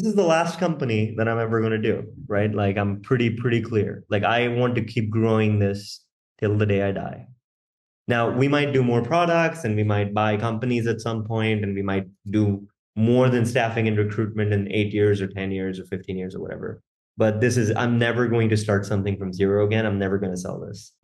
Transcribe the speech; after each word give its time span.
this 0.00 0.08
is 0.08 0.14
the 0.14 0.24
last 0.24 0.58
company 0.58 1.14
that 1.18 1.28
I'm 1.28 1.38
ever 1.38 1.60
going 1.60 1.72
to 1.72 1.78
do, 1.78 2.06
right? 2.26 2.50
Like 2.50 2.78
I'm 2.78 3.02
pretty, 3.02 3.36
pretty 3.36 3.60
clear. 3.60 4.02
Like 4.08 4.24
I 4.24 4.48
want 4.48 4.74
to 4.76 4.82
keep 4.82 5.10
growing 5.10 5.58
this 5.58 6.02
till 6.38 6.56
the 6.56 6.64
day 6.64 6.82
I 6.82 6.92
die. 6.92 7.26
Now 8.08 8.30
we 8.30 8.48
might 8.48 8.72
do 8.72 8.82
more 8.82 9.02
products 9.02 9.64
and 9.64 9.76
we 9.76 9.84
might 9.84 10.14
buy 10.14 10.38
companies 10.38 10.86
at 10.86 11.02
some 11.02 11.24
point 11.24 11.62
and 11.62 11.74
we 11.74 11.82
might 11.82 12.06
do 12.30 12.66
more 12.96 13.28
than 13.28 13.44
staffing 13.44 13.88
and 13.88 13.98
recruitment 13.98 14.54
in 14.54 14.72
eight 14.72 14.94
years 14.94 15.20
or 15.20 15.26
10 15.26 15.52
years 15.52 15.78
or 15.78 15.84
15 15.84 16.16
years 16.16 16.34
or 16.34 16.40
whatever. 16.40 16.82
But 17.18 17.42
this 17.42 17.58
is, 17.58 17.70
I'm 17.76 17.98
never 17.98 18.26
going 18.26 18.48
to 18.48 18.56
start 18.56 18.86
something 18.86 19.18
from 19.18 19.34
zero 19.34 19.66
again. 19.66 19.84
I'm 19.84 19.98
never 19.98 20.16
going 20.16 20.32
to 20.32 20.40
sell 20.40 20.58
this. 20.58 20.94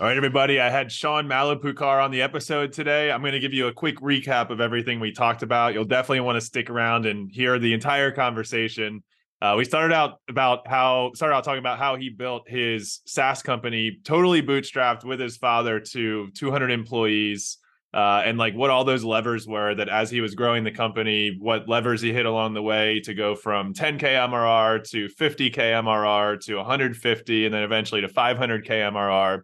All 0.00 0.06
right, 0.06 0.16
everybody. 0.16 0.58
I 0.58 0.70
had 0.70 0.90
Sean 0.90 1.26
Mallapurkar 1.28 2.02
on 2.02 2.10
the 2.10 2.22
episode 2.22 2.72
today. 2.72 3.12
I'm 3.12 3.20
going 3.20 3.34
to 3.34 3.38
give 3.38 3.52
you 3.52 3.66
a 3.66 3.72
quick 3.74 3.96
recap 3.96 4.48
of 4.48 4.58
everything 4.58 4.98
we 4.98 5.12
talked 5.12 5.42
about. 5.42 5.74
You'll 5.74 5.84
definitely 5.84 6.20
want 6.20 6.36
to 6.36 6.40
stick 6.40 6.70
around 6.70 7.04
and 7.04 7.30
hear 7.30 7.58
the 7.58 7.74
entire 7.74 8.10
conversation. 8.10 9.02
Uh, 9.42 9.56
we 9.58 9.66
started 9.66 9.94
out 9.94 10.22
about 10.26 10.66
how 10.66 11.10
started 11.14 11.34
out 11.34 11.44
talking 11.44 11.58
about 11.58 11.78
how 11.78 11.96
he 11.96 12.08
built 12.08 12.48
his 12.48 13.00
SaaS 13.04 13.42
company 13.42 13.98
totally 14.02 14.40
bootstrapped 14.40 15.04
with 15.04 15.20
his 15.20 15.36
father 15.36 15.78
to 15.78 16.30
200 16.30 16.70
employees, 16.70 17.58
uh, 17.92 18.22
and 18.24 18.38
like 18.38 18.54
what 18.54 18.70
all 18.70 18.84
those 18.84 19.04
levers 19.04 19.46
were. 19.46 19.74
That 19.74 19.90
as 19.90 20.10
he 20.10 20.22
was 20.22 20.34
growing 20.34 20.64
the 20.64 20.72
company, 20.72 21.36
what 21.38 21.68
levers 21.68 22.00
he 22.00 22.10
hit 22.10 22.24
along 22.24 22.54
the 22.54 22.62
way 22.62 23.00
to 23.00 23.12
go 23.12 23.34
from 23.34 23.74
10k 23.74 24.00
MRR 24.00 24.82
to 24.92 25.08
50k 25.08 25.56
MRR 25.56 26.40
to 26.46 26.56
150, 26.56 27.44
and 27.44 27.54
then 27.54 27.64
eventually 27.64 28.00
to 28.00 28.08
500k 28.08 28.66
MRR. 28.66 29.42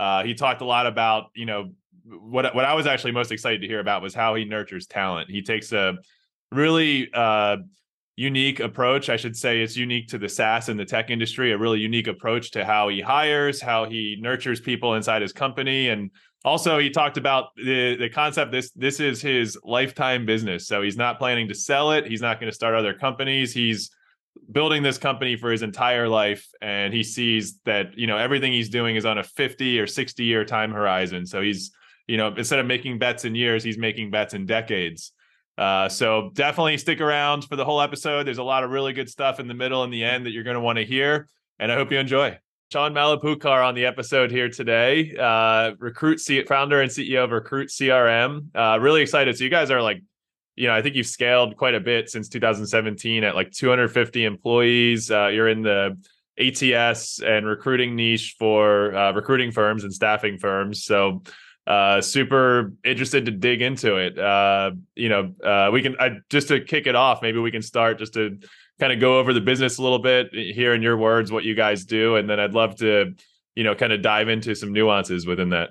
Uh, 0.00 0.24
he 0.24 0.32
talked 0.32 0.62
a 0.62 0.64
lot 0.64 0.86
about 0.86 1.26
you 1.34 1.44
know 1.44 1.72
what 2.04 2.54
what 2.54 2.64
I 2.64 2.72
was 2.72 2.86
actually 2.86 3.12
most 3.12 3.30
excited 3.30 3.60
to 3.60 3.66
hear 3.66 3.80
about 3.80 4.00
was 4.00 4.14
how 4.14 4.34
he 4.34 4.46
nurtures 4.46 4.86
talent. 4.86 5.30
He 5.30 5.42
takes 5.42 5.72
a 5.72 5.98
really 6.50 7.10
uh, 7.12 7.58
unique 8.16 8.60
approach. 8.60 9.10
I 9.10 9.18
should 9.18 9.36
say 9.36 9.60
it's 9.60 9.76
unique 9.76 10.08
to 10.08 10.18
the 10.18 10.28
SaaS 10.28 10.70
and 10.70 10.80
the 10.80 10.86
tech 10.86 11.10
industry. 11.10 11.52
A 11.52 11.58
really 11.58 11.80
unique 11.80 12.06
approach 12.06 12.50
to 12.52 12.64
how 12.64 12.88
he 12.88 13.02
hires, 13.02 13.60
how 13.60 13.84
he 13.84 14.16
nurtures 14.18 14.58
people 14.58 14.94
inside 14.94 15.20
his 15.20 15.34
company, 15.34 15.90
and 15.90 16.10
also 16.46 16.78
he 16.78 16.88
talked 16.88 17.18
about 17.18 17.48
the 17.56 17.96
the 17.96 18.08
concept 18.08 18.52
this 18.52 18.70
this 18.70 19.00
is 19.00 19.20
his 19.20 19.58
lifetime 19.62 20.24
business 20.24 20.66
so 20.66 20.80
he's 20.80 20.96
not 20.96 21.18
planning 21.18 21.46
to 21.46 21.54
sell 21.54 21.92
it 21.92 22.06
he's 22.06 22.22
not 22.22 22.40
going 22.40 22.50
to 22.50 22.54
start 22.54 22.74
other 22.74 22.94
companies 22.94 23.52
he's 23.52 23.90
building 24.52 24.82
this 24.82 24.98
company 24.98 25.36
for 25.36 25.50
his 25.50 25.62
entire 25.62 26.08
life 26.08 26.46
and 26.60 26.92
he 26.92 27.02
sees 27.02 27.58
that 27.64 27.96
you 27.96 28.06
know 28.06 28.16
everything 28.16 28.52
he's 28.52 28.68
doing 28.68 28.96
is 28.96 29.04
on 29.04 29.18
a 29.18 29.22
50 29.22 29.78
or 29.78 29.86
60 29.86 30.24
year 30.24 30.44
time 30.44 30.72
horizon 30.72 31.26
so 31.26 31.40
he's 31.40 31.72
you 32.06 32.16
know 32.16 32.28
instead 32.36 32.58
of 32.58 32.66
making 32.66 32.98
bets 32.98 33.24
in 33.24 33.34
years 33.34 33.62
he's 33.62 33.78
making 33.78 34.10
bets 34.10 34.34
in 34.34 34.46
decades 34.46 35.12
uh, 35.58 35.88
so 35.88 36.30
definitely 36.32 36.78
stick 36.78 37.00
around 37.00 37.44
for 37.44 37.54
the 37.54 37.64
whole 37.64 37.80
episode 37.80 38.26
there's 38.26 38.38
a 38.38 38.42
lot 38.42 38.64
of 38.64 38.70
really 38.70 38.92
good 38.92 39.10
stuff 39.10 39.40
in 39.40 39.46
the 39.46 39.54
middle 39.54 39.84
and 39.84 39.92
the 39.92 40.02
end 40.02 40.24
that 40.26 40.30
you're 40.30 40.44
going 40.44 40.54
to 40.54 40.60
want 40.60 40.78
to 40.78 40.84
hear 40.84 41.28
and 41.58 41.70
i 41.70 41.74
hope 41.74 41.92
you 41.92 41.98
enjoy 41.98 42.36
Sean 42.72 42.94
Mallapurkar 42.94 43.66
on 43.66 43.74
the 43.74 43.84
episode 43.84 44.30
here 44.30 44.48
today. 44.48 45.12
Uh, 45.18 45.72
Recruit 45.80 46.20
C- 46.20 46.44
founder 46.44 46.80
and 46.80 46.88
CEO 46.88 47.24
of 47.24 47.32
Recruit 47.32 47.68
CRM. 47.68 48.46
Uh, 48.54 48.78
really 48.80 49.02
excited. 49.02 49.36
So 49.36 49.42
you 49.42 49.50
guys 49.50 49.72
are 49.72 49.82
like, 49.82 50.00
you 50.60 50.66
know, 50.66 50.74
I 50.74 50.82
think 50.82 50.94
you've 50.94 51.06
scaled 51.06 51.56
quite 51.56 51.74
a 51.74 51.80
bit 51.80 52.10
since 52.10 52.28
2017 52.28 53.24
at 53.24 53.34
like 53.34 53.50
250 53.50 54.26
employees. 54.26 55.10
Uh, 55.10 55.28
you're 55.28 55.48
in 55.48 55.62
the 55.62 55.96
ATS 56.38 57.20
and 57.20 57.46
recruiting 57.46 57.96
niche 57.96 58.36
for 58.38 58.94
uh, 58.94 59.12
recruiting 59.12 59.52
firms 59.52 59.84
and 59.84 59.92
staffing 59.92 60.36
firms. 60.36 60.84
So 60.84 61.22
uh, 61.66 62.02
super 62.02 62.74
interested 62.84 63.24
to 63.24 63.30
dig 63.30 63.62
into 63.62 63.96
it. 63.96 64.18
Uh, 64.18 64.72
you 64.94 65.08
know, 65.08 65.32
uh, 65.42 65.70
we 65.72 65.80
can 65.80 65.96
I, 65.98 66.18
just 66.28 66.48
to 66.48 66.60
kick 66.60 66.86
it 66.86 66.94
off. 66.94 67.22
Maybe 67.22 67.38
we 67.38 67.50
can 67.50 67.62
start 67.62 67.98
just 67.98 68.12
to 68.14 68.38
kind 68.78 68.92
of 68.92 69.00
go 69.00 69.18
over 69.18 69.32
the 69.32 69.40
business 69.40 69.78
a 69.78 69.82
little 69.82 69.98
bit, 69.98 70.34
hear 70.34 70.74
in 70.74 70.82
your 70.82 70.98
words 70.98 71.32
what 71.32 71.44
you 71.44 71.54
guys 71.54 71.86
do, 71.86 72.16
and 72.16 72.28
then 72.28 72.38
I'd 72.38 72.52
love 72.52 72.76
to, 72.76 73.14
you 73.54 73.64
know, 73.64 73.74
kind 73.74 73.94
of 73.94 74.02
dive 74.02 74.28
into 74.28 74.54
some 74.54 74.74
nuances 74.74 75.26
within 75.26 75.50
that. 75.50 75.70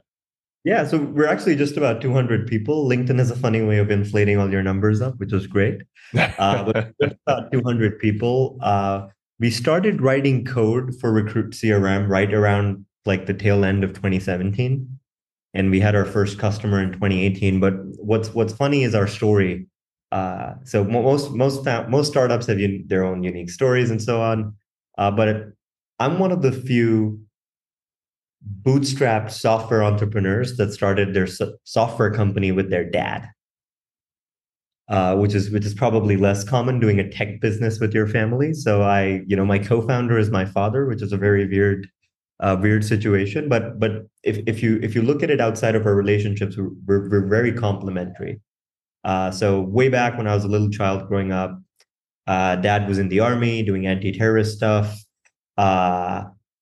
Yeah, 0.66 0.86
so 0.86 0.98
we're 0.98 1.28
actually 1.28 1.56
just 1.56 1.78
about 1.78 2.02
200 2.02 2.46
people. 2.46 2.88
LinkedIn 2.88 3.18
has 3.18 3.32
a 3.32 3.36
funny 3.36 3.62
way 3.62 3.78
of 3.78 3.90
inflating 3.90 4.38
all 4.38 4.52
your 4.52 4.62
numbers 4.62 5.02
up, 5.02 5.18
which 5.18 5.34
is 5.34 5.48
great. 5.48 5.82
Uh, 6.40 6.64
but 6.64 6.94
just 7.02 7.16
about 7.28 7.52
200 7.52 8.00
people. 8.00 8.58
Uh, 8.62 9.08
we 9.40 9.52
started 9.52 10.02
writing 10.02 10.44
code 10.44 10.96
for 11.00 11.12
Recruit 11.12 11.52
CRM 11.52 12.10
right 12.10 12.34
around 12.34 12.84
like 13.06 13.28
the 13.28 13.34
tail 13.34 13.64
end 13.64 13.84
of 13.84 13.94
2017, 13.94 14.88
and 15.54 15.70
we 15.70 15.80
had 15.80 15.96
our 15.96 16.06
first 16.06 16.40
customer 16.40 16.82
in 16.82 16.92
2018. 16.94 17.60
But 17.60 17.74
what's 17.98 18.34
what's 18.34 18.54
funny 18.54 18.84
is 18.84 18.96
our 18.96 19.06
story 19.08 19.68
uh, 20.12 20.56
so 20.64 20.84
most 20.84 21.32
most 21.32 21.66
most 21.88 22.08
startups 22.10 22.48
have 22.48 22.58
un- 22.58 22.84
their 22.88 23.04
own 23.04 23.24
unique 23.24 23.50
stories 23.50 23.92
and 23.92 24.02
so 24.02 24.22
on. 24.22 24.54
Uh, 24.98 25.12
but 25.12 25.50
I'm 26.00 26.20
one 26.20 26.32
of 26.32 26.42
the 26.42 26.52
few 26.52 27.22
bootstrapped 28.62 29.32
software 29.32 29.84
entrepreneurs 29.84 30.58
that 30.58 30.74
started 30.74 31.14
their 31.14 31.28
so- 31.28 31.56
software 31.64 32.12
company 32.12 32.52
with 32.52 32.70
their 32.70 32.90
dad, 32.90 33.28
uh, 34.88 35.16
which 35.16 35.34
is 35.34 35.50
which 35.52 35.66
is 35.66 35.74
probably 35.74 36.18
less 36.18 36.44
common 36.44 36.80
doing 36.80 37.00
a 37.00 37.10
tech 37.10 37.42
business 37.42 37.80
with 37.80 37.94
your 37.94 38.08
family. 38.08 38.54
So 38.54 38.82
I, 38.82 39.22
you 39.28 39.36
know, 39.36 39.46
my 39.46 39.60
co-founder 39.60 40.18
is 40.18 40.30
my 40.30 40.46
father, 40.46 40.86
which 40.86 41.02
is 41.02 41.12
a 41.12 41.18
very 41.18 41.48
weird. 41.48 41.88
Uh, 42.42 42.56
weird 42.62 42.86
situation, 42.86 43.50
but 43.50 43.78
but 43.82 44.08
if, 44.24 44.38
if 44.48 44.64
you 44.64 44.80
if 44.82 44.96
you 44.96 45.02
look 45.02 45.22
at 45.22 45.30
it 45.30 45.42
outside 45.42 45.76
of 45.76 45.86
our 45.86 45.94
relationships, 45.94 46.56
we're, 46.88 47.10
we're, 47.10 47.28
very 47.28 47.52
complementary. 47.52 48.40
Uh, 49.04 49.30
so 49.30 49.60
way 49.60 49.90
back 49.90 50.18
when 50.18 50.26
I 50.26 50.36
was 50.36 50.46
a 50.46 50.48
little 50.48 50.70
child 50.70 51.10
growing 51.10 51.34
up, 51.34 51.60
uh, 52.28 52.56
dad 52.56 52.88
was 52.88 52.98
in 52.98 53.10
the 53.10 53.20
army 53.20 53.62
doing 53.62 53.88
anti-terrorist 53.88 54.56
stuff. 54.56 54.98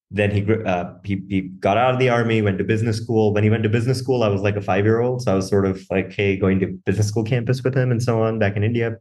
Then 0.09 0.31
he, 0.31 0.45
uh, 0.66 0.94
he 1.03 1.22
he 1.28 1.41
got 1.41 1.78
out 1.78 1.94
of 1.94 2.00
the 2.00 2.09
army, 2.09 2.41
went 2.41 2.57
to 2.59 2.63
business 2.63 2.97
school. 2.97 3.34
When 3.34 3.44
he 3.44 3.50
went 3.50 3.63
to 3.63 3.69
business 3.69 4.00
school, 4.00 4.23
I 4.23 4.29
was 4.29 4.41
like 4.41 4.56
a 4.56 4.62
five-year-old, 4.62 5.22
so 5.22 5.34
I 5.34 5.35
was 5.35 5.50
sort 5.50 5.66
of 5.66 5.85
like, 5.91 6.13
hey, 6.13 6.38
going 6.38 6.59
to 6.62 6.68
business 6.85 7.09
school 7.09 7.23
campus 7.23 7.62
with 7.62 7.75
him 7.75 7.91
and 7.91 8.01
so 8.01 8.22
on 8.22 8.40
back 8.40 8.56
in 8.56 8.63
India. 8.63 8.97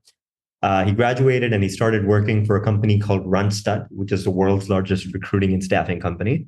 Uh, 0.62 0.84
he 0.84 0.90
graduated 0.90 1.52
and 1.52 1.62
he 1.62 1.68
started 1.68 2.06
working 2.06 2.44
for 2.44 2.56
a 2.56 2.64
company 2.64 2.98
called 2.98 3.24
Randstad, 3.24 3.86
which 3.90 4.10
is 4.10 4.24
the 4.24 4.30
world's 4.30 4.68
largest 4.68 5.12
recruiting 5.14 5.52
and 5.52 5.62
staffing 5.62 6.00
company. 6.00 6.46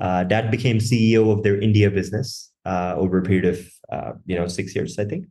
Uh, 0.00 0.24
dad 0.24 0.50
became 0.50 0.78
CEO 0.78 1.32
of 1.32 1.42
their 1.44 1.58
India 1.58 1.90
business 1.90 2.52
uh, 2.66 2.94
over 2.96 3.18
a 3.18 3.22
period 3.22 3.46
of 3.46 3.66
uh, 3.90 4.12
you 4.26 4.36
know 4.36 4.48
six 4.48 4.74
years, 4.74 4.98
I 4.98 5.06
think 5.06 5.26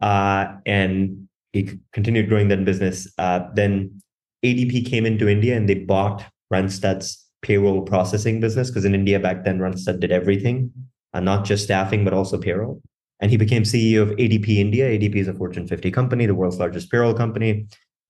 uh, 0.00 0.46
and 0.66 1.28
he 1.52 1.78
continued 1.92 2.28
growing 2.28 2.48
that 2.48 2.64
business. 2.64 3.06
Then 3.16 4.00
ADP 4.44 4.86
came 4.86 5.06
into 5.06 5.28
India 5.28 5.56
and 5.56 5.68
they 5.68 5.74
bought 5.74 6.24
Randstad's 6.52 7.24
payroll 7.42 7.82
processing 7.82 8.40
business 8.40 8.68
because 8.70 8.84
in 8.84 8.94
India 8.94 9.18
back 9.18 9.44
then 9.44 9.58
Randstad 9.58 10.00
did 10.00 10.12
everything, 10.12 10.72
uh, 11.14 11.20
not 11.20 11.44
just 11.44 11.64
staffing 11.64 12.04
but 12.04 12.12
also 12.12 12.38
payroll. 12.38 12.80
And 13.20 13.30
he 13.30 13.36
became 13.36 13.64
CEO 13.64 14.02
of 14.02 14.10
ADP 14.10 14.48
India. 14.56 14.88
ADP 14.88 15.16
is 15.16 15.28
a 15.28 15.34
Fortune 15.34 15.66
50 15.66 15.90
company, 15.90 16.26
the 16.26 16.34
world's 16.34 16.58
largest 16.58 16.90
payroll 16.90 17.12
company, 17.14 17.66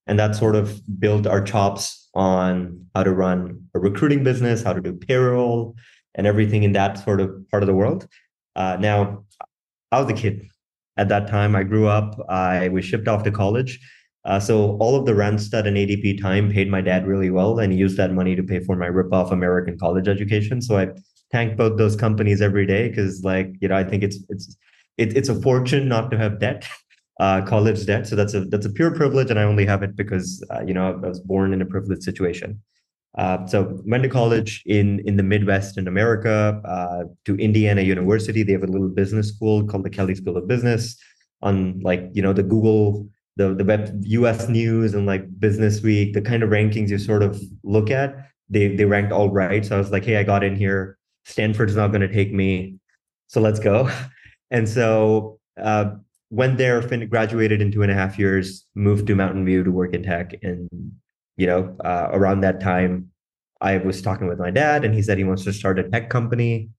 and 0.06 0.18
that 0.18 0.36
sort 0.36 0.54
of 0.54 0.80
built 1.00 1.26
our 1.26 1.42
chops 1.42 2.08
on 2.14 2.86
how 2.94 3.02
to 3.02 3.12
run 3.12 3.64
a 3.74 3.80
recruiting 3.80 4.22
business, 4.22 4.62
how 4.62 4.72
to 4.72 4.80
do 4.80 4.92
payroll, 4.92 5.74
and 6.14 6.26
everything 6.26 6.62
in 6.62 6.72
that 6.72 6.98
sort 6.98 7.20
of 7.20 7.30
part 7.50 7.62
of 7.62 7.66
the 7.66 7.74
world. 7.74 8.06
Uh, 8.56 8.76
now, 8.80 9.24
I 9.92 10.00
was 10.00 10.10
a 10.10 10.14
kid 10.14 10.48
at 10.96 11.08
that 11.08 11.28
time. 11.28 11.56
I 11.56 11.62
grew 11.62 11.86
up, 11.86 12.20
I 12.28 12.68
was 12.68 12.84
shipped 12.84 13.08
off 13.08 13.22
to 13.24 13.30
college. 13.30 13.80
Uh, 14.24 14.38
so 14.38 14.76
all 14.78 14.96
of 14.96 15.06
the 15.06 15.12
Randstad 15.12 15.66
and 15.66 15.76
ADP 15.76 16.20
time 16.20 16.50
paid 16.50 16.70
my 16.70 16.80
dad 16.80 17.06
really 17.06 17.30
well, 17.30 17.58
and 17.58 17.72
he 17.72 17.78
used 17.78 17.96
that 17.96 18.12
money 18.12 18.36
to 18.36 18.42
pay 18.42 18.60
for 18.60 18.76
my 18.76 18.86
rip-off 18.86 19.32
American 19.32 19.78
college 19.78 20.08
education. 20.08 20.60
So 20.60 20.78
I 20.78 20.88
thank 21.32 21.56
both 21.56 21.78
those 21.78 21.96
companies 21.96 22.42
every 22.42 22.66
day 22.66 22.88
because, 22.88 23.24
like, 23.24 23.54
you 23.60 23.68
know, 23.68 23.76
I 23.76 23.84
think 23.84 24.02
it's 24.02 24.18
it's 24.28 24.56
it, 24.98 25.16
it's 25.16 25.30
a 25.30 25.40
fortune 25.40 25.88
not 25.88 26.10
to 26.10 26.18
have 26.18 26.38
debt, 26.38 26.68
uh, 27.20 27.42
college 27.42 27.86
debt. 27.86 28.06
So 28.06 28.14
that's 28.14 28.34
a 28.34 28.44
that's 28.44 28.66
a 28.66 28.70
pure 28.70 28.94
privilege, 28.94 29.30
and 29.30 29.38
I 29.38 29.44
only 29.44 29.64
have 29.64 29.82
it 29.82 29.96
because 29.96 30.44
uh, 30.50 30.62
you 30.66 30.74
know 30.74 30.92
I 30.92 31.08
was 31.08 31.20
born 31.20 31.54
in 31.54 31.62
a 31.62 31.66
privileged 31.66 32.02
situation. 32.02 32.60
Uh, 33.18 33.44
so 33.46 33.80
went 33.86 34.02
to 34.02 34.08
college 34.08 34.62
in 34.66 35.00
in 35.06 35.16
the 35.16 35.22
Midwest 35.22 35.78
in 35.78 35.88
America 35.88 36.60
uh, 36.64 37.04
to 37.24 37.36
Indiana 37.36 37.80
University. 37.80 38.42
They 38.42 38.52
have 38.52 38.62
a 38.62 38.68
little 38.68 38.88
business 38.88 39.28
school 39.28 39.66
called 39.66 39.84
the 39.84 39.90
Kelley 39.90 40.14
School 40.14 40.36
of 40.36 40.46
Business. 40.46 40.96
On 41.42 41.80
like 41.80 42.10
you 42.12 42.20
know 42.20 42.34
the 42.34 42.42
Google, 42.42 43.08
the 43.36 43.54
the 43.54 43.64
web 43.64 43.90
U.S. 44.02 44.48
News 44.48 44.94
and 44.94 45.06
like 45.06 45.38
Business 45.38 45.82
Week, 45.82 46.14
the 46.14 46.22
kind 46.22 46.42
of 46.42 46.50
rankings 46.50 46.90
you 46.90 46.98
sort 46.98 47.22
of 47.22 47.40
look 47.62 47.90
at, 47.90 48.14
they 48.48 48.74
they 48.74 48.84
ranked 48.84 49.12
all 49.12 49.30
right. 49.30 49.64
So 49.64 49.76
I 49.76 49.78
was 49.78 49.90
like, 49.90 50.04
hey, 50.04 50.16
I 50.16 50.22
got 50.24 50.44
in 50.44 50.56
here. 50.56 50.98
Stanford's 51.24 51.76
not 51.76 51.88
going 51.88 52.00
to 52.00 52.12
take 52.12 52.32
me, 52.32 52.76
so 53.28 53.40
let's 53.40 53.60
go. 53.60 53.90
And 54.52 54.68
so 54.68 55.38
uh, 55.62 55.92
went 56.30 56.58
there, 56.58 56.80
fin- 56.82 57.08
graduated 57.08 57.60
in 57.60 57.70
two 57.70 57.82
and 57.82 57.90
a 57.90 57.94
half 57.94 58.18
years, 58.18 58.66
moved 58.74 59.06
to 59.08 59.14
Mountain 59.14 59.44
View 59.44 59.64
to 59.64 59.70
work 59.70 59.94
in 59.94 60.02
tech. 60.02 60.34
And, 60.42 60.68
you 61.36 61.46
know, 61.46 61.76
uh, 61.84 62.08
around 62.12 62.40
that 62.40 62.60
time, 62.60 63.10
I 63.60 63.76
was 63.78 64.00
talking 64.00 64.26
with 64.26 64.38
my 64.38 64.50
dad 64.50 64.84
and 64.84 64.94
he 64.94 65.02
said 65.02 65.18
he 65.18 65.24
wants 65.24 65.44
to 65.44 65.52
start 65.52 65.78
a 65.78 65.88
tech 65.88 66.08
company, 66.08 66.70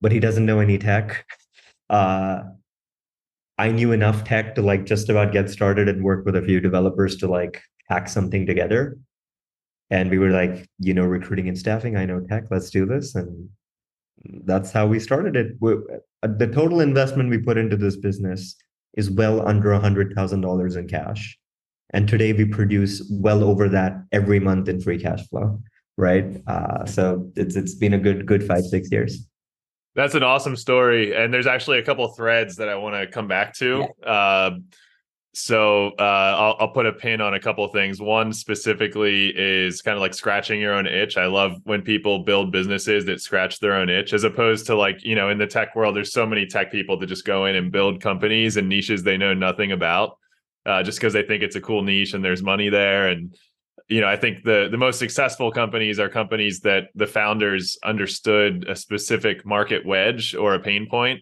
but 0.00 0.12
he 0.12 0.20
doesn't 0.20 0.46
know 0.46 0.60
any 0.60 0.78
tech. 0.78 1.24
Uh, 1.88 2.42
I 3.58 3.70
knew 3.70 3.92
enough 3.92 4.24
tech 4.24 4.54
to 4.56 4.62
like 4.62 4.84
just 4.84 5.08
about 5.08 5.32
get 5.32 5.48
started 5.48 5.88
and 5.88 6.04
work 6.04 6.26
with 6.26 6.36
a 6.36 6.42
few 6.42 6.60
developers 6.60 7.16
to 7.18 7.28
like 7.28 7.62
hack 7.88 8.08
something 8.08 8.46
together. 8.46 8.98
And 9.90 10.10
we 10.10 10.18
were 10.18 10.30
like, 10.30 10.68
you 10.78 10.92
know, 10.92 11.04
recruiting 11.04 11.48
and 11.48 11.56
staffing, 11.56 11.96
I 11.96 12.04
know 12.04 12.20
tech, 12.20 12.44
let's 12.50 12.70
do 12.70 12.84
this. 12.84 13.14
And 13.14 13.48
that's 14.44 14.72
how 14.72 14.86
we 14.86 14.98
started 14.98 15.36
it. 15.36 15.52
Uh, 15.62 16.28
the 16.36 16.48
total 16.48 16.80
investment 16.80 17.30
we 17.30 17.38
put 17.38 17.56
into 17.56 17.76
this 17.76 17.96
business 17.96 18.56
is 18.94 19.10
well 19.10 19.46
under 19.46 19.72
a 19.72 19.78
hundred 19.78 20.14
thousand 20.14 20.40
dollars 20.40 20.76
in 20.76 20.88
cash. 20.88 21.38
And 21.90 22.08
today 22.08 22.32
we 22.32 22.44
produce 22.44 23.06
well 23.10 23.44
over 23.44 23.68
that 23.68 24.02
every 24.12 24.40
month 24.40 24.68
in 24.68 24.80
free 24.80 24.98
cash 24.98 25.26
flow. 25.28 25.60
Right. 25.96 26.42
Uh, 26.46 26.84
so 26.84 27.30
it's 27.36 27.56
it's 27.56 27.74
been 27.74 27.94
a 27.94 27.98
good, 27.98 28.26
good 28.26 28.44
five, 28.46 28.64
six 28.64 28.90
years. 28.90 29.26
That's 29.96 30.14
an 30.14 30.22
awesome 30.22 30.56
story. 30.56 31.16
And 31.16 31.32
there's 31.32 31.46
actually 31.46 31.78
a 31.78 31.82
couple 31.82 32.06
threads 32.08 32.56
that 32.56 32.68
I 32.68 32.74
want 32.74 32.94
to 32.94 33.06
come 33.06 33.26
back 33.26 33.54
to. 33.54 33.88
Yeah. 34.02 34.08
Uh, 34.08 34.58
so 35.32 35.88
uh, 35.98 36.02
I'll, 36.38 36.56
I'll, 36.60 36.68
put 36.68 36.86
a 36.86 36.92
pin 36.92 37.20
on 37.20 37.34
a 37.34 37.40
couple 37.40 37.66
things. 37.68 38.00
One 38.00 38.32
specifically 38.32 39.34
is 39.36 39.82
kind 39.82 39.94
of 39.94 40.00
like 40.00 40.14
scratching 40.14 40.60
your 40.60 40.72
own 40.72 40.86
itch. 40.86 41.18
I 41.18 41.26
love 41.26 41.60
when 41.64 41.82
people 41.82 42.20
build 42.20 42.52
businesses 42.52 43.04
that 43.04 43.20
scratch 43.20 43.60
their 43.60 43.74
own 43.74 43.90
itch, 43.90 44.14
as 44.14 44.24
opposed 44.24 44.64
to 44.66 44.74
like 44.74 45.04
you 45.04 45.14
know 45.14 45.28
in 45.28 45.36
the 45.36 45.46
tech 45.46 45.76
world, 45.76 45.94
there's 45.94 46.12
so 46.12 46.24
many 46.24 46.46
tech 46.46 46.72
people 46.72 46.98
that 46.98 47.06
just 47.06 47.26
go 47.26 47.44
in 47.44 47.54
and 47.54 47.70
build 47.70 48.00
companies 48.00 48.56
and 48.56 48.66
niches 48.66 49.02
they 49.02 49.18
know 49.18 49.34
nothing 49.34 49.72
about, 49.72 50.16
uh, 50.64 50.82
just 50.82 50.98
because 50.98 51.12
they 51.12 51.22
think 51.22 51.42
it's 51.42 51.56
a 51.56 51.60
cool 51.60 51.82
niche 51.82 52.14
and 52.14 52.24
there's 52.24 52.42
money 52.42 52.70
there. 52.70 53.08
And 53.08 53.36
you 53.88 54.00
know, 54.00 54.08
I 54.08 54.16
think 54.16 54.42
the 54.44 54.68
the 54.70 54.76
most 54.76 54.98
successful 54.98 55.52
companies 55.52 56.00
are 56.00 56.08
companies 56.08 56.60
that 56.60 56.88
the 56.94 57.06
founders 57.06 57.78
understood 57.84 58.66
a 58.68 58.74
specific 58.74 59.46
market 59.46 59.86
wedge 59.86 60.34
or 60.34 60.54
a 60.54 60.60
pain 60.60 60.88
point 60.88 61.20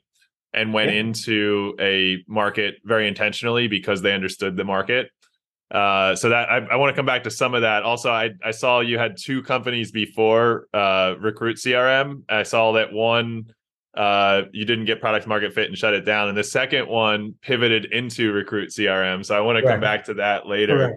and 0.54 0.72
went 0.72 0.90
yeah. 0.90 1.00
into 1.00 1.74
a 1.80 2.24
market 2.26 2.76
very 2.84 3.06
intentionally 3.06 3.68
because 3.68 4.00
they 4.00 4.12
understood 4.12 4.56
the 4.56 4.64
market. 4.64 5.10
Uh, 5.70 6.14
so 6.14 6.28
that 6.28 6.48
I, 6.48 6.58
I 6.58 6.76
want 6.76 6.94
to 6.94 6.96
come 6.96 7.06
back 7.06 7.24
to 7.24 7.30
some 7.30 7.54
of 7.54 7.62
that. 7.62 7.82
Also, 7.82 8.10
I, 8.10 8.30
I 8.44 8.52
saw 8.52 8.80
you 8.80 8.98
had 8.98 9.16
two 9.16 9.42
companies 9.42 9.90
before 9.90 10.68
uh, 10.72 11.14
Recruit 11.18 11.56
CRM. 11.56 12.22
I 12.28 12.44
saw 12.44 12.72
that 12.72 12.92
one 12.92 13.46
uh, 13.94 14.42
you 14.52 14.64
didn't 14.64 14.86
get 14.86 15.00
product 15.00 15.26
market 15.26 15.52
fit 15.52 15.68
and 15.68 15.78
shut 15.78 15.94
it 15.94 16.04
down, 16.04 16.28
and 16.28 16.36
the 16.36 16.44
second 16.44 16.88
one 16.88 17.34
pivoted 17.42 17.86
into 17.86 18.32
Recruit 18.32 18.70
CRM. 18.70 19.24
So 19.24 19.36
I 19.36 19.40
want 19.40 19.58
to 19.58 19.62
come 19.62 19.80
back 19.80 20.04
to 20.04 20.14
that 20.14 20.46
later. 20.46 20.96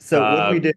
So 0.00 0.20
what 0.20 0.50
we 0.50 0.58
uh, 0.58 0.60
did, 0.60 0.76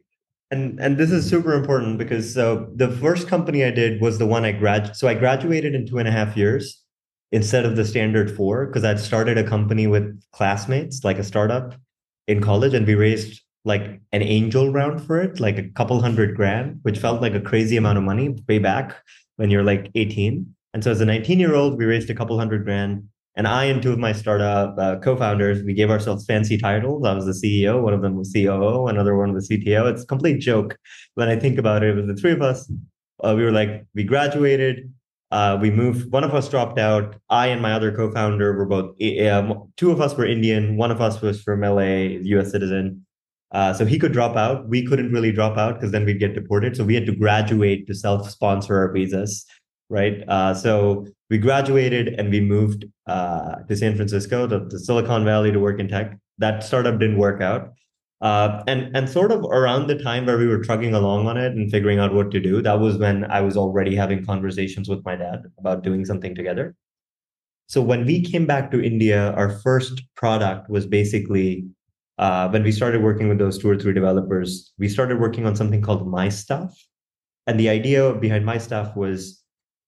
and 0.52 0.80
and 0.80 0.98
this 0.98 1.12
is 1.12 1.28
super 1.28 1.54
important 1.54 1.98
because 1.98 2.34
so 2.34 2.70
the 2.76 2.90
first 2.90 3.28
company 3.28 3.64
I 3.64 3.72
did 3.72 4.02
was 4.02 4.20
the 4.20 4.26
one 4.26 4.46
I 4.46 4.52
grad. 4.52 4.96
So 4.96 5.08
I 5.08 5.16
graduated 5.16 5.74
in 5.74 5.88
two 5.88 5.98
and 5.98 6.08
a 6.08 6.12
half 6.12 6.38
years 6.38 6.84
instead 7.32 7.66
of 7.66 7.76
the 7.76 7.86
standard 7.86 8.36
four 8.36 8.68
because 8.68 8.84
I'd 8.84 9.00
started 9.00 9.38
a 9.38 9.44
company 9.44 9.88
with 9.88 10.22
classmates, 10.32 11.04
like 11.04 11.18
a 11.18 11.24
startup 11.24 11.74
in 12.28 12.42
college, 12.42 12.74
and 12.74 12.86
we 12.86 12.96
raised 12.96 13.42
like 13.66 14.02
an 14.12 14.22
angel 14.22 14.72
round 14.72 15.02
for 15.02 15.22
it, 15.22 15.40
like 15.40 15.58
a 15.58 15.70
couple 15.70 16.00
hundred 16.02 16.36
grand, 16.36 16.80
which 16.84 17.00
felt 17.00 17.22
like 17.22 17.34
a 17.34 17.42
crazy 17.42 17.78
amount 17.78 17.98
of 17.98 18.04
money 18.04 18.36
way 18.48 18.60
back 18.60 18.96
when 19.38 19.50
you're 19.50 19.64
like 19.64 19.90
18. 19.96 20.54
And 20.74 20.84
so 20.84 20.92
as 20.92 21.02
a 21.02 21.06
19 21.06 21.40
year 21.40 21.56
old, 21.56 21.78
we 21.78 21.86
raised 21.86 22.10
a 22.10 22.16
couple 22.16 22.38
hundred 22.38 22.66
grand. 22.66 23.08
And 23.36 23.48
I 23.48 23.66
and 23.66 23.82
two 23.82 23.92
of 23.92 24.00
my 24.00 24.14
startup 24.14 24.76
uh, 24.78 24.98
co-founders, 25.00 25.64
we 25.64 25.74
gave 25.74 25.90
ourselves 25.90 26.26
fancy 26.26 26.58
titles. 26.58 27.04
I 27.04 27.14
was 27.14 27.26
the 27.26 27.32
CEO, 27.32 27.82
one 27.82 27.94
of 27.94 28.02
them 28.02 28.16
was 28.16 28.32
COO, 28.32 28.88
another 28.88 29.18
one 29.18 29.34
was 29.34 29.50
CTO. 29.50 29.92
It's 29.92 30.04
a 30.04 30.06
complete 30.06 30.40
joke 30.40 30.78
when 31.16 31.30
I 31.30 31.36
think 31.38 31.58
about 31.58 31.84
it. 31.84 31.90
It 31.90 31.96
was 31.96 32.08
the 32.08 32.16
three 32.16 32.32
of 32.32 32.42
us. 32.42 32.72
Uh, 33.24 33.34
we 33.36 33.44
were 33.44 33.52
like, 33.52 33.86
we 33.96 34.04
graduated, 34.04 34.92
uh, 35.34 35.58
we 35.60 35.72
moved. 35.72 36.12
One 36.12 36.24
of 36.24 36.36
us 36.36 36.48
dropped 36.48 36.78
out. 36.78 37.16
I 37.28 37.48
and 37.48 37.60
my 37.60 37.74
other 37.74 37.92
co-founder 37.92 38.56
were 38.56 38.68
both. 38.68 38.96
Um, 39.28 39.72
two 39.78 39.90
of 39.90 40.00
us 40.00 40.16
were 40.16 40.28
Indian. 40.28 40.78
One 40.78 40.92
of 40.92 41.02
us 41.02 41.22
was 41.22 41.42
from 41.42 41.62
LA, 41.62 42.20
U.S. 42.36 42.52
citizen. 42.52 43.04
Uh, 43.52 43.74
so 43.74 43.84
he 43.84 43.98
could 43.98 44.14
drop 44.14 44.36
out. 44.36 44.70
We 44.70 44.86
couldn't 44.86 45.12
really 45.12 45.32
drop 45.32 45.58
out 45.58 45.74
because 45.74 45.92
then 45.92 46.06
we'd 46.06 46.20
get 46.20 46.36
deported. 46.36 46.78
So 46.78 46.84
we 46.84 46.94
had 46.94 47.08
to 47.08 47.16
graduate 47.16 47.88
to 47.88 47.96
self-sponsor 47.96 48.78
our 48.78 48.92
visas, 48.92 49.44
right? 49.90 50.24
Uh, 50.28 50.54
so 50.54 51.08
we 51.34 51.40
graduated 51.40 52.10
and 52.20 52.30
we 52.30 52.40
moved 52.40 52.86
uh, 53.08 53.56
to 53.68 53.76
San 53.76 53.96
Francisco, 53.96 54.46
to, 54.46 54.70
to 54.70 54.78
Silicon 54.78 55.26
Valley, 55.26 55.52
to 55.52 55.60
work 55.60 55.80
in 55.80 55.88
tech. 55.88 56.16
That 56.38 56.64
startup 56.64 57.00
didn't 57.00 57.18
work 57.18 57.42
out. 57.42 57.74
Uh, 58.22 58.64
and 58.68 58.96
and 58.96 59.10
sort 59.10 59.32
of 59.32 59.40
around 59.46 59.88
the 59.88 59.98
time 59.98 60.28
where 60.28 60.38
we 60.38 60.46
were 60.46 60.60
trugging 60.60 60.94
along 60.94 61.28
on 61.28 61.36
it 61.36 61.54
and 61.54 61.72
figuring 61.72 61.98
out 61.98 62.14
what 62.14 62.30
to 62.30 62.40
do, 62.40 62.62
that 62.62 62.80
was 62.80 63.00
when 63.00 63.26
I 63.32 63.42
was 63.42 63.58
already 63.58 63.96
having 63.96 64.24
conversations 64.24 64.88
with 64.88 65.04
my 65.04 65.16
dad 65.16 65.40
about 65.58 65.84
doing 65.84 66.06
something 66.06 66.36
together. 66.36 66.76
So 67.66 67.82
when 67.82 68.06
we 68.06 68.22
came 68.22 68.46
back 68.46 68.70
to 68.70 68.86
India, 68.92 69.32
our 69.32 69.50
first 69.50 70.04
product 70.16 70.70
was 70.70 70.86
basically 70.86 71.66
uh, 72.20 72.48
when 72.50 72.62
we 72.62 72.72
started 72.72 73.02
working 73.02 73.28
with 73.28 73.40
those 73.40 73.58
two 73.58 73.72
or 73.72 73.78
three 73.78 73.94
developers, 73.94 74.72
we 74.78 74.88
started 74.88 75.20
working 75.20 75.48
on 75.48 75.56
something 75.56 75.82
called 75.82 76.08
My 76.08 76.30
Stuff. 76.30 76.72
And 77.48 77.60
the 77.60 77.70
idea 77.70 78.14
behind 78.14 78.46
My 78.46 78.60
Stuff 78.60 78.96
was 78.96 79.43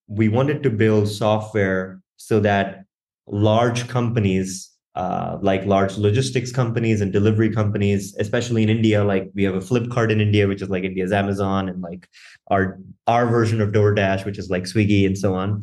we 0.08 0.28
wanted 0.30 0.64
to 0.64 0.70
build 0.70 1.10
software 1.10 2.02
so 2.18 2.40
that 2.40 2.86
large 3.28 3.88
companies 3.88 4.76
uh, 4.96 5.38
like 5.42 5.66
large 5.66 5.98
logistics 5.98 6.54
companies 6.54 7.02
and 7.02 7.12
delivery 7.12 7.52
companies, 7.52 8.16
especially 8.18 8.64
in 8.64 8.70
India. 8.70 9.04
Like 9.04 9.30
we 9.36 9.44
have 9.44 9.56
a 9.56 9.60
Flipkart 9.60 10.10
in 10.10 10.22
India, 10.22 10.48
which 10.48 10.62
is 10.62 10.70
like 10.70 10.84
India's 10.84 11.12
Amazon, 11.12 11.68
and 11.68 11.82
like 11.82 12.08
our 12.48 12.80
our 13.06 13.28
version 13.28 13.60
of 13.60 13.74
DoorDash, 13.74 14.26
which 14.26 14.40
is 14.40 14.50
like 14.50 14.64
Swiggy 14.64 15.06
and 15.06 15.18
so 15.18 15.36
on. 15.36 15.62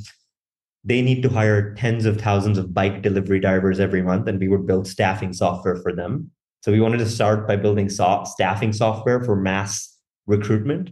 They 0.85 1.01
need 1.01 1.23
to 1.23 1.31
hire 1.31 1.75
tens 1.77 2.05
of 2.05 2.21
thousands 2.21 2.59
of 2.59 2.75
bike 2.75 3.03
delivery 3.03 3.41
drivers 3.41 3.81
every 3.81 4.03
month, 4.03 4.29
and 4.29 4.39
we 4.39 4.49
would 4.49 4.67
build 4.67 4.87
staffing 4.87 5.33
software 5.33 5.77
for 5.77 5.95
them. 5.95 6.31
So 6.63 6.71
we 6.71 6.81
wanted 6.81 6.99
to 6.99 7.09
start 7.09 7.49
by 7.49 7.57
building 7.57 7.89
staffing 7.89 8.73
software 8.73 9.25
for 9.25 9.35
mass 9.35 9.97
recruitment. 10.27 10.91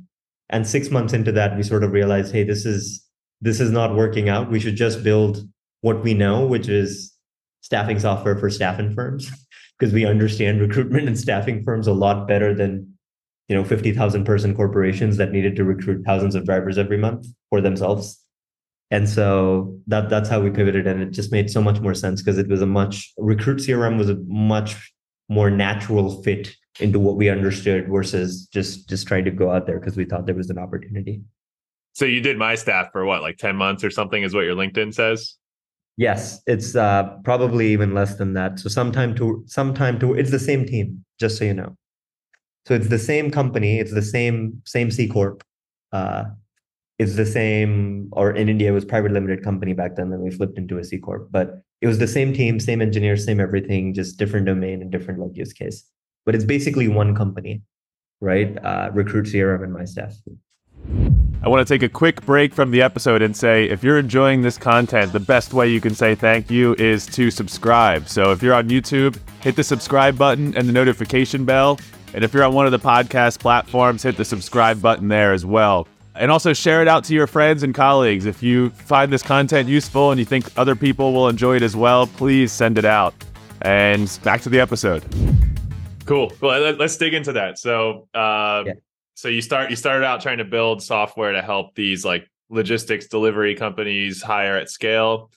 And 0.49 0.67
six 0.67 0.91
months 0.91 1.13
into 1.13 1.31
that, 1.33 1.57
we 1.57 1.63
sort 1.63 1.85
of 1.85 1.93
realized, 1.93 2.33
hey, 2.33 2.43
this 2.43 2.65
is 2.65 3.05
this 3.41 3.61
is 3.61 3.71
not 3.71 3.95
working 3.95 4.29
out. 4.29 4.51
We 4.51 4.61
should 4.61 4.77
just 4.77 5.03
build 5.03 5.47
what 5.81 6.03
we 6.03 6.15
know, 6.15 6.47
which 6.47 6.69
is 6.69 7.13
staffing 7.63 7.99
software 7.99 8.37
for 8.37 8.51
staffing 8.51 8.95
firms 8.95 9.31
because 9.79 9.93
we 9.93 10.05
understand 10.05 10.61
recruitment 10.61 11.09
and 11.09 11.19
staffing 11.19 11.63
firms 11.65 11.87
a 11.87 11.93
lot 11.93 12.27
better 12.27 12.55
than 12.55 12.95
you 13.49 13.57
know 13.57 13.65
50,000 13.65 14.25
person 14.25 14.55
corporations 14.55 15.17
that 15.17 15.33
needed 15.33 15.57
to 15.57 15.65
recruit 15.65 16.05
thousands 16.05 16.35
of 16.35 16.45
drivers 16.45 16.79
every 16.79 16.99
month 16.99 17.27
for 17.49 17.61
themselves. 17.61 18.19
And 18.93 19.09
so 19.09 19.79
that 19.87 20.09
that's 20.11 20.29
how 20.29 20.41
we 20.41 20.51
pivoted 20.51 20.87
and 20.87 21.01
it 21.01 21.13
just 21.13 21.31
made 21.31 21.51
so 21.51 21.63
much 21.63 21.81
more 21.81 21.95
sense 21.95 22.21
because 22.21 22.39
it 22.39 22.49
was 22.49 22.61
a 22.61 22.67
much 22.67 23.13
recruit 23.19 23.59
CRM 23.59 23.99
was 23.99 24.11
a 24.11 24.17
much 24.27 24.93
more 25.29 25.49
natural 25.49 26.23
fit 26.23 26.55
into 26.81 26.99
what 26.99 27.17
we 27.17 27.29
understood 27.29 27.89
versus 27.89 28.47
just 28.53 28.89
just 28.89 29.07
trying 29.07 29.25
to 29.25 29.31
go 29.31 29.51
out 29.51 29.67
there 29.67 29.79
because 29.79 29.97
we 29.97 30.05
thought 30.05 30.27
there 30.27 30.35
was 30.35 30.51
an 30.51 30.59
opportunity. 30.59 31.23
So 31.93 32.05
you 32.05 32.21
did 32.21 32.39
My 32.39 32.55
Stuff 32.55 32.89
for 32.93 33.05
what, 33.05 33.23
like 33.23 33.37
10 33.39 33.57
months 33.57 33.85
or 33.85 33.91
something 33.91 34.23
is 34.23 34.35
what 34.35 34.45
your 34.45 34.55
LinkedIn 34.55 34.95
says? 34.95 35.37
Yes, 35.97 36.41
it's 36.47 36.77
uh, 36.77 37.19
probably 37.25 37.73
even 37.73 37.93
less 37.95 38.15
than 38.17 38.33
that. 38.35 38.59
So 38.59 38.69
sometime 38.69 39.15
to 39.17 39.45
sometime 39.47 39.99
to 39.99 40.15
it's 40.15 40.31
the 40.31 40.39
same 40.39 40.65
team, 40.65 41.05
just 41.19 41.37
so 41.37 41.45
you 41.45 41.53
know. 41.53 41.77
So 42.67 42.75
it's 42.75 42.89
the 42.89 42.99
same 42.99 43.31
company, 43.31 43.79
it's 43.79 43.93
the 43.93 44.03
same 44.03 44.63
same 44.65 44.91
C 44.91 45.09
corp. 45.09 45.45
Uh, 45.93 46.25
it's 46.99 47.17
the 47.17 47.27
same, 47.27 48.09
or 48.13 48.31
in 48.31 48.49
India 48.49 48.69
it 48.71 48.73
was 48.75 48.85
private 48.85 49.13
limited 49.13 49.43
company 49.43 49.73
back 49.73 49.97
then. 49.97 50.11
Then 50.11 50.21
we 50.21 50.31
flipped 50.31 50.59
into 50.59 50.79
a 50.79 50.85
C 50.85 50.99
corp, 50.99 51.29
but 51.31 51.63
it 51.81 51.87
was 51.87 51.99
the 51.99 52.07
same 52.07 52.33
team, 52.33 52.61
same 52.61 52.81
engineers, 52.83 53.25
same 53.25 53.41
everything, 53.41 53.95
just 53.95 54.19
different 54.19 54.47
domain 54.47 54.83
and 54.83 54.91
different 54.91 55.21
like 55.21 55.37
use 55.37 55.53
case. 55.53 55.85
But 56.27 56.35
it's 56.35 56.45
basically 56.45 56.89
one 56.89 57.15
company, 57.15 57.63
right? 58.21 58.57
Uh, 58.63 58.91
Recruit 58.93 59.27
CRM 59.27 59.65
and 59.65 59.73
My 59.73 59.85
Stuff. 59.85 60.15
I 61.43 61.49
want 61.49 61.67
to 61.67 61.75
take 61.75 61.83
a 61.83 61.89
quick 61.89 62.21
break 62.27 62.53
from 62.53 62.71
the 62.71 62.83
episode 62.83 63.23
and 63.23 63.35
say 63.35 63.65
if 63.65 63.83
you're 63.83 63.99
enjoying 63.99 64.43
this 64.43 64.59
content, 64.59 65.11
the 65.11 65.21
best 65.21 65.55
way 65.55 65.69
you 65.69 65.81
can 65.81 65.95
say 65.95 66.15
thank 66.15 66.51
you 66.51 66.75
is 66.79 67.07
to 67.07 67.31
subscribe. 67.31 68.09
So 68.11 68.31
if 68.31 68.43
you're 68.43 68.53
on 68.53 68.69
YouTube, 68.69 69.19
hit 69.43 69.57
the 69.57 69.65
subscribe 69.65 70.19
button 70.19 70.55
and 70.55 70.69
the 70.69 70.73
notification 70.73 71.47
bell. 71.47 71.81
And 72.13 72.23
if 72.25 72.35
you're 72.35 72.45
on 72.45 72.53
one 72.53 72.67
of 72.67 72.73
the 72.73 72.79
podcast 72.79 73.39
platforms, 73.39 74.03
hit 74.03 74.19
the 74.19 74.25
subscribe 74.25 74.83
button 74.83 75.09
there 75.09 75.33
as 75.33 75.47
well. 75.47 75.89
And 76.15 76.31
also 76.31 76.53
share 76.53 76.83
it 76.83 76.89
out 76.89 77.05
to 77.05 77.15
your 77.15 77.27
friends 77.27 77.63
and 77.63 77.75
colleagues. 77.75 78.27
If 78.27 78.43
you 78.43 78.69
find 78.71 79.11
this 79.11 79.23
content 79.23 79.67
useful 79.67 80.11
and 80.11 80.19
you 80.19 80.27
think 80.27 80.47
other 80.59 80.77
people 80.77 81.15
will 81.15 81.31
enjoy 81.31 81.57
it 81.57 81.63
as 81.63 81.75
well, 81.75 82.07
please 82.07 82.53
send 82.53 82.77
it 82.77 82.85
out. 82.85 83.15
And 83.63 84.19
back 84.25 84.43
to 84.43 84.51
the 84.51 84.61
episode. 84.61 85.07
Cool. 86.05 86.35
Well, 86.43 86.75
let's 86.75 86.99
dig 86.99 87.15
into 87.15 87.33
that. 87.33 87.59
So, 87.59 88.09
uh, 88.13 88.65
yeah 88.67 88.73
so 89.21 89.29
you 89.29 89.43
start 89.43 89.71
you 89.71 89.77
started 89.77 90.05
out 90.05 90.21
trying 90.21 90.39
to 90.39 90.45
build 90.45 90.83
software 90.83 91.33
to 91.33 91.43
help 91.43 91.75
these 91.75 92.05
like 92.05 92.29
logistics 92.49 93.07
delivery 93.07 93.55
companies 93.55 94.23
hire 94.23 94.57
at 94.57 94.71
scale 94.71 95.31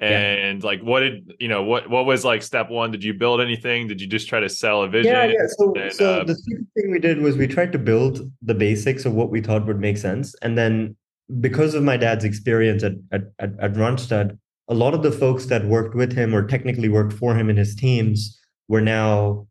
And 0.00 0.60
yeah. 0.60 0.66
like, 0.66 0.80
what 0.80 1.00
did 1.00 1.34
you 1.38 1.48
know? 1.48 1.62
What 1.62 1.88
what 1.88 2.04
was 2.04 2.24
like 2.24 2.42
step 2.42 2.68
one? 2.68 2.90
Did 2.90 3.04
you 3.04 3.14
build 3.14 3.40
anything? 3.40 3.86
Did 3.86 4.00
you 4.00 4.08
just 4.08 4.28
try 4.28 4.40
to 4.40 4.48
sell 4.48 4.82
a 4.82 4.88
vision? 4.88 5.12
Yeah, 5.12 5.26
yeah. 5.26 5.46
So, 5.56 5.72
and, 5.74 5.92
so 5.92 6.20
uh, 6.20 6.24
the 6.24 6.34
thing 6.34 6.90
we 6.90 6.98
did 6.98 7.18
was 7.18 7.36
we 7.36 7.46
tried 7.46 7.70
to 7.72 7.78
build 7.78 8.30
the 8.42 8.54
basics 8.54 9.04
of 9.04 9.14
what 9.14 9.30
we 9.30 9.40
thought 9.40 9.66
would 9.66 9.78
make 9.78 9.96
sense, 9.96 10.34
and 10.42 10.58
then 10.58 10.96
because 11.40 11.74
of 11.74 11.84
my 11.84 11.96
dad's 11.96 12.24
experience 12.24 12.82
at 12.82 12.94
at, 13.12 13.22
at 13.38 13.72
Randstad, 13.74 14.36
a 14.68 14.74
lot 14.74 14.94
of 14.94 15.02
the 15.02 15.12
folks 15.12 15.46
that 15.46 15.64
worked 15.64 15.94
with 15.94 16.12
him 16.12 16.34
or 16.34 16.44
technically 16.44 16.88
worked 16.88 17.12
for 17.12 17.36
him 17.36 17.48
in 17.48 17.56
his 17.56 17.76
teams 17.76 18.38
were 18.66 18.80
now, 18.80 19.46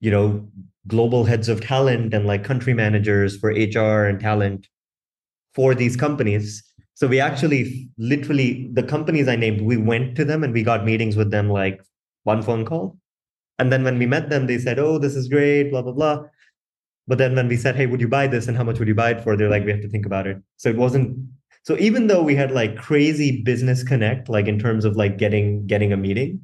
you 0.00 0.10
know, 0.10 0.46
global 0.86 1.24
heads 1.24 1.48
of 1.48 1.60
talent 1.60 2.14
and 2.14 2.26
like 2.26 2.44
country 2.44 2.74
managers 2.74 3.36
for 3.36 3.50
HR 3.50 4.06
and 4.06 4.20
talent 4.20 4.66
for 5.54 5.74
these 5.74 5.96
companies. 5.96 6.62
So 6.94 7.06
we 7.06 7.20
actually 7.20 7.88
literally 7.98 8.68
the 8.72 8.82
companies 8.82 9.28
I 9.28 9.36
named, 9.36 9.62
we 9.62 9.76
went 9.76 10.16
to 10.16 10.24
them 10.24 10.44
and 10.44 10.52
we 10.52 10.62
got 10.62 10.84
meetings 10.84 11.16
with 11.16 11.30
them 11.30 11.48
like 11.48 11.80
one 12.24 12.42
phone 12.42 12.64
call. 12.64 12.98
And 13.58 13.72
then 13.72 13.84
when 13.84 13.98
we 13.98 14.06
met 14.06 14.30
them, 14.30 14.46
they 14.46 14.58
said, 14.58 14.78
Oh, 14.78 14.98
this 14.98 15.14
is 15.14 15.28
great, 15.28 15.70
blah, 15.70 15.82
blah, 15.82 15.92
blah. 15.92 16.22
But 17.06 17.18
then 17.18 17.34
when 17.34 17.48
we 17.48 17.56
said, 17.56 17.76
Hey, 17.76 17.86
would 17.86 18.00
you 18.00 18.08
buy 18.08 18.26
this 18.26 18.48
and 18.48 18.56
how 18.56 18.64
much 18.64 18.78
would 18.78 18.88
you 18.88 18.94
buy 18.94 19.10
it 19.10 19.20
for? 19.22 19.36
They're 19.36 19.50
like, 19.50 19.64
we 19.64 19.70
have 19.70 19.82
to 19.82 19.88
think 19.88 20.06
about 20.06 20.26
it. 20.26 20.38
So 20.56 20.68
it 20.68 20.76
wasn't 20.76 21.18
so 21.62 21.76
even 21.78 22.06
though 22.06 22.22
we 22.22 22.34
had 22.34 22.50
like 22.50 22.76
crazy 22.76 23.42
business 23.42 23.82
connect, 23.82 24.28
like 24.28 24.46
in 24.46 24.58
terms 24.58 24.84
of 24.84 24.96
like 24.96 25.18
getting 25.18 25.66
getting 25.66 25.92
a 25.92 25.96
meeting, 25.96 26.40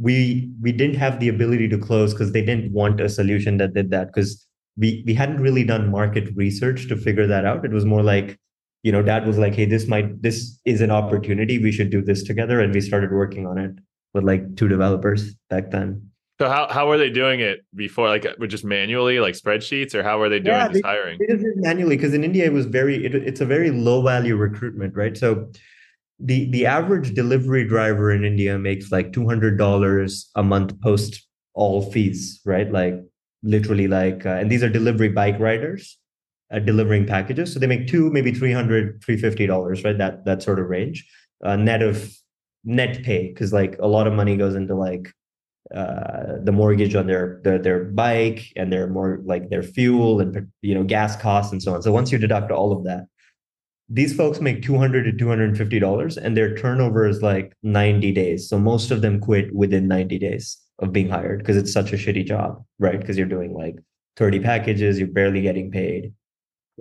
we 0.00 0.50
we 0.62 0.72
didn't 0.72 0.96
have 0.96 1.20
the 1.20 1.28
ability 1.28 1.68
to 1.68 1.78
close 1.78 2.14
because 2.14 2.32
they 2.32 2.42
didn't 2.42 2.72
want 2.72 3.00
a 3.00 3.08
solution 3.08 3.58
that 3.58 3.74
did 3.74 3.90
that 3.90 4.06
because 4.06 4.46
we 4.76 5.04
we 5.06 5.14
hadn't 5.14 5.40
really 5.40 5.64
done 5.64 5.90
market 5.90 6.34
research 6.34 6.88
to 6.88 6.96
figure 6.96 7.26
that 7.26 7.44
out. 7.44 7.64
It 7.64 7.70
was 7.70 7.84
more 7.84 8.02
like, 8.02 8.38
you 8.82 8.92
know, 8.92 9.02
dad 9.02 9.26
was 9.26 9.36
like, 9.36 9.54
hey, 9.54 9.66
this 9.66 9.86
might 9.86 10.22
this 10.22 10.58
is 10.64 10.80
an 10.80 10.90
opportunity. 10.90 11.58
We 11.58 11.70
should 11.70 11.90
do 11.90 12.02
this 12.02 12.22
together. 12.22 12.60
And 12.60 12.72
we 12.72 12.80
started 12.80 13.12
working 13.12 13.46
on 13.46 13.58
it 13.58 13.72
with 14.14 14.24
like 14.24 14.56
two 14.56 14.68
developers 14.68 15.34
back 15.50 15.70
then. 15.70 16.10
So 16.40 16.48
how 16.48 16.68
how 16.70 16.88
were 16.88 16.96
they 16.96 17.10
doing 17.10 17.40
it 17.40 17.66
before? 17.74 18.08
Like 18.08 18.26
with 18.38 18.50
just 18.50 18.64
manually, 18.64 19.20
like 19.20 19.34
spreadsheets, 19.34 19.94
or 19.94 20.02
how 20.02 20.18
were 20.18 20.30
they 20.30 20.40
doing 20.40 20.56
yeah, 20.56 20.68
they, 20.68 20.80
hiring? 20.80 21.18
They 21.18 21.26
did 21.26 21.42
it 21.42 21.56
manually 21.56 21.96
because 21.96 22.14
in 22.14 22.24
India 22.24 22.46
it 22.46 22.54
was 22.54 22.64
very 22.64 23.04
it, 23.04 23.14
it's 23.14 23.42
a 23.42 23.44
very 23.44 23.70
low 23.70 24.00
value 24.00 24.36
recruitment, 24.36 24.96
right? 24.96 25.14
So 25.14 25.52
the 26.20 26.50
the 26.50 26.66
average 26.66 27.14
delivery 27.14 27.66
driver 27.66 28.12
in 28.12 28.24
India 28.24 28.58
makes 28.58 28.92
like 28.92 29.12
two 29.12 29.26
hundred 29.26 29.58
dollars 29.58 30.30
a 30.36 30.42
month 30.42 30.78
post 30.80 31.26
all 31.54 31.90
fees, 31.90 32.40
right? 32.44 32.70
Like 32.70 32.94
literally 33.42 33.88
like 33.88 34.26
uh, 34.26 34.30
and 34.40 34.50
these 34.50 34.62
are 34.62 34.68
delivery 34.68 35.08
bike 35.08 35.38
riders 35.38 35.98
uh, 36.52 36.58
delivering 36.58 37.06
packages, 37.06 37.52
so 37.52 37.58
they 37.58 37.66
make 37.66 37.86
two 37.86 38.10
maybe 38.10 38.32
300 38.32 39.02
350 39.04 39.46
dollars, 39.46 39.84
right? 39.84 39.96
That 39.96 40.24
that 40.24 40.42
sort 40.42 40.58
of 40.58 40.66
range, 40.68 41.08
uh, 41.44 41.56
net 41.56 41.82
of 41.82 42.12
net 42.64 43.02
pay 43.02 43.28
because 43.28 43.52
like 43.52 43.76
a 43.80 43.86
lot 43.86 44.06
of 44.06 44.12
money 44.12 44.36
goes 44.36 44.54
into 44.54 44.74
like 44.74 45.12
uh, 45.74 46.38
the 46.42 46.52
mortgage 46.52 46.94
on 46.94 47.06
their, 47.06 47.40
their 47.44 47.58
their 47.58 47.84
bike 47.84 48.52
and 48.56 48.72
their 48.72 48.86
more 48.86 49.20
like 49.24 49.50
their 49.50 49.62
fuel 49.62 50.20
and 50.20 50.48
you 50.62 50.74
know 50.74 50.84
gas 50.84 51.16
costs 51.16 51.52
and 51.52 51.62
so 51.62 51.74
on. 51.74 51.82
So 51.82 51.92
once 51.92 52.12
you 52.12 52.18
deduct 52.18 52.50
all 52.50 52.72
of 52.72 52.84
that, 52.84 53.06
these 53.92 54.16
folks 54.16 54.40
make 54.40 54.62
200 54.62 55.02
to 55.02 55.12
250 55.12 55.78
dollars 55.80 56.16
and 56.16 56.36
their 56.36 56.54
turnover 56.56 57.06
is 57.06 57.22
like 57.22 57.52
90 57.64 58.12
days. 58.12 58.48
So 58.48 58.58
most 58.58 58.92
of 58.92 59.02
them 59.02 59.18
quit 59.20 59.52
within 59.52 59.88
90 59.88 60.18
days 60.18 60.58
of 60.78 60.92
being 60.92 61.08
hired 61.08 61.40
because 61.40 61.56
it's 61.56 61.72
such 61.72 61.92
a 61.92 61.96
shitty 61.96 62.24
job, 62.24 62.64
right? 62.78 62.98
Because 62.98 63.18
you're 63.18 63.26
doing 63.26 63.52
like 63.52 63.76
30 64.16 64.40
packages, 64.40 64.98
you're 64.98 65.08
barely 65.08 65.42
getting 65.42 65.72
paid. 65.72 66.14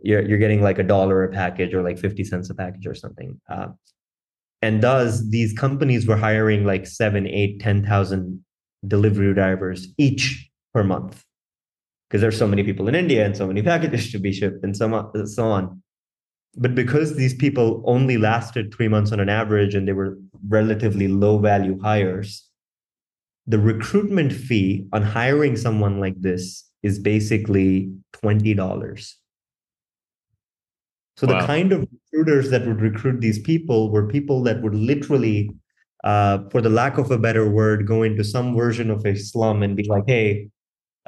You're 0.04 0.22
you're 0.22 0.38
getting 0.38 0.62
like 0.62 0.78
a 0.78 0.84
dollar 0.84 1.24
a 1.24 1.32
package 1.32 1.74
or 1.74 1.82
like 1.82 1.98
50 1.98 2.24
cents 2.24 2.50
a 2.52 2.54
package 2.54 2.86
or 2.86 2.94
something. 2.94 3.42
Uh, 3.50 3.70
and 4.62 4.84
thus 4.84 5.28
these 5.30 5.52
companies 5.54 6.06
were 6.06 6.18
hiring 6.18 6.64
like 6.64 6.86
seven, 6.86 7.26
eight, 7.28 7.60
ten 7.60 7.84
thousand 7.84 8.46
delivery 8.88 9.34
drivers 9.34 9.88
each 9.98 10.50
per 10.74 10.84
month 10.84 11.24
because 12.08 12.22
there's 12.22 12.38
so 12.38 12.48
many 12.48 12.64
people 12.64 12.88
in 12.88 12.96
India 12.96 13.26
and 13.26 13.36
so 13.36 13.48
many 13.48 13.64
packages 13.64 14.12
to 14.12 14.20
be 14.20 14.32
shipped 14.32 14.64
and 14.64 14.78
so 14.78 14.94
on, 14.94 15.28
so 15.28 15.48
on. 15.48 15.82
But 16.56 16.76
because 16.76 17.16
these 17.16 17.34
people 17.34 17.84
only 17.86 18.18
lasted 18.18 18.74
three 18.74 18.88
months 18.88 19.12
on 19.12 19.20
an 19.20 19.30
average 19.30 19.76
and 19.76 19.88
they 19.88 19.94
were 19.94 20.18
relatively 20.48 21.08
low 21.08 21.38
value 21.38 21.80
hires, 21.82 22.46
the 23.48 23.60
recruitment 23.60 24.34
fee 24.34 24.88
on 24.92 25.02
hiring 25.02 25.56
someone 25.56 26.00
like 26.00 26.20
this 26.20 26.66
is 26.84 27.00
basically 27.00 27.94
$20. 28.14 29.14
So 31.18 31.28
wow. 31.28 31.40
the 31.40 31.48
kind 31.48 31.72
of 31.72 31.88
recruiters 32.12 32.50
that 32.50 32.66
would 32.66 32.82
recruit 32.82 33.22
these 33.22 33.40
people 33.40 33.92
were 33.92 34.08
people 34.08 34.42
that 34.44 34.62
would 34.62 34.76
literally 34.76 35.52
uh, 36.04 36.40
for 36.50 36.62
the 36.62 36.70
lack 36.70 36.98
of 36.98 37.12
a 37.12 37.18
better 37.18 37.50
word, 37.50 37.86
go 37.86 38.04
into 38.04 38.24
some 38.24 38.56
version 38.56 38.90
of 38.90 39.06
a 39.06 39.16
slum 39.16 39.64
and 39.64 39.76
be 39.76 39.84
like, 39.84 40.04
hey, 40.08 40.50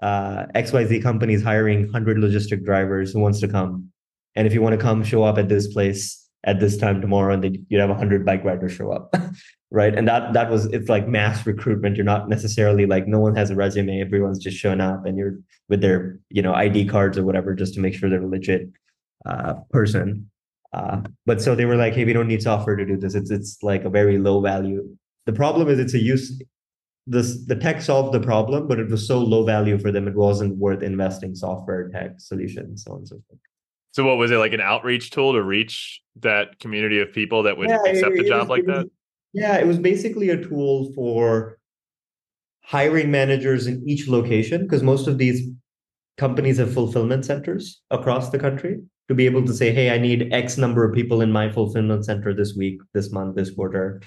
uh, 0.02 0.46
XYZ 0.56 1.02
company 1.02 1.34
is 1.34 1.44
hiring 1.44 1.84
100 1.84 2.18
logistic 2.18 2.66
drivers 2.66 3.14
who 3.14 3.20
wants 3.20 3.40
to 3.40 3.48
come. 3.48 3.91
And 4.36 4.48
if 4.48 4.54
you 4.54 4.62
want 4.62 4.74
to 4.74 4.82
come, 4.82 5.04
show 5.04 5.24
up 5.24 5.38
at 5.38 5.50
this 5.50 5.72
place 5.74 6.22
at 6.44 6.60
this 6.60 6.78
time 6.78 7.02
tomorrow, 7.02 7.34
and 7.34 7.44
then 7.44 7.66
you'd 7.70 7.80
have 7.80 7.90
100 7.90 8.26
bike 8.26 8.44
riders 8.44 8.72
show 8.72 8.92
up. 8.92 9.14
right. 9.72 9.96
And 9.96 10.08
that 10.08 10.34
that 10.34 10.50
was 10.50 10.66
it's 10.68 10.90
like 10.90 11.08
mass 11.08 11.46
recruitment. 11.46 11.96
You're 11.96 12.06
not 12.06 12.30
necessarily 12.30 12.86
like 12.86 13.08
no 13.08 13.20
one 13.20 13.36
has 13.36 13.52
a 13.52 13.56
resume, 13.56 14.02
everyone's 14.02 14.40
just 14.40 14.58
showing 14.58 14.82
up 14.82 15.06
and 15.06 15.18
you're 15.18 15.38
with 15.70 15.82
their, 15.82 16.20
you 16.30 16.42
know, 16.42 16.54
ID 16.54 16.86
cards 16.86 17.18
or 17.18 17.24
whatever, 17.24 17.54
just 17.54 17.74
to 17.76 17.80
make 17.80 17.94
sure 17.94 18.10
they're 18.10 18.22
a 18.22 18.28
legit 18.28 18.70
uh, 19.26 19.56
person. 19.70 20.30
Uh, 20.74 21.02
but 21.26 21.42
so 21.42 21.54
they 21.54 21.66
were 21.66 21.76
like, 21.76 21.94
hey, 21.94 22.06
we 22.06 22.14
don't 22.14 22.28
need 22.28 22.42
software 22.42 22.76
to 22.76 22.86
do 22.86 22.98
this. 22.98 23.14
It's 23.14 23.30
it's 23.30 23.62
like 23.62 23.84
a 23.84 23.90
very 23.90 24.18
low 24.18 24.42
value. 24.42 24.88
The 25.26 25.34
problem 25.34 25.70
is 25.70 25.80
it's 25.80 25.94
a 25.94 26.00
use. 26.00 26.42
This 27.08 27.46
the 27.46 27.56
tech 27.56 27.82
solved 27.82 28.14
the 28.14 28.20
problem, 28.20 28.68
but 28.68 28.80
it 28.80 28.90
was 28.90 29.08
so 29.08 29.20
low 29.20 29.44
value 29.44 29.78
for 29.78 29.92
them, 29.92 30.08
it 30.08 30.16
wasn't 30.16 30.58
worth 30.58 30.82
investing 30.82 31.36
software 31.36 31.90
tech 31.90 32.14
solutions, 32.20 32.84
so 32.84 32.94
on 32.94 32.98
and 33.00 33.08
so 33.08 33.22
forth. 33.28 33.40
So 33.92 34.06
what 34.06 34.18
was 34.18 34.32
it 34.32 34.38
like 34.38 34.54
an 34.54 34.62
outreach 34.62 35.12
tool 35.12 35.34
to 35.34 35.44
reach 35.44 36.02
that 36.22 36.60
community 36.60 37.00
of 37.00 37.12
people 37.12 37.44
that 37.44 37.58
would 37.58 37.70
yeah, 37.70 37.84
accept 37.86 38.14
it, 38.14 38.26
a 38.26 38.30
job 38.30 38.42
was, 38.42 38.50
like 38.50 38.66
that? 38.66 38.90
Yeah, 39.34 39.58
it 39.58 39.68
was 39.68 39.78
basically 39.78 40.30
a 40.30 40.42
tool 40.42 40.92
for 40.96 41.58
hiring 42.64 43.12
managers 43.12 43.68
in 43.68 43.84
each 43.88 44.08
location 44.08 44.64
because 44.64 44.82
most 44.82 45.08
of 45.08 45.18
these 45.18 45.42
companies 46.18 46.58
have 46.58 46.74
fulfillment 46.74 47.26
centers 47.26 47.82
across 47.90 48.30
the 48.30 48.40
country 48.40 48.80
to 49.10 49.16
be 49.16 49.26
able 49.26 49.46
to 49.46 49.54
say, 49.54 49.74
hey, 49.74 49.94
I 49.94 49.98
need 49.98 50.32
X 50.32 50.58
number 50.58 50.86
of 50.86 50.94
people 50.94 51.22
in 51.22 51.32
my 51.32 51.52
fulfillment 51.52 52.06
center 52.06 52.34
this 52.34 52.56
week, 52.56 52.80
this 52.94 53.12
month, 53.12 53.36
this 53.36 53.54
quarter. 53.54 54.02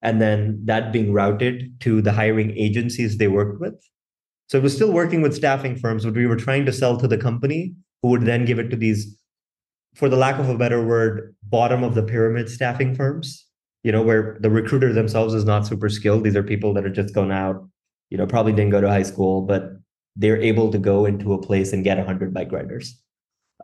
And 0.00 0.20
then 0.20 0.60
that 0.64 0.92
being 0.92 1.12
routed 1.12 1.78
to 1.80 2.02
the 2.02 2.10
hiring 2.10 2.56
agencies 2.56 3.18
they 3.18 3.28
worked 3.28 3.60
with. 3.60 3.74
So 4.48 4.58
it 4.58 4.64
was 4.64 4.74
still 4.74 4.90
working 4.90 5.22
with 5.22 5.34
staffing 5.34 5.76
firms, 5.76 6.04
but 6.04 6.14
we 6.14 6.26
were 6.26 6.36
trying 6.36 6.66
to 6.66 6.72
sell 6.72 6.96
to 6.98 7.06
the 7.06 7.18
company 7.18 7.74
who 8.02 8.08
would 8.08 8.22
then 8.22 8.44
give 8.44 8.58
it 8.58 8.68
to 8.70 8.76
these, 8.76 9.16
for 9.94 10.08
the 10.08 10.16
lack 10.16 10.38
of 10.38 10.48
a 10.48 10.58
better 10.58 10.84
word, 10.84 11.34
bottom 11.44 11.82
of 11.84 11.94
the 11.94 12.02
pyramid 12.02 12.48
staffing 12.48 12.94
firms, 12.94 13.46
you 13.82 13.92
know, 13.92 14.02
where 14.02 14.36
the 14.40 14.50
recruiter 14.50 14.92
themselves 14.92 15.34
is 15.34 15.44
not 15.44 15.66
super 15.66 15.88
skilled. 15.88 16.24
These 16.24 16.36
are 16.36 16.42
people 16.42 16.74
that 16.74 16.84
are 16.84 16.90
just 16.90 17.14
going 17.14 17.32
out, 17.32 17.68
you 18.10 18.18
know, 18.18 18.26
probably 18.26 18.52
didn't 18.52 18.70
go 18.70 18.80
to 18.80 18.88
high 18.88 19.02
school, 19.02 19.42
but 19.42 19.72
they're 20.16 20.40
able 20.40 20.70
to 20.70 20.78
go 20.78 21.06
into 21.06 21.32
a 21.32 21.40
place 21.40 21.72
and 21.72 21.84
get 21.84 21.96
100 21.96 22.34
bike 22.34 22.52
riders. 22.52 23.00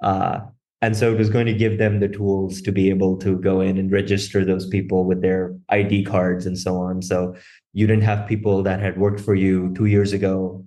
Uh, 0.02 0.40
and 0.80 0.96
so 0.96 1.12
it 1.12 1.18
was 1.18 1.28
going 1.28 1.46
to 1.46 1.54
give 1.54 1.78
them 1.78 1.98
the 1.98 2.08
tools 2.08 2.62
to 2.62 2.70
be 2.70 2.88
able 2.88 3.16
to 3.18 3.36
go 3.38 3.60
in 3.60 3.78
and 3.78 3.90
register 3.90 4.44
those 4.44 4.66
people 4.68 5.04
with 5.04 5.22
their 5.22 5.56
ID 5.70 6.04
cards 6.04 6.46
and 6.46 6.56
so 6.56 6.76
on. 6.76 7.02
So 7.02 7.34
you 7.72 7.86
didn't 7.86 8.04
have 8.04 8.28
people 8.28 8.62
that 8.62 8.80
had 8.80 8.96
worked 8.96 9.20
for 9.20 9.34
you 9.34 9.74
two 9.74 9.86
years 9.86 10.12
ago 10.12 10.64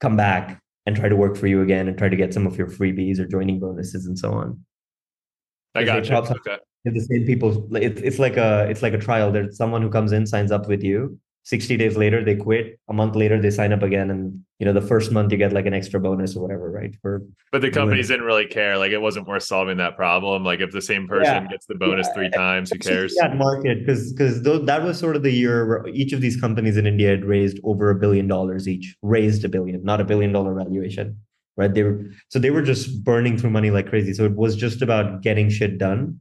come 0.00 0.16
back 0.16 0.60
and 0.86 0.96
try 0.96 1.08
to 1.08 1.16
work 1.16 1.36
for 1.36 1.46
you 1.46 1.62
again 1.62 1.88
and 1.88 1.96
try 1.96 2.08
to 2.08 2.16
get 2.16 2.32
some 2.32 2.46
of 2.46 2.56
your 2.56 2.66
freebies 2.66 3.18
or 3.18 3.26
joining 3.26 3.60
bonuses 3.60 4.06
and 4.06 4.18
so 4.18 4.32
on. 4.32 4.58
I 5.74 5.84
got 5.84 6.08
you. 6.08 6.16
Okay. 6.16 6.58
The 6.84 7.00
same 7.00 7.26
people. 7.26 7.68
It's 7.76 8.00
it's 8.00 8.18
like 8.18 8.36
a 8.36 8.66
it's 8.68 8.82
like 8.82 8.94
a 8.94 8.98
trial. 8.98 9.30
There's 9.30 9.56
someone 9.56 9.82
who 9.82 9.90
comes 9.90 10.12
in, 10.12 10.26
signs 10.26 10.50
up 10.50 10.66
with 10.66 10.82
you, 10.82 11.18
60 11.50 11.76
days 11.76 11.96
later 11.96 12.24
they 12.24 12.36
quit. 12.36 12.78
A 12.88 12.92
month 12.92 13.16
later 13.16 13.40
they 13.42 13.50
sign 13.50 13.72
up 13.72 13.82
again 13.82 14.08
and 14.08 14.40
you 14.60 14.66
know 14.66 14.72
the 14.72 14.80
first 14.80 15.10
month 15.10 15.32
you 15.32 15.38
get 15.38 15.52
like 15.52 15.66
an 15.66 15.74
extra 15.74 15.98
bonus 15.98 16.36
or 16.36 16.42
whatever 16.42 16.70
right? 16.70 16.94
For 17.02 17.22
but 17.50 17.60
the 17.60 17.72
companies 17.72 18.06
didn't 18.06 18.24
really 18.24 18.46
care. 18.46 18.78
Like 18.78 18.92
it 18.92 19.02
wasn't 19.02 19.26
worth 19.26 19.42
solving 19.42 19.76
that 19.78 19.96
problem. 19.96 20.44
Like 20.44 20.60
if 20.60 20.70
the 20.70 20.80
same 20.80 21.08
person 21.08 21.42
yeah. 21.42 21.48
gets 21.48 21.66
the 21.66 21.74
bonus 21.74 22.06
yeah. 22.06 22.14
three 22.14 22.30
times 22.30 22.70
who 22.70 22.78
cares? 22.78 23.16
that 23.20 23.36
market 23.36 23.80
because 23.80 24.12
because 24.12 24.42
that 24.42 24.82
was 24.84 24.96
sort 24.96 25.16
of 25.16 25.24
the 25.24 25.32
year 25.32 25.66
where 25.66 25.88
each 25.88 26.12
of 26.12 26.20
these 26.20 26.40
companies 26.40 26.76
in 26.76 26.86
india 26.86 27.10
had 27.10 27.24
raised 27.24 27.58
over 27.64 27.90
a 27.90 27.96
billion 27.96 28.28
dollars 28.28 28.68
each. 28.68 28.96
Raised 29.02 29.44
a 29.44 29.48
billion 29.48 29.82
not 29.82 30.00
a 30.00 30.04
billion 30.04 30.32
dollar 30.32 30.54
valuation 30.54 31.18
right? 31.56 31.74
They 31.74 31.82
were 31.82 32.06
so 32.28 32.38
they 32.38 32.50
were 32.50 32.62
just 32.62 33.02
burning 33.02 33.36
through 33.36 33.50
money 33.50 33.72
like 33.72 33.88
crazy. 33.88 34.14
So 34.14 34.24
it 34.24 34.36
was 34.36 34.54
just 34.54 34.82
about 34.82 35.22
getting 35.22 35.50
shit 35.50 35.78
done 35.78 36.20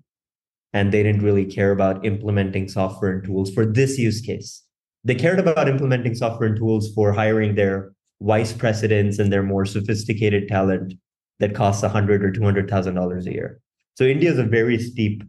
and 0.73 0.91
they 0.91 1.03
didn't 1.03 1.21
really 1.21 1.45
care 1.45 1.71
about 1.71 2.03
implementing 2.03 2.67
software 2.67 3.11
and 3.11 3.23
tools 3.23 3.53
for 3.53 3.63
this 3.63 3.99
use 3.99 4.21
case 4.21 4.63
they 5.09 5.15
cared 5.15 5.39
about 5.39 5.67
implementing 5.67 6.13
software 6.13 6.47
and 6.47 6.55
tools 6.55 6.93
for 6.93 7.11
hiring 7.11 7.55
their 7.55 7.93
vice 8.21 8.53
presidents 8.53 9.17
and 9.17 9.33
their 9.33 9.41
more 9.41 9.65
sophisticated 9.65 10.47
talent 10.47 10.93
that 11.39 11.55
costs 11.55 11.81
a 11.81 11.89
hundred 11.89 12.23
or 12.23 12.31
two 12.31 12.43
hundred 12.43 12.69
thousand 12.69 12.93
dollars 12.93 13.25
a 13.25 13.33
year. 13.33 13.59
So 13.95 14.03
India 14.03 14.31
is 14.31 14.37
a 14.37 14.43
very 14.43 14.77
steep 14.77 15.23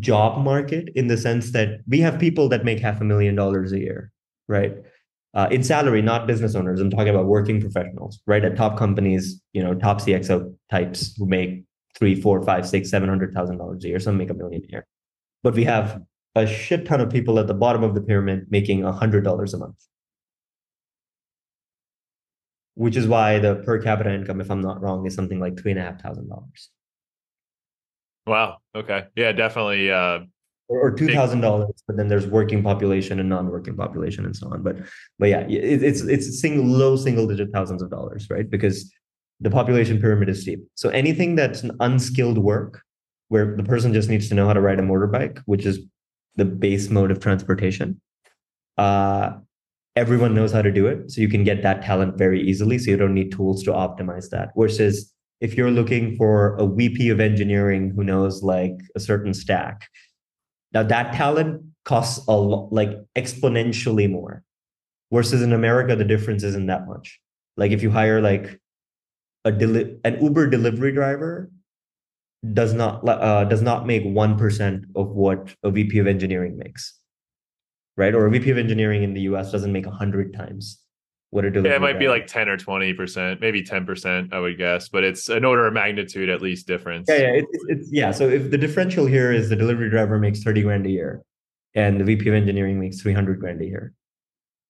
job 0.00 0.44
market 0.44 0.88
in 0.96 1.06
the 1.06 1.16
sense 1.16 1.52
that 1.52 1.82
we 1.86 2.00
have 2.00 2.18
people 2.18 2.48
that 2.48 2.64
make 2.64 2.80
half 2.80 3.00
a 3.00 3.04
million 3.04 3.36
dollars 3.36 3.70
a 3.70 3.78
year, 3.78 4.10
right? 4.48 4.74
Uh, 5.32 5.46
in 5.52 5.62
salary, 5.62 6.02
not 6.02 6.26
business 6.26 6.56
owners. 6.56 6.80
I'm 6.80 6.90
talking 6.90 7.10
about 7.10 7.26
working 7.26 7.60
professionals, 7.60 8.20
right? 8.26 8.44
At 8.44 8.56
top 8.56 8.76
companies, 8.76 9.40
you 9.52 9.62
know, 9.62 9.72
top 9.72 10.00
CXO 10.00 10.52
types 10.68 11.14
who 11.16 11.26
make 11.26 11.62
three, 11.96 12.20
four, 12.20 12.42
five, 12.42 12.66
six, 12.66 12.90
seven 12.90 13.08
hundred 13.08 13.32
thousand 13.32 13.58
dollars 13.58 13.84
a 13.84 13.88
year. 13.88 14.00
Some 14.00 14.16
make 14.16 14.30
a 14.30 14.34
million 14.34 14.64
a 14.64 14.68
year. 14.68 14.86
But 15.44 15.54
we 15.54 15.62
have 15.62 16.02
a 16.36 16.46
shit 16.46 16.86
ton 16.86 17.00
of 17.00 17.10
people 17.10 17.38
at 17.38 17.46
the 17.46 17.54
bottom 17.54 17.82
of 17.82 17.94
the 17.94 18.00
pyramid 18.00 18.46
making 18.50 18.84
a 18.84 18.92
hundred 18.92 19.24
dollars 19.24 19.54
a 19.54 19.58
month. 19.58 19.82
Which 22.74 22.96
is 22.96 23.08
why 23.08 23.38
the 23.38 23.56
per 23.56 23.82
capita 23.82 24.14
income, 24.14 24.40
if 24.40 24.50
I'm 24.50 24.60
not 24.60 24.82
wrong, 24.82 25.06
is 25.06 25.14
something 25.14 25.40
like 25.40 25.58
three 25.58 25.72
and 25.72 25.80
a 25.80 25.82
half 25.82 26.00
thousand 26.02 26.28
dollars. 26.28 26.70
Wow. 28.26 28.58
Okay. 28.74 29.06
Yeah, 29.16 29.32
definitely. 29.32 29.90
Uh, 29.90 30.20
or, 30.68 30.88
or 30.88 30.90
two 30.90 31.08
thousand 31.08 31.40
dollars, 31.40 31.82
but 31.86 31.96
then 31.96 32.08
there's 32.08 32.26
working 32.26 32.62
population 32.62 33.18
and 33.18 33.28
non-working 33.28 33.76
population 33.76 34.26
and 34.26 34.36
so 34.36 34.48
on. 34.52 34.62
But 34.62 34.76
but 35.18 35.28
yeah, 35.28 35.40
it, 35.48 35.82
it's 35.82 36.02
it's 36.02 36.40
single 36.40 36.64
low 36.66 36.96
single 36.96 37.26
digit 37.26 37.50
thousands 37.52 37.82
of 37.82 37.90
dollars, 37.90 38.28
right? 38.28 38.48
Because 38.48 38.92
the 39.40 39.50
population 39.50 40.00
pyramid 40.00 40.28
is 40.28 40.42
steep. 40.42 40.60
So 40.74 40.88
anything 40.90 41.36
that's 41.36 41.62
an 41.62 41.70
unskilled 41.80 42.38
work, 42.38 42.82
where 43.28 43.56
the 43.56 43.62
person 43.62 43.94
just 43.94 44.08
needs 44.08 44.28
to 44.28 44.34
know 44.34 44.46
how 44.46 44.54
to 44.54 44.60
ride 44.60 44.80
a 44.80 44.82
motorbike, 44.82 45.40
which 45.46 45.64
is 45.64 45.80
the 46.36 46.44
base 46.44 46.90
mode 46.90 47.10
of 47.10 47.20
transportation. 47.20 48.00
Uh, 48.78 49.32
everyone 49.96 50.34
knows 50.34 50.52
how 50.52 50.62
to 50.62 50.70
do 50.70 50.86
it, 50.86 51.10
so 51.10 51.20
you 51.20 51.28
can 51.28 51.44
get 51.44 51.62
that 51.62 51.82
talent 51.82 52.18
very 52.18 52.40
easily. 52.40 52.78
So 52.78 52.90
you 52.90 52.96
don't 52.96 53.14
need 53.14 53.32
tools 53.32 53.62
to 53.64 53.72
optimize 53.72 54.30
that. 54.30 54.50
Versus 54.56 55.12
if 55.40 55.54
you're 55.54 55.70
looking 55.70 56.16
for 56.16 56.56
a 56.56 56.66
VP 56.66 57.08
of 57.10 57.20
engineering 57.20 57.92
who 57.94 58.04
knows 58.04 58.42
like 58.42 58.76
a 58.94 59.00
certain 59.00 59.34
stack, 59.34 59.88
now 60.72 60.82
that 60.82 61.14
talent 61.14 61.62
costs 61.84 62.26
a 62.28 62.32
lot, 62.32 62.72
like 62.72 62.90
exponentially 63.16 64.10
more. 64.10 64.42
Versus 65.12 65.40
in 65.40 65.52
America, 65.52 65.94
the 65.94 66.04
difference 66.04 66.42
isn't 66.42 66.66
that 66.66 66.86
much. 66.86 67.20
Like 67.56 67.70
if 67.70 67.82
you 67.82 67.90
hire 67.90 68.20
like 68.20 68.60
a 69.44 69.52
deli- 69.52 69.96
an 70.04 70.22
Uber 70.22 70.48
delivery 70.48 70.92
driver 70.92 71.50
does 72.52 72.72
not 72.72 73.06
uh, 73.08 73.44
does 73.44 73.62
not 73.62 73.86
make 73.86 74.04
one 74.04 74.36
percent 74.36 74.84
of 74.94 75.10
what 75.10 75.54
a 75.62 75.70
VP 75.70 75.98
of 75.98 76.06
engineering 76.06 76.56
makes, 76.58 76.98
right? 77.96 78.14
Or 78.14 78.26
a 78.26 78.30
VP 78.30 78.50
of 78.50 78.58
engineering 78.58 79.02
in 79.02 79.14
the 79.14 79.22
U.S. 79.22 79.52
doesn't 79.52 79.72
make 79.72 79.86
a 79.86 79.90
hundred 79.90 80.34
times 80.34 80.80
what 81.30 81.44
a 81.44 81.50
delivery. 81.50 81.70
Yeah, 81.70 81.76
it 81.76 81.80
might 81.80 81.98
be 81.98 82.08
like 82.08 82.26
ten 82.26 82.48
or 82.48 82.56
twenty 82.56 82.94
percent, 82.94 83.40
maybe 83.40 83.62
ten 83.62 83.84
percent, 83.84 84.32
I 84.32 84.38
would 84.38 84.58
guess, 84.58 84.88
but 84.88 85.04
it's 85.04 85.28
an 85.28 85.44
order 85.44 85.66
of 85.66 85.74
magnitude 85.74 86.28
at 86.28 86.40
least 86.40 86.66
difference. 86.66 87.06
Yeah, 87.08 87.16
yeah, 87.16 87.32
it's, 87.34 87.64
it's 87.68 87.88
yeah. 87.92 88.10
So 88.10 88.28
if 88.28 88.50
the 88.50 88.58
differential 88.58 89.06
here 89.06 89.32
is 89.32 89.48
the 89.48 89.56
delivery 89.56 89.90
driver 89.90 90.18
makes 90.18 90.42
thirty 90.42 90.62
grand 90.62 90.86
a 90.86 90.90
year, 90.90 91.22
and 91.74 92.00
the 92.00 92.04
VP 92.04 92.28
of 92.28 92.34
engineering 92.34 92.78
makes 92.78 93.00
three 93.00 93.12
hundred 93.12 93.40
grand 93.40 93.60
a 93.60 93.66
year, 93.66 93.92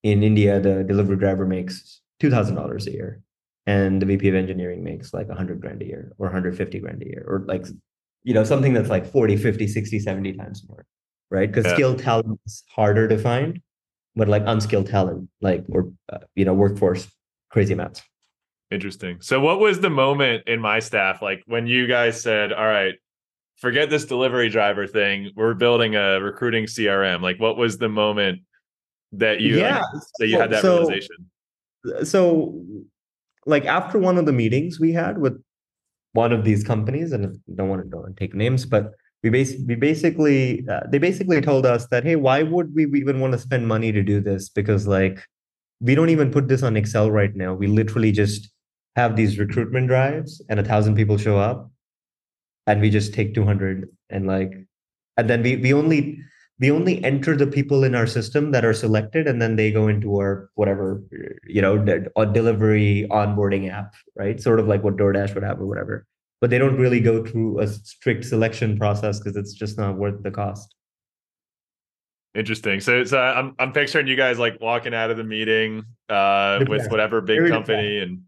in 0.03 0.23
India 0.23 0.61
the 0.61 0.83
delivery 0.83 1.17
driver 1.17 1.47
makes 1.47 2.01
two 2.21 2.31
thousand 2.31 2.55
dollars 2.55 2.87
a 2.87 2.93
year, 2.93 3.21
and 3.67 4.01
the 4.01 4.07
VP 4.07 4.29
of 4.29 4.35
engineering 4.35 4.85
makes 4.85 5.13
like 5.13 5.29
100 5.29 5.61
grand 5.61 5.83
a 5.83 5.87
year 5.87 6.13
or 6.19 6.27
150 6.27 6.79
grand 6.79 7.03
a 7.03 7.07
year 7.07 7.25
or 7.27 7.45
like 7.47 7.67
you 8.23 8.35
know 8.35 8.45
something 8.45 8.73
that's 8.73 8.89
like 8.89 9.11
40 9.11 9.37
50 9.37 9.67
60 9.67 9.99
70 9.99 10.33
times 10.35 10.65
more 10.69 10.87
right? 11.31 11.51
Because 11.51 11.65
yeah. 11.67 11.75
skilled 11.75 11.99
talent 11.99 12.41
is 12.47 12.63
harder 12.69 13.09
to 13.09 13.19
find 13.19 13.61
but 14.15 14.29
like 14.29 14.43
unskilled 14.47 14.87
talent 14.87 15.29
like 15.41 15.65
or 15.69 15.93
uh, 16.11 16.19
you 16.35 16.45
know 16.45 16.55
workforce 16.55 17.09
crazy 17.51 17.75
amounts. 17.75 18.03
Interesting. 18.71 19.19
So 19.21 19.41
what 19.41 19.61
was 19.61 19.81
the 19.81 19.91
moment 19.91 20.49
in 20.49 20.61
My 20.61 20.79
Stuff 20.79 21.23
like 21.23 21.43
when 21.47 21.67
you 21.67 21.87
guys 21.87 22.21
said 22.21 22.53
all 22.53 22.67
right 22.67 22.95
forget 23.57 23.89
this 23.89 24.05
delivery 24.05 24.49
driver 24.51 24.87
thing. 24.87 25.31
We're 25.35 25.55
building 25.55 25.97
a 25.97 26.21
recruiting 26.21 26.65
crm 26.65 27.23
like 27.23 27.39
what 27.39 27.57
was 27.57 27.79
the 27.79 27.89
moment 27.89 28.41
that 29.13 29.41
you 29.41 29.59
yeah. 29.59 29.81
like, 29.81 30.03
that 30.19 30.29
you 30.29 30.39
had 30.39 30.51
that 30.51 30.63
so, 30.63 30.79
realization? 30.79 31.31
so 32.05 32.63
like 33.47 33.65
after 33.65 33.99
one 33.99 34.19
of 34.19 34.27
the 34.27 34.33
meetings 34.33 34.79
we 34.81 34.93
had 34.93 35.19
with 35.19 35.41
one 36.13 36.33
of 36.33 36.45
these 36.45 36.65
companies, 36.65 37.13
and 37.13 37.27
I 37.27 37.55
don't 37.55 37.69
want 37.69 37.91
to 37.91 38.01
and 38.03 38.17
take 38.17 38.35
names, 38.35 38.67
but 38.67 38.93
we, 39.23 39.31
bas- 39.31 39.57
we 39.67 39.75
basically 39.75 40.67
uh, 40.69 40.81
they 40.89 40.99
basically 40.99 41.41
told 41.41 41.67
us 41.67 41.87
that 41.89 42.05
hey, 42.05 42.17
why 42.17 42.43
would 42.43 42.75
we 42.75 42.87
even 43.01 43.21
want 43.21 43.33
to 43.33 43.39
spend 43.39 43.67
money 43.67 43.93
to 43.93 44.03
do 44.03 44.21
this? 44.21 44.49
Because 44.49 44.87
like 44.87 45.21
we 45.81 45.95
don't 45.95 46.09
even 46.09 46.31
put 46.31 46.49
this 46.49 46.63
on 46.63 46.77
Excel 46.77 47.11
right 47.11 47.35
now. 47.35 47.55
We 47.55 47.67
literally 47.67 48.13
just 48.13 48.51
have 48.97 49.15
these 49.15 49.39
recruitment 49.39 49.89
drives, 49.89 50.43
and 50.49 50.59
a 50.59 50.65
thousand 50.65 50.97
people 50.97 51.19
show 51.19 51.39
up, 51.39 51.71
and 52.67 52.81
we 52.81 52.91
just 52.91 53.15
take 53.15 53.35
two 53.35 53.45
hundred 53.45 53.89
and 54.11 54.27
like, 54.27 54.53
and 55.17 55.31
then 55.31 55.43
we 55.43 55.57
we 55.57 55.73
only 55.73 56.19
we 56.59 56.71
only 56.71 57.05
enter 57.05 57.37
the 57.37 57.47
people 57.47 57.85
in 57.85 57.95
our 57.95 58.07
system 58.07 58.51
that 58.53 58.65
are 58.65 58.73
selected 58.73 59.27
and 59.27 59.41
then 59.43 59.57
they 59.57 59.71
go 59.71 59.89
into 59.89 60.17
our 60.17 60.51
whatever 60.55 61.03
you 61.47 61.61
know 61.61 61.77
delivery 62.33 63.07
onboarding 63.11 63.71
app 63.71 63.95
right? 64.17 64.41
Sort 64.41 64.61
of 64.61 64.67
like 64.67 64.83
what 64.83 64.97
doordash 64.97 65.35
would 65.35 65.43
have 65.43 65.61
or 65.61 65.67
whatever. 65.67 66.07
But 66.41 66.51
they 66.51 66.59
don't 66.59 66.79
really 66.79 67.01
go 67.01 67.25
through 67.25 67.61
a 67.61 67.67
strict 67.67 68.25
selection 68.25 68.79
process 68.79 69.19
because 69.19 69.37
it's 69.37 69.55
just 69.55 69.79
not 69.79 69.97
worth 69.97 70.23
the 70.23 70.31
cost. 70.31 70.75
Interesting. 72.35 72.81
So 72.81 73.05
so 73.05 73.19
i'm 73.19 73.55
i'm 73.59 73.73
picturing 73.73 74.07
you 74.07 74.17
guys 74.17 74.39
like 74.39 74.61
walking 74.61 74.95
out 74.95 75.11
of 75.11 75.17
the 75.17 75.25
meeting 75.25 75.85
uh 76.09 76.65
with 76.69 76.91
whatever 76.91 77.21
big 77.21 77.49
company 77.49 77.99
and 77.99 78.21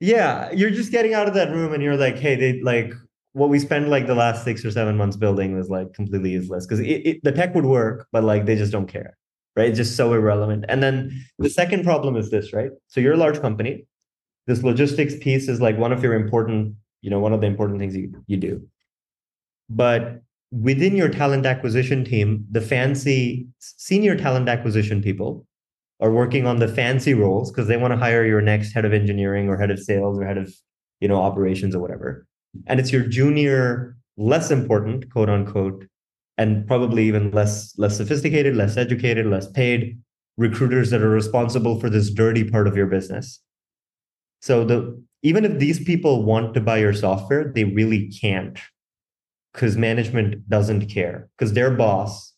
yeah 0.00 0.50
you're 0.52 0.70
just 0.70 0.92
getting 0.92 1.14
out 1.14 1.26
of 1.26 1.34
that 1.34 1.50
room 1.50 1.72
and 1.72 1.82
you're 1.82 1.96
like 1.96 2.18
hey 2.18 2.36
they 2.36 2.60
like 2.60 2.92
what 3.34 3.50
we 3.50 3.58
spent 3.58 3.88
like 3.88 4.06
the 4.06 4.14
last 4.14 4.44
six 4.44 4.64
or 4.64 4.70
seven 4.70 4.96
months 4.96 5.16
building 5.16 5.56
was 5.56 5.68
like 5.68 5.92
completely 5.92 6.30
useless 6.30 6.66
because 6.66 6.78
the 6.78 7.32
tech 7.34 7.52
would 7.54 7.66
work, 7.66 8.06
but 8.12 8.22
like 8.22 8.46
they 8.46 8.54
just 8.54 8.70
don't 8.70 8.86
care, 8.86 9.18
right? 9.56 9.68
It's 9.68 9.76
just 9.76 9.96
so 9.96 10.12
irrelevant. 10.12 10.64
And 10.68 10.80
then 10.80 11.24
the 11.40 11.50
second 11.50 11.82
problem 11.82 12.16
is 12.16 12.30
this, 12.30 12.52
right? 12.52 12.70
So 12.86 13.00
you're 13.00 13.14
a 13.14 13.18
large 13.18 13.40
company. 13.40 13.86
This 14.46 14.62
logistics 14.62 15.16
piece 15.16 15.48
is 15.48 15.60
like 15.60 15.76
one 15.76 15.92
of 15.92 16.00
your 16.00 16.14
important, 16.14 16.76
you 17.02 17.10
know, 17.10 17.18
one 17.18 17.32
of 17.32 17.40
the 17.40 17.48
important 17.48 17.80
things 17.80 17.96
you, 17.96 18.14
you 18.28 18.36
do. 18.36 18.68
But 19.68 20.22
within 20.52 20.94
your 20.94 21.08
talent 21.08 21.44
acquisition 21.44 22.04
team, 22.04 22.46
the 22.52 22.60
fancy 22.60 23.48
senior 23.58 24.16
talent 24.16 24.48
acquisition 24.48 25.02
people 25.02 25.44
are 25.98 26.12
working 26.12 26.46
on 26.46 26.60
the 26.60 26.68
fancy 26.68 27.14
roles 27.14 27.50
because 27.50 27.66
they 27.66 27.76
want 27.76 27.90
to 27.90 27.98
hire 27.98 28.24
your 28.24 28.40
next 28.40 28.72
head 28.72 28.84
of 28.84 28.92
engineering 28.92 29.48
or 29.48 29.56
head 29.56 29.72
of 29.72 29.80
sales 29.80 30.20
or 30.20 30.24
head 30.24 30.38
of, 30.38 30.54
you 31.00 31.08
know, 31.08 31.20
operations 31.20 31.74
or 31.74 31.80
whatever 31.80 32.28
and 32.66 32.80
it's 32.80 32.92
your 32.92 33.02
junior 33.02 33.96
less 34.16 34.50
important 34.50 35.10
quote 35.10 35.28
unquote 35.28 35.86
and 36.38 36.66
probably 36.66 37.06
even 37.06 37.30
less 37.30 37.74
less 37.78 37.96
sophisticated 37.96 38.56
less 38.56 38.76
educated 38.76 39.26
less 39.26 39.48
paid 39.50 39.98
recruiters 40.36 40.90
that 40.90 41.02
are 41.02 41.10
responsible 41.10 41.78
for 41.78 41.88
this 41.88 42.10
dirty 42.10 42.48
part 42.48 42.66
of 42.66 42.76
your 42.76 42.86
business. 42.86 43.40
So 44.40 44.64
the 44.64 45.02
even 45.22 45.44
if 45.44 45.58
these 45.58 45.82
people 45.82 46.24
want 46.24 46.54
to 46.54 46.60
buy 46.60 46.78
your 46.78 46.92
software 46.92 47.52
they 47.54 47.64
really 47.64 48.08
can't 48.10 48.58
because 49.52 49.76
management 49.76 50.48
doesn't 50.48 50.88
care 50.88 51.28
because 51.36 51.52
their 51.52 51.70
boss 51.70 52.32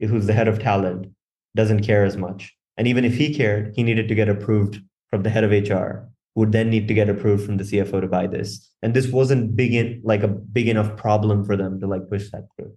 who's 0.00 0.26
the 0.26 0.32
head 0.32 0.48
of 0.48 0.58
talent 0.58 1.06
doesn't 1.54 1.82
care 1.84 2.04
as 2.04 2.16
much. 2.16 2.52
And 2.76 2.88
even 2.88 3.04
if 3.04 3.14
he 3.14 3.34
cared 3.34 3.74
he 3.76 3.82
needed 3.82 4.08
to 4.08 4.14
get 4.14 4.28
approved 4.28 4.80
from 5.10 5.22
the 5.22 5.30
head 5.30 5.44
of 5.44 5.50
hr 5.50 6.11
would 6.34 6.52
then 6.52 6.70
need 6.70 6.88
to 6.88 6.94
get 6.94 7.08
approved 7.08 7.44
from 7.44 7.58
the 7.58 7.64
CFO 7.64 8.00
to 8.00 8.06
buy 8.06 8.26
this. 8.26 8.70
And 8.82 8.94
this 8.94 9.08
wasn't 9.08 9.54
big 9.54 9.74
in 9.74 10.00
like 10.04 10.22
a 10.22 10.28
big 10.28 10.68
enough 10.68 10.96
problem 10.96 11.44
for 11.44 11.56
them 11.56 11.80
to 11.80 11.86
like 11.86 12.08
push 12.08 12.30
that 12.30 12.46
through. 12.56 12.76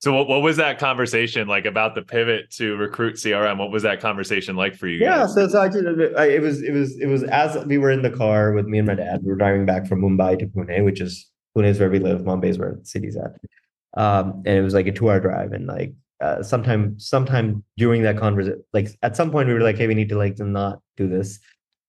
So 0.00 0.12
what, 0.12 0.26
what 0.26 0.42
was 0.42 0.56
that 0.56 0.80
conversation 0.80 1.46
like 1.46 1.64
about 1.64 1.94
the 1.94 2.02
pivot 2.02 2.50
to 2.56 2.74
recruit 2.74 3.14
CRM? 3.14 3.58
What 3.58 3.70
was 3.70 3.84
that 3.84 4.00
conversation 4.00 4.56
like 4.56 4.74
for 4.74 4.88
you? 4.88 4.98
Yeah, 4.98 5.18
guys? 5.18 5.34
so, 5.34 5.46
so 5.46 5.60
I 5.60 5.68
did, 5.68 6.16
I, 6.16 6.26
it 6.26 6.42
was 6.42 6.60
it 6.60 6.72
was 6.72 6.98
it 6.98 7.06
was 7.06 7.22
as 7.22 7.64
we 7.66 7.78
were 7.78 7.92
in 7.92 8.02
the 8.02 8.10
car 8.10 8.52
with 8.52 8.66
me 8.66 8.78
and 8.78 8.86
my 8.88 8.96
dad. 8.96 9.20
We 9.22 9.28
were 9.28 9.36
driving 9.36 9.64
back 9.64 9.86
from 9.86 10.02
Mumbai 10.02 10.40
to 10.40 10.46
Pune, 10.46 10.84
which 10.84 11.00
is 11.00 11.30
Pune 11.56 11.66
is 11.66 11.78
where 11.78 11.88
we 11.88 12.00
live. 12.00 12.22
Mumbai 12.22 12.46
is 12.46 12.58
where 12.58 12.74
the 12.80 12.84
city's 12.84 13.16
at. 13.16 13.36
Um, 13.96 14.42
and 14.44 14.58
it 14.58 14.62
was 14.62 14.74
like 14.74 14.88
a 14.88 14.92
two-hour 14.92 15.20
drive, 15.20 15.52
and 15.52 15.68
like 15.68 15.94
uh, 16.20 16.42
sometime 16.42 16.98
sometime 16.98 17.62
during 17.76 18.02
that 18.02 18.16
conversation, 18.16 18.64
like 18.72 18.88
at 19.02 19.14
some 19.16 19.30
point 19.30 19.46
we 19.46 19.54
were 19.54 19.60
like, 19.60 19.76
hey, 19.76 19.86
we 19.86 19.94
need 19.94 20.08
to 20.08 20.18
like 20.18 20.34
to 20.36 20.44
not 20.44 20.80
do 20.96 21.08
this. 21.08 21.38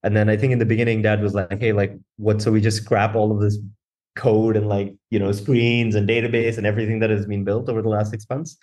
And 0.04 0.16
then 0.16 0.30
I 0.30 0.36
think 0.36 0.52
in 0.52 0.60
the 0.60 0.66
beginning, 0.66 1.02
dad 1.02 1.22
was 1.22 1.34
like, 1.34 1.60
hey, 1.60 1.72
like, 1.72 1.98
what? 2.18 2.42
So 2.42 2.52
we 2.52 2.60
just 2.62 2.84
scrap 2.84 3.16
all 3.16 3.32
of 3.32 3.40
this 3.40 3.58
code 4.16 4.56
and 4.58 4.68
like, 4.68 4.94
you 5.10 5.20
know, 5.20 5.32
screens 5.32 5.96
and 5.96 6.08
database 6.08 6.58
and 6.58 6.68
everything 6.68 7.00
that 7.00 7.10
has 7.10 7.26
been 7.26 7.44
built 7.44 7.70
over 7.70 7.82
the 7.82 7.90
last 7.90 8.12
six 8.12 8.26
months. 8.30 8.58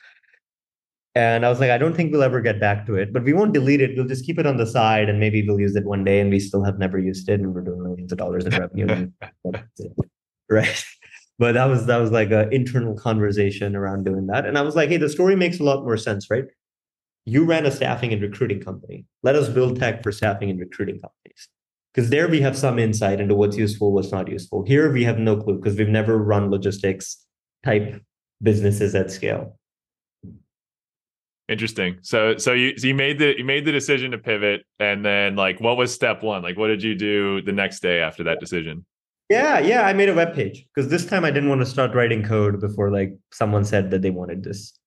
And 1.14 1.44
I 1.44 1.48
was 1.48 1.58
like, 1.58 1.70
I 1.70 1.78
don't 1.78 1.94
think 1.94 2.12
we'll 2.12 2.22
ever 2.22 2.40
get 2.40 2.60
back 2.60 2.86
to 2.86 2.94
it, 2.94 3.12
but 3.12 3.24
we 3.24 3.32
won't 3.32 3.52
delete 3.52 3.80
it. 3.80 3.96
We'll 3.96 4.06
just 4.06 4.24
keep 4.24 4.38
it 4.38 4.46
on 4.46 4.58
the 4.58 4.66
side 4.66 5.08
and 5.08 5.18
maybe 5.18 5.44
we'll 5.46 5.58
use 5.58 5.74
it 5.74 5.84
one 5.84 6.04
day 6.04 6.20
and 6.20 6.30
we 6.30 6.38
still 6.38 6.62
have 6.62 6.78
never 6.78 6.98
used 6.98 7.28
it 7.28 7.40
and 7.40 7.52
we're 7.52 7.62
doing 7.62 7.82
millions 7.82 8.12
of 8.12 8.18
dollars 8.18 8.46
in 8.46 8.52
revenue. 8.52 9.10
right. 10.50 10.84
But 11.38 11.52
that 11.52 11.64
was 11.64 11.86
that 11.86 11.96
was 11.96 12.12
like 12.12 12.30
an 12.30 12.52
internal 12.52 12.94
conversation 12.94 13.74
around 13.74 14.04
doing 14.04 14.26
that. 14.26 14.46
And 14.46 14.56
I 14.56 14.62
was 14.62 14.76
like, 14.76 14.90
hey, 14.90 14.98
the 14.98 15.08
story 15.08 15.34
makes 15.34 15.58
a 15.58 15.64
lot 15.64 15.82
more 15.82 15.96
sense, 15.96 16.30
right? 16.30 16.44
You 17.30 17.44
ran 17.44 17.64
a 17.64 17.70
staffing 17.70 18.12
and 18.12 18.20
recruiting 18.20 18.60
company. 18.60 19.04
Let 19.22 19.36
us 19.36 19.48
build 19.48 19.78
tech 19.78 20.02
for 20.02 20.10
staffing 20.10 20.50
and 20.50 20.58
recruiting 20.58 20.96
companies. 20.96 21.48
Because 21.94 22.10
there 22.10 22.28
we 22.28 22.40
have 22.40 22.56
some 22.56 22.78
insight 22.78 23.20
into 23.20 23.34
what's 23.34 23.56
useful, 23.56 23.92
what's 23.92 24.12
not 24.12 24.28
useful. 24.28 24.64
Here 24.64 24.92
we 24.92 25.04
have 25.04 25.18
no 25.18 25.36
clue 25.36 25.56
because 25.56 25.78
we've 25.78 25.88
never 25.88 26.18
run 26.18 26.50
logistics 26.50 27.24
type 27.64 28.02
businesses 28.42 28.94
at 28.94 29.10
scale. 29.10 29.56
Interesting. 31.48 31.98
So 32.02 32.36
so 32.36 32.52
you 32.52 32.78
so 32.78 32.86
you 32.86 32.94
made 32.94 33.18
the 33.18 33.34
you 33.36 33.44
made 33.44 33.64
the 33.64 33.72
decision 33.72 34.12
to 34.12 34.18
pivot 34.18 34.62
and 34.78 35.04
then 35.04 35.34
like 35.34 35.60
what 35.60 35.76
was 35.76 35.92
step 35.92 36.22
1? 36.22 36.42
Like 36.42 36.56
what 36.56 36.68
did 36.68 36.82
you 36.82 36.94
do 36.94 37.42
the 37.42 37.52
next 37.52 37.80
day 37.80 38.00
after 38.00 38.22
that 38.24 38.38
decision? 38.38 38.84
Yeah, 39.28 39.60
yeah, 39.60 39.82
I 39.82 39.92
made 39.92 40.08
a 40.08 40.14
web 40.14 40.34
page 40.34 40.66
because 40.74 40.90
this 40.90 41.06
time 41.06 41.24
I 41.24 41.30
didn't 41.30 41.48
want 41.48 41.60
to 41.60 41.66
start 41.66 41.94
writing 41.94 42.24
code 42.24 42.60
before 42.60 42.90
like 42.90 43.16
someone 43.32 43.64
said 43.64 43.90
that 43.90 44.02
they 44.02 44.10
wanted 44.10 44.42
this. 44.42 44.79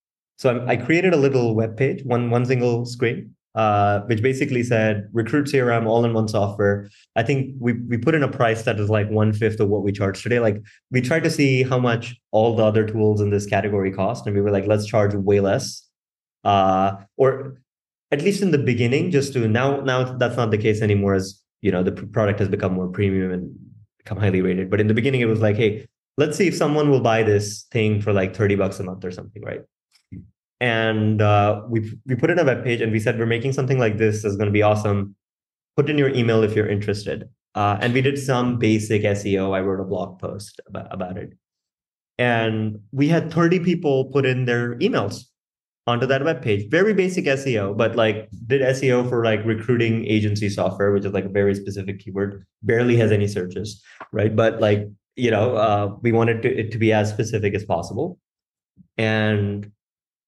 So 0.43 0.65
I, 0.67 0.75
created 0.75 1.13
a 1.13 1.17
little 1.17 1.56
web 1.56 1.77
page, 1.77 2.03
one 2.03 2.29
one 2.29 2.45
single 2.45 2.86
screen, 2.86 3.34
uh, 3.56 4.01
which 4.08 4.21
basically 4.21 4.62
said 4.62 5.08
recruit 5.13 5.47
CRM 5.47 5.86
all 5.88 6.03
in 6.03 6.13
one 6.13 6.27
software. 6.27 6.89
I 7.15 7.23
think 7.23 7.56
we 7.60 7.71
we 7.71 7.97
put 7.97 8.13
in 8.13 8.23
a 8.23 8.27
price 8.27 8.63
that 8.63 8.77
is 8.77 8.89
like 8.89 9.10
one 9.10 9.32
fifth 9.32 9.62
of 9.62 9.69
what 9.69 9.84
we 9.84 9.93
charge 9.93 10.21
today. 10.21 10.39
Like 10.41 10.62
we 10.91 10.99
tried 10.99 11.23
to 11.23 11.29
see 11.29 11.63
how 11.63 11.79
much 11.79 12.17
all 12.32 12.58
the 12.58 12.65
other 12.65 12.86
tools 12.86 13.21
in 13.21 13.29
this 13.29 13.45
category 13.45 13.89
cost, 13.89 14.27
and 14.27 14.36
we 14.36 14.41
were 14.41 14.51
like, 14.51 14.67
let's 14.67 14.86
charge 14.86 15.13
way 15.13 15.39
less 15.39 15.88
uh, 16.43 16.97
or 17.15 17.62
at 18.12 18.21
least 18.21 18.41
in 18.41 18.51
the 18.51 18.58
beginning, 18.58 19.12
just 19.12 19.32
to 19.34 19.47
now 19.47 19.79
now 19.79 20.03
that's 20.17 20.36
not 20.36 20.51
the 20.51 20.58
case 20.58 20.82
anymore 20.82 21.13
as 21.13 21.41
you 21.62 21.71
know 21.71 21.84
the 21.84 21.93
product 21.93 22.39
has 22.39 22.49
become 22.49 22.73
more 22.73 22.89
premium 22.89 23.32
and 23.32 23.56
become 23.99 24.17
highly 24.17 24.41
rated. 24.41 24.69
But 24.69 24.82
in 24.82 24.88
the 24.88 24.93
beginning, 24.93 25.21
it 25.21 25.29
was 25.36 25.39
like, 25.39 25.56
hey, 25.56 25.88
let's 26.17 26.36
see 26.36 26.49
if 26.49 26.56
someone 26.56 26.89
will 26.89 26.99
buy 26.99 27.23
this 27.23 27.63
thing 27.71 28.01
for 28.01 28.12
like 28.12 28.36
30 28.36 28.56
bucks 28.56 28.82
a 28.82 28.84
month 28.84 29.06
or 29.06 29.12
something, 29.12 29.41
right? 29.41 29.62
And 30.63 31.21
uh, 31.21 31.62
we 31.67 31.91
we 32.06 32.15
put 32.15 32.30
in 32.30 32.39
a 32.39 32.45
web 32.45 32.63
page 32.63 32.80
and 32.80 32.89
we 32.89 32.99
said 33.02 33.19
we're 33.19 33.26
making 33.26 33.52
something 33.52 33.80
like 33.80 33.97
this 33.97 34.23
is 34.23 34.38
going 34.38 34.45
to 34.45 34.52
be 34.52 34.62
awesome. 34.62 35.13
Put 35.76 35.89
in 35.89 35.97
your 35.97 36.08
email 36.08 36.41
if 36.41 36.56
you're 36.56 36.69
interested. 36.69 37.28
Uh, 37.54 37.78
and 37.82 37.93
we 37.93 38.02
did 38.02 38.17
some 38.17 38.58
basic 38.60 39.02
SEO. 39.02 39.54
I 39.54 39.60
wrote 39.60 39.82
a 39.82 39.84
blog 39.84 40.19
post 40.19 40.62
about, 40.65 40.88
about 40.89 41.17
it. 41.17 41.34
And 42.17 42.80
we 42.93 43.10
had 43.10 43.34
30 43.34 43.60
people 43.60 44.06
put 44.06 44.26
in 44.26 44.45
their 44.45 44.76
emails 44.76 45.26
onto 45.86 46.06
that 46.06 46.23
web 46.23 46.41
page. 46.41 46.69
Very 46.69 46.93
basic 46.93 47.26
SEO, 47.26 47.76
but 47.76 47.97
like 47.97 48.30
did 48.47 48.62
SEO 48.62 49.10
for 49.10 49.26
like 49.26 49.43
recruiting 49.43 50.06
agency 50.06 50.47
software, 50.47 50.93
which 50.93 51.04
is 51.04 51.12
like 51.12 51.26
a 51.26 51.36
very 51.41 51.56
specific 51.56 51.99
keyword. 51.99 52.45
Barely 52.62 52.95
has 52.95 53.12
any 53.12 53.28
searches, 53.28 53.84
right? 54.13 54.34
But 54.34 54.62
like 54.62 54.88
you 55.17 55.30
know, 55.30 55.58
uh, 55.58 55.95
we 56.02 56.13
wanted 56.13 56.41
to, 56.43 56.58
it 56.58 56.71
to 56.71 56.78
be 56.78 56.93
as 56.93 57.10
specific 57.10 57.54
as 57.54 57.65
possible. 57.65 58.17
And 58.97 59.69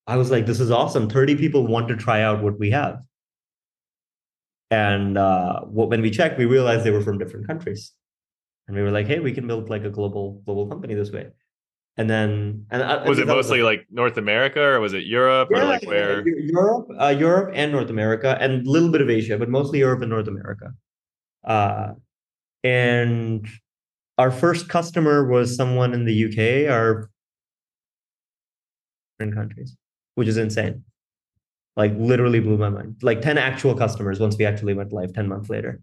I 0.06 0.16
was 0.16 0.30
like, 0.30 0.46
this 0.46 0.60
is 0.60 0.70
awesome. 0.70 1.08
30 1.08 1.36
people 1.36 1.66
want 1.66 1.88
to 1.88 1.96
try 1.96 2.22
out 2.22 2.42
what 2.42 2.58
we 2.58 2.70
have. 2.70 3.02
And 4.70 5.16
uh, 5.16 5.60
when 5.62 6.02
we 6.02 6.10
checked, 6.10 6.38
we 6.38 6.44
realized 6.44 6.84
they 6.84 6.90
were 6.90 7.02
from 7.02 7.18
different 7.18 7.46
countries. 7.46 7.92
And 8.66 8.76
we 8.76 8.82
were 8.82 8.90
like, 8.90 9.06
hey, 9.06 9.20
we 9.20 9.32
can 9.32 9.46
build 9.46 9.70
like 9.70 9.84
a 9.84 9.90
global 9.90 10.42
global 10.44 10.66
company 10.66 10.94
this 10.94 11.10
way 11.10 11.28
and 11.96 12.10
then 12.10 12.66
and 12.70 12.82
I, 12.82 13.08
was 13.08 13.18
it 13.18 13.26
mostly 13.26 13.62
was, 13.62 13.64
like 13.64 13.86
North 13.90 14.18
America 14.18 14.60
or 14.60 14.80
was 14.80 14.92
it 14.92 15.04
Europe 15.04 15.48
yeah, 15.50 15.62
or 15.62 15.64
like 15.64 15.86
where 15.86 16.26
Europe, 16.26 16.88
uh, 17.00 17.08
Europe 17.08 17.52
and 17.54 17.72
North 17.72 17.90
America 17.90 18.36
and 18.40 18.66
a 18.66 18.70
little 18.70 18.90
bit 18.90 19.00
of 19.00 19.08
Asia, 19.08 19.38
but 19.38 19.48
mostly 19.48 19.78
Europe 19.78 20.02
and 20.02 20.10
North 20.10 20.28
America. 20.28 20.72
Uh, 21.44 21.92
and 22.62 23.46
our 24.18 24.30
first 24.30 24.68
customer 24.68 25.26
was 25.26 25.56
someone 25.56 25.94
in 25.94 26.04
the 26.04 26.24
UK, 26.24 26.70
our 26.70 27.10
different 29.18 29.34
countries, 29.34 29.76
which 30.16 30.26
is 30.28 30.36
insane. 30.36 30.82
Like 31.76 31.92
literally 31.96 32.40
blew 32.40 32.56
my 32.56 32.70
mind. 32.70 32.96
Like 33.02 33.20
10 33.20 33.38
actual 33.38 33.74
customers 33.74 34.18
once 34.18 34.36
we 34.36 34.44
actually 34.44 34.74
went 34.74 34.92
live 34.92 35.12
10 35.12 35.28
months 35.28 35.48
later. 35.48 35.80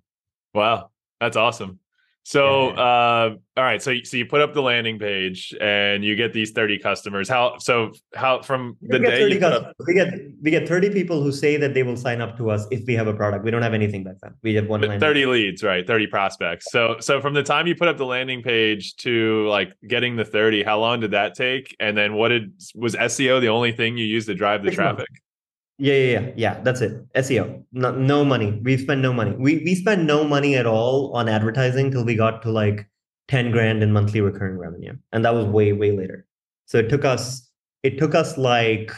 Wow. 0.54 0.90
That's 1.22 1.38
awesome. 1.38 1.80
So, 2.26 2.70
uh, 2.70 3.36
all 3.58 3.64
right. 3.64 3.82
So, 3.82 3.94
so 4.04 4.16
you 4.16 4.26
put 4.26 4.40
up 4.40 4.54
the 4.54 4.62
landing 4.62 4.98
page 4.98 5.54
and 5.60 6.06
you 6.06 6.16
get 6.16 6.32
these 6.32 6.52
30 6.52 6.80
customers. 6.80 7.28
How, 7.28 7.58
so 7.58 7.92
how, 8.16 8.42
from 8.42 8.78
the 8.82 9.00
day 9.00 9.28
you 9.28 9.46
up- 9.46 9.74
we 9.86 9.94
get, 9.94 10.14
we 10.42 10.50
get 10.50 10.68
30 10.68 10.90
people 10.92 11.22
who 11.22 11.34
say 11.34 11.58
that 11.58 11.74
they 11.74 11.84
will 11.84 11.98
sign 11.98 12.22
up 12.22 12.38
to 12.38 12.50
us 12.50 12.66
if 12.72 12.86
we 12.88 12.94
have 12.94 13.08
a 13.08 13.14
product. 13.14 13.44
We 13.44 13.52
don't 13.52 13.62
have 13.62 13.74
anything 13.74 14.06
back 14.06 14.16
then. 14.22 14.34
We 14.42 14.56
have 14.56 14.68
one 14.68 14.82
30 15.00 15.26
leads, 15.26 15.64
right? 15.64 15.86
30 15.86 16.08
prospects. 16.08 16.72
So, 16.72 16.96
so 17.02 17.20
from 17.20 17.34
the 17.34 17.44
time 17.44 17.68
you 17.68 17.76
put 17.76 17.90
up 17.90 17.98
the 17.98 18.06
landing 18.06 18.42
page 18.42 18.96
to 18.98 19.46
like 19.50 19.74
getting 19.88 20.16
the 20.16 20.26
30, 20.26 20.64
how 20.64 20.80
long 20.80 21.02
did 21.02 21.12
that 21.12 21.36
take? 21.36 21.76
And 21.82 21.98
then 21.98 22.14
what 22.14 22.30
did, 22.30 22.54
was 22.74 22.96
SEO 22.96 23.42
the 23.42 23.50
only 23.50 23.74
thing 23.74 23.98
you 23.98 24.06
used 24.06 24.28
to 24.28 24.34
drive 24.34 24.64
the 24.64 24.70
Six 24.70 24.78
traffic? 24.78 25.10
Months. 25.10 25.23
Yeah, 25.78 25.94
yeah, 25.96 26.20
yeah, 26.20 26.32
yeah. 26.36 26.60
That's 26.62 26.82
it. 26.82 27.06
SEO. 27.16 27.64
No, 27.72 27.92
no 27.92 28.24
money. 28.24 28.60
We 28.64 28.78
spend 28.78 29.02
no 29.02 29.12
money. 29.12 29.36
We 29.38 29.58
we 29.66 29.76
spend 29.76 30.06
no 30.06 30.24
money 30.24 30.56
at 30.56 30.66
all 30.66 31.12
on 31.16 31.28
advertising 31.28 31.92
till 31.92 32.06
we 32.06 32.16
got 32.16 32.42
to 32.44 32.52
like 32.52 32.88
ten 33.28 33.52
grand 33.52 33.82
in 33.82 33.92
monthly 33.92 34.22
recurring 34.22 34.58
revenue, 34.58 34.94
and 35.12 35.26
that 35.26 35.34
was 35.34 35.46
way 35.46 35.74
way 35.74 35.92
later. 35.92 36.28
So 36.68 36.78
it 36.78 36.90
took 36.90 37.04
us 37.06 37.50
it 37.82 37.98
took 37.98 38.14
us 38.14 38.38
like 38.38 38.92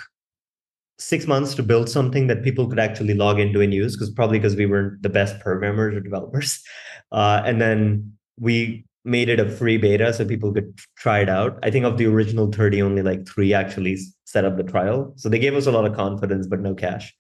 six 0.98 1.28
months 1.28 1.54
to 1.56 1.64
build 1.64 1.90
something 1.90 2.28
that 2.28 2.44
people 2.44 2.68
could 2.68 2.80
actually 2.80 3.14
log 3.14 3.40
into 3.40 3.62
and 3.62 3.74
use, 3.74 3.96
because 3.96 4.10
probably 4.12 4.40
because 4.40 4.56
we 4.56 4.66
weren't 4.66 5.02
the 5.02 5.10
best 5.10 5.40
programmers 5.40 5.96
or 5.96 6.00
developers, 6.00 6.62
uh, 7.12 7.42
and 7.46 7.62
then 7.62 8.14
we 8.40 8.86
made 9.06 9.30
it 9.30 9.40
a 9.40 9.50
free 9.50 9.78
beta 9.78 10.12
so 10.12 10.26
people 10.26 10.52
could 10.52 10.78
try 10.98 11.20
it 11.20 11.30
out. 11.30 11.60
I 11.64 11.72
think 11.72 11.86
of 11.86 11.98
the 11.98 12.08
original 12.08 12.52
30, 12.52 12.82
only 12.82 13.02
like 13.02 13.28
three 13.28 13.54
actually 13.54 13.98
set 14.26 14.46
up 14.46 14.58
the 14.58 14.64
trial. 14.64 15.14
So 15.16 15.30
they 15.30 15.40
gave 15.40 15.56
us 15.56 15.68
a 15.68 15.72
lot 15.72 15.86
of 15.86 15.96
confidence, 15.96 16.48
but 16.48 16.60
no 16.60 16.74
cash. 16.74 17.14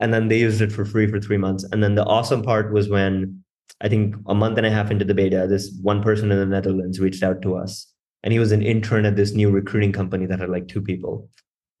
And 0.00 0.14
then 0.14 0.28
they 0.28 0.38
used 0.38 0.60
it 0.60 0.72
for 0.72 0.84
free 0.84 1.06
for 1.06 1.20
three 1.20 1.36
months. 1.36 1.64
And 1.64 1.82
then 1.82 1.94
the 1.94 2.04
awesome 2.04 2.42
part 2.42 2.72
was 2.72 2.88
when 2.88 3.42
I 3.80 3.88
think 3.88 4.14
a 4.26 4.34
month 4.34 4.58
and 4.58 4.66
a 4.66 4.70
half 4.70 4.90
into 4.90 5.04
the 5.04 5.14
beta, 5.14 5.46
this 5.48 5.76
one 5.82 6.02
person 6.02 6.30
in 6.30 6.38
the 6.38 6.46
Netherlands 6.46 7.00
reached 7.00 7.22
out 7.22 7.42
to 7.42 7.56
us. 7.56 7.92
And 8.22 8.32
he 8.32 8.38
was 8.38 8.52
an 8.52 8.62
intern 8.62 9.04
at 9.04 9.16
this 9.16 9.32
new 9.32 9.50
recruiting 9.50 9.92
company 9.92 10.26
that 10.26 10.40
had 10.40 10.48
like 10.48 10.68
two 10.68 10.80
people. 10.80 11.28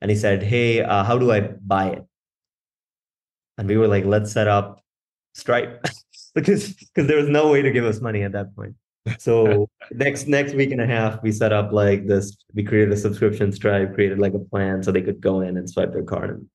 And 0.00 0.10
he 0.10 0.16
said, 0.16 0.42
Hey, 0.42 0.82
uh, 0.82 1.04
how 1.04 1.16
do 1.16 1.32
I 1.32 1.40
buy 1.40 1.90
it? 1.90 2.04
And 3.56 3.68
we 3.68 3.76
were 3.76 3.88
like, 3.88 4.04
let's 4.04 4.32
set 4.32 4.48
up 4.48 4.80
Stripe 5.34 5.84
because 6.34 6.72
because 6.74 7.06
there 7.06 7.16
was 7.16 7.28
no 7.28 7.50
way 7.50 7.62
to 7.62 7.70
give 7.70 7.84
us 7.84 8.00
money 8.00 8.22
at 8.22 8.32
that 8.32 8.54
point. 8.54 8.74
So 9.18 9.68
next 9.92 10.28
next 10.28 10.54
week 10.54 10.70
and 10.70 10.80
a 10.80 10.86
half, 10.86 11.22
we 11.22 11.30
set 11.30 11.52
up 11.52 11.72
like 11.72 12.06
this. 12.06 12.36
We 12.54 12.62
created 12.64 12.92
a 12.92 12.96
subscription 12.96 13.52
stripe, 13.52 13.94
created 13.94 14.18
like 14.18 14.34
a 14.34 14.38
plan 14.38 14.82
so 14.82 14.92
they 14.92 15.02
could 15.02 15.20
go 15.20 15.40
in 15.40 15.56
and 15.56 15.68
swipe 15.68 15.92
their 15.92 16.02
card. 16.02 16.30
And 16.30 16.46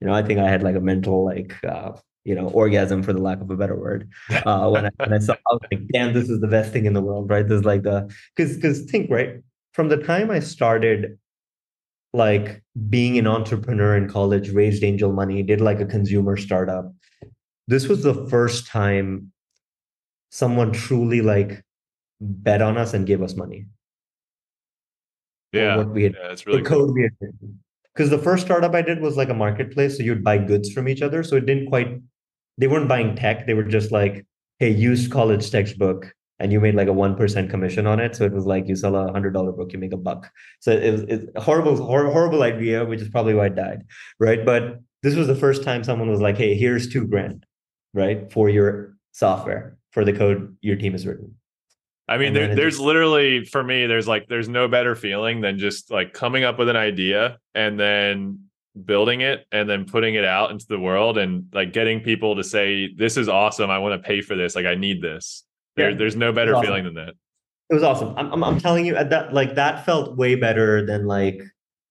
you 0.00 0.06
know, 0.06 0.14
I 0.14 0.22
think 0.22 0.40
I 0.40 0.48
had 0.48 0.62
like 0.62 0.76
a 0.76 0.80
mental 0.80 1.24
like 1.24 1.54
uh, 1.64 1.92
you 2.24 2.34
know 2.34 2.48
orgasm 2.48 3.02
for 3.02 3.12
the 3.12 3.20
lack 3.20 3.40
of 3.40 3.50
a 3.50 3.56
better 3.56 3.76
word 3.76 4.10
uh, 4.46 4.68
when 4.70 4.86
I 4.86 4.90
when 4.96 5.12
I 5.12 5.18
saw. 5.18 5.34
I 5.34 5.52
was 5.52 5.60
like, 5.70 5.82
damn, 5.92 6.14
this 6.14 6.30
is 6.30 6.40
the 6.40 6.48
best 6.48 6.72
thing 6.72 6.86
in 6.86 6.94
the 6.94 7.02
world, 7.02 7.28
right? 7.28 7.46
This 7.46 7.60
is 7.60 7.64
like 7.64 7.82
the 7.82 8.12
because 8.34 8.56
because 8.56 8.84
think 8.90 9.10
right 9.10 9.40
from 9.72 9.88
the 9.88 9.98
time 9.98 10.30
I 10.30 10.40
started 10.40 11.18
like 12.14 12.62
being 12.88 13.18
an 13.18 13.26
entrepreneur 13.26 13.96
in 13.96 14.08
college, 14.08 14.50
raised 14.50 14.82
angel 14.82 15.12
money, 15.12 15.42
did 15.42 15.60
like 15.60 15.80
a 15.80 15.86
consumer 15.86 16.36
startup. 16.36 16.92
This 17.66 17.86
was 17.86 18.02
the 18.02 18.26
first 18.28 18.66
time 18.66 19.30
someone 20.30 20.72
truly 20.72 21.20
like 21.20 21.62
bet 22.20 22.62
on 22.62 22.76
us 22.76 22.94
and 22.94 23.06
give 23.06 23.22
us 23.22 23.36
money. 23.36 23.66
Yeah, 25.52 25.76
what 25.76 25.90
we 25.90 26.02
had, 26.02 26.14
yeah, 26.20 26.32
it's 26.32 26.46
really 26.46 26.62
the 26.62 26.68
code 26.68 26.92
we 26.92 27.02
had 27.02 27.12
because 27.98 28.10
the 28.10 28.18
first 28.18 28.44
startup 28.44 28.74
I 28.74 28.82
did 28.82 29.00
was 29.00 29.16
like 29.16 29.28
a 29.28 29.34
marketplace, 29.34 29.96
so 29.96 30.04
you'd 30.04 30.22
buy 30.22 30.38
goods 30.38 30.70
from 30.70 30.88
each 30.88 31.02
other. 31.02 31.24
So 31.24 31.36
it 31.36 31.46
didn't 31.46 31.66
quite. 31.66 31.98
They 32.56 32.68
weren't 32.68 32.88
buying 32.88 33.16
tech; 33.16 33.46
they 33.46 33.54
were 33.54 33.64
just 33.64 33.90
like, 33.90 34.26
"Hey, 34.58 34.70
used 34.70 35.10
college 35.10 35.50
textbook." 35.50 36.14
And 36.40 36.52
you 36.52 36.60
made 36.60 36.76
like 36.76 36.86
a 36.86 36.92
one 36.92 37.16
percent 37.16 37.50
commission 37.50 37.88
on 37.88 37.98
it, 37.98 38.14
so 38.14 38.24
it 38.24 38.32
was 38.32 38.46
like 38.46 38.68
you 38.68 38.76
sell 38.76 38.94
a 38.94 39.10
hundred 39.10 39.32
dollar 39.32 39.50
book, 39.50 39.72
you 39.72 39.78
make 39.80 39.92
a 39.92 39.96
buck. 39.96 40.30
So 40.60 40.70
it 40.70 40.92
was 40.92 41.02
it's 41.08 41.24
a 41.34 41.40
horrible, 41.40 41.74
hor- 41.76 42.10
horrible 42.12 42.44
idea, 42.44 42.84
which 42.84 43.00
is 43.00 43.08
probably 43.08 43.34
why 43.34 43.46
it 43.46 43.56
died, 43.56 43.82
right? 44.20 44.44
But 44.46 44.78
this 45.02 45.16
was 45.16 45.26
the 45.26 45.34
first 45.34 45.64
time 45.64 45.82
someone 45.82 46.10
was 46.10 46.20
like, 46.20 46.36
"Hey, 46.36 46.54
here's 46.54 46.88
two 46.88 47.06
grand, 47.08 47.44
right, 47.94 48.30
for 48.32 48.48
your 48.48 48.94
software 49.10 49.78
for 49.90 50.04
the 50.04 50.12
code 50.12 50.56
your 50.60 50.76
team 50.76 50.92
has 50.92 51.04
written." 51.06 51.34
I 52.08 52.18
mean, 52.18 52.32
there, 52.32 52.54
there's 52.54 52.74
just... 52.74 52.84
literally 52.84 53.44
for 53.44 53.62
me, 53.62 53.86
there's 53.86 54.08
like 54.08 54.28
there's 54.28 54.48
no 54.48 54.68
better 54.68 54.94
feeling 54.94 55.40
than 55.40 55.58
just 55.58 55.90
like 55.90 56.12
coming 56.12 56.44
up 56.44 56.58
with 56.58 56.68
an 56.68 56.76
idea 56.76 57.38
and 57.54 57.78
then 57.78 58.44
building 58.84 59.20
it 59.20 59.46
and 59.52 59.68
then 59.68 59.84
putting 59.84 60.14
it 60.14 60.24
out 60.24 60.50
into 60.50 60.66
the 60.68 60.78
world 60.78 61.18
and 61.18 61.46
like 61.52 61.72
getting 61.72 62.00
people 62.00 62.36
to 62.36 62.44
say, 62.44 62.92
This 62.96 63.16
is 63.16 63.28
awesome. 63.28 63.70
I 63.70 63.78
want 63.78 64.00
to 64.00 64.06
pay 64.06 64.20
for 64.20 64.36
this. 64.36 64.56
Like 64.56 64.66
I 64.66 64.74
need 64.74 65.02
this. 65.02 65.44
There, 65.76 65.90
yeah. 65.90 65.96
there's 65.96 66.16
no 66.16 66.32
better 66.32 66.54
awesome. 66.54 66.66
feeling 66.66 66.84
than 66.84 66.94
that. 66.94 67.14
It 67.70 67.74
was 67.74 67.82
awesome. 67.82 68.14
I'm, 68.16 68.32
I'm, 68.32 68.42
I'm 68.42 68.58
telling 68.58 68.86
you 68.86 68.94
that 68.94 69.34
like 69.34 69.54
that 69.56 69.84
felt 69.84 70.16
way 70.16 70.34
better 70.34 70.86
than 70.86 71.06
like 71.06 71.42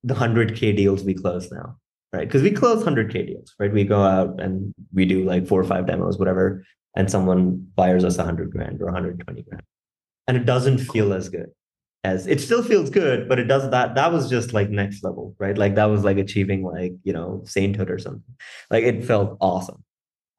the 0.03 0.15
100k 0.15 0.75
deals 0.75 1.03
we 1.03 1.13
close 1.13 1.51
now 1.51 1.75
right 2.13 2.27
because 2.27 2.41
we 2.41 2.51
close 2.51 2.83
100k 2.83 3.27
deals 3.27 3.53
right 3.59 3.73
we 3.73 3.83
go 3.83 4.01
out 4.01 4.39
and 4.39 4.73
we 4.93 5.05
do 5.05 5.23
like 5.25 5.47
four 5.47 5.59
or 5.59 5.65
five 5.65 5.85
demos 5.85 6.17
whatever 6.17 6.63
and 6.95 7.11
someone 7.11 7.67
fires 7.75 8.03
us 8.03 8.15
a 8.15 8.19
100 8.19 8.51
grand 8.51 8.81
or 8.81 8.85
120 8.85 9.43
grand 9.43 9.63
and 10.27 10.37
it 10.37 10.45
doesn't 10.45 10.79
feel 10.79 11.13
as 11.13 11.29
good 11.29 11.49
as 12.03 12.27
it 12.27 12.39
still 12.39 12.63
feels 12.63 12.89
good, 12.89 13.27
but 13.27 13.39
it 13.39 13.45
does 13.45 13.69
that. 13.69 13.95
That 13.95 14.11
was 14.11 14.29
just 14.29 14.53
like 14.53 14.69
next 14.69 15.03
level, 15.03 15.35
right? 15.39 15.57
Like 15.57 15.75
that 15.75 15.85
was 15.85 16.03
like 16.03 16.17
achieving 16.17 16.63
like, 16.63 16.93
you 17.03 17.13
know, 17.13 17.41
sainthood 17.45 17.89
or 17.89 17.99
something. 17.99 18.35
Like 18.69 18.83
it 18.83 19.03
felt 19.03 19.37
awesome. 19.41 19.83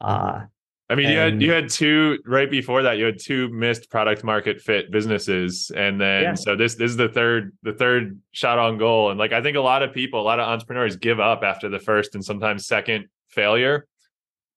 Uh, 0.00 0.44
I 0.90 0.94
mean, 0.94 1.06
and, 1.06 1.12
you 1.12 1.18
had 1.18 1.42
you 1.42 1.52
had 1.52 1.68
two 1.68 2.18
right 2.24 2.50
before 2.50 2.82
that. 2.82 2.96
You 2.96 3.04
had 3.04 3.18
two 3.18 3.48
missed 3.50 3.90
product 3.90 4.24
market 4.24 4.60
fit 4.60 4.90
businesses, 4.90 5.70
and 5.76 6.00
then 6.00 6.22
yeah. 6.22 6.34
so 6.34 6.56
this 6.56 6.76
this 6.76 6.90
is 6.90 6.96
the 6.96 7.10
third 7.10 7.52
the 7.62 7.74
third 7.74 8.18
shot 8.32 8.58
on 8.58 8.78
goal. 8.78 9.10
And 9.10 9.18
like 9.18 9.32
I 9.32 9.42
think 9.42 9.58
a 9.58 9.60
lot 9.60 9.82
of 9.82 9.92
people, 9.92 10.20
a 10.20 10.22
lot 10.22 10.40
of 10.40 10.48
entrepreneurs 10.48 10.96
give 10.96 11.20
up 11.20 11.42
after 11.42 11.68
the 11.68 11.78
first 11.78 12.14
and 12.14 12.24
sometimes 12.24 12.66
second 12.66 13.06
failure. 13.28 13.86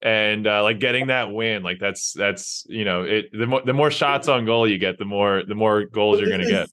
And 0.03 0.47
uh, 0.47 0.63
like 0.63 0.79
getting 0.79 1.07
that 1.07 1.31
win, 1.31 1.61
like 1.61 1.79
that's 1.79 2.13
that's 2.13 2.65
you 2.67 2.85
know 2.85 3.03
it. 3.03 3.29
The 3.31 3.45
more 3.45 3.61
the 3.63 3.73
more 3.73 3.91
shots 3.91 4.27
on 4.27 4.45
goal 4.45 4.67
you 4.67 4.79
get, 4.79 4.97
the 4.97 5.05
more 5.05 5.43
the 5.47 5.55
more 5.55 5.85
goals 5.85 6.19
you're 6.19 6.29
going 6.29 6.41
to 6.41 6.47
get. 6.47 6.69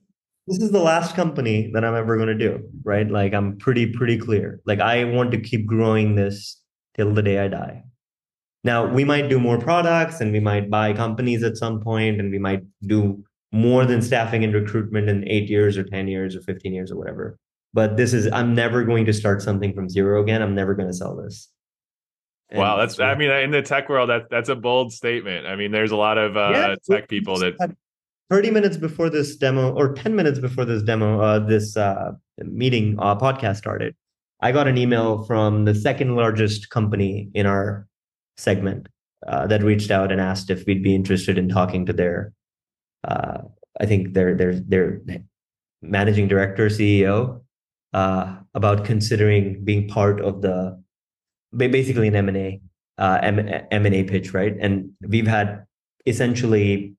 This 0.47 0.63
is 0.63 0.71
the 0.71 0.81
last 0.81 1.15
company 1.15 1.71
that 1.75 1.85
I'm 1.85 1.95
ever 1.95 2.17
going 2.17 2.29
to 2.29 2.35
do, 2.35 2.67
right? 2.85 3.07
Like 3.07 3.35
I'm 3.35 3.59
pretty 3.59 3.93
pretty 3.93 4.17
clear. 4.17 4.61
Like 4.65 4.81
I 4.81 5.05
want 5.05 5.31
to 5.33 5.41
keep 5.41 5.67
growing 5.67 6.15
this 6.15 6.59
till 6.97 7.13
the 7.13 7.23
day 7.23 7.39
I 7.39 7.49
die 7.49 7.83
now, 8.65 8.87
we 8.87 9.05
might 9.05 9.29
do 9.29 9.39
more 9.39 9.59
products 9.59 10.21
and 10.21 10.33
we 10.33 10.41
might 10.41 10.71
buy 10.71 10.93
companies 10.93 11.43
at 11.43 11.57
some 11.57 11.81
point 11.81 12.21
and 12.21 12.31
we 12.31 12.39
might 12.39 12.63
do 12.87 13.25
more 13.53 13.87
than 13.87 14.03
staffing 14.03 14.45
and 14.45 14.53
recruitment 14.53 15.09
in 15.09 15.27
eight 15.29 15.49
years 15.49 15.79
or 15.79 15.85
10 15.85 16.09
years 16.09 16.37
or 16.37 16.43
15 16.43 16.75
years 16.75 16.91
or 16.91 16.97
whatever. 16.97 17.39
But 17.73 17.97
this 17.97 18.13
is, 18.13 18.31
I'm 18.33 18.55
never 18.55 18.85
going 18.85 19.05
to 19.07 19.13
start 19.13 19.43
something 19.43 19.75
from 19.75 19.89
zero 19.89 20.23
again. 20.23 20.43
I'm 20.43 20.55
never 20.55 20.75
going 20.75 20.89
to 20.89 20.95
sell 20.95 21.17
this. 21.17 21.49
And 22.51 22.61
wow, 22.61 22.77
that's 22.77 22.99
I 22.99 23.15
mean 23.15 23.31
in 23.31 23.51
the 23.51 23.63
tech 23.63 23.89
world 23.89 24.09
that 24.11 24.31
that's 24.31 24.49
a 24.49 24.57
bold 24.57 24.93
statement. 24.93 25.47
I 25.47 25.57
mean 25.57 25.71
there's 25.71 25.91
a 25.91 25.97
lot 25.97 26.19
of 26.19 26.37
uh, 26.37 26.51
yeah, 26.53 26.75
tech 26.89 27.09
people 27.09 27.39
that 27.41 27.55
30 28.31 28.51
minutes 28.51 28.77
before 28.77 29.09
this 29.11 29.37
demo 29.37 29.73
or 29.75 29.95
10 29.95 30.15
minutes 30.15 30.39
before 30.39 30.65
this 30.65 30.83
demo 30.83 31.21
uh, 31.21 31.39
this 31.39 31.77
uh, 31.77 32.13
meeting 32.39 32.97
uh, 32.99 33.17
podcast 33.17 33.57
started, 33.57 33.95
I 34.41 34.53
got 34.53 34.69
an 34.69 34.79
email 34.79 35.25
from 35.25 35.65
the 35.65 35.75
second 35.75 36.15
largest 36.15 36.71
company 36.71 37.31
in 37.35 37.47
our 37.47 37.87
segment 38.37 38.89
uh, 39.27 39.47
that 39.49 39.63
reached 39.63 39.91
out 39.91 40.13
and 40.13 40.21
asked 40.21 40.51
if 40.51 40.65
we'd 40.67 40.83
be 40.83 40.95
interested 40.95 41.39
in 41.39 41.49
talking 41.49 41.87
to 41.87 41.93
their, 41.93 42.33
uh, 43.07 43.39
I 43.81 43.87
think 43.87 44.15
their 44.15 44.37
their 44.37 44.61
their 44.61 45.01
managing 45.83 46.29
director 46.29 46.69
CEO 46.69 47.41
uh, 47.93 48.37
about 48.55 48.85
considering 48.85 49.65
being 49.65 49.89
part 49.89 50.21
of 50.21 50.43
the 50.43 50.83
basically 51.57 52.09
an 52.09 52.17
M 52.17 52.29
and 52.29 52.37
A 52.37 52.61
uh, 52.99 53.19
M 53.23 53.39
and 53.39 53.95
A 53.95 54.05
pitch, 54.05 54.35
right? 54.35 54.55
And 54.61 54.91
we've 55.07 55.27
had 55.27 55.65
essentially 56.07 56.95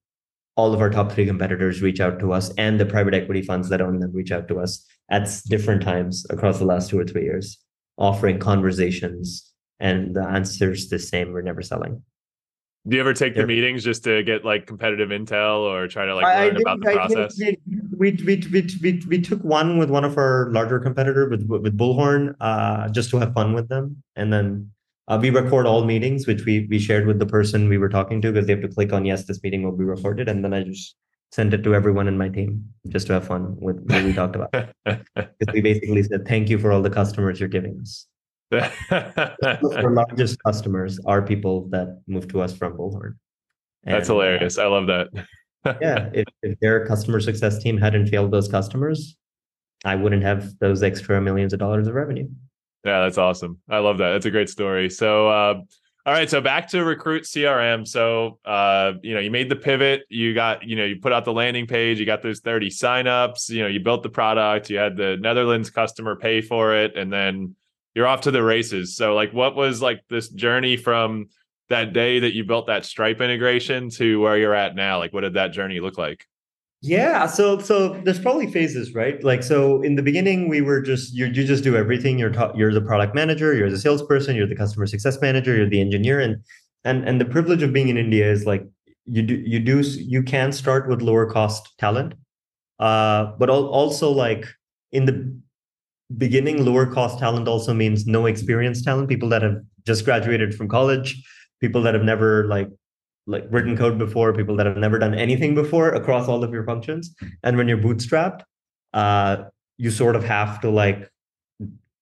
all 0.56 0.74
of 0.74 0.82
our 0.82 0.90
top 0.90 1.12
three 1.12 1.26
competitors 1.26 1.82
reach 1.82 2.00
out 2.00 2.20
to 2.20 2.34
us, 2.34 2.52
and 2.58 2.80
the 2.80 2.86
private 2.86 3.14
equity 3.14 3.42
funds 3.42 3.70
that 3.70 3.82
own 3.82 4.00
them 4.00 4.12
reach 4.14 4.32
out 4.32 4.48
to 4.50 4.60
us 4.60 4.86
at 5.10 5.30
different 5.48 5.82
times 5.82 6.26
across 6.30 6.60
the 6.60 6.66
last 6.66 6.90
two 6.90 7.00
or 7.00 7.06
three 7.06 7.24
years, 7.24 7.58
offering 7.98 8.40
conversations 8.40 9.50
and 9.80 10.16
the 10.16 10.24
answer 10.24 10.72
is 10.72 10.90
the 10.90 11.00
same. 11.00 11.32
We're 11.32 11.42
never 11.42 11.62
selling. 11.62 12.04
Do 12.88 12.96
you 12.96 13.02
ever 13.02 13.14
take 13.14 13.36
the 13.36 13.46
meetings 13.46 13.84
just 13.84 14.04
to 14.06 14.24
get 14.24 14.46
like 14.46 14.66
competitive 14.66 15.10
intel 15.10 15.60
or 15.60 15.88
try 15.88 16.06
to 16.06 16.16
like 16.16 16.24
learn 16.24 16.58
I 16.58 16.60
about 16.60 16.80
the 16.80 16.92
process 16.94 17.40
we, 18.00 18.12
we, 18.26 18.42
we, 18.52 18.68
we, 18.82 19.04
we 19.08 19.22
took 19.22 19.44
one 19.44 19.78
with 19.78 19.90
one 19.90 20.06
of 20.06 20.18
our 20.18 20.50
larger 20.52 20.80
competitor 20.80 21.30
with 21.30 21.44
with 21.48 21.78
bullhorn 21.78 22.34
uh, 22.40 22.90
just 22.90 23.10
to 23.12 23.18
have 23.18 23.34
fun 23.34 23.54
with 23.54 23.68
them 23.70 24.02
and 24.16 24.32
then 24.34 24.72
uh, 25.08 25.20
we 25.22 25.30
record 25.30 25.66
all 25.66 25.84
meetings 25.84 26.26
which 26.26 26.46
we 26.46 26.66
we 26.70 26.80
shared 26.80 27.06
with 27.06 27.20
the 27.20 27.26
person 27.26 27.68
we 27.70 27.78
were 27.78 27.90
talking 27.90 28.22
to 28.22 28.32
because 28.32 28.48
they 28.48 28.54
have 28.54 28.62
to 28.62 28.70
click 28.70 28.94
on 28.94 29.06
yes 29.06 29.26
this 29.26 29.44
meeting 29.44 29.64
will 29.64 29.78
be 29.78 29.84
recorded 29.84 30.30
and 30.30 30.44
then 30.44 30.54
i 30.54 30.64
just 30.64 30.96
sent 31.32 31.54
it 31.54 31.64
to 31.64 31.76
everyone 31.76 32.08
in 32.08 32.18
my 32.18 32.30
team 32.30 32.64
just 32.88 33.06
to 33.06 33.14
have 33.14 33.28
fun 33.28 33.56
with 33.60 33.80
what 33.88 34.04
we 34.04 34.14
talked 34.14 34.36
about 34.36 34.52
because 34.86 35.54
we 35.54 35.62
basically 35.62 36.02
said 36.02 36.28
thank 36.28 36.50
you 36.50 36.58
for 36.58 36.72
all 36.72 36.82
the 36.82 36.90
customers 36.90 37.40
you're 37.40 37.50
giving 37.50 37.78
us 37.82 38.08
our 38.92 39.92
largest 39.92 40.42
customers 40.44 41.00
are 41.06 41.22
people 41.22 41.68
that 41.70 42.02
move 42.08 42.28
to 42.30 42.42
us 42.42 42.56
from 42.56 42.76
Bullhorn. 42.76 43.14
And, 43.84 43.96
That's 43.96 44.08
hilarious. 44.08 44.58
Uh, 44.58 44.64
I 44.64 44.68
love 44.68 44.88
that. 44.88 45.08
Yeah, 45.66 46.10
if, 46.14 46.26
if 46.42 46.60
their 46.60 46.86
customer 46.86 47.20
success 47.20 47.62
team 47.62 47.78
hadn't 47.78 48.08
failed 48.08 48.32
those 48.32 48.48
customers, 48.48 49.18
I 49.86 49.96
wouldn't 49.96 50.24
have 50.24 50.58
those 50.60 50.84
extra 50.84 51.22
millions 51.22 51.54
of 51.54 51.60
dollars 51.60 51.88
of 51.88 51.96
revenue. 51.96 52.28
Yeah, 52.86 53.02
that's 53.02 53.18
awesome. 53.18 53.60
I 53.70 53.80
love 53.80 53.98
that. 53.98 54.12
That's 54.12 54.26
a 54.26 54.32
great 54.32 54.50
story. 54.50 54.90
So, 54.90 55.28
uh, 55.30 55.62
all 56.06 56.14
right, 56.14 56.30
so 56.30 56.40
back 56.42 56.68
to 56.70 56.84
recruit 56.84 57.24
CRM. 57.24 57.88
So, 57.88 58.40
uh, 58.46 58.94
you 59.04 59.14
know, 59.14 59.20
you 59.20 59.30
made 59.30 59.50
the 59.50 59.56
pivot. 59.56 60.04
You 60.10 60.34
got, 60.34 60.64
you 60.64 60.76
know, 60.76 60.86
you 60.86 61.00
put 61.00 61.12
out 61.12 61.26
the 61.26 61.34
landing 61.34 61.68
page. 61.68 62.00
You 62.00 62.06
got 62.06 62.24
those 62.24 62.40
thirty 62.40 62.70
signups. 62.70 63.50
You 63.50 63.64
know, 63.64 63.68
you 63.68 63.82
built 63.82 64.02
the 64.04 64.10
product. 64.10 64.70
You 64.70 64.78
had 64.78 64.96
the 64.96 65.18
Netherlands 65.20 65.70
customer 65.70 66.16
pay 66.16 66.42
for 66.42 66.74
it, 66.74 66.96
and 66.96 67.12
then 67.12 67.56
you're 67.96 68.08
off 68.08 68.22
to 68.22 68.32
the 68.32 68.42
races. 68.42 68.96
So 68.96 69.14
like 69.14 69.34
what 69.34 69.56
was 69.56 69.82
like 69.82 70.02
this 70.10 70.30
journey 70.30 70.78
from 70.78 71.28
that 71.70 71.94
day 71.94 72.20
that 72.20 72.34
you 72.34 72.44
built 72.44 72.68
that 72.68 72.86
Stripe 72.86 73.22
integration 73.22 73.90
to 73.92 74.20
where 74.20 74.38
you're 74.38 74.56
at 74.56 74.76
now? 74.76 75.00
Like 75.00 75.14
what 75.14 75.22
did 75.22 75.36
that 75.36 75.52
journey 75.52 75.80
look 75.80 75.98
like? 75.98 76.26
Yeah, 76.82 77.26
so 77.28 77.60
so 77.60 78.00
there's 78.06 78.20
probably 78.20 78.50
phases, 78.50 78.94
right? 78.94 79.22
Like 79.22 79.44
so 79.44 79.82
in 79.82 79.96
the 79.96 80.02
beginning 80.02 80.48
we 80.48 80.62
were 80.62 80.82
just 80.82 81.14
you 81.14 81.26
you 81.26 81.44
just 81.44 81.64
do 81.64 81.76
everything. 81.76 82.18
You're 82.18 82.32
ta- 82.32 82.54
you're 82.56 82.74
the 82.74 82.82
product 82.82 83.14
manager, 83.14 83.54
you're 83.54 83.70
the 83.70 83.78
salesperson, 83.78 84.36
you're 84.36 84.48
the 84.48 84.56
customer 84.56 84.86
success 84.86 85.20
manager, 85.22 85.56
you're 85.56 85.70
the 85.70 85.82
engineer 85.82 86.20
and 86.22 86.38
and 86.86 87.08
and 87.08 87.20
the 87.20 87.26
privilege 87.26 87.64
of 87.64 87.74
being 87.74 87.90
in 87.90 87.98
India 87.98 88.32
is 88.32 88.46
like 88.46 88.66
you 89.06 89.22
do 89.22 89.36
you 89.36 89.60
do 89.60 89.80
you 89.82 90.24
can 90.24 90.54
start 90.54 90.88
with 90.88 91.02
lower 91.02 91.26
cost 91.26 91.78
talent. 91.80 92.14
Uh 92.80 93.34
but 93.38 93.50
also 93.50 94.10
like 94.10 94.46
in 94.94 95.06
the 95.06 95.38
beginning 96.18 96.64
lower 96.64 96.86
cost 96.86 97.20
talent 97.20 97.48
also 97.48 97.74
means 97.74 98.08
no 98.08 98.26
experienced 98.26 98.86
talent 98.86 99.10
people 99.10 99.28
that 99.30 99.42
have 99.42 99.58
just 99.86 100.06
graduated 100.06 100.56
from 100.56 100.68
college 100.70 101.22
people 101.60 101.82
that 101.84 101.94
have 101.94 102.04
never 102.04 102.46
like 102.48 102.70
like 103.28 103.46
written 103.50 103.78
code 103.78 103.98
before 103.98 104.34
people 104.34 104.56
that 104.56 104.66
have 104.66 104.78
never 104.78 104.98
done 104.98 105.14
anything 105.14 105.54
before 105.54 105.90
across 105.90 106.28
all 106.28 106.44
of 106.44 106.52
your 106.52 106.64
functions 106.64 107.14
and 107.44 107.58
when 107.58 107.68
you're 107.68 107.78
bootstrapped 107.78 108.42
uh 108.94 109.38
you 109.78 109.92
sort 109.92 110.16
of 110.16 110.24
have 110.24 110.60
to 110.62 110.70
like 110.70 111.10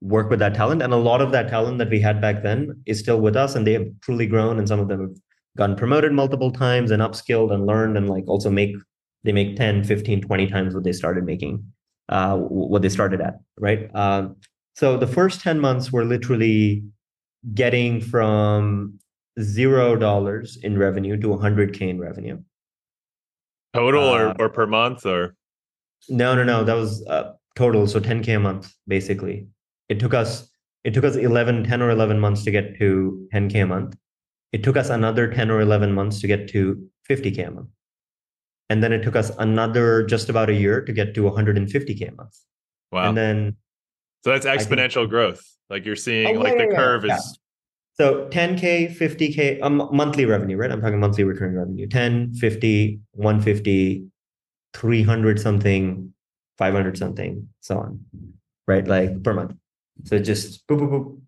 work 0.01 0.29
with 0.29 0.39
that 0.39 0.53
talent 0.53 0.81
and 0.81 0.93
a 0.93 0.97
lot 0.97 1.21
of 1.21 1.31
that 1.31 1.49
talent 1.49 1.79
that 1.79 1.89
we 1.89 1.99
had 1.99 2.21
back 2.21 2.43
then 2.43 2.81
is 2.85 2.99
still 2.99 3.19
with 3.19 3.35
us 3.35 3.55
and 3.55 3.65
they 3.65 3.73
have 3.73 3.87
truly 4.01 4.27
grown 4.27 4.59
and 4.59 4.67
some 4.67 4.79
of 4.79 4.87
them 4.87 5.01
have 5.01 5.17
gotten 5.57 5.75
promoted 5.75 6.11
multiple 6.11 6.51
times 6.51 6.91
and 6.91 7.01
upskilled 7.01 7.51
and 7.51 7.65
learned 7.65 7.97
and 7.97 8.09
like 8.09 8.27
also 8.27 8.49
make 8.49 8.75
they 9.23 9.31
make 9.31 9.55
10 9.55 9.83
15 9.83 10.21
20 10.21 10.47
times 10.47 10.75
what 10.75 10.83
they 10.83 10.93
started 10.93 11.25
making 11.25 11.63
uh, 12.09 12.37
what 12.37 12.81
they 12.81 12.89
started 12.89 13.21
at, 13.21 13.39
right? 13.59 13.93
Um, 13.95 14.37
so 14.75 14.97
the 14.97 15.07
first 15.07 15.41
10 15.41 15.59
months 15.59 15.91
were 15.91 16.05
literally 16.05 16.83
getting 17.53 18.01
from 18.01 18.99
zero 19.41 19.95
dollars 19.95 20.57
in 20.63 20.77
revenue 20.77 21.17
to 21.17 21.27
100K 21.27 21.81
in 21.81 21.99
revenue. 21.99 22.39
Total 23.73 24.03
or, 24.03 24.29
uh, 24.29 24.35
or 24.39 24.49
per 24.49 24.65
month 24.65 25.05
or? 25.05 25.35
No, 26.09 26.35
no, 26.35 26.43
no. 26.43 26.63
That 26.63 26.73
was 26.73 27.05
uh, 27.07 27.33
total. 27.55 27.87
So 27.87 27.99
10K 27.99 28.37
a 28.37 28.39
month, 28.39 28.73
basically. 28.87 29.47
It 29.89 29.99
took 29.99 30.13
us, 30.13 30.49
it 30.83 30.93
took 30.93 31.03
us 31.03 31.15
11, 31.15 31.63
10 31.63 31.81
or 31.81 31.89
11 31.89 32.19
months 32.19 32.43
to 32.43 32.51
get 32.51 32.77
to 32.79 33.27
10K 33.33 33.63
a 33.63 33.65
month. 33.67 33.95
It 34.51 34.63
took 34.63 34.77
us 34.77 34.89
another 34.89 35.31
10 35.31 35.51
or 35.51 35.59
11 35.61 35.93
months 35.93 36.21
to 36.21 36.27
get 36.27 36.47
to 36.49 36.87
50K 37.09 37.47
a 37.47 37.51
month 37.51 37.69
and 38.69 38.83
then 38.83 38.91
it 38.91 39.03
took 39.03 39.15
us 39.15 39.31
another 39.39 40.03
just 40.03 40.29
about 40.29 40.49
a 40.49 40.53
year 40.53 40.81
to 40.81 40.91
get 40.91 41.13
to 41.15 41.21
150k 41.21 42.11
a 42.11 42.15
month 42.15 42.37
wow 42.91 43.09
and 43.09 43.17
then 43.17 43.55
so 44.23 44.31
that's 44.31 44.45
exponential 44.45 45.01
think, 45.01 45.09
growth 45.09 45.43
like 45.69 45.85
you're 45.85 45.95
seeing 45.95 46.37
oh, 46.37 46.39
like 46.39 46.57
yeah, 46.57 46.65
the 46.65 46.71
yeah, 46.71 46.77
curve 46.77 47.05
yeah. 47.05 47.15
is 47.15 47.39
so 47.99 48.27
10k 48.29 48.95
50k 48.97 49.61
um, 49.61 49.89
monthly 49.91 50.25
revenue 50.25 50.57
right 50.57 50.71
i'm 50.71 50.81
talking 50.81 50.99
monthly 50.99 51.23
recurring 51.23 51.55
revenue 51.55 51.87
10 51.87 52.33
50 52.35 52.99
150 53.13 54.05
300 54.73 55.39
something 55.39 56.13
500 56.57 56.97
something 56.97 57.47
so 57.61 57.79
on 57.79 57.99
right 58.67 58.87
like 58.87 59.23
per 59.23 59.33
month 59.33 59.53
so 60.03 60.19
just 60.19 60.67
boop, 60.67 60.79
boop, 60.79 60.91
boop, 60.91 61.21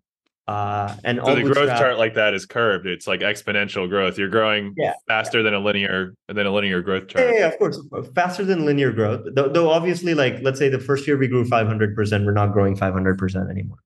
uh, 0.50 0.96
and 1.04 1.20
so 1.24 1.34
the 1.36 1.42
growth 1.42 1.68
chart 1.78 1.96
like 1.96 2.14
that 2.14 2.34
is 2.34 2.44
curved. 2.44 2.84
It's 2.84 3.06
like 3.06 3.20
exponential 3.20 3.88
growth. 3.88 4.18
You're 4.18 4.28
growing 4.28 4.74
yeah, 4.76 4.94
faster 5.06 5.38
yeah. 5.38 5.44
than 5.44 5.54
a 5.54 5.60
linear 5.60 6.14
than 6.26 6.44
a 6.44 6.50
linear 6.50 6.80
growth 6.80 7.06
chart. 7.06 7.24
Yeah, 7.24 7.38
yeah, 7.38 7.46
of 7.46 7.58
course, 7.58 7.78
faster 8.16 8.44
than 8.44 8.64
linear 8.64 8.90
growth. 8.90 9.24
Though, 9.32 9.48
though 9.48 9.70
obviously, 9.70 10.12
like 10.12 10.40
let's 10.42 10.58
say 10.58 10.68
the 10.68 10.80
first 10.80 11.06
year 11.06 11.16
we 11.16 11.28
grew 11.28 11.44
500 11.44 11.94
percent, 11.94 12.26
we're 12.26 12.32
not 12.32 12.52
growing 12.52 12.74
500 12.74 13.16
percent 13.16 13.48
anymore, 13.48 13.78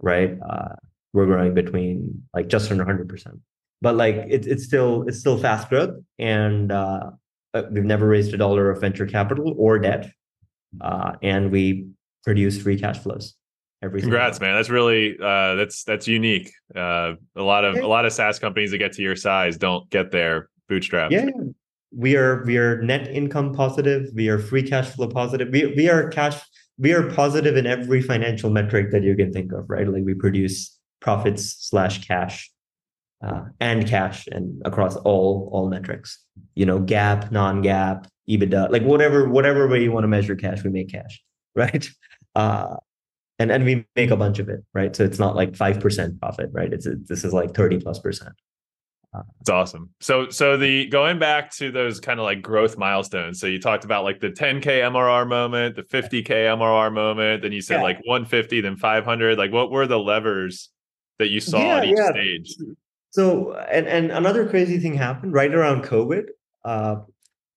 right? 0.00 0.36
Uh, 0.48 0.74
we're 1.12 1.26
growing 1.26 1.54
between 1.54 2.22
like 2.34 2.48
just 2.48 2.70
under 2.70 2.84
100 2.84 3.08
percent. 3.08 3.40
But 3.82 3.96
like 3.96 4.16
it's 4.28 4.46
it's 4.46 4.64
still 4.64 5.04
it's 5.08 5.18
still 5.18 5.38
fast 5.38 5.68
growth, 5.68 5.96
and 6.18 6.70
uh, 6.70 7.10
uh, 7.54 7.62
we've 7.70 7.84
never 7.84 8.06
raised 8.06 8.34
a 8.34 8.36
dollar 8.36 8.70
of 8.70 8.80
venture 8.80 9.06
capital 9.06 9.54
or 9.56 9.78
debt, 9.78 10.10
uh, 10.80 11.12
and 11.22 11.50
we 11.50 11.88
produce 12.24 12.60
free 12.60 12.78
cash 12.78 12.98
flows 12.98 13.34
every 13.82 14.00
congrats 14.00 14.40
man. 14.40 14.54
That's 14.54 14.70
really 14.70 15.16
uh, 15.18 15.54
that's 15.54 15.84
that's 15.84 16.06
unique. 16.06 16.52
Uh, 16.74 17.14
a 17.36 17.42
lot 17.42 17.64
of 17.64 17.76
a 17.76 17.86
lot 17.86 18.04
of 18.04 18.12
saas 18.12 18.38
companies 18.38 18.70
that 18.70 18.78
get 18.78 18.92
to 18.92 19.02
your 19.02 19.16
size 19.16 19.56
don't 19.56 19.88
get 19.90 20.10
there 20.10 20.48
bootstrapped 20.70 21.10
yeah. 21.10 21.26
We 21.92 22.16
are 22.16 22.44
we 22.44 22.56
are 22.56 22.80
net 22.82 23.08
income 23.08 23.52
positive. 23.52 24.10
We 24.14 24.28
are 24.28 24.38
free 24.38 24.62
cash 24.62 24.90
flow 24.90 25.08
positive. 25.08 25.48
We, 25.50 25.74
we 25.74 25.88
are 25.88 26.08
cash 26.08 26.40
we 26.78 26.92
are 26.92 27.10
positive 27.10 27.56
in 27.56 27.66
every 27.66 28.00
financial 28.00 28.48
metric 28.48 28.90
that 28.92 29.02
you 29.02 29.16
can 29.16 29.32
think 29.32 29.52
of 29.52 29.68
right? 29.68 29.88
Like 29.88 30.04
we 30.04 30.14
produce 30.14 30.78
profits 31.00 31.56
slash 31.68 32.06
cash 32.06 32.50
uh, 33.24 33.44
and 33.60 33.86
cash 33.86 34.26
and 34.28 34.60
across 34.64 34.96
all 34.96 35.48
all 35.52 35.68
metrics. 35.68 36.24
You 36.54 36.66
know, 36.66 36.80
GAAP 36.80 37.30
non-GAAP 37.30 38.06
EBITDA, 38.28 38.70
like 38.70 38.82
whatever 38.82 39.28
whatever 39.28 39.68
way 39.68 39.82
you 39.82 39.92
want 39.92 40.04
to 40.04 40.08
measure 40.08 40.36
cash, 40.36 40.62
we 40.64 40.70
make 40.70 40.90
cash, 40.90 41.22
right? 41.54 41.88
Uh, 42.34 42.76
and 43.38 43.50
and 43.50 43.64
we 43.64 43.86
make 43.96 44.10
a 44.10 44.16
bunch 44.16 44.38
of 44.38 44.48
it, 44.48 44.64
right? 44.74 44.94
So 44.94 45.04
it's 45.04 45.18
not 45.18 45.36
like 45.36 45.56
five 45.56 45.80
percent 45.80 46.20
profit, 46.20 46.50
right? 46.52 46.72
It's 46.72 46.86
a, 46.86 46.96
this 46.96 47.24
is 47.24 47.32
like 47.32 47.54
thirty 47.54 47.78
plus 47.78 47.98
percent. 47.98 48.34
It's 49.40 49.50
awesome. 49.50 49.90
So 50.00 50.28
so 50.28 50.56
the 50.56 50.86
going 50.86 51.18
back 51.18 51.50
to 51.56 51.72
those 51.72 51.98
kind 51.98 52.20
of 52.20 52.24
like 52.24 52.42
growth 52.42 52.78
milestones. 52.78 53.40
So 53.40 53.48
you 53.48 53.60
talked 53.60 53.84
about 53.84 54.04
like 54.04 54.20
the 54.20 54.30
10k 54.30 54.62
MRR 54.62 55.26
moment, 55.26 55.74
the 55.74 55.82
50k 55.82 56.28
MRR 56.28 56.92
moment, 56.92 57.42
then 57.42 57.50
you 57.50 57.60
said 57.60 57.78
yeah. 57.78 57.82
like 57.82 57.96
150, 58.04 58.60
then 58.60 58.76
500. 58.76 59.36
Like 59.36 59.50
what 59.50 59.72
were 59.72 59.88
the 59.88 59.98
levers 59.98 60.68
that 61.20 61.28
you 61.28 61.40
saw 61.40 61.58
yeah, 61.58 61.76
at 61.76 61.84
each 61.84 61.96
yeah. 61.96 62.10
stage? 62.10 62.56
So 63.10 63.52
and 63.70 63.86
and 63.86 64.10
another 64.10 64.48
crazy 64.48 64.78
thing 64.78 64.94
happened 64.94 65.32
right 65.32 65.54
around 65.54 65.84
COVID. 65.84 66.24
Uh, 66.64 66.96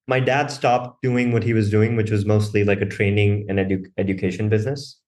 my 0.08 0.19
dad 0.19 0.52
stopped 0.52 1.02
doing 1.02 1.32
what 1.32 1.43
he 1.43 1.54
was 1.54 1.69
doing, 1.69 1.95
which 1.95 2.12
was 2.12 2.26
mostly 2.26 2.63
like 2.63 2.82
a 2.82 2.86
training 2.86 3.45
and 3.49 3.58
edu- 3.58 3.91
education 3.97 4.49
business. 4.49 4.99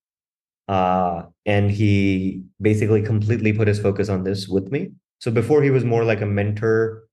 Uh, 0.68 1.22
and 1.44 1.70
he 1.70 2.42
basically 2.60 3.02
completely 3.02 3.52
put 3.52 3.68
his 3.68 3.78
focus 3.78 4.08
on 4.08 4.24
this 4.24 4.48
with 4.48 4.72
me. 4.72 4.90
So 5.20 5.30
before 5.30 5.62
he 5.62 5.70
was 5.70 5.84
more 5.84 6.04
like 6.04 6.20
a 6.20 6.26
mentor, 6.26 7.04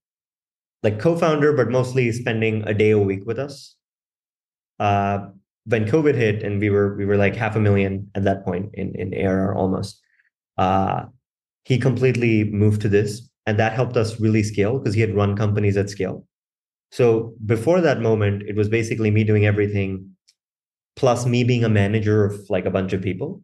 like 0.81 0.99
co-founder, 0.99 1.53
but 1.53 1.69
mostly 1.69 2.11
spending 2.11 2.63
a 2.67 2.73
day 2.73 2.91
a 2.91 2.99
week 2.99 3.25
with 3.25 3.37
us. 3.37 3.75
Uh, 4.79 5.27
when 5.65 5.85
COVID 5.85 6.15
hit 6.15 6.43
and 6.43 6.59
we 6.59 6.69
were 6.69 6.95
we 6.95 7.05
were 7.05 7.15
like 7.15 7.35
half 7.35 7.55
a 7.55 7.59
million 7.59 8.09
at 8.15 8.23
that 8.23 8.43
point 8.43 8.73
in 8.73 8.93
in 8.95 9.13
ARR 9.13 9.55
almost. 9.55 10.01
Uh, 10.57 11.05
he 11.63 11.77
completely 11.77 12.45
moved 12.45 12.81
to 12.81 12.89
this, 12.89 13.29
and 13.45 13.57
that 13.59 13.73
helped 13.73 13.97
us 13.97 14.19
really 14.19 14.43
scale 14.43 14.79
because 14.79 14.93
he 14.93 15.01
had 15.01 15.15
run 15.15 15.35
companies 15.35 15.77
at 15.77 15.89
scale. 15.89 16.27
So 16.91 17.33
before 17.45 17.81
that 17.81 18.01
moment, 18.01 18.43
it 18.43 18.55
was 18.55 18.69
basically 18.69 19.09
me 19.11 19.23
doing 19.23 19.45
everything, 19.45 20.11
plus 20.95 21.25
me 21.25 21.43
being 21.43 21.63
a 21.63 21.69
manager 21.69 22.25
of 22.25 22.49
like 22.49 22.65
a 22.65 22.71
bunch 22.71 22.93
of 22.93 23.01
people. 23.01 23.41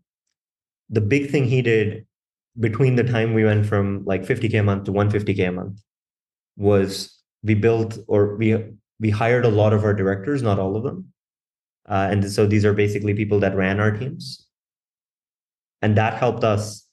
The 0.89 1.01
big 1.01 1.29
thing 1.29 1.45
he 1.45 1.62
did 1.62 2.05
between 2.60 2.95
the 2.95 3.03
time 3.03 3.34
we 3.34 3.43
went 3.43 3.65
from 3.65 4.03
like 4.05 4.23
50k 4.23 4.60
a 4.60 4.63
month 4.63 4.86
to 4.86 4.91
150k 4.91 5.47
a 5.47 5.51
month 5.51 5.82
was 6.58 7.21
we 7.43 7.53
built 7.53 7.97
or 8.08 8.36
we 8.36 8.58
we 8.99 9.10
hired 9.10 9.45
a 9.45 9.49
lot 9.49 9.71
of 9.71 9.84
our 9.84 9.93
directors 9.93 10.41
not 10.41 10.60
all 10.60 10.75
of 10.75 10.84
them 10.84 11.05
uh, 11.88 12.08
and 12.12 12.29
so 12.29 12.45
these 12.45 12.65
are 12.65 12.73
basically 12.73 13.13
people 13.13 13.39
that 13.39 13.55
ran 13.55 13.79
our 13.79 13.91
teams 13.91 14.47
and 15.82 15.95
that 15.95 16.15
helped 16.15 16.43
us 16.43 16.86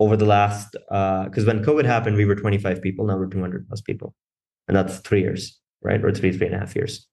over 0.00 0.16
the 0.16 0.24
last 0.24 0.72
because 0.72 1.44
uh, 1.44 1.46
when 1.46 1.64
covid 1.64 1.84
happened 1.84 2.16
we 2.16 2.24
were 2.24 2.34
25 2.34 2.82
people 2.82 3.06
now 3.06 3.16
we're 3.16 3.26
200 3.26 3.68
plus 3.68 3.80
people 3.80 4.14
and 4.66 4.76
that's 4.76 4.98
three 4.98 5.20
years 5.20 5.60
right 5.82 6.04
or 6.04 6.12
three 6.12 6.32
three 6.36 6.46
and 6.46 6.56
a 6.56 6.58
half 6.58 6.74
years 6.74 7.06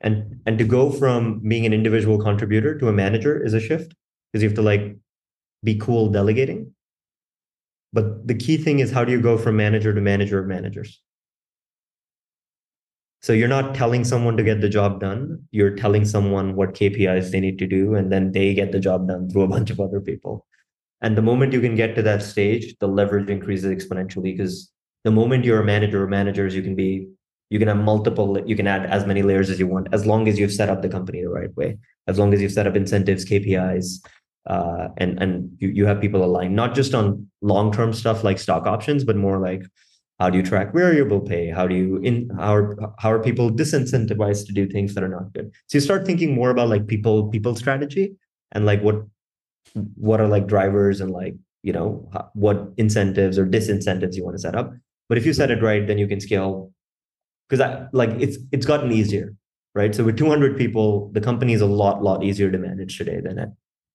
and 0.00 0.40
and 0.46 0.58
to 0.58 0.64
go 0.64 0.90
from 0.90 1.40
being 1.40 1.64
an 1.64 1.72
individual 1.72 2.18
contributor 2.18 2.78
to 2.78 2.88
a 2.88 2.92
manager 2.92 3.42
is 3.42 3.54
a 3.54 3.60
shift 3.60 3.94
because 4.32 4.42
you 4.42 4.48
have 4.48 4.56
to 4.56 4.62
like 4.62 4.96
be 5.64 5.76
cool 5.76 6.10
delegating 6.10 6.72
but 7.92 8.26
the 8.26 8.34
key 8.34 8.56
thing 8.56 8.78
is 8.78 8.90
how 8.90 9.04
do 9.04 9.12
you 9.12 9.20
go 9.20 9.36
from 9.36 9.56
manager 9.56 9.92
to 9.92 10.00
manager 10.00 10.38
of 10.38 10.46
managers? 10.46 11.00
So 13.20 13.32
you're 13.32 13.48
not 13.48 13.74
telling 13.74 14.04
someone 14.04 14.36
to 14.36 14.42
get 14.42 14.60
the 14.60 14.68
job 14.68 14.98
done. 14.98 15.46
You're 15.52 15.76
telling 15.76 16.04
someone 16.04 16.56
what 16.56 16.74
KPIs 16.74 17.30
they 17.30 17.38
need 17.38 17.58
to 17.58 17.66
do, 17.66 17.94
and 17.94 18.10
then 18.10 18.32
they 18.32 18.52
get 18.54 18.72
the 18.72 18.80
job 18.80 19.06
done 19.06 19.30
through 19.30 19.42
a 19.42 19.48
bunch 19.48 19.70
of 19.70 19.78
other 19.78 20.00
people. 20.00 20.46
And 21.02 21.16
the 21.16 21.22
moment 21.22 21.52
you 21.52 21.60
can 21.60 21.74
get 21.74 21.94
to 21.96 22.02
that 22.02 22.22
stage, 22.22 22.74
the 22.78 22.88
leverage 22.88 23.28
increases 23.28 23.70
exponentially 23.70 24.36
because 24.36 24.70
the 25.04 25.10
moment 25.10 25.44
you're 25.44 25.60
a 25.60 25.64
manager 25.64 26.04
or 26.04 26.06
managers, 26.06 26.54
you 26.54 26.62
can 26.62 26.74
be 26.74 27.08
you 27.50 27.58
can 27.58 27.68
have 27.68 27.76
multiple 27.76 28.40
you 28.46 28.56
can 28.56 28.66
add 28.66 28.86
as 28.86 29.04
many 29.04 29.20
layers 29.20 29.50
as 29.50 29.58
you 29.58 29.66
want 29.66 29.86
as 29.92 30.06
long 30.06 30.26
as 30.26 30.38
you've 30.38 30.52
set 30.52 30.70
up 30.70 30.80
the 30.80 30.88
company 30.88 31.20
the 31.20 31.28
right 31.28 31.54
way 31.54 31.76
as 32.06 32.18
long 32.18 32.32
as 32.32 32.40
you've 32.40 32.50
set 32.50 32.66
up 32.66 32.74
incentives 32.74 33.26
kpis 33.26 33.98
uh, 34.46 34.88
and 34.96 35.22
and 35.22 35.56
you, 35.58 35.68
you 35.68 35.86
have 35.86 36.00
people 36.00 36.24
aligned 36.24 36.54
not 36.54 36.74
just 36.74 36.94
on 36.94 37.28
long 37.42 37.72
term 37.72 37.92
stuff 37.92 38.24
like 38.24 38.38
stock 38.38 38.66
options, 38.66 39.04
but 39.04 39.16
more 39.16 39.38
like 39.38 39.62
how 40.18 40.30
do 40.30 40.38
you 40.38 40.44
track 40.44 40.72
variable 40.72 41.20
pay? 41.20 41.50
How 41.50 41.66
do 41.66 41.74
you 41.74 41.98
in 41.98 42.30
how 42.36 42.54
are, 42.54 42.76
how 42.98 43.12
are 43.12 43.22
people 43.22 43.50
disincentivized 43.50 44.46
to 44.46 44.52
do 44.52 44.66
things 44.66 44.94
that 44.94 45.04
are 45.04 45.08
not 45.08 45.32
good? 45.32 45.52
So 45.66 45.78
you 45.78 45.80
start 45.80 46.06
thinking 46.06 46.34
more 46.34 46.50
about 46.50 46.68
like 46.68 46.86
people 46.86 47.28
people 47.28 47.54
strategy 47.54 48.14
and 48.52 48.66
like 48.66 48.82
what 48.82 49.02
what 49.96 50.20
are 50.20 50.28
like 50.28 50.46
drivers 50.46 51.00
and 51.00 51.10
like 51.10 51.34
you 51.62 51.72
know 51.72 52.10
what 52.34 52.72
incentives 52.76 53.38
or 53.38 53.46
disincentives 53.46 54.14
you 54.14 54.24
want 54.24 54.36
to 54.36 54.40
set 54.40 54.54
up. 54.54 54.72
But 55.08 55.18
if 55.18 55.26
you 55.26 55.32
set 55.32 55.50
it 55.50 55.62
right, 55.62 55.86
then 55.86 55.98
you 55.98 56.06
can 56.06 56.20
scale 56.20 56.72
because 57.48 57.60
I 57.60 57.86
like 57.92 58.10
it's 58.20 58.38
it's 58.50 58.66
gotten 58.66 58.92
easier, 58.92 59.34
right? 59.74 59.94
So 59.94 60.04
with 60.04 60.16
200 60.16 60.56
people, 60.56 61.10
the 61.12 61.20
company 61.20 61.52
is 61.52 61.60
a 61.60 61.66
lot 61.66 62.02
lot 62.02 62.24
easier 62.24 62.50
to 62.50 62.58
manage 62.58 62.98
today 62.98 63.20
than 63.20 63.38
at 63.38 63.48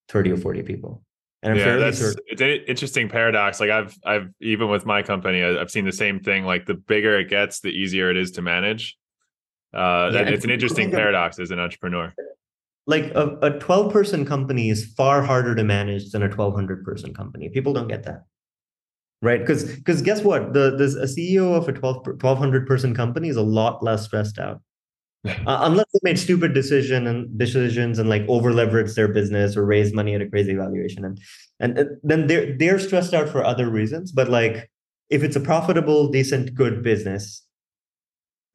30 0.09 0.31
or 0.31 0.37
40 0.37 0.63
people. 0.63 1.03
And 1.43 1.53
I'm 1.53 1.59
yeah, 1.59 1.75
that's 1.77 1.99
certain- 1.99 2.23
it's 2.27 2.41
an 2.41 2.49
interesting 2.67 3.09
paradox. 3.09 3.59
Like 3.59 3.69
I've 3.69 3.95
I've 4.05 4.29
even 4.41 4.69
with 4.69 4.85
my 4.85 5.03
company, 5.03 5.43
I've 5.43 5.71
seen 5.71 5.85
the 5.85 5.91
same 5.91 6.19
thing. 6.19 6.45
Like 6.45 6.65
the 6.65 6.73
bigger 6.73 7.19
it 7.19 7.29
gets, 7.29 7.59
the 7.59 7.69
easier 7.69 8.09
it 8.09 8.17
is 8.17 8.31
to 8.31 8.41
manage. 8.41 8.97
Uh, 9.73 10.09
yeah, 10.13 10.21
it's 10.21 10.45
an 10.45 10.49
interesting 10.49 10.89
paradox 10.91 11.39
as 11.39 11.51
an 11.51 11.59
entrepreneur. 11.59 12.13
Like 12.87 13.05
a, 13.15 13.37
a 13.41 13.59
12 13.59 13.91
person 13.91 14.25
company 14.25 14.69
is 14.69 14.85
far 14.95 15.21
harder 15.21 15.53
to 15.55 15.63
manage 15.63 16.11
than 16.11 16.23
a 16.23 16.27
1200 16.27 16.83
person 16.83 17.13
company. 17.13 17.49
People 17.49 17.73
don't 17.73 17.87
get 17.87 18.03
that. 18.03 18.23
Right. 19.21 19.39
Because 19.39 19.75
because 19.75 20.01
guess 20.01 20.23
what? 20.23 20.53
The 20.53 20.75
there's 20.77 20.95
a 20.95 21.05
CEO 21.05 21.55
of 21.55 21.67
a 21.67 21.73
12, 21.73 21.97
1200 22.05 22.67
person 22.67 22.95
company 22.95 23.29
is 23.29 23.35
a 23.35 23.41
lot 23.41 23.83
less 23.83 24.05
stressed 24.05 24.39
out 24.39 24.61
uh, 25.25 25.59
unless 25.61 25.85
they 25.93 25.99
made 26.03 26.19
stupid 26.19 26.53
decision 26.53 27.07
and 27.07 27.37
decisions 27.37 27.99
and 27.99 28.09
like 28.09 28.23
over 28.27 28.51
leveraged 28.51 28.95
their 28.95 29.07
business 29.07 29.57
or 29.57 29.65
raised 29.65 29.93
money 29.93 30.15
at 30.15 30.21
a 30.21 30.29
crazy 30.29 30.53
valuation 30.53 31.05
and 31.05 31.19
and 31.59 31.87
then 32.03 32.27
they're 32.27 32.57
they're 32.57 32.79
stressed 32.79 33.13
out 33.13 33.27
for 33.27 33.43
other 33.43 33.69
reasons 33.69 34.11
but 34.11 34.29
like 34.29 34.69
if 35.09 35.23
it's 35.23 35.35
a 35.35 35.39
profitable 35.39 36.07
decent 36.09 36.53
good 36.53 36.83
business 36.83 37.43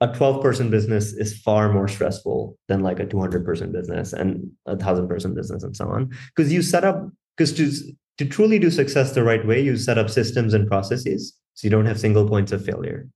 a 0.03 0.12
12 0.12 0.43
person 0.43 0.69
business 0.69 1.12
is 1.12 1.38
far 1.38 1.73
more 1.73 1.88
stressful 1.88 2.59
than 2.69 2.83
like 2.83 2.99
a 2.99 3.07
200 3.07 3.45
person 3.45 3.73
business 3.73 4.12
and 4.12 4.51
a 4.67 4.77
thousand 4.77 5.09
person 5.09 5.35
business 5.35 5.62
and 5.62 5.77
so 5.77 5.88
on 5.88 6.11
because 6.35 6.53
you 6.53 6.61
set 6.61 6.85
up 6.85 7.09
because 7.37 7.53
to 7.55 7.71
to 8.19 8.27
truly 8.27 8.59
do 8.59 8.71
success 8.71 9.12
the 9.12 9.23
right 9.23 9.47
way 9.47 9.61
you 9.61 9.77
set 9.77 9.99
up 9.99 10.11
systems 10.11 10.55
and 10.55 10.69
processes 10.69 11.38
so 11.55 11.67
you 11.67 11.71
don't 11.71 11.87
have 11.87 11.99
single 11.99 12.29
points 12.29 12.53
of 12.53 12.65
failure 12.65 13.09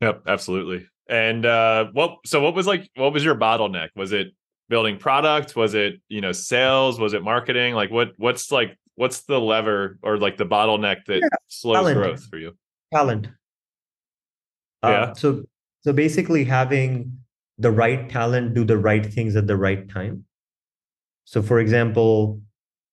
yep 0.00 0.22
absolutely 0.26 0.86
and 1.08 1.44
uh, 1.44 1.86
what? 1.92 2.18
So 2.24 2.40
what 2.40 2.54
was 2.54 2.66
like? 2.66 2.90
What 2.96 3.12
was 3.12 3.24
your 3.24 3.34
bottleneck? 3.34 3.90
Was 3.94 4.12
it 4.12 4.28
building 4.68 4.96
product? 4.96 5.54
Was 5.56 5.74
it 5.74 6.00
you 6.08 6.20
know 6.20 6.32
sales? 6.32 6.98
Was 6.98 7.12
it 7.12 7.22
marketing? 7.22 7.74
Like 7.74 7.90
what? 7.90 8.12
What's 8.16 8.50
like? 8.50 8.78
What's 8.96 9.22
the 9.22 9.40
lever 9.40 9.98
or 10.02 10.18
like 10.18 10.36
the 10.36 10.46
bottleneck 10.46 11.04
that 11.06 11.20
yeah, 11.20 11.28
slows 11.48 11.76
talent. 11.76 11.96
growth 11.96 12.24
for 12.26 12.38
you? 12.38 12.56
Talent. 12.92 13.28
Uh, 14.84 14.90
yeah. 14.90 15.02
Uh, 15.02 15.14
so 15.14 15.44
so 15.80 15.92
basically 15.92 16.44
having 16.44 17.18
the 17.58 17.70
right 17.70 18.08
talent 18.08 18.54
do 18.54 18.64
the 18.64 18.78
right 18.78 19.06
things 19.06 19.36
at 19.36 19.46
the 19.46 19.56
right 19.56 19.88
time. 19.88 20.24
So 21.24 21.42
for 21.42 21.58
example, 21.58 22.40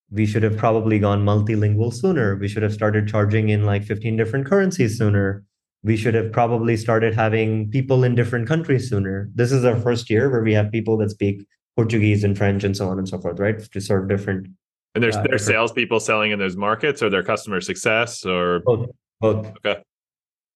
we 0.10 0.26
should 0.26 0.44
have 0.44 0.58
probably 0.58 1.00
gone 1.00 1.26
multilingual 1.26 1.94
sooner. 1.94 2.36
We 2.36 2.48
should 2.48 2.64
have 2.64 2.74
started 2.74 3.08
charging 3.08 3.50
in 3.50 3.66
like 3.66 3.84
15 3.84 4.18
different 4.18 4.46
currencies 4.46 4.98
sooner 4.98 5.44
we 5.84 5.98
should 5.98 6.14
have 6.14 6.32
probably 6.32 6.78
started 6.78 7.14
having 7.14 7.70
people 7.72 8.04
in 8.04 8.16
different 8.16 8.48
countries 8.48 8.90
sooner. 8.90 9.30
This 9.34 9.52
is 9.52 9.66
our 9.66 9.76
first 9.76 10.10
year 10.10 10.30
where 10.30 10.44
we 10.44 10.54
have 10.54 10.72
people 10.72 10.98
that 10.98 11.10
speak 11.10 11.46
Portuguese 11.76 12.24
and 12.24 12.38
French 12.38 12.64
and 12.64 12.78
so 12.78 12.90
on 12.90 13.00
and 13.00 13.10
so 13.10 13.20
forth, 13.20 13.40
right? 13.40 13.60
To 13.60 13.82
serve 13.82 14.08
different. 14.08 14.48
And 14.94 15.04
there's 15.04 15.16
uh, 15.16 15.24
there's 15.28 15.46
salespeople 15.46 16.00
selling 16.00 16.32
in 16.32 16.40
those 16.40 16.58
markets, 16.58 17.02
or 17.02 17.10
their 17.10 17.24
customer 17.24 17.62
success, 17.62 18.26
or 18.26 18.60
both. 18.60 18.90
Both. 19.22 19.48
Okay. 19.66 19.82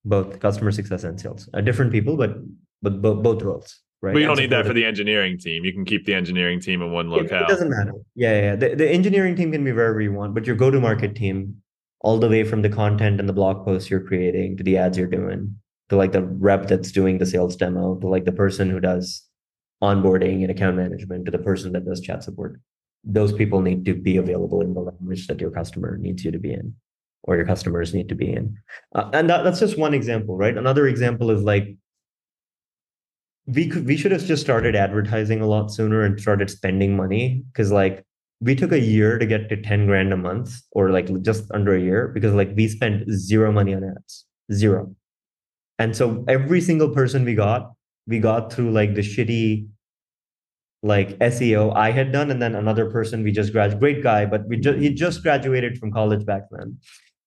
Both 0.06 0.40
customer 0.40 0.72
success 0.72 1.04
and 1.04 1.20
sales. 1.20 1.50
Uh, 1.54 1.62
different 1.62 1.92
people, 1.92 2.16
but 2.16 2.36
but 2.82 3.02
both, 3.02 3.24
both 3.24 3.42
roles. 3.42 3.82
Right. 4.02 4.14
But 4.14 4.20
you 4.20 4.28
don't 4.28 4.38
need 4.38 4.52
that 4.52 4.68
for 4.68 4.74
the 4.74 4.86
engineering 4.86 5.40
team. 5.40 5.66
You 5.66 5.74
can 5.74 5.84
keep 5.84 6.06
the 6.06 6.14
engineering 6.14 6.60
team 6.60 6.84
in 6.84 6.92
one 6.92 7.10
locale. 7.10 7.44
It, 7.44 7.48
doesn't 7.48 7.70
matter. 7.70 7.94
Yeah, 8.14 8.42
yeah. 8.42 8.56
The, 8.56 8.76
the 8.76 8.88
engineering 8.88 9.36
team 9.36 9.52
can 9.52 9.64
be 9.64 9.72
wherever 9.72 10.00
you 10.00 10.14
want, 10.14 10.36
but 10.36 10.46
your 10.46 10.56
go-to-market 10.56 11.16
team 11.16 11.64
all 12.02 12.20
the 12.20 12.30
way 12.30 12.44
from 12.44 12.62
the 12.62 12.70
content 12.70 13.20
and 13.20 13.28
the 13.28 13.34
blog 13.34 13.66
posts 13.66 13.90
you're 13.90 14.00
creating 14.00 14.56
to 14.58 14.64
the 14.64 14.78
ads 14.78 14.96
you're 14.96 15.08
doing 15.08 15.56
to 15.90 15.96
like 15.96 16.12
the 16.12 16.22
rep 16.22 16.68
that's 16.68 16.92
doing 16.92 17.18
the 17.18 17.26
sales 17.26 17.56
demo 17.56 17.96
to 17.96 18.08
like 18.08 18.26
the 18.26 18.32
person 18.32 18.70
who 18.70 18.80
does 18.80 19.24
onboarding 19.82 20.42
and 20.42 20.52
account 20.52 20.78
management 20.78 21.26
to 21.26 21.32
the 21.32 21.40
person 21.40 21.72
that 21.72 21.86
does 21.86 22.02
chat 22.02 22.24
support 22.24 22.60
those 23.04 23.34
people 23.34 23.62
need 23.62 23.86
to 23.86 23.94
be 23.94 24.18
available 24.18 24.62
in 24.62 24.74
the 24.74 24.80
language 24.80 25.28
that 25.28 25.40
your 25.40 25.52
customer 25.52 25.98
needs 25.98 26.24
you 26.24 26.32
to 26.32 26.40
be 26.40 26.54
in 26.54 26.76
or 27.26 27.36
your 27.36 27.46
customers 27.46 27.94
need 27.94 28.10
to 28.10 28.16
be 28.16 28.32
in. 28.32 28.56
Uh, 28.94 29.10
and 29.14 29.30
that, 29.30 29.44
that's 29.44 29.60
just 29.60 29.78
one 29.78 29.94
example 29.94 30.38
right? 30.38 30.58
Another 30.58 30.88
example 30.88 31.32
is 31.32 31.44
like 31.44 31.76
we 33.48 33.68
could 33.68 33.86
we 33.86 33.98
should 33.98 34.12
have 34.12 34.26
just 34.26 34.42
started 34.42 34.76
advertising 34.76 35.42
a 35.42 35.48
lot 35.48 35.72
sooner 35.72 36.02
and 36.02 36.20
started 36.20 36.50
spending 36.50 36.96
money 36.96 37.44
because 37.52 37.72
like 37.72 38.04
we 38.42 38.56
took 38.56 38.72
a 38.72 38.80
year 38.80 39.18
to 39.18 39.26
get 39.26 39.50
to 39.50 39.62
10 39.62 39.86
grand 39.86 40.12
a 40.12 40.18
month 40.18 40.62
or 40.72 40.90
like 40.90 41.10
just 41.22 41.50
under 41.52 41.76
a 41.76 41.82
year 41.82 42.10
because 42.10 42.34
like 42.34 42.52
we 42.56 42.68
spent 42.68 43.10
zero 43.12 43.52
money 43.52 43.74
on 43.74 43.84
ads 43.84 44.26
zero. 44.52 44.94
And 45.80 45.96
so 45.96 46.24
every 46.28 46.62
single 46.62 46.90
person 46.90 47.26
we 47.26 47.36
got 47.36 47.72
we 48.08 48.20
got 48.20 48.52
through 48.52 48.72
like 48.72 48.94
the 48.94 49.02
shitty 49.02 49.68
like 50.84 51.18
seo 51.18 51.76
i 51.76 51.90
had 51.90 52.12
done 52.12 52.30
and 52.30 52.40
then 52.40 52.54
another 52.54 52.90
person 52.92 53.24
we 53.24 53.32
just 53.32 53.52
graduated 53.52 53.80
great 53.80 54.04
guy 54.04 54.26
but 54.26 54.48
we 54.48 54.56
just 54.56 54.78
he 54.78 54.90
just 54.94 55.24
graduated 55.24 55.78
from 55.80 55.92
college 55.92 56.24
back 56.26 56.44
then 56.52 56.78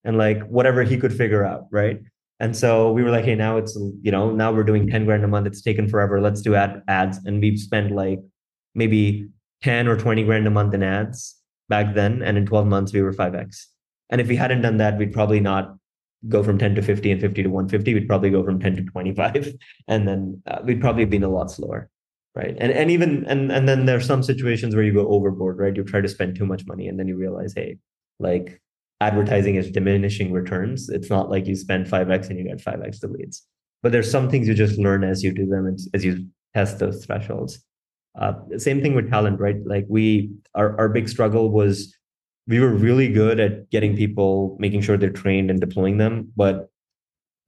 and 0.05 0.19
like 0.19 0.41
whatever 0.49 0.83
he 0.83 0.97
could 0.97 1.13
figure 1.13 1.45
out 1.45 1.67
right 1.71 2.01
and 2.41 2.57
so 2.57 2.93
we 2.93 3.03
were 3.03 3.11
like 3.11 3.25
hey 3.25 3.35
now 3.35 3.57
it's 3.57 3.77
you 4.03 4.11
know 4.11 4.31
now 4.31 4.53
we're 4.53 4.63
doing 4.63 4.89
10 4.89 5.05
grand 5.05 5.25
a 5.25 5.29
month 5.29 5.47
it's 5.47 5.63
taken 5.63 5.89
forever 5.89 6.21
let's 6.21 6.41
do 6.41 6.55
ad 6.55 6.83
ads 6.89 7.19
and 7.25 7.41
we've 7.41 7.59
spent 7.59 7.91
like 7.91 8.21
maybe 8.75 9.29
10 9.63 9.89
or 9.89 9.97
20 9.97 10.25
grand 10.25 10.47
a 10.47 10.51
month 10.51 10.75
in 10.75 10.83
ads 10.83 11.37
back 11.69 11.95
then. 11.95 12.23
And 12.23 12.37
in 12.37 12.47
12 12.47 12.67
months, 12.67 12.93
we 12.93 13.03
were 13.03 13.13
5x. 13.13 13.67
And 14.11 14.21
if 14.21 14.29
we 14.29 14.37
hadn't 14.37 14.63
done 14.63 14.79
that, 14.79 14.99
we'd 14.99 15.13
probably 15.13 15.41
not 15.41 15.77
go 16.29 16.43
from 16.43 16.59
10 16.59 16.75
to 16.77 16.83
50 16.83 17.13
and 17.13 17.21
50 17.21 17.43
to 17.43 17.49
150. 17.49 17.95
We'd 17.95 18.09
probably 18.09 18.31
go 18.31 18.43
from 18.43 18.59
10 18.59 18.77
to 18.77 18.83
25. 18.83 19.55
And 19.89 20.07
then 20.07 20.43
uh, 20.47 20.61
we'd 20.65 20.81
probably 20.81 21.05
been 21.05 21.25
a 21.25 21.29
lot 21.29 21.51
slower. 21.51 21.91
Right. 22.35 22.57
And, 22.59 22.73
and 22.73 22.91
even, 22.91 23.25
and, 23.27 23.51
and 23.51 23.69
then 23.69 23.87
there's 23.87 24.07
some 24.07 24.23
situations 24.23 24.75
where 24.75 24.85
you 24.85 24.93
go 24.93 25.09
overboard, 25.09 25.59
right? 25.59 25.75
You 25.75 25.83
try 25.83 26.01
to 26.01 26.09
spend 26.09 26.37
too 26.37 26.47
much 26.47 26.67
money 26.67 26.87
and 26.87 26.99
then 26.99 27.09
you 27.09 27.17
realize, 27.17 27.53
hey, 27.55 27.79
like 28.21 28.61
advertising 29.01 29.55
is 29.55 29.71
diminishing 29.71 30.33
returns. 30.33 30.89
It's 30.89 31.11
not 31.11 31.31
like 31.31 31.47
you 31.47 31.57
spend 31.57 31.87
5x 31.87 32.31
and 32.31 32.39
you 32.39 32.45
get 32.45 32.59
5x 32.59 33.01
the 33.01 33.09
leads. 33.09 33.47
But 33.83 33.93
there's 33.93 34.11
some 34.11 34.29
things 34.29 34.49
you 34.49 34.55
just 34.55 34.79
learn 34.79 35.05
as 35.05 35.23
you 35.23 35.33
do 35.33 35.47
them 35.47 35.67
and 35.67 35.79
as 35.95 36.05
you 36.05 36.27
test 36.55 36.79
those 36.79 37.05
thresholds. 37.05 37.65
Uh, 38.19 38.33
same 38.57 38.83
thing 38.83 38.95
with 38.95 39.09
talent, 39.09 39.39
right? 39.39 39.57
Like 39.65 39.87
we, 39.89 40.33
our, 40.55 40.77
our 40.79 40.89
big 40.89 41.09
struggle 41.09 41.51
was 41.51 41.95
we 42.49 42.59
were 42.59 42.75
really 42.75 43.09
good 43.13 43.39
at 43.39 43.71
getting 43.71 43.97
people, 43.97 44.57
making 44.59 44.81
sure 44.81 44.97
they're 44.97 45.11
trained 45.11 45.51
and 45.51 45.61
deploying 45.61 45.99
them, 45.99 46.33
but 46.35 46.71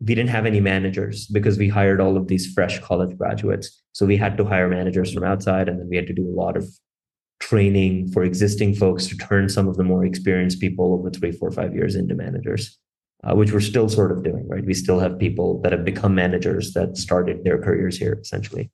we 0.00 0.14
didn't 0.14 0.30
have 0.30 0.46
any 0.46 0.60
managers 0.60 1.26
because 1.26 1.58
we 1.58 1.68
hired 1.68 2.00
all 2.00 2.16
of 2.16 2.28
these 2.28 2.52
fresh 2.52 2.78
college 2.80 3.16
graduates. 3.18 3.82
So 3.92 4.06
we 4.06 4.16
had 4.16 4.36
to 4.36 4.44
hire 4.44 4.68
managers 4.68 5.12
from 5.12 5.24
outside, 5.24 5.68
and 5.68 5.80
then 5.80 5.88
we 5.88 5.96
had 5.96 6.06
to 6.06 6.14
do 6.14 6.26
a 6.26 6.36
lot 6.36 6.56
of 6.56 6.64
training 7.40 8.08
for 8.12 8.22
existing 8.22 8.74
folks 8.74 9.06
to 9.06 9.16
turn 9.16 9.48
some 9.48 9.66
of 9.66 9.76
the 9.76 9.84
more 9.84 10.04
experienced 10.04 10.60
people 10.60 10.92
over 10.92 11.10
three, 11.10 11.32
four, 11.32 11.50
five 11.50 11.74
years 11.74 11.96
into 11.96 12.14
managers, 12.14 12.78
uh, 13.24 13.34
which 13.34 13.52
we're 13.52 13.60
still 13.60 13.88
sort 13.88 14.12
of 14.12 14.22
doing, 14.22 14.46
right? 14.48 14.64
We 14.64 14.74
still 14.74 15.00
have 15.00 15.18
people 15.18 15.60
that 15.62 15.72
have 15.72 15.84
become 15.84 16.14
managers 16.14 16.72
that 16.74 16.96
started 16.96 17.42
their 17.44 17.58
careers 17.60 17.96
here, 17.96 18.18
essentially 18.20 18.70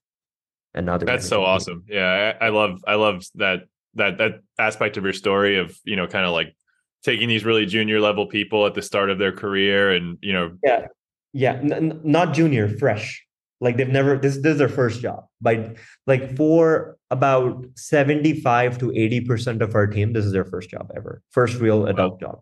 and 0.77 0.87
now 0.87 0.99
that's 0.99 1.27
so 1.27 1.43
awesome. 1.43 1.85
Yeah 1.89 2.35
I, 2.41 2.47
I, 2.47 2.49
love 2.51 2.85
i 2.87 2.95
love 2.95 3.25
that 3.37 3.63
that 3.95 4.19
that 4.19 4.41
aspect 4.59 4.97
of 4.97 5.05
your 5.05 5.15
story 5.15 5.59
of 5.59 5.77
you 5.85 5.97
know 5.97 6.07
kind 6.07 6.25
of 6.25 6.33
like 6.33 6.55
taking 7.03 7.29
these 7.29 7.45
really 7.45 7.67
junior 7.67 7.99
level 7.99 8.27
people 8.27 8.67
at 8.67 8.75
the 8.75 8.83
start 8.83 9.11
of 9.11 9.19
their 9.19 9.33
career 9.33 9.91
and 9.91 10.19
you 10.21 10.33
know 10.33 10.53
yeah 10.63 10.87
yeah 11.33 11.55
N- 11.55 12.01
not 12.05 12.35
junior 12.35 12.69
fresh. 12.69 13.25
Like 13.59 13.79
they've 13.79 13.89
never 13.89 14.19
this, 14.19 14.37
this 14.37 14.53
is 14.53 14.59
their 14.59 14.69
first 14.69 15.01
job. 15.01 15.25
By 15.41 15.77
like 16.07 16.37
for 16.37 16.96
about 17.11 17.65
75 17.77 18.79
to 18.79 18.93
80 18.93 19.21
percent 19.23 19.63
of 19.63 19.75
our 19.75 19.87
team 19.87 20.13
this 20.13 20.25
is 20.25 20.33
their 20.33 20.45
first 20.45 20.71
job 20.71 20.91
ever 20.97 21.23
first 21.31 21.59
real 21.59 21.87
adult 21.87 22.15
wow. 22.15 22.29
job 22.29 22.41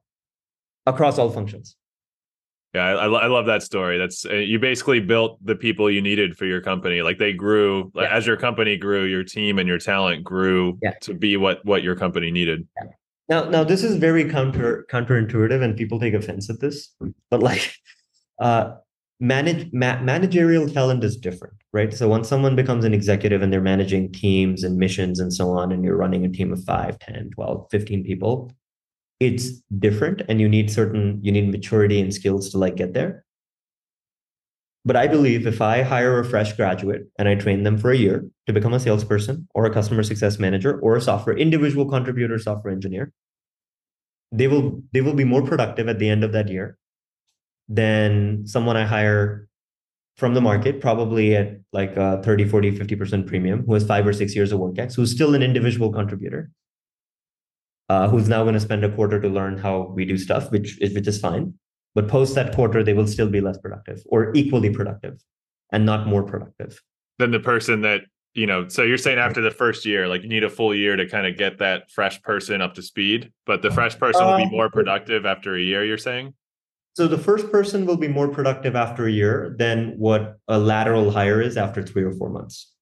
across 0.86 1.18
all 1.18 1.30
functions 1.30 1.76
yeah, 2.74 2.96
I, 2.96 3.06
I 3.06 3.26
love 3.28 3.46
that 3.46 3.62
story. 3.62 3.98
That's 3.98 4.26
uh, 4.26 4.34
you 4.34 4.58
basically 4.58 4.98
built 4.98 5.38
the 5.44 5.54
people 5.54 5.88
you 5.88 6.02
needed 6.02 6.36
for 6.36 6.44
your 6.44 6.60
company. 6.60 7.02
Like 7.02 7.18
they 7.18 7.32
grew 7.32 7.92
yeah. 7.94 8.12
as 8.12 8.26
your 8.26 8.36
company 8.36 8.76
grew, 8.76 9.04
your 9.04 9.22
team 9.22 9.60
and 9.60 9.68
your 9.68 9.78
talent 9.78 10.24
grew 10.24 10.76
yeah. 10.82 10.94
to 11.02 11.14
be 11.14 11.36
what 11.36 11.64
what 11.64 11.84
your 11.84 11.94
company 11.94 12.32
needed. 12.32 12.66
Yeah. 12.76 12.90
Now, 13.28 13.44
now 13.48 13.64
this 13.64 13.84
is 13.84 13.96
very 13.96 14.28
counter 14.28 14.86
counterintuitive, 14.90 15.62
and 15.62 15.76
people 15.76 16.00
take 16.00 16.14
offense 16.14 16.50
at 16.50 16.60
this. 16.60 16.92
But 17.30 17.40
like, 17.44 17.76
uh, 18.40 18.72
manage 19.24 19.72
ma- 19.72 20.00
managerial 20.00 20.68
talent 20.68 21.02
is 21.02 21.16
different, 21.16 21.54
right? 21.72 21.92
So 21.92 22.08
once 22.08 22.28
someone 22.28 22.54
becomes 22.54 22.84
an 22.84 22.94
executive 22.94 23.42
and 23.42 23.52
they're 23.52 23.60
managing 23.60 24.12
teams 24.12 24.62
and 24.62 24.76
missions 24.76 25.18
and 25.18 25.32
so 25.32 25.50
on, 25.50 25.72
and 25.72 25.84
you're 25.84 25.96
running 25.96 26.24
a 26.24 26.28
team 26.28 26.52
of 26.52 26.62
5, 26.64 26.98
10, 26.98 27.30
12, 27.34 27.66
15 27.70 28.04
people, 28.04 28.52
it's 29.20 29.62
different 29.78 30.22
and 30.28 30.40
you 30.40 30.48
need 30.48 30.70
certain 30.70 31.18
you 31.22 31.32
need 31.32 31.50
maturity 31.50 32.00
and 32.00 32.12
skills 32.12 32.50
to 32.50 32.58
like 32.58 32.76
get 32.76 32.92
there 32.94 33.24
but 34.84 34.96
i 34.96 35.06
believe 35.06 35.46
if 35.46 35.62
i 35.62 35.82
hire 35.82 36.18
a 36.18 36.24
fresh 36.24 36.52
graduate 36.54 37.02
and 37.18 37.28
i 37.28 37.34
train 37.34 37.62
them 37.62 37.78
for 37.78 37.92
a 37.92 37.96
year 37.96 38.24
to 38.46 38.52
become 38.52 38.74
a 38.74 38.80
salesperson 38.80 39.46
or 39.54 39.66
a 39.66 39.72
customer 39.72 40.02
success 40.02 40.38
manager 40.38 40.80
or 40.80 40.96
a 40.96 41.00
software 41.00 41.36
individual 41.36 41.88
contributor 41.88 42.38
software 42.38 42.72
engineer 42.72 43.12
they 44.32 44.48
will 44.48 44.82
they 44.92 45.00
will 45.00 45.14
be 45.14 45.24
more 45.24 45.42
productive 45.42 45.88
at 45.88 46.00
the 46.00 46.08
end 46.08 46.24
of 46.24 46.32
that 46.32 46.48
year 46.48 46.76
than 47.68 48.46
someone 48.46 48.76
i 48.76 48.84
hire 48.84 49.48
from 50.16 50.34
the 50.34 50.40
market 50.40 50.80
probably 50.80 51.34
at 51.34 51.58
like 51.72 51.96
a 51.96 52.22
30 52.22 52.46
40 52.46 52.78
50% 52.78 53.26
premium 53.26 53.64
who 53.66 53.74
has 53.74 53.84
five 53.84 54.06
or 54.06 54.12
six 54.12 54.34
years 54.34 54.52
of 54.52 54.60
work 54.60 54.78
ex 54.78 54.94
who's 54.94 55.10
still 55.10 55.34
an 55.34 55.42
individual 55.42 55.92
contributor 55.92 56.50
uh, 57.88 58.08
who's 58.08 58.28
now 58.28 58.42
going 58.42 58.54
to 58.54 58.60
spend 58.60 58.84
a 58.84 58.94
quarter 58.94 59.20
to 59.20 59.28
learn 59.28 59.58
how 59.58 59.92
we 59.94 60.04
do 60.04 60.16
stuff, 60.16 60.50
which 60.50 60.80
is 60.80 60.94
which 60.94 61.06
is 61.06 61.20
fine. 61.20 61.54
But 61.94 62.08
post 62.08 62.34
that 62.34 62.54
quarter, 62.54 62.82
they 62.82 62.94
will 62.94 63.06
still 63.06 63.28
be 63.28 63.40
less 63.40 63.58
productive 63.58 64.02
or 64.06 64.32
equally 64.34 64.70
productive, 64.70 65.22
and 65.72 65.84
not 65.84 66.06
more 66.06 66.22
productive 66.22 66.80
than 67.18 67.30
the 67.30 67.40
person 67.40 67.82
that 67.82 68.02
you 68.32 68.46
know. 68.46 68.68
So 68.68 68.82
you're 68.82 68.98
saying 68.98 69.18
after 69.18 69.40
the 69.40 69.50
first 69.50 69.84
year, 69.84 70.08
like 70.08 70.22
you 70.22 70.28
need 70.28 70.44
a 70.44 70.50
full 70.50 70.74
year 70.74 70.96
to 70.96 71.08
kind 71.08 71.26
of 71.26 71.36
get 71.36 71.58
that 71.58 71.90
fresh 71.90 72.20
person 72.22 72.62
up 72.62 72.74
to 72.74 72.82
speed, 72.82 73.32
but 73.46 73.62
the 73.62 73.70
fresh 73.70 73.98
person 73.98 74.24
will 74.26 74.38
be 74.38 74.50
more 74.50 74.66
um, 74.66 74.72
productive 74.72 75.26
after 75.26 75.54
a 75.54 75.60
year. 75.60 75.84
You're 75.84 75.98
saying. 75.98 76.34
So 76.94 77.08
the 77.08 77.18
first 77.18 77.50
person 77.50 77.86
will 77.86 77.96
be 77.96 78.08
more 78.08 78.28
productive 78.28 78.76
after 78.76 79.06
a 79.06 79.10
year 79.10 79.54
than 79.58 79.94
what 79.98 80.38
a 80.48 80.58
lateral 80.58 81.10
hire 81.10 81.42
is 81.42 81.56
after 81.56 81.82
three 81.82 82.04
or 82.04 82.12
four 82.12 82.30
months. 82.30 82.72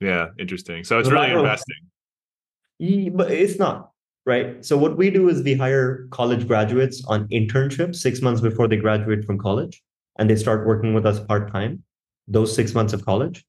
Yeah, 0.00 0.28
interesting. 0.38 0.84
So 0.84 0.98
it's 0.98 1.08
the 1.08 1.14
really 1.14 1.26
lateral, 1.28 1.44
investing. 1.44 3.12
But 3.16 3.30
it's 3.30 3.58
not 3.58 3.92
right? 4.26 4.64
So 4.64 4.76
what 4.76 4.96
we 4.96 5.10
do 5.10 5.28
is 5.28 5.42
we 5.42 5.54
hire 5.54 6.06
college 6.10 6.46
graduates 6.46 7.04
on 7.06 7.26
internships 7.28 7.96
six 7.96 8.22
months 8.22 8.40
before 8.40 8.68
they 8.68 8.76
graduate 8.76 9.24
from 9.24 9.38
college, 9.38 9.82
and 10.18 10.28
they 10.30 10.36
start 10.36 10.66
working 10.66 10.94
with 10.94 11.06
us 11.06 11.20
part 11.20 11.52
time. 11.52 11.82
Those 12.28 12.54
six 12.54 12.72
months 12.74 12.92
of 12.92 13.04
college, 13.04 13.44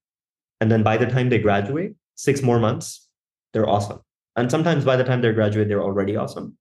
and 0.60 0.72
then 0.72 0.82
by 0.82 0.98
the 0.98 1.06
time 1.06 1.30
they 1.30 1.38
graduate, 1.38 1.94
six 2.16 2.42
more 2.42 2.60
months, 2.60 3.08
they're 3.54 3.70
awesome. 3.70 4.00
And 4.36 4.50
sometimes 4.50 4.84
by 4.84 4.96
the 4.96 5.04
time 5.04 5.22
they 5.22 5.32
graduate, 5.32 5.68
they're 5.68 5.84
already 5.84 6.16
awesome. 6.16 6.58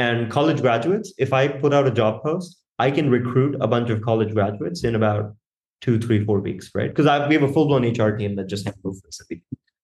And 0.00 0.30
college 0.30 0.62
graduates, 0.62 1.12
if 1.18 1.34
I 1.34 1.46
put 1.46 1.74
out 1.74 1.86
a 1.86 1.90
job 1.90 2.22
post, 2.22 2.58
I 2.78 2.90
can 2.90 3.10
recruit 3.10 3.54
a 3.60 3.68
bunch 3.68 3.90
of 3.90 4.00
college 4.00 4.32
graduates 4.32 4.82
in 4.82 4.94
about 4.94 5.34
two, 5.82 5.98
three, 5.98 6.24
four 6.24 6.40
weeks, 6.40 6.70
right? 6.74 6.88
Because 6.88 7.04
we 7.28 7.34
have 7.34 7.42
a 7.42 7.52
full 7.52 7.66
blown 7.66 7.84
HR 7.84 8.16
team 8.16 8.34
that 8.36 8.46
just 8.46 8.64
handles 8.64 9.02
this. 9.02 9.20
We, 9.28 9.42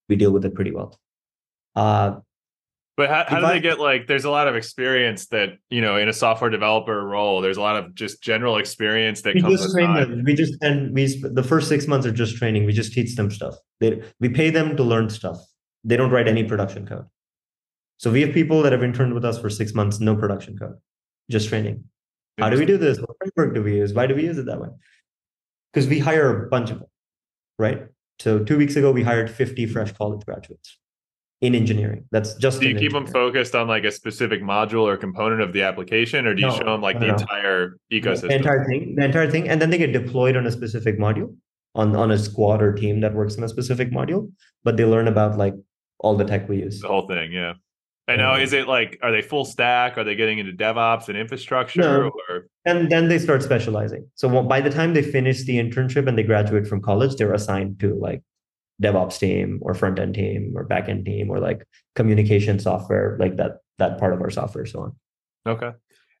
we 0.09 0.15
deal 0.15 0.31
with 0.31 0.43
it 0.43 0.55
pretty 0.55 0.71
well. 0.71 0.99
Uh, 1.75 2.15
but 2.95 3.09
how, 3.09 3.25
how 3.27 3.39
do 3.41 3.45
I, 3.45 3.53
they 3.53 3.59
get 3.59 3.79
like? 3.79 4.07
There's 4.07 4.25
a 4.25 4.31
lot 4.31 4.47
of 4.47 4.55
experience 4.55 5.27
that 5.27 5.49
you 5.69 5.81
know 5.81 5.97
in 5.97 6.09
a 6.09 6.13
software 6.13 6.49
developer 6.49 6.99
role. 7.05 7.41
There's 7.41 7.57
a 7.57 7.61
lot 7.61 7.75
of 7.75 7.93
just 7.93 8.23
general 8.23 8.57
experience 8.57 9.21
that 9.21 9.35
we 9.35 9.41
comes. 9.41 9.61
Just 9.61 9.71
train 9.75 9.93
them. 9.93 10.23
We 10.25 10.33
just 10.33 10.55
and 10.63 10.95
we 10.95 11.05
the 11.21 11.43
first 11.43 11.69
six 11.69 11.85
months 11.85 12.07
are 12.07 12.11
just 12.11 12.37
training. 12.37 12.65
We 12.65 12.73
just 12.73 12.91
teach 12.91 13.15
them 13.15 13.29
stuff. 13.29 13.53
They 13.79 14.01
we 14.19 14.29
pay 14.29 14.49
them 14.49 14.75
to 14.77 14.83
learn 14.83 15.11
stuff. 15.11 15.37
They 15.83 15.95
don't 15.95 16.09
write 16.09 16.27
any 16.27 16.43
production 16.43 16.87
code. 16.87 17.05
So 17.97 18.11
we 18.11 18.21
have 18.21 18.33
people 18.33 18.61
that 18.61 18.71
have 18.71 18.83
interned 18.83 19.13
with 19.13 19.25
us 19.25 19.39
for 19.39 19.49
six 19.49 19.73
months, 19.73 19.99
no 19.99 20.15
production 20.15 20.57
code, 20.57 20.75
just 21.29 21.49
training. 21.49 21.83
How 22.37 22.49
do 22.49 22.57
we 22.57 22.65
do 22.65 22.77
this? 22.77 22.99
What 22.99 23.17
framework 23.19 23.55
do 23.55 23.63
we 23.63 23.77
use? 23.77 23.93
Why 23.93 24.05
do 24.05 24.13
we 24.13 24.23
use 24.23 24.37
it 24.37 24.45
that 24.45 24.61
way? 24.61 24.69
Because 25.73 25.87
we 25.87 25.97
hire 25.97 26.45
a 26.45 26.49
bunch 26.49 26.69
of 26.69 26.79
them, 26.79 26.89
right? 27.57 27.87
So 28.19 28.43
two 28.43 28.57
weeks 28.57 28.75
ago, 28.75 28.91
we 28.91 29.03
hired 29.03 29.29
50 29.29 29.65
fresh 29.65 29.91
college 29.93 30.23
graduates 30.25 30.77
in 31.41 31.55
engineering. 31.55 32.05
That's 32.11 32.35
just. 32.35 32.61
Do 32.61 32.69
you 32.69 32.77
keep 32.77 32.91
them 32.91 33.07
focused 33.07 33.55
on 33.55 33.67
like 33.67 33.83
a 33.83 33.91
specific 33.91 34.41
module 34.41 34.83
or 34.83 34.97
component 34.97 35.41
of 35.41 35.53
the 35.53 35.63
application, 35.63 36.27
or 36.27 36.35
do 36.35 36.41
you 36.41 36.47
no, 36.47 36.57
show 36.57 36.65
them 36.65 36.81
like 36.81 36.99
the 36.99 37.07
no. 37.07 37.15
entire 37.15 37.77
ecosystem? 37.91 38.29
The 38.29 38.35
entire 38.35 38.65
thing, 38.65 38.95
the 38.95 39.05
entire 39.05 39.31
thing, 39.31 39.49
and 39.49 39.61
then 39.61 39.71
they 39.71 39.77
get 39.79 39.91
deployed 39.91 40.35
on 40.35 40.45
a 40.45 40.51
specific 40.51 40.99
module, 40.99 41.35
on 41.73 41.95
on 41.95 42.11
a 42.11 42.17
squad 42.17 42.61
or 42.61 42.73
team 42.73 43.01
that 43.01 43.13
works 43.13 43.35
in 43.35 43.43
a 43.43 43.49
specific 43.49 43.91
module. 43.91 44.31
But 44.63 44.77
they 44.77 44.85
learn 44.85 45.07
about 45.07 45.37
like 45.37 45.55
all 45.99 46.15
the 46.15 46.25
tech 46.25 46.47
we 46.49 46.57
use. 46.57 46.81
The 46.81 46.87
whole 46.87 47.07
thing, 47.07 47.31
yeah. 47.31 47.53
And 48.07 48.19
now, 48.19 48.35
is 48.35 48.53
it 48.53 48.69
like, 48.69 48.97
are 49.03 49.11
they 49.11 49.21
full 49.21 49.43
stack? 49.43 49.97
Are 49.97 50.03
they 50.05 50.15
getting 50.15 50.39
into 50.39 50.53
DevOps 50.53 51.09
and 51.09 51.17
infrastructure? 51.17 51.81
No. 51.81 52.11
Or? 52.29 52.47
And 52.65 52.89
then 52.89 53.09
they 53.09 53.19
start 53.19 53.43
specializing. 53.43 54.09
So 54.15 54.43
by 54.43 54.61
the 54.61 54.69
time 54.69 54.93
they 54.93 55.01
finish 55.01 55.43
the 55.43 55.57
internship 55.57 56.07
and 56.07 56.17
they 56.17 56.23
graduate 56.23 56.67
from 56.67 56.81
college, 56.81 57.17
they're 57.17 57.33
assigned 57.33 57.81
to 57.81 57.95
like 57.95 58.23
DevOps 58.81 59.19
team 59.19 59.59
or 59.61 59.73
front 59.73 59.99
end 59.99 60.15
team 60.15 60.53
or 60.55 60.63
back 60.63 60.87
end 60.87 61.05
team 61.05 61.29
or 61.29 61.39
like 61.39 61.67
communication 61.95 62.59
software, 62.59 63.17
like 63.19 63.35
that 63.37 63.57
that 63.77 63.97
part 63.99 64.13
of 64.13 64.21
our 64.21 64.29
software, 64.29 64.65
so 64.65 64.79
on. 64.79 64.95
Okay. 65.45 65.71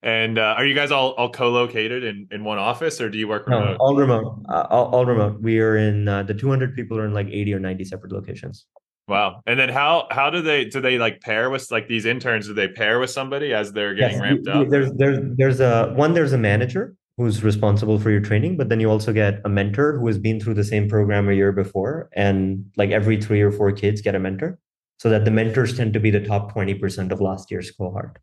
And 0.03 0.37
uh, 0.37 0.55
are 0.57 0.65
you 0.65 0.75
guys 0.75 0.91
all, 0.91 1.11
all 1.13 1.29
co-located 1.29 2.03
in, 2.03 2.27
in 2.31 2.43
one 2.43 2.59
office, 2.59 3.01
or 3.01 3.09
do 3.09 3.17
you 3.17 3.27
work 3.27 3.47
remote? 3.47 3.71
No, 3.71 3.77
all 3.79 3.95
remote. 3.95 4.43
Uh, 4.47 4.67
all, 4.69 4.85
all 4.93 5.05
remote. 5.05 5.41
We 5.41 5.59
are 5.59 5.75
in 5.75 6.07
uh, 6.07 6.23
the 6.23 6.35
200 6.35 6.75
people 6.75 6.99
are 6.99 7.05
in 7.05 7.13
like 7.13 7.27
80 7.27 7.55
or 7.55 7.59
90 7.59 7.83
separate 7.85 8.11
locations. 8.11 8.65
Wow. 9.07 9.41
And 9.45 9.57
then 9.57 9.69
how 9.69 10.07
how 10.11 10.29
do 10.29 10.41
they 10.41 10.65
do 10.65 10.81
they 10.81 10.97
like 10.97 11.21
pair 11.21 11.49
with 11.49 11.71
like 11.71 11.87
these 11.87 12.05
interns? 12.05 12.47
Do 12.47 12.53
they 12.53 12.67
pair 12.67 12.99
with 12.99 13.09
somebody 13.09 13.53
as 13.53 13.71
they're 13.71 13.95
getting 13.95 14.17
yes, 14.17 14.21
ramped 14.21 14.47
up? 14.47 14.67
There's 14.69 14.91
there's 14.93 15.19
there's 15.37 15.59
a 15.61 15.93
one 15.95 16.13
there's 16.13 16.33
a 16.33 16.37
manager 16.37 16.95
who's 17.15 17.43
responsible 17.43 17.97
for 17.99 18.11
your 18.11 18.19
training, 18.19 18.57
but 18.57 18.69
then 18.69 18.79
you 18.79 18.89
also 18.89 19.13
get 19.13 19.41
a 19.45 19.49
mentor 19.49 19.97
who 19.97 20.05
has 20.07 20.17
been 20.17 20.39
through 20.39 20.53
the 20.53 20.63
same 20.63 20.87
program 20.89 21.29
a 21.29 21.33
year 21.33 21.51
before, 21.51 22.09
and 22.13 22.65
like 22.75 22.91
every 22.91 23.19
three 23.19 23.41
or 23.41 23.51
four 23.51 23.71
kids 23.71 24.01
get 24.01 24.13
a 24.13 24.19
mentor, 24.19 24.59
so 24.99 25.09
that 25.09 25.25
the 25.25 25.31
mentors 25.31 25.75
tend 25.75 25.93
to 25.93 25.99
be 25.99 26.11
the 26.11 26.19
top 26.19 26.51
twenty 26.51 26.73
percent 26.73 27.11
of 27.13 27.21
last 27.21 27.49
year's 27.49 27.71
cohort, 27.71 28.19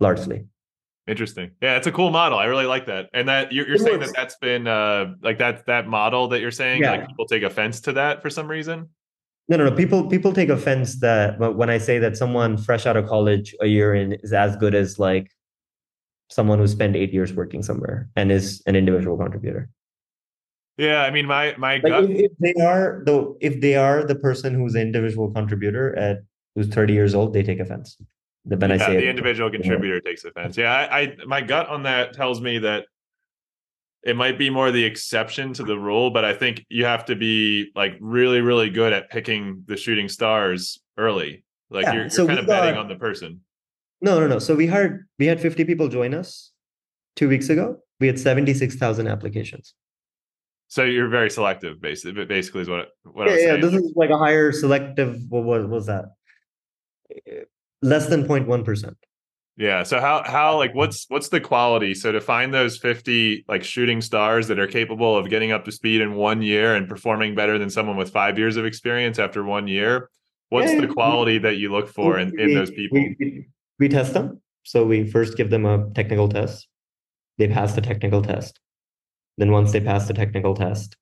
largely. 0.00 0.44
Interesting. 1.06 1.50
Yeah, 1.62 1.76
it's 1.76 1.86
a 1.86 1.92
cool 1.92 2.10
model. 2.10 2.38
I 2.38 2.46
really 2.46 2.64
like 2.66 2.86
that. 2.86 3.10
And 3.12 3.28
that 3.28 3.52
you're, 3.52 3.68
you're 3.68 3.78
saying 3.78 4.00
that 4.00 4.14
that's 4.14 4.36
been 4.36 4.66
uh 4.66 5.12
like 5.22 5.38
that 5.38 5.66
that 5.66 5.86
model 5.86 6.28
that 6.28 6.40
you're 6.40 6.50
saying 6.50 6.82
yeah. 6.82 6.92
like 6.92 7.06
people 7.06 7.26
take 7.26 7.42
offense 7.42 7.80
to 7.82 7.92
that 7.92 8.22
for 8.22 8.30
some 8.30 8.48
reason. 8.48 8.88
No, 9.48 9.58
no, 9.58 9.64
no. 9.64 9.72
People 9.72 10.08
people 10.08 10.32
take 10.32 10.48
offense 10.48 11.00
that 11.00 11.38
when 11.38 11.68
I 11.68 11.78
say 11.78 11.98
that 11.98 12.16
someone 12.16 12.56
fresh 12.56 12.86
out 12.86 12.96
of 12.96 13.06
college 13.06 13.54
a 13.60 13.66
year 13.66 13.94
in 13.94 14.14
is 14.14 14.32
as 14.32 14.56
good 14.56 14.74
as 14.74 14.98
like 14.98 15.30
someone 16.30 16.58
who 16.58 16.66
spent 16.66 16.96
eight 16.96 17.12
years 17.12 17.32
working 17.32 17.62
somewhere 17.62 18.08
and 18.16 18.32
is 18.32 18.62
an 18.66 18.74
individual 18.74 19.16
contributor. 19.18 19.68
Yeah, 20.78 21.02
I 21.02 21.10
mean, 21.10 21.26
my 21.26 21.54
my 21.58 21.74
like 21.74 21.84
gut... 21.84 22.04
if, 22.04 22.30
if, 22.30 22.32
they 22.40 22.54
are 22.62 23.02
though, 23.04 23.36
if 23.40 23.60
they 23.60 23.76
are 23.76 24.04
the 24.04 24.14
person 24.14 24.54
who's 24.54 24.74
an 24.74 24.82
individual 24.82 25.30
contributor 25.30 25.96
at 25.96 26.22
who's 26.54 26.68
thirty 26.68 26.94
years 26.94 27.14
old, 27.14 27.32
they 27.32 27.42
take 27.42 27.60
offense. 27.60 27.96
The 28.46 28.56
when 28.56 28.70
yeah, 28.70 28.76
I 28.76 28.78
say 28.78 28.96
the 28.96 29.08
individual 29.08 29.50
contributor 29.50 30.00
takes 30.00 30.24
offense. 30.24 30.56
Yeah, 30.56 30.72
I, 30.72 31.00
I 31.00 31.16
my 31.26 31.42
gut 31.42 31.68
on 31.68 31.84
that 31.84 32.12
tells 32.12 32.40
me 32.40 32.58
that 32.58 32.86
it 34.04 34.16
might 34.16 34.38
be 34.38 34.50
more 34.50 34.70
the 34.70 34.84
exception 34.84 35.54
to 35.54 35.62
the 35.62 35.78
rule, 35.78 36.10
but 36.10 36.24
I 36.24 36.34
think 36.34 36.64
you 36.68 36.84
have 36.84 37.06
to 37.06 37.16
be 37.16 37.70
like 37.74 37.96
really, 38.00 38.42
really 38.42 38.68
good 38.68 38.92
at 38.92 39.10
picking 39.10 39.64
the 39.66 39.76
shooting 39.76 40.08
stars 40.08 40.78
early. 40.98 41.44
Like 41.70 41.84
yeah, 41.84 41.92
you're, 41.92 42.02
you're 42.02 42.10
so 42.10 42.26
kind 42.26 42.38
of 42.38 42.46
got, 42.46 42.62
betting 42.62 42.78
on 42.78 42.88
the 42.88 42.96
person. 42.96 43.40
No, 44.02 44.20
no, 44.20 44.26
no. 44.26 44.38
So 44.38 44.54
we 44.54 44.66
had 44.66 44.98
we 45.18 45.26
had 45.26 45.40
50 45.40 45.64
people 45.64 45.88
join 45.88 46.12
us 46.12 46.52
two 47.16 47.28
weeks 47.28 47.48
ago. 47.48 47.78
We 47.98 48.06
had 48.06 48.18
76,000 48.18 49.08
applications. 49.08 49.74
So 50.68 50.84
you're 50.84 51.08
very 51.08 51.30
selective, 51.30 51.80
basically. 51.80 52.24
Basically, 52.26 52.60
is 52.62 52.68
what 52.68 52.88
what 53.04 53.30
yeah, 53.30 53.36
yeah. 53.36 53.56
This 53.56 53.72
is 53.72 53.92
like 53.96 54.10
a 54.10 54.18
higher 54.18 54.52
selective. 54.52 55.20
What, 55.30 55.44
what 55.44 55.68
was 55.68 55.86
that? 55.86 56.06
Eh, 57.26 57.44
less 57.80 58.06
than 58.08 58.26
0.1 58.26 58.64
percent. 58.64 58.96
Yeah. 59.56 59.84
So 59.84 60.00
how 60.00 60.24
how 60.24 60.56
like 60.56 60.74
what's 60.74 61.06
what's 61.08 61.28
the 61.28 61.40
quality? 61.40 61.94
So 61.94 62.10
to 62.10 62.20
find 62.20 62.52
those 62.52 62.76
50 62.76 63.44
like 63.48 63.62
shooting 63.62 64.00
stars 64.00 64.48
that 64.48 64.58
are 64.58 64.66
capable 64.66 65.16
of 65.16 65.30
getting 65.30 65.52
up 65.52 65.64
to 65.66 65.72
speed 65.72 66.00
in 66.00 66.14
one 66.14 66.42
year 66.42 66.74
and 66.74 66.88
performing 66.88 67.34
better 67.34 67.56
than 67.58 67.70
someone 67.70 67.96
with 67.96 68.10
five 68.10 68.36
years 68.36 68.56
of 68.56 68.64
experience 68.64 69.18
after 69.18 69.44
one 69.44 69.68
year, 69.68 70.10
what's 70.48 70.72
yeah, 70.72 70.80
the 70.80 70.88
quality 70.88 71.34
we, 71.34 71.38
that 71.38 71.56
you 71.56 71.70
look 71.70 71.88
for 71.88 72.18
in, 72.18 72.38
in 72.38 72.54
those 72.54 72.70
people? 72.70 72.98
We, 72.98 73.46
we 73.78 73.88
test 73.88 74.14
them. 74.14 74.40
So 74.64 74.84
we 74.84 75.08
first 75.08 75.36
give 75.36 75.50
them 75.50 75.66
a 75.66 75.88
technical 75.94 76.28
test. 76.28 76.66
They 77.38 77.48
pass 77.48 77.74
the 77.74 77.80
technical 77.80 78.22
test. 78.22 78.58
Then 79.38 79.52
once 79.52 79.72
they 79.72 79.80
pass 79.80 80.08
the 80.08 80.14
technical 80.14 80.54
test, 80.54 80.96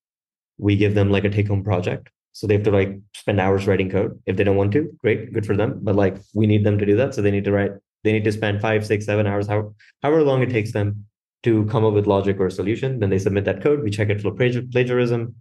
we 0.59 0.77
give 0.77 0.95
them 0.95 1.11
like 1.11 1.25
a 1.25 1.31
take-home 1.31 1.65
project. 1.65 2.11
So 2.33 2.47
they 2.47 2.55
have 2.55 2.63
to 2.65 2.71
like 2.71 2.99
spend 3.15 3.41
hours 3.41 3.67
writing 3.67 3.91
code. 3.91 4.19
If 4.27 4.37
they 4.37 4.45
don't 4.45 4.57
want 4.57 4.73
to, 4.73 4.91
great, 4.99 5.33
good 5.33 5.47
for 5.47 5.57
them. 5.57 5.81
But 5.83 5.97
like 5.97 6.17
we 6.35 6.47
need 6.47 6.65
them 6.65 6.79
to 6.79 6.87
do 6.87 6.97
that. 6.97 7.15
So 7.15 7.23
they 7.23 7.31
need 7.31 7.45
to 7.45 7.53
write 7.53 7.73
they 8.05 8.13
need 8.13 8.25
to 8.25 8.33
spend 8.33 8.61
five, 8.61 8.87
six, 8.87 9.07
seven 9.07 9.27
hours, 9.27 9.47
how, 9.47 9.75
however 10.03 10.23
long 10.23 10.43
it 10.43 10.51
takes 10.51 10.73
them 10.73 11.05
to 11.43 11.65
come 11.67 11.85
up 11.85 11.95
with 11.95 12.07
logic 12.07 12.39
or 12.39 12.51
solution. 12.51 13.01
Then 13.01 13.11
they 13.11 13.19
submit 13.19 13.45
that 13.45 13.63
code. 13.63 13.83
We 13.83 13.91
check 13.91 14.09
it 14.09 14.21
for 14.21 14.33
plagiarism. 14.33 15.35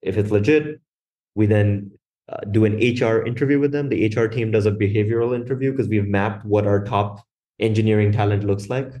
If 0.00 0.16
it's 0.16 0.30
legit, 0.30 0.80
we 1.34 1.46
then 1.46 1.92
uh, 2.28 2.38
do 2.50 2.64
an 2.64 2.76
HR 2.76 3.24
interview 3.24 3.58
with 3.58 3.72
them. 3.72 3.88
The 3.88 4.06
HR 4.06 4.26
team 4.26 4.50
does 4.50 4.66
a 4.66 4.72
behavioral 4.72 5.34
interview 5.34 5.70
because 5.70 5.88
we've 5.88 6.08
mapped 6.08 6.44
what 6.44 6.66
our 6.66 6.84
top 6.84 7.24
engineering 7.60 8.12
talent 8.12 8.44
looks 8.44 8.68
like 8.68 8.92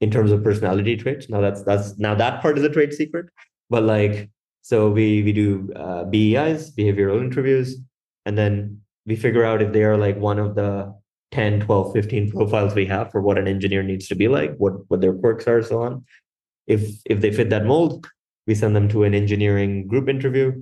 in 0.00 0.10
terms 0.10 0.30
of 0.30 0.42
personality 0.42 0.96
traits. 0.96 1.28
Now 1.28 1.40
that's 1.40 1.62
that's 1.62 1.98
now 1.98 2.14
that 2.14 2.42
part 2.42 2.58
is 2.58 2.64
a 2.64 2.68
trade 2.68 2.92
secret, 2.92 3.26
but 3.70 3.82
like 3.82 4.30
so 4.62 4.90
we 4.90 5.22
we 5.22 5.32
do 5.32 5.72
uh, 5.74 6.04
BEIs, 6.04 6.74
behavioral 6.74 7.20
interviews, 7.20 7.76
and 8.26 8.36
then 8.36 8.80
we 9.06 9.16
figure 9.16 9.44
out 9.44 9.62
if 9.62 9.72
they 9.72 9.84
are 9.84 9.96
like 9.96 10.16
one 10.16 10.38
of 10.38 10.54
the 10.54 10.94
10 11.34 11.60
12 11.60 11.92
15 11.92 12.30
profiles 12.30 12.74
we 12.74 12.86
have 12.86 13.10
for 13.10 13.20
what 13.20 13.36
an 13.36 13.48
engineer 13.48 13.82
needs 13.82 14.06
to 14.06 14.14
be 14.14 14.28
like 14.28 14.54
what 14.56 14.74
what 14.88 15.00
their 15.00 15.12
quirks 15.12 15.48
are 15.48 15.62
so 15.62 15.82
on. 15.82 16.04
If 16.66 16.82
if 17.06 17.20
they 17.20 17.32
fit 17.32 17.50
that 17.50 17.66
mold 17.66 18.06
we 18.46 18.54
send 18.54 18.76
them 18.76 18.88
to 18.90 19.04
an 19.04 19.14
engineering 19.14 19.86
group 19.86 20.08
interview. 20.08 20.52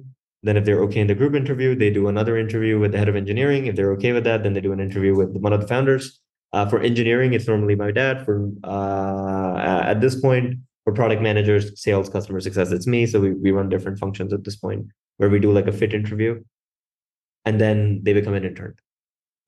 Then 0.44 0.56
if 0.56 0.64
they're 0.64 0.82
okay 0.84 1.00
in 1.00 1.08
the 1.08 1.14
group 1.14 1.34
interview 1.34 1.74
they 1.74 1.90
do 1.90 2.08
another 2.08 2.38
interview 2.38 2.78
with 2.78 2.92
the 2.92 2.98
head 2.98 3.10
of 3.10 3.16
engineering. 3.16 3.66
If 3.66 3.76
they're 3.76 3.92
okay 3.92 4.12
with 4.12 4.24
that 4.24 4.42
then 4.42 4.54
they 4.54 4.62
do 4.62 4.72
an 4.72 4.80
interview 4.80 5.14
with 5.14 5.30
one 5.46 5.52
of 5.52 5.60
the 5.60 5.68
founders. 5.68 6.20
Uh, 6.54 6.66
for 6.66 6.80
engineering 6.80 7.34
it's 7.34 7.46
normally 7.46 7.76
my 7.76 7.90
dad. 7.90 8.24
For 8.24 8.50
uh, 8.64 9.82
at 9.92 10.00
this 10.00 10.18
point 10.18 10.56
for 10.84 10.94
product 10.94 11.20
managers 11.20 11.64
sales 11.80 12.08
customer 12.08 12.40
success 12.40 12.72
it's 12.72 12.86
me. 12.86 13.06
So 13.06 13.20
we, 13.20 13.32
we 13.32 13.50
run 13.50 13.68
different 13.68 13.98
functions 13.98 14.32
at 14.32 14.44
this 14.44 14.56
point 14.56 14.86
where 15.18 15.28
we 15.28 15.38
do 15.38 15.52
like 15.52 15.66
a 15.66 15.72
fit 15.72 15.92
interview. 15.92 16.42
And 17.44 17.60
then 17.60 18.00
they 18.04 18.14
become 18.14 18.34
an 18.34 18.44
intern 18.44 18.74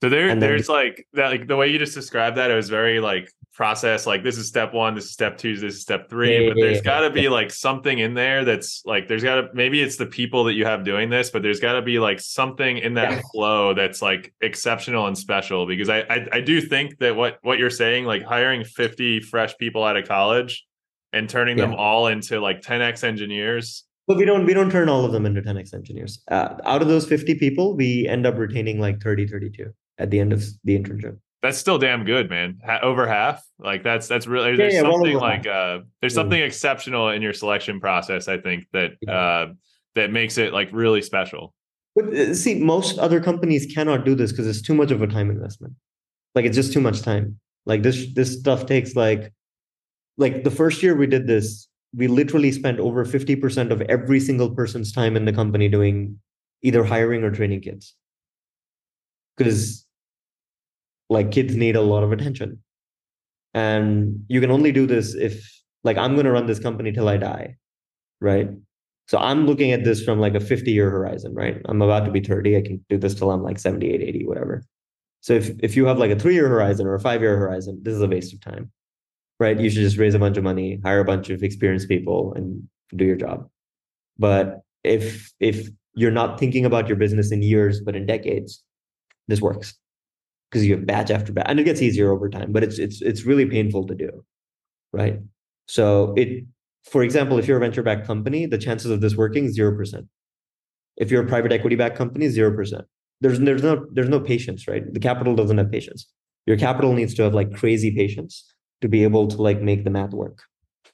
so 0.02 0.10
there, 0.10 0.28
then, 0.28 0.38
there's 0.38 0.68
like 0.68 1.06
that, 1.14 1.30
like 1.30 1.46
the 1.46 1.56
way 1.56 1.68
you 1.68 1.78
just 1.78 1.94
described 1.94 2.36
that, 2.36 2.50
it 2.50 2.54
was 2.54 2.68
very 2.68 3.00
like 3.00 3.30
process. 3.54 4.06
Like 4.06 4.22
this 4.22 4.36
is 4.36 4.48
step 4.48 4.74
one, 4.74 4.94
this 4.94 5.04
is 5.04 5.12
step 5.12 5.38
two, 5.38 5.56
this 5.56 5.74
is 5.74 5.82
step 5.82 6.10
three. 6.10 6.42
Yeah, 6.42 6.50
but 6.50 6.56
there's 6.60 6.76
yeah, 6.78 6.82
got 6.82 7.00
to 7.00 7.06
yeah. 7.06 7.22
be 7.22 7.28
like 7.28 7.50
something 7.50 7.98
in 7.98 8.12
there 8.12 8.44
that's 8.44 8.82
like 8.84 9.08
there's 9.08 9.22
got 9.22 9.36
to 9.36 9.48
maybe 9.54 9.80
it's 9.80 9.96
the 9.96 10.06
people 10.06 10.44
that 10.44 10.54
you 10.54 10.66
have 10.66 10.84
doing 10.84 11.08
this, 11.08 11.30
but 11.30 11.42
there's 11.42 11.60
got 11.60 11.74
to 11.74 11.82
be 11.82 11.98
like 11.98 12.20
something 12.20 12.78
in 12.78 12.94
that 12.94 13.22
flow 13.32 13.72
that's 13.72 14.02
like 14.02 14.34
exceptional 14.42 15.06
and 15.06 15.16
special. 15.16 15.66
Because 15.66 15.88
I, 15.88 16.00
I 16.00 16.26
I 16.32 16.40
do 16.40 16.60
think 16.60 16.98
that 16.98 17.16
what 17.16 17.38
what 17.42 17.58
you're 17.58 17.70
saying, 17.70 18.04
like 18.04 18.22
hiring 18.22 18.64
50 18.64 19.20
fresh 19.20 19.56
people 19.56 19.84
out 19.84 19.96
of 19.96 20.06
college 20.06 20.66
and 21.14 21.30
turning 21.30 21.56
them 21.56 21.72
all 21.72 22.08
into 22.08 22.40
like 22.40 22.60
10x 22.60 23.04
engineers 23.04 23.84
but 24.06 24.16
we 24.16 24.24
don't 24.24 24.44
we 24.44 24.52
don't 24.52 24.70
turn 24.70 24.88
all 24.88 25.04
of 25.04 25.12
them 25.12 25.24
into 25.24 25.40
10x 25.40 25.72
engineers 25.72 26.22
uh, 26.30 26.56
out 26.64 26.82
of 26.82 26.88
those 26.88 27.06
50 27.06 27.36
people 27.36 27.76
we 27.76 28.06
end 28.08 28.26
up 28.26 28.36
retaining 28.36 28.80
like 28.80 29.00
30 29.00 29.28
32 29.28 29.72
at 29.98 30.10
the 30.10 30.20
end 30.20 30.32
of 30.32 30.44
the 30.64 30.78
internship. 30.78 31.18
That's 31.42 31.58
still 31.58 31.78
damn 31.78 32.04
good, 32.04 32.30
man. 32.30 32.58
over 32.82 33.06
half, 33.06 33.44
like 33.58 33.82
that's 33.82 34.08
that's 34.08 34.26
really 34.26 34.56
there's 34.56 34.74
yeah, 34.74 34.80
something 34.80 35.16
like 35.16 35.46
uh 35.46 35.80
there's 36.00 36.14
something 36.14 36.40
exceptional 36.40 37.10
in 37.10 37.20
your 37.20 37.34
selection 37.34 37.80
process. 37.80 38.28
I 38.28 38.38
think 38.38 38.66
that 38.72 38.92
uh 39.06 39.52
that 39.94 40.10
makes 40.10 40.38
it 40.38 40.52
like 40.52 40.70
really 40.72 41.02
special. 41.02 41.54
But 41.94 42.14
uh, 42.14 42.34
see, 42.34 42.54
most 42.56 42.98
other 42.98 43.20
companies 43.20 43.66
cannot 43.72 44.04
do 44.04 44.14
this 44.14 44.32
because 44.32 44.46
it's 44.46 44.62
too 44.62 44.74
much 44.74 44.90
of 44.90 45.02
a 45.02 45.06
time 45.06 45.30
investment. 45.30 45.74
Like 46.34 46.46
it's 46.46 46.56
just 46.56 46.72
too 46.72 46.80
much 46.80 47.02
time. 47.02 47.38
Like 47.66 47.82
this 47.82 48.12
this 48.14 48.38
stuff 48.38 48.66
takes 48.66 48.96
like 48.96 49.32
like 50.16 50.44
the 50.44 50.50
first 50.50 50.82
year 50.82 50.96
we 50.96 51.06
did 51.06 51.26
this, 51.26 51.68
we 51.94 52.06
literally 52.06 52.52
spent 52.52 52.80
over 52.80 53.04
50% 53.04 53.70
of 53.70 53.80
every 53.82 54.20
single 54.20 54.50
person's 54.50 54.92
time 54.92 55.16
in 55.16 55.24
the 55.24 55.32
company 55.32 55.68
doing 55.68 56.18
either 56.62 56.84
hiring 56.84 57.22
or 57.24 57.30
training 57.30 57.60
kids. 57.60 57.94
Because 59.36 59.83
like 61.10 61.30
kids 61.30 61.54
need 61.54 61.76
a 61.76 61.80
lot 61.80 62.02
of 62.02 62.12
attention. 62.12 62.62
And 63.52 64.24
you 64.28 64.40
can 64.40 64.50
only 64.50 64.72
do 64.72 64.86
this 64.86 65.14
if 65.14 65.54
like 65.84 65.96
i'm 65.96 66.14
going 66.14 66.24
to 66.24 66.32
run 66.32 66.46
this 66.46 66.58
company 66.58 66.90
till 66.92 67.08
i 67.08 67.16
die 67.16 67.56
right? 68.20 68.48
So 69.06 69.18
i'm 69.18 69.46
looking 69.46 69.72
at 69.72 69.84
this 69.84 70.02
from 70.02 70.18
like 70.18 70.34
a 70.34 70.40
50 70.40 70.72
year 70.72 70.90
horizon 70.90 71.34
right? 71.34 71.60
I'm 71.66 71.82
about 71.82 72.04
to 72.06 72.10
be 72.10 72.20
30 72.20 72.56
i 72.56 72.62
can 72.62 72.84
do 72.88 72.98
this 72.98 73.14
till 73.14 73.30
i'm 73.30 73.42
like 73.42 73.58
78 73.58 74.00
80 74.00 74.26
whatever. 74.26 74.64
So 75.20 75.34
if 75.34 75.50
if 75.60 75.76
you 75.76 75.86
have 75.86 75.98
like 75.98 76.10
a 76.10 76.18
3 76.18 76.34
year 76.34 76.48
horizon 76.48 76.86
or 76.86 76.94
a 76.94 77.00
5 77.00 77.20
year 77.20 77.36
horizon 77.36 77.80
this 77.82 77.94
is 77.94 78.02
a 78.02 78.08
waste 78.08 78.32
of 78.32 78.40
time 78.40 78.72
right? 79.40 79.58
You 79.58 79.68
should 79.68 79.82
just 79.82 79.98
raise 79.98 80.14
a 80.14 80.18
bunch 80.18 80.36
of 80.36 80.44
money 80.44 80.80
hire 80.84 81.00
a 81.00 81.04
bunch 81.04 81.28
of 81.30 81.42
experienced 81.42 81.88
people 81.88 82.32
and 82.34 82.66
do 82.96 83.04
your 83.04 83.16
job. 83.16 83.48
But 84.18 84.60
if 84.82 85.32
if 85.40 85.68
you're 85.94 86.10
not 86.10 86.38
thinking 86.38 86.64
about 86.64 86.88
your 86.88 86.96
business 86.96 87.30
in 87.30 87.42
years 87.42 87.80
but 87.80 87.96
in 87.96 88.06
decades 88.06 88.62
this 89.28 89.40
works 89.40 89.74
because 90.54 90.64
you 90.64 90.76
have 90.76 90.86
batch 90.86 91.10
after 91.10 91.32
batch, 91.32 91.46
and 91.48 91.58
it 91.58 91.64
gets 91.64 91.82
easier 91.82 92.12
over 92.12 92.28
time. 92.30 92.52
But 92.52 92.62
it's 92.62 92.78
it's 92.78 93.02
it's 93.02 93.24
really 93.24 93.44
painful 93.44 93.88
to 93.88 93.94
do, 93.96 94.24
right? 94.92 95.18
So 95.66 96.14
it, 96.16 96.44
for 96.84 97.02
example, 97.02 97.38
if 97.38 97.48
you're 97.48 97.56
a 97.56 97.60
venture-backed 97.60 98.06
company, 98.06 98.46
the 98.46 98.58
chances 98.58 98.92
of 98.92 99.00
this 99.00 99.16
working 99.16 99.50
zero 99.50 99.76
percent. 99.76 100.06
If 100.96 101.10
you're 101.10 101.24
a 101.24 101.26
private 101.26 101.50
equity-backed 101.50 101.96
company, 101.96 102.28
zero 102.28 102.54
percent. 102.54 102.84
There's 103.20 103.40
there's 103.40 103.64
no 103.64 103.84
there's 103.92 104.08
no 104.08 104.20
patience, 104.20 104.68
right? 104.68 104.84
The 104.94 105.00
capital 105.00 105.34
doesn't 105.34 105.58
have 105.58 105.72
patience. 105.72 106.06
Your 106.46 106.56
capital 106.56 106.92
needs 106.92 107.14
to 107.14 107.22
have 107.22 107.34
like 107.34 107.52
crazy 107.52 107.90
patience 107.90 108.44
to 108.80 108.88
be 108.88 109.02
able 109.02 109.26
to 109.26 109.42
like 109.42 109.60
make 109.60 109.82
the 109.82 109.90
math 109.90 110.12
work. 110.12 110.42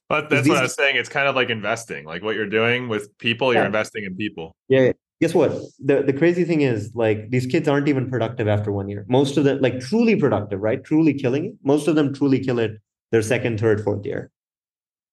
But 0.09 0.31
that's 0.31 0.45
these, 0.45 0.51
what 0.51 0.59
I 0.59 0.63
was 0.63 0.75
saying. 0.75 0.97
It's 0.97 1.11
kind 1.11 1.29
of 1.29 1.37
like 1.37 1.51
investing, 1.51 2.07
like 2.07 2.23
what 2.23 2.35
you're 2.35 2.49
doing 2.49 2.89
with 2.89 3.17
people. 3.19 3.53
You're 3.53 3.67
investing 3.67 4.05
in 4.05 4.17
people. 4.17 4.57
Yeah, 4.69 4.93
guess 5.21 5.35
what? 5.35 5.53
The, 5.79 6.03
the 6.03 6.13
crazy 6.13 6.45
thing 6.45 6.63
is 6.63 6.93
like 6.95 7.31
these 7.31 7.47
kids 7.47 7.69
aren't 7.69 7.89
even 7.89 8.11
productive 8.11 8.49
after 8.49 8.73
one 8.73 8.89
year. 8.89 9.05
Most 9.09 9.37
of 9.37 9.45
them 9.45 9.61
like 9.61 9.81
truly 9.81 10.17
productive 10.17 10.61
right? 10.61 10.83
Truly 10.83 11.15
killing 11.15 11.47
it. 11.47 11.53
Most 11.63 11.89
of 11.89 11.95
them 11.95 12.15
truly 12.15 12.41
kill 12.41 12.59
it 12.59 12.81
their 13.13 13.23
second 13.23 13.61
third 13.61 13.85
fourth 13.85 14.05
year. 14.07 14.31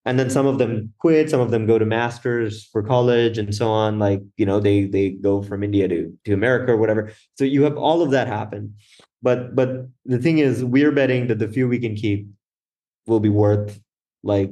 And 0.05 0.17
then 0.17 0.29
some 0.29 0.45
of 0.45 0.57
them 0.57 0.93
quit. 0.99 1.29
Some 1.29 1.41
of 1.41 1.51
them 1.51 1.65
go 1.65 1.77
to 1.77 1.85
masters 1.85 2.63
for 2.71 2.81
college 2.81 3.37
and 3.37 3.53
so 3.53 3.69
on. 3.69 3.99
Like 3.99 4.21
you 4.37 4.45
know 4.45 4.61
they 4.61 4.85
they 4.85 5.09
go 5.09 5.41
from 5.41 5.63
india 5.63 5.87
to 5.89 6.17
to 6.23 6.33
america 6.33 6.71
or 6.71 6.77
whatever. 6.77 7.11
So 7.35 7.43
you 7.43 7.63
have 7.63 7.77
all 7.77 8.01
of 8.01 8.11
that 8.11 8.27
happen. 8.27 8.75
But 9.21 9.55
but 9.55 9.87
the 10.05 10.19
thing 10.19 10.37
is 10.37 10.63
we're 10.63 10.93
betting 10.93 11.27
that 11.27 11.39
the 11.39 11.49
few 11.49 11.67
we 11.67 11.79
can 11.79 11.95
keep 11.95 12.27
will 13.07 13.19
be 13.19 13.29
worth 13.29 13.81
like 14.23 14.51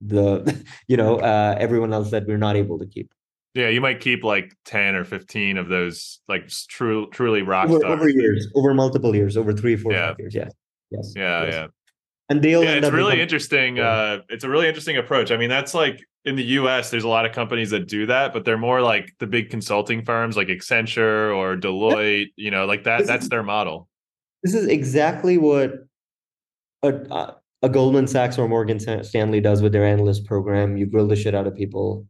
the 0.00 0.64
you 0.88 0.96
know 0.96 1.18
uh 1.18 1.54
everyone 1.58 1.92
else 1.92 2.10
that 2.10 2.26
we're 2.26 2.36
not 2.36 2.56
able 2.56 2.80
to 2.80 2.86
keep 2.86 3.14
yeah 3.54 3.68
you 3.68 3.80
might 3.80 4.00
keep 4.00 4.24
like 4.24 4.52
10 4.64 4.94
or 4.94 5.04
15 5.04 5.56
of 5.58 5.68
those 5.68 6.20
like 6.28 6.48
true 6.68 7.08
truly 7.10 7.42
rock 7.42 7.68
over, 7.70 7.86
over 7.86 8.08
years 8.08 8.48
over 8.54 8.74
multiple 8.74 9.14
years 9.14 9.36
over 9.36 9.52
three 9.52 9.76
four 9.76 9.92
Yeah. 9.92 10.08
five 10.08 10.16
years 10.18 10.34
yeah 10.34 10.48
yes 10.90 11.12
yeah 11.16 11.44
yes. 11.44 11.52
yeah 11.54 11.66
and 12.30 12.40
they'll 12.42 12.64
yeah, 12.64 12.70
it's 12.76 12.88
really 12.90 12.94
becoming- 13.04 13.20
interesting. 13.20 13.76
Yeah. 13.76 13.88
Uh, 13.88 14.18
it's 14.30 14.44
a 14.44 14.48
really 14.48 14.66
interesting 14.66 14.96
approach. 14.96 15.30
I 15.30 15.36
mean, 15.36 15.50
that's 15.50 15.74
like 15.74 16.00
in 16.24 16.36
the 16.36 16.42
U.S. 16.58 16.88
There's 16.90 17.04
a 17.04 17.08
lot 17.08 17.26
of 17.26 17.32
companies 17.32 17.68
that 17.68 17.86
do 17.86 18.06
that, 18.06 18.32
but 18.32 18.46
they're 18.46 18.56
more 18.56 18.80
like 18.80 19.12
the 19.18 19.26
big 19.26 19.50
consulting 19.50 20.02
firms, 20.06 20.34
like 20.34 20.48
Accenture 20.48 21.36
or 21.36 21.54
Deloitte. 21.54 22.28
You 22.36 22.50
know, 22.50 22.64
like 22.64 22.84
that. 22.84 23.00
This 23.00 23.08
That's 23.08 23.24
is- 23.24 23.28
their 23.28 23.42
model. 23.42 23.90
this 24.42 24.54
is 24.54 24.66
exactly 24.68 25.36
what 25.36 25.74
a, 26.82 27.34
a 27.60 27.68
Goldman 27.68 28.06
Sachs 28.06 28.38
or 28.38 28.48
Morgan 28.48 28.80
Stanley 29.04 29.42
does 29.42 29.60
with 29.60 29.72
their 29.72 29.84
analyst 29.84 30.24
program. 30.24 30.78
You 30.78 30.86
grill 30.86 31.06
the 31.06 31.16
shit 31.16 31.34
out 31.34 31.46
of 31.46 31.54
people. 31.54 32.06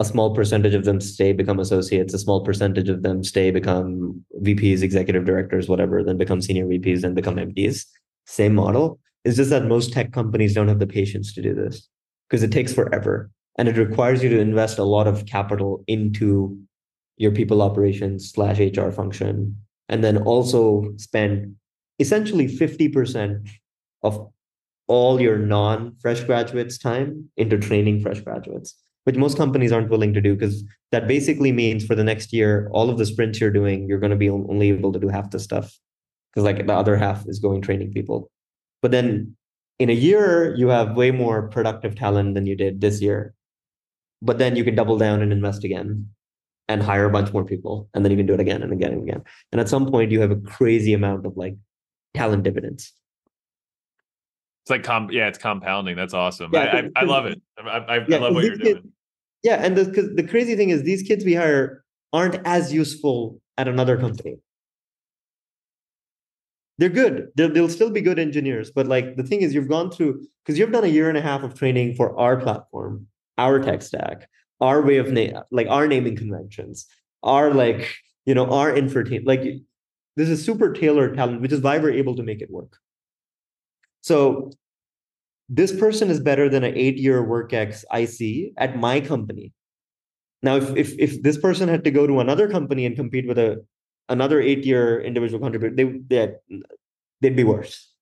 A 0.00 0.04
small 0.04 0.34
percentage 0.34 0.72
of 0.74 0.86
them 0.86 0.98
stay, 0.98 1.32
become 1.32 1.60
associates. 1.60 2.14
A 2.14 2.18
small 2.18 2.42
percentage 2.42 2.88
of 2.88 3.02
them 3.02 3.22
stay, 3.22 3.50
become 3.50 4.24
VPs, 4.42 4.82
executive 4.82 5.26
directors, 5.26 5.68
whatever, 5.68 6.02
then 6.02 6.16
become 6.16 6.40
senior 6.40 6.64
VPs, 6.64 7.02
then 7.02 7.12
become 7.12 7.36
MDs. 7.36 7.84
Same 8.26 8.54
model. 8.54 8.98
It's 9.26 9.36
just 9.36 9.50
that 9.50 9.66
most 9.66 9.92
tech 9.92 10.12
companies 10.12 10.54
don't 10.54 10.68
have 10.68 10.78
the 10.78 10.86
patience 10.86 11.34
to 11.34 11.42
do 11.42 11.54
this 11.54 11.86
because 12.28 12.42
it 12.42 12.50
takes 12.50 12.72
forever 12.72 13.30
and 13.58 13.68
it 13.68 13.76
requires 13.76 14.22
you 14.22 14.30
to 14.30 14.40
invest 14.40 14.78
a 14.78 14.84
lot 14.84 15.06
of 15.06 15.26
capital 15.26 15.84
into 15.86 16.58
your 17.18 17.32
people 17.32 17.60
operations 17.60 18.32
slash 18.32 18.58
HR 18.58 18.90
function 18.90 19.54
and 19.90 20.02
then 20.02 20.16
also 20.22 20.94
spend 20.96 21.56
essentially 21.98 22.46
50% 22.46 23.50
of 24.02 24.30
all 24.86 25.20
your 25.20 25.36
non 25.36 25.94
fresh 26.00 26.20
graduates 26.24 26.78
time 26.78 27.28
into 27.36 27.58
training 27.58 28.00
fresh 28.00 28.20
graduates 28.20 28.76
which 29.04 29.16
most 29.16 29.36
companies 29.36 29.72
aren't 29.72 29.90
willing 29.90 30.12
to 30.14 30.20
do 30.20 30.34
because 30.34 30.62
that 30.92 31.08
basically 31.08 31.52
means 31.52 31.84
for 31.84 31.94
the 31.94 32.04
next 32.04 32.32
year 32.32 32.68
all 32.72 32.90
of 32.90 32.98
the 32.98 33.06
sprints 33.06 33.40
you're 33.40 33.50
doing 33.50 33.88
you're 33.88 33.98
going 33.98 34.10
to 34.10 34.16
be 34.16 34.30
only 34.30 34.68
able 34.68 34.92
to 34.92 34.98
do 34.98 35.08
half 35.08 35.30
the 35.30 35.38
stuff 35.38 35.78
because 36.32 36.44
like 36.44 36.66
the 36.66 36.74
other 36.74 36.96
half 36.96 37.26
is 37.26 37.38
going 37.38 37.60
training 37.60 37.92
people. 37.92 38.30
But 38.82 38.90
then 38.90 39.36
in 39.78 39.90
a 39.90 39.94
year 39.94 40.54
you 40.54 40.68
have 40.68 40.96
way 40.96 41.10
more 41.10 41.48
productive 41.48 41.96
talent 41.96 42.34
than 42.34 42.46
you 42.46 42.56
did 42.56 42.80
this 42.80 43.00
year. 43.00 43.34
But 44.22 44.38
then 44.38 44.54
you 44.54 44.64
can 44.64 44.74
double 44.74 44.98
down 44.98 45.22
and 45.22 45.32
invest 45.32 45.64
again 45.64 46.08
and 46.68 46.82
hire 46.82 47.06
a 47.06 47.10
bunch 47.10 47.32
more 47.32 47.44
people 47.44 47.88
and 47.94 48.04
then 48.04 48.12
you 48.12 48.16
can 48.16 48.26
do 48.26 48.34
it 48.34 48.40
again 48.40 48.62
and 48.62 48.72
again 48.72 48.92
and 48.92 49.02
again. 49.02 49.22
And 49.50 49.60
at 49.60 49.68
some 49.68 49.90
point 49.90 50.12
you 50.12 50.20
have 50.20 50.30
a 50.30 50.36
crazy 50.36 50.92
amount 50.92 51.26
of 51.26 51.36
like 51.36 51.56
talent 52.14 52.42
dividends 52.42 52.92
It's 54.70 54.76
like 54.76 54.84
com- 54.84 55.10
yeah, 55.10 55.26
it's 55.26 55.38
compounding. 55.38 55.96
That's 55.96 56.14
awesome. 56.14 56.52
Yeah, 56.54 56.60
I, 56.94 57.00
I, 57.00 57.02
I 57.02 57.04
love 57.04 57.26
it. 57.26 57.42
I, 57.58 57.62
I, 57.78 58.06
Yeah, 58.06 58.18
love 58.18 58.34
what 58.34 58.44
you're 58.44 58.56
kids- 58.56 58.80
doing. 58.80 58.92
yeah 59.42 59.56
and 59.64 59.76
the, 59.76 59.84
'cause 59.92 60.08
the 60.14 60.22
crazy 60.22 60.54
thing 60.54 60.70
is 60.70 60.82
these 60.84 61.02
kids 61.02 61.24
we 61.24 61.34
hire 61.34 61.84
aren't 62.12 62.36
as 62.44 62.72
useful 62.72 63.40
at 63.58 63.66
another 63.68 63.96
company 63.96 64.36
they're 66.78 66.88
good 66.88 67.28
they'll, 67.36 67.52
they'll 67.52 67.68
still 67.68 67.90
be 67.90 68.00
good 68.00 68.18
engineers 68.18 68.70
but 68.70 68.86
like 68.86 69.16
the 69.16 69.22
thing 69.22 69.42
is 69.42 69.52
you've 69.54 69.68
gone 69.68 69.90
through 69.90 70.20
because 70.44 70.58
you've 70.58 70.72
done 70.72 70.84
a 70.84 70.88
year 70.98 71.08
and 71.08 71.18
a 71.18 71.20
half 71.20 71.42
of 71.42 71.54
training 71.54 71.94
for 71.94 72.18
our 72.18 72.36
platform 72.38 73.06
our 73.38 73.58
tech 73.58 73.82
stack 73.82 74.28
our 74.60 74.82
way 74.82 74.96
of 74.98 75.10
name 75.10 75.34
like 75.50 75.66
our 75.68 75.86
naming 75.86 76.16
conventions 76.16 76.86
our 77.22 77.52
like 77.52 77.88
you 78.26 78.34
know 78.34 78.46
our 78.50 78.72
infotainment 78.72 79.26
like 79.26 79.42
this 80.16 80.28
is 80.28 80.44
super 80.44 80.72
tailored 80.72 81.14
talent 81.16 81.40
which 81.42 81.52
is 81.52 81.60
why 81.60 81.76
we're 81.78 81.90
able 82.02 82.14
to 82.16 82.22
make 82.22 82.40
it 82.42 82.50
work 82.50 82.76
so 84.02 84.50
this 85.50 85.76
person 85.78 86.08
is 86.10 86.20
better 86.20 86.48
than 86.48 86.62
an 86.62 86.74
eight 86.76 86.96
year 86.96 87.22
workex 87.22 87.84
ic 87.92 88.54
at 88.56 88.78
my 88.78 89.00
company. 89.00 89.52
Now 90.42 90.56
if, 90.56 90.74
if 90.76 90.98
if 90.98 91.22
this 91.22 91.36
person 91.36 91.68
had 91.68 91.84
to 91.84 91.90
go 91.90 92.06
to 92.06 92.20
another 92.20 92.48
company 92.48 92.86
and 92.86 92.96
compete 92.96 93.26
with 93.26 93.36
a 93.36 93.62
another 94.08 94.40
eight 94.40 94.64
year 94.64 95.00
individual 95.02 95.40
contributor 95.40 95.74
they 95.74 95.84
they'd, 96.08 96.36
they'd 97.20 97.36
be 97.36 97.44
worse. 97.44 97.92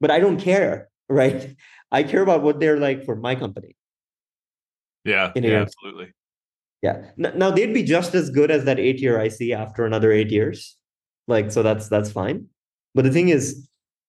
But 0.00 0.10
i 0.10 0.18
don't 0.18 0.38
care 0.38 0.88
right? 1.08 1.54
I 1.92 2.02
care 2.02 2.22
about 2.22 2.42
what 2.42 2.60
they're 2.60 2.78
like 2.78 3.04
for 3.04 3.14
my 3.16 3.34
company. 3.34 3.76
Yeah, 5.04 5.32
yeah, 5.34 5.42
year. 5.42 5.60
absolutely. 5.60 6.12
yeah. 6.80 7.10
Now 7.16 7.50
they'd 7.50 7.74
be 7.74 7.82
just 7.82 8.14
as 8.14 8.30
good 8.30 8.50
as 8.50 8.64
that 8.64 8.80
eight 8.80 9.00
year 9.00 9.20
ic 9.20 9.52
after 9.52 9.84
another 9.84 10.10
eight 10.10 10.30
years. 10.30 10.76
Like 11.28 11.52
so 11.52 11.62
that's 11.62 11.88
that's 11.88 12.10
fine. 12.10 12.46
But 12.94 13.04
the 13.04 13.10
thing 13.10 13.28
is 13.28 13.68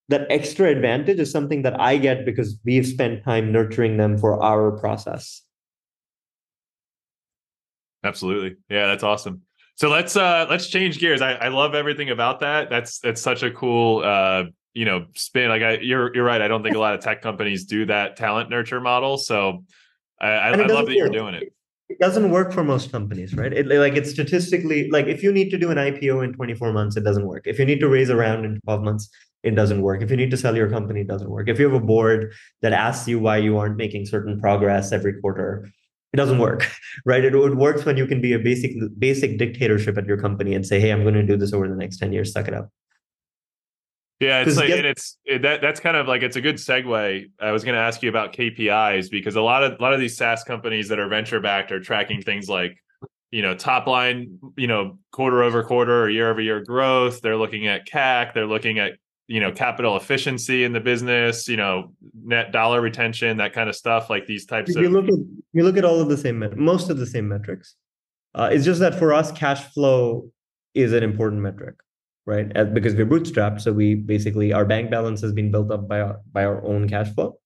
that 0.09 0.27
extra 0.29 0.69
advantage 0.69 1.19
is 1.19 1.31
something 1.31 1.61
that 1.63 1.79
i 1.79 1.97
get 1.97 2.25
because 2.25 2.59
we've 2.65 2.85
spent 2.85 3.23
time 3.23 3.51
nurturing 3.51 3.97
them 3.97 4.17
for 4.17 4.41
our 4.41 4.71
process 4.79 5.41
Absolutely. 8.05 8.57
Yeah, 8.69 8.85
that's 8.87 9.03
awesome. 9.03 9.41
So 9.75 9.89
let's 9.89 10.15
uh 10.15 10.45
let's 10.49 10.67
change 10.67 10.99
gears. 10.99 11.21
I, 11.21 11.33
I 11.33 11.47
love 11.49 11.75
everything 11.75 12.11
about 12.11 12.39
that. 12.39 12.69
That's 12.69 12.99
that's 12.99 13.21
such 13.21 13.43
a 13.43 13.51
cool 13.51 14.03
uh 14.05 14.43
you 14.73 14.85
know 14.85 15.07
spin. 15.15 15.49
Like 15.49 15.63
I 15.63 15.77
you're 15.79 16.15
you're 16.15 16.23
right. 16.23 16.41
I 16.41 16.47
don't 16.47 16.63
think 16.63 16.75
a 16.75 16.79
lot 16.79 16.93
of 16.93 17.01
tech 17.01 17.21
companies 17.21 17.65
do 17.65 17.85
that 17.87 18.15
talent 18.15 18.49
nurture 18.49 18.79
model. 18.79 19.17
So 19.17 19.65
I, 20.21 20.27
I, 20.27 20.49
I 20.51 20.65
love 20.67 20.85
that 20.85 20.95
you're 20.95 21.09
doing 21.09 21.33
it. 21.33 21.53
It 21.89 21.99
doesn't 21.99 22.31
work 22.31 22.51
for 22.51 22.63
most 22.63 22.91
companies, 22.91 23.35
right? 23.35 23.53
It 23.53 23.67
like 23.67 23.95
it's 23.95 24.09
statistically 24.09 24.89
like 24.89 25.05
if 25.05 25.21
you 25.21 25.31
need 25.31 25.49
to 25.51 25.57
do 25.57 25.69
an 25.69 25.77
IPO 25.77 26.23
in 26.23 26.33
24 26.33 26.73
months, 26.73 26.97
it 26.97 27.03
doesn't 27.03 27.27
work. 27.27 27.43
If 27.45 27.59
you 27.59 27.65
need 27.65 27.79
to 27.79 27.87
raise 27.87 28.09
a 28.09 28.15
round 28.15 28.43
in 28.43 28.59
12 28.61 28.81
months, 28.81 29.09
it 29.43 29.51
doesn't 29.51 29.81
work. 29.81 30.01
If 30.01 30.09
you 30.09 30.17
need 30.17 30.31
to 30.31 30.37
sell 30.37 30.55
your 30.55 30.69
company, 30.69 31.01
it 31.01 31.07
doesn't 31.07 31.29
work. 31.29 31.47
If 31.47 31.59
you 31.59 31.65
have 31.65 31.79
a 31.79 31.85
board 31.85 32.33
that 32.63 32.73
asks 32.73 33.07
you 33.07 33.19
why 33.19 33.37
you 33.37 33.57
aren't 33.57 33.77
making 33.77 34.07
certain 34.07 34.39
progress 34.39 34.91
every 34.91 35.21
quarter, 35.21 35.69
it 36.11 36.17
doesn't 36.17 36.39
work, 36.39 36.67
right? 37.05 37.23
It, 37.23 37.35
it 37.35 37.55
works 37.55 37.85
when 37.85 37.97
you 37.97 38.07
can 38.07 38.19
be 38.19 38.33
a 38.33 38.39
basic 38.39 38.71
basic 38.97 39.37
dictatorship 39.37 39.97
at 39.97 40.05
your 40.07 40.17
company 40.17 40.55
and 40.55 40.65
say, 40.65 40.79
"Hey, 40.79 40.91
I'm 40.91 41.03
going 41.03 41.15
to 41.15 41.25
do 41.25 41.37
this 41.37 41.53
over 41.53 41.67
the 41.67 41.75
next 41.75 41.97
10 41.97 42.13
years. 42.13 42.31
Suck 42.33 42.47
it 42.47 42.55
up." 42.55 42.69
Yeah, 44.19 44.41
it's 44.41 44.55
like 44.55 44.69
and 44.69 44.85
it's 44.85 45.17
it, 45.25 45.41
that 45.41 45.61
that's 45.61 45.79
kind 45.79 45.97
of 45.97 46.07
like 46.07 46.21
it's 46.21 46.37
a 46.37 46.41
good 46.41 46.55
segue. 46.55 47.29
I 47.39 47.51
was 47.51 47.63
going 47.63 47.75
to 47.75 47.81
ask 47.81 48.01
you 48.01 48.09
about 48.09 48.33
KPIs 48.33 49.11
because 49.11 49.35
a 49.35 49.41
lot 49.41 49.63
of 49.63 49.73
a 49.79 49.81
lot 49.81 49.93
of 49.93 49.99
these 49.99 50.15
SaaS 50.15 50.43
companies 50.43 50.87
that 50.87 50.99
are 50.99 51.07
venture 51.09 51.41
backed 51.41 51.71
are 51.71 51.81
tracking 51.81 52.21
things 52.21 52.47
like 52.47 52.77
you 53.31 53.41
know 53.41 53.53
top 53.55 53.87
line, 53.87 54.39
you 54.55 54.67
know 54.67 54.99
quarter 55.11 55.43
over 55.43 55.63
quarter 55.63 56.03
or 56.03 56.09
year 56.09 56.31
over 56.31 56.39
year 56.39 56.63
growth. 56.63 57.21
They're 57.21 57.35
looking 57.35 57.67
at 57.67 57.85
CAC. 57.87 58.33
They're 58.33 58.47
looking 58.47 58.79
at 58.79 58.93
you 59.27 59.41
know 59.41 59.51
capital 59.51 59.97
efficiency 59.97 60.63
in 60.63 60.71
the 60.71 60.79
business. 60.79 61.49
You 61.49 61.57
know 61.57 61.91
net 62.23 62.53
dollar 62.53 62.79
retention, 62.79 63.35
that 63.37 63.51
kind 63.51 63.67
of 63.67 63.75
stuff. 63.75 64.09
Like 64.09 64.25
these 64.27 64.45
types 64.45 64.73
you 64.73 64.85
of 64.85 64.91
look 64.93 65.09
at 65.09 65.19
you 65.55 65.63
look 65.63 65.77
at 65.77 65.85
all 65.85 65.99
of 65.99 66.09
the 66.09 66.17
same 66.17 66.43
most 66.55 66.89
of 66.89 66.97
the 66.97 67.05
same 67.05 67.27
metrics 67.27 67.75
uh, 68.35 68.49
it's 68.51 68.65
just 68.65 68.81
that 68.81 68.93
for 68.93 69.13
us 69.13 69.31
cash 69.31 69.63
flow 69.73 70.29
is 70.73 70.91
an 70.91 71.01
important 71.01 71.41
metric 71.41 71.75
right? 72.25 72.51
As- 72.55 72.67
because 72.73 72.95
we're 72.95 73.05
bootstrapped 73.05 73.61
so 73.61 73.71
we 73.73 73.95
basically 73.95 74.53
our 74.53 74.65
bank 74.65 74.91
balance 74.91 75.21
has 75.21 75.33
been 75.33 75.51
built 75.51 75.71
up 75.71 75.87
by 75.87 76.01
our 76.01 76.19
by 76.31 76.43
our 76.45 76.63
own 76.65 76.87
cash 76.89 77.13
flow. 77.13 77.39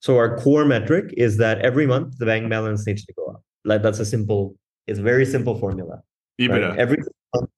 So 0.00 0.16
our 0.16 0.38
core 0.38 0.64
metric 0.64 1.12
is 1.16 1.36
that 1.38 1.58
every 1.60 1.86
month 1.86 2.18
the 2.18 2.26
bank 2.26 2.48
balance 2.48 2.86
needs 2.86 3.04
to 3.04 3.12
go 3.14 3.26
up. 3.26 3.42
Like 3.64 3.82
that's 3.82 3.98
a 4.00 4.04
simple 4.06 4.56
it's 4.86 4.98
a 4.98 5.02
very 5.02 5.26
simple 5.26 5.58
formula 5.58 6.00
right? 6.40 6.50
EBITDA. 6.50 6.76
every 6.78 6.98
month 7.34 7.50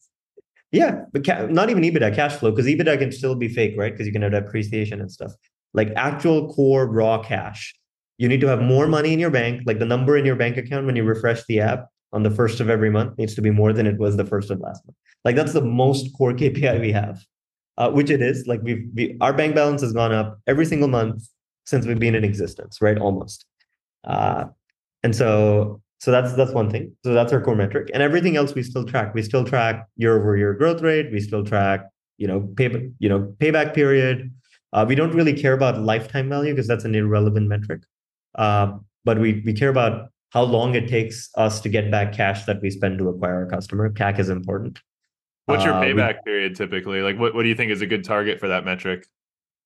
yeah 0.73 1.05
but 1.13 1.25
ca- 1.25 1.47
not 1.47 1.71
even 1.71 1.83
ebitda 1.83 2.15
cash 2.15 2.35
flow 2.35 2.51
because 2.51 2.67
ebitda 2.67 2.99
can 2.99 3.13
still 3.13 3.35
be 3.35 3.49
fake 3.49 3.75
right? 3.77 3.93
Because 3.93 4.07
you 4.07 4.13
can 4.13 4.23
have 4.23 4.33
depreciation 4.33 5.01
and 5.01 5.11
stuff. 5.11 5.33
Like 5.75 5.93
actual 5.97 6.53
core 6.53 6.87
raw 6.87 7.23
cash 7.23 7.75
you 8.19 8.29
need 8.29 8.41
to 8.41 8.47
have 8.47 8.61
more 8.61 8.87
money 8.87 9.13
in 9.13 9.19
your 9.19 9.31
bank 9.31 9.63
like 9.67 9.79
the 9.79 9.85
number 9.87 10.17
in 10.17 10.25
your 10.25 10.37
bank 10.37 10.57
account 10.57 10.87
when 10.87 10.97
you 10.97 11.05
refresh 11.05 11.45
the 11.47 11.61
app 11.61 11.87
on 12.13 12.23
the 12.23 12.31
first 12.31 12.61
of 12.61 12.69
every 12.69 12.91
month 12.91 13.17
needs 13.19 13.35
to 13.35 13.43
be 13.43 13.51
more 13.51 13.73
than 13.73 13.87
it 13.87 13.99
was 13.99 14.17
the 14.17 14.25
first 14.27 14.51
of 14.51 14.61
last 14.61 14.85
month. 14.87 14.97
Like 15.25 15.37
that's 15.37 15.53
the 15.53 15.63
most 15.63 16.13
core 16.17 16.33
kpi 16.33 16.81
we 16.81 16.93
have 16.93 17.25
uh, 17.79 17.91
which 17.91 18.11
it 18.11 18.23
is. 18.23 18.47
Like 18.47 18.61
we've 18.63 18.89
we, 18.95 19.17
our 19.21 19.33
bank 19.33 19.55
balance 19.55 19.83
has 19.83 19.93
gone 19.93 20.13
up 20.13 20.39
every 20.47 20.67
single 20.67 20.89
month 20.89 21.27
since 21.65 21.87
we've 21.87 21.99
been 21.99 22.15
in 22.15 22.25
existence 22.25 22.79
right? 22.81 22.99
Almost. 22.99 23.47
Uh, 24.05 24.47
and 25.03 25.15
so 25.15 25.81
so 25.99 26.11
that's 26.11 26.35
that's 26.35 26.53
one 26.53 26.71
thing. 26.71 26.95
So 27.05 27.15
that's 27.15 27.33
our 27.33 27.41
core 27.41 27.57
metric. 27.57 27.91
And 27.95 28.03
everything 28.03 28.37
else 28.37 28.55
we 28.55 28.63
still 28.63 28.85
track. 28.85 29.15
We 29.15 29.23
still 29.23 29.45
track 29.45 29.87
year 29.97 30.19
over 30.19 30.37
year 30.37 30.55
growth 30.55 30.83
rate. 30.83 31.13
We 31.13 31.21
still 31.21 31.45
track 31.45 31.89
you 32.19 32.27
know 32.27 32.41
pay 32.57 32.91
you 32.99 33.09
know 33.09 33.35
payback 33.39 33.75
period. 33.75 34.33
Uh, 34.73 34.87
we 34.89 34.95
don't 34.95 35.15
really 35.15 35.35
care 35.35 35.53
about 35.53 35.79
lifetime 35.81 36.29
value 36.29 36.53
because 36.53 36.67
that's 36.67 36.85
an 36.85 36.95
irrelevant 36.95 37.47
metric. 37.47 37.83
Uh, 38.35 38.79
but 39.05 39.19
we 39.19 39.43
we 39.45 39.53
care 39.53 39.69
about 39.69 40.11
how 40.33 40.43
long 40.43 40.75
it 40.75 40.89
takes 40.89 41.29
us 41.37 41.61
to 41.61 41.69
get 41.69 41.91
back 41.91 42.13
cash 42.15 42.45
that 42.47 42.61
we 42.63 42.71
spend 42.71 42.99
to 42.99 43.09
acquire 43.09 43.47
a 43.47 43.51
customer 43.51 43.91
cac 43.91 44.19
is 44.19 44.29
important 44.29 44.81
What's 45.47 45.65
your 45.65 45.75
Uh, 45.75 45.81
we- 45.81 45.87
payback 45.93 46.23
period 46.25 46.55
typically? 46.55 47.03
Like 47.03 47.19
what 47.19 47.35
what 47.35 47.43
do 47.43 47.49
you 47.49 47.55
think 47.57 47.73
is 47.73 47.83
a 47.83 47.87
good 47.87 48.05
target 48.05 48.39
for 48.39 48.47
that 48.49 48.65
metric? 48.65 49.07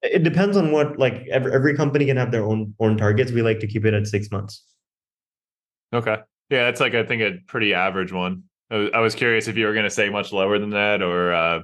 It 0.03 0.23
depends 0.23 0.57
on 0.57 0.73
what 0.73 0.99
like 0.99 1.27
every, 1.31 1.53
every 1.53 1.75
company 1.77 2.07
can 2.07 2.17
have 2.17 2.31
their 2.33 2.45
own 2.45 2.75
own 2.81 2.97
targets. 2.97 3.31
We 3.31 3.43
like 3.43 3.61
to 3.61 3.67
keep 3.67 3.85
it 3.85 3.93
at 3.93 4.07
six 4.07 4.31
months. 4.31 4.65
Okay. 5.93 6.17
Yeah, 6.49 6.65
that's 6.65 6.81
like 6.81 6.95
I 6.95 7.05
think 7.05 7.21
a 7.23 7.39
pretty 7.47 7.75
average 7.75 8.11
one. 8.13 8.45
I 8.71 8.77
was, 8.77 8.91
I 8.95 9.01
was 9.01 9.15
curious 9.15 9.49
if 9.49 9.57
you 9.59 9.67
were 9.67 9.75
going 9.75 9.85
to 9.85 9.91
say 9.91 10.09
much 10.09 10.33
lower 10.33 10.59
than 10.59 10.71
that 10.71 11.03
or 11.03 11.33
uh 11.35 11.61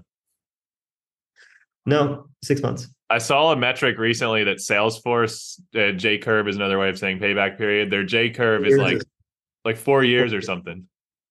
No, 1.87 2.29
six 2.45 2.61
months. 2.63 2.89
I 3.13 3.19
saw 3.19 3.53
a 3.53 3.57
metric 3.57 3.99
recently 3.99 4.43
that 4.45 4.57
Salesforce 4.57 5.61
uh, 5.77 5.93
J 5.93 6.17
curve 6.17 6.49
is 6.49 6.57
another 6.57 6.79
way 6.79 6.89
of 6.89 6.99
saying 6.99 7.19
payback 7.19 7.59
period. 7.59 7.91
Their 7.91 8.05
J 8.05 8.31
curve 8.31 8.65
is 8.65 8.79
like 8.79 9.03
like 9.67 9.77
4 9.77 10.03
years 10.03 10.33
or 10.33 10.41
something. 10.41 10.87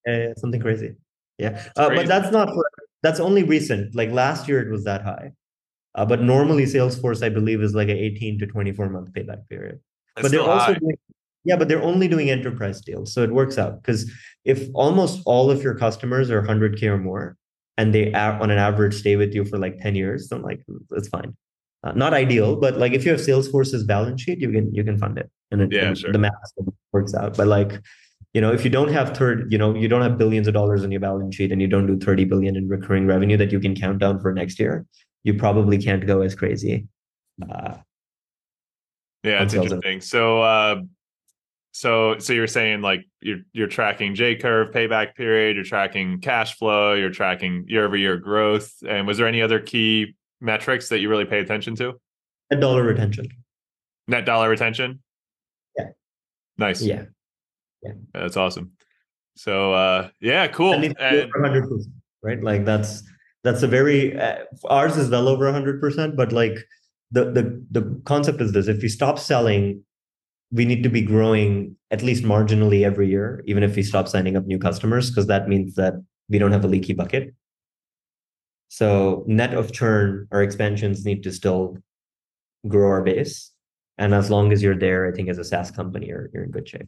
uh, 0.07 0.33
something 0.37 0.61
crazy. 0.61 0.93
Yeah, 1.39 1.65
uh, 1.75 1.87
crazy. 1.87 2.03
but 2.03 2.07
that's 2.07 2.31
not 2.31 2.49
for 2.49 2.69
that's 3.01 3.19
only 3.19 3.41
recent. 3.41 3.95
Like 3.95 4.11
last 4.11 4.47
year, 4.47 4.61
it 4.61 4.71
was 4.71 4.83
that 4.83 5.03
high. 5.03 5.31
Uh, 5.95 6.05
but 6.05 6.21
normally, 6.21 6.65
Salesforce, 6.65 7.23
I 7.23 7.29
believe, 7.29 7.61
is 7.63 7.73
like 7.73 7.89
an 7.89 7.97
18 7.97 8.37
to 8.39 8.45
24 8.45 8.89
month 8.89 9.11
payback 9.11 9.49
period. 9.49 9.79
That's 10.15 10.25
but 10.25 10.31
they're 10.31 10.49
also 10.49 10.75
doing, 10.75 10.97
yeah, 11.45 11.55
but 11.55 11.67
they're 11.67 11.81
only 11.81 12.07
doing 12.07 12.29
enterprise 12.29 12.79
deals, 12.81 13.11
so 13.11 13.23
it 13.23 13.31
works 13.31 13.57
out 13.57 13.81
because 13.81 14.09
if 14.45 14.67
almost 14.75 15.23
all 15.25 15.49
of 15.49 15.63
your 15.63 15.73
customers 15.73 16.29
are 16.29 16.43
100k 16.43 16.83
or 16.83 16.99
more, 16.99 17.37
and 17.77 17.91
they 17.91 18.13
on 18.13 18.51
an 18.51 18.59
average 18.59 18.93
stay 18.93 19.15
with 19.15 19.33
you 19.33 19.45
for 19.45 19.57
like 19.57 19.79
10 19.79 19.95
years, 19.95 20.29
then 20.29 20.43
like 20.43 20.61
it's 20.91 21.07
fine. 21.07 21.35
Uh, 21.83 21.91
not 21.93 22.13
ideal, 22.13 22.55
but 22.55 22.77
like 22.77 22.93
if 22.93 23.03
you 23.05 23.11
have 23.11 23.19
Salesforce's 23.19 23.83
balance 23.83 24.21
sheet, 24.21 24.39
you 24.39 24.51
can 24.51 24.73
you 24.73 24.83
can 24.83 24.97
fund 24.99 25.17
it, 25.17 25.29
and, 25.49 25.61
it, 25.63 25.71
Yeah, 25.71 25.87
and 25.87 25.97
sure. 25.97 26.11
the 26.11 26.19
math 26.19 26.31
works 26.93 27.15
out. 27.15 27.35
But 27.35 27.47
like, 27.47 27.81
you 28.33 28.41
know, 28.41 28.51
if 28.53 28.63
you 28.63 28.69
don't 28.69 28.89
have 28.89 29.17
third, 29.17 29.51
you 29.51 29.57
know, 29.57 29.73
you 29.75 29.87
don't 29.87 30.03
have 30.03 30.15
billions 30.17 30.47
of 30.47 30.53
dollars 30.53 30.83
on 30.83 30.91
your 30.91 31.01
balance 31.01 31.33
sheet, 31.35 31.51
and 31.51 31.59
you 31.59 31.67
don't 31.67 31.87
do 31.87 31.97
30 31.97 32.25
billion 32.25 32.55
in 32.55 32.67
recurring 32.69 33.07
revenue 33.07 33.35
that 33.37 33.51
you 33.51 33.59
can 33.59 33.75
count 33.75 33.97
down 33.97 34.19
for 34.19 34.31
next 34.31 34.59
year, 34.59 34.85
you 35.23 35.33
probably 35.33 35.79
can't 35.79 36.05
go 36.05 36.21
as 36.21 36.35
crazy. 36.35 36.87
Uh, 37.41 37.77
Yeah, 39.23 39.41
it's 39.43 39.53
on 39.55 39.61
sales 39.61 39.71
and- 39.71 39.83
interesting. 39.83 40.01
So 40.01 40.41
uh 40.41 40.81
so 41.73 42.17
so 42.19 42.33
you're 42.33 42.47
saying 42.47 42.81
like 42.81 43.05
you're 43.21 43.39
you're 43.53 43.67
tracking 43.67 44.13
J 44.13 44.35
curve 44.35 44.71
payback 44.71 45.15
period, 45.15 45.55
you're 45.55 45.65
tracking 45.65 46.19
cash 46.19 46.57
flow, 46.57 46.93
you're 46.93 47.09
tracking 47.11 47.65
year 47.67 47.85
over 47.85 47.95
year 47.95 48.17
growth. 48.17 48.71
And 48.87 49.07
was 49.07 49.17
there 49.17 49.27
any 49.27 49.41
other 49.41 49.59
key 49.59 50.15
metrics 50.41 50.89
that 50.89 50.99
you 50.99 51.09
really 51.09 51.25
pay 51.25 51.39
attention 51.39 51.75
to? 51.75 51.93
net 52.51 52.59
dollar 52.59 52.83
retention. 52.83 53.27
Net 54.07 54.25
dollar 54.25 54.49
retention? 54.49 55.01
Yeah. 55.77 55.87
Nice. 56.57 56.81
Yeah. 56.81 57.05
Yeah. 57.81 57.93
That's 58.13 58.35
awesome. 58.35 58.71
So 59.37 59.73
uh 59.73 60.09
yeah, 60.19 60.47
cool. 60.47 60.73
And 60.73 60.83
And- 60.99 61.31
100%, 61.31 61.83
right? 62.23 62.43
Like 62.43 62.65
that's 62.65 63.03
that's 63.43 63.63
a 63.63 63.67
very 63.67 64.19
uh, 64.19 64.39
ours 64.69 64.97
is 64.97 65.09
well 65.09 65.27
over 65.27 65.45
100%, 65.51 66.15
but 66.17 66.31
like 66.33 66.57
the 67.11 67.25
the 67.31 67.65
the 67.71 68.01
concept 68.05 68.39
is 68.41 68.51
this: 68.51 68.67
if 68.67 68.81
we 68.81 68.87
stop 68.89 69.17
selling, 69.17 69.83
we 70.51 70.65
need 70.65 70.83
to 70.83 70.89
be 70.89 71.01
growing 71.01 71.75
at 71.89 72.03
least 72.03 72.23
marginally 72.23 72.83
every 72.85 73.07
year, 73.09 73.41
even 73.45 73.63
if 73.63 73.75
we 73.75 73.83
stop 73.83 74.07
signing 74.07 74.35
up 74.37 74.45
new 74.45 74.59
customers, 74.59 75.09
because 75.09 75.27
that 75.27 75.47
means 75.47 75.75
that 75.75 75.93
we 76.29 76.37
don't 76.37 76.51
have 76.51 76.63
a 76.63 76.67
leaky 76.67 76.93
bucket. 76.93 77.33
So 78.71 79.25
net 79.27 79.53
of 79.53 79.73
churn, 79.73 80.29
our 80.31 80.41
expansions 80.41 81.03
need 81.03 81.23
to 81.23 81.31
still 81.33 81.77
grow 82.69 82.87
our 82.87 83.03
base. 83.03 83.51
And 83.97 84.13
as 84.13 84.31
long 84.31 84.53
as 84.53 84.63
you're 84.63 84.79
there, 84.79 85.05
I 85.05 85.11
think 85.11 85.27
as 85.27 85.37
a 85.37 85.43
SaaS 85.43 85.71
company, 85.71 86.07
you're, 86.07 86.29
you're 86.33 86.45
in 86.45 86.51
good 86.51 86.69
shape. 86.69 86.87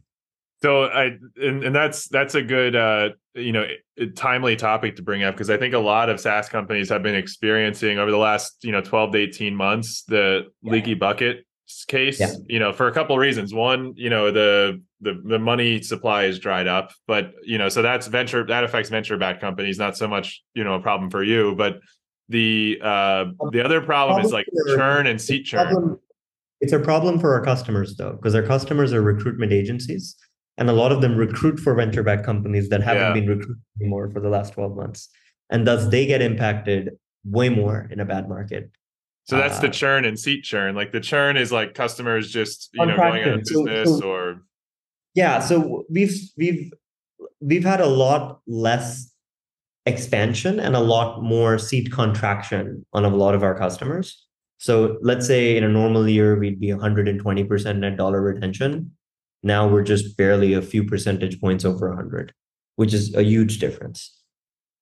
So 0.62 0.84
I 0.84 1.18
and, 1.36 1.62
and 1.62 1.76
that's 1.76 2.08
that's 2.08 2.34
a 2.36 2.40
good 2.40 2.74
uh 2.74 3.10
you 3.34 3.52
know 3.52 3.66
timely 4.16 4.56
topic 4.56 4.96
to 4.96 5.02
bring 5.02 5.24
up 5.24 5.34
because 5.34 5.50
I 5.50 5.58
think 5.58 5.74
a 5.74 5.78
lot 5.78 6.08
of 6.08 6.18
SaaS 6.18 6.48
companies 6.48 6.88
have 6.88 7.02
been 7.02 7.14
experiencing 7.14 7.98
over 7.98 8.10
the 8.10 8.16
last 8.16 8.64
you 8.64 8.72
know 8.72 8.80
12 8.80 9.12
to 9.12 9.18
18 9.18 9.54
months 9.54 10.04
the 10.04 10.46
Yeah. 10.62 10.72
leaky 10.72 10.94
bucket 10.94 11.44
case 11.88 12.20
Yeah. 12.20 12.32
you 12.46 12.58
know 12.58 12.72
for 12.72 12.88
a 12.88 12.92
couple 12.92 13.14
of 13.16 13.20
reasons 13.20 13.52
one 13.54 13.94
you 13.96 14.10
know 14.10 14.30
the 14.30 14.82
the 15.00 15.20
the 15.24 15.38
money 15.38 15.80
supply 15.82 16.24
is 16.24 16.38
dried 16.38 16.66
up 16.66 16.92
but 17.06 17.32
you 17.42 17.56
know 17.58 17.68
so 17.68 17.80
that's 17.82 18.06
venture 18.06 18.44
that 18.46 18.64
affects 18.64 18.90
venture 18.90 19.16
backed 19.16 19.40
companies 19.40 19.78
not 19.78 19.96
so 19.96 20.06
much 20.06 20.42
you 20.54 20.62
know 20.64 20.74
a 20.74 20.80
problem 20.80 21.10
for 21.10 21.22
you 21.22 21.54
but 21.56 21.80
the 22.28 22.78
uh 22.82 23.24
the 23.52 23.62
other 23.64 23.80
problem 23.80 24.22
is 24.24 24.30
like 24.32 24.46
churn 24.76 25.06
and 25.06 25.20
seat 25.20 25.44
churn 25.44 25.98
it's 26.60 26.72
a 26.72 26.78
problem 26.78 27.18
for 27.18 27.34
our 27.34 27.42
customers 27.44 27.96
though 27.96 28.12
because 28.12 28.34
our 28.34 28.42
customers 28.42 28.92
are 28.92 29.02
recruitment 29.02 29.52
agencies 29.52 30.16
and 30.58 30.68
a 30.70 30.72
lot 30.72 30.92
of 30.92 31.00
them 31.00 31.16
recruit 31.16 31.58
for 31.58 31.74
venture 31.74 32.02
backed 32.02 32.24
companies 32.24 32.68
that 32.68 32.82
haven't 32.82 33.02
Yeah. 33.02 33.12
been 33.14 33.28
recruited 33.28 33.62
anymore 33.80 34.10
for 34.10 34.20
the 34.20 34.28
last 34.28 34.52
12 34.54 34.76
months 34.76 35.08
and 35.50 35.66
thus 35.66 35.86
they 35.88 36.06
get 36.06 36.20
impacted 36.22 36.90
way 37.24 37.48
more 37.48 37.88
in 37.90 38.00
a 38.00 38.04
bad 38.04 38.28
market 38.28 38.70
So 39.26 39.36
that's 39.36 39.58
the 39.60 39.68
Uh, 39.68 39.72
churn 39.72 40.04
and 40.04 40.18
seat 40.18 40.42
churn. 40.44 40.74
Like 40.74 40.92
the 40.92 41.00
churn 41.00 41.36
is 41.36 41.50
like 41.50 41.74
customers 41.74 42.30
just 42.30 42.70
you 42.74 42.84
know 42.84 42.96
going 42.96 43.22
out 43.22 43.28
of 43.28 43.44
Contraction. 43.44 43.44
So- 43.46 43.64
business 43.64 43.98
so- 44.00 44.10
or 44.10 44.42
yeah 45.14 45.38
so 45.38 45.84
we've 45.88 46.14
we've 46.36 46.72
we've 47.40 47.64
had 47.64 47.80
a 47.80 47.86
lot 47.86 48.40
less 48.46 49.12
expansion 49.86 50.58
and 50.60 50.74
a 50.74 50.80
lot 50.80 51.22
more 51.22 51.58
seat 51.58 51.92
contraction 51.92 52.84
on 52.92 53.04
a 53.04 53.08
lot 53.08 53.34
of 53.34 53.42
our 53.42 53.56
customers 53.56 54.26
so 54.58 54.96
let's 55.02 55.26
say 55.26 55.56
in 55.58 55.62
a 55.64 55.68
normal 55.68 56.08
year 56.08 56.38
we'd 56.38 56.58
be 56.58 56.68
120% 56.68 57.78
net 57.78 57.96
dollar 57.96 58.20
retention 58.22 58.90
now 59.42 59.68
we're 59.68 59.82
just 59.82 60.16
barely 60.16 60.54
a 60.54 60.62
few 60.62 60.82
percentage 60.84 61.38
points 61.40 61.64
over 61.66 61.88
100 61.90 62.32
which 62.76 62.94
is 62.94 63.14
a 63.14 63.22
huge 63.22 63.58
difference 63.58 64.22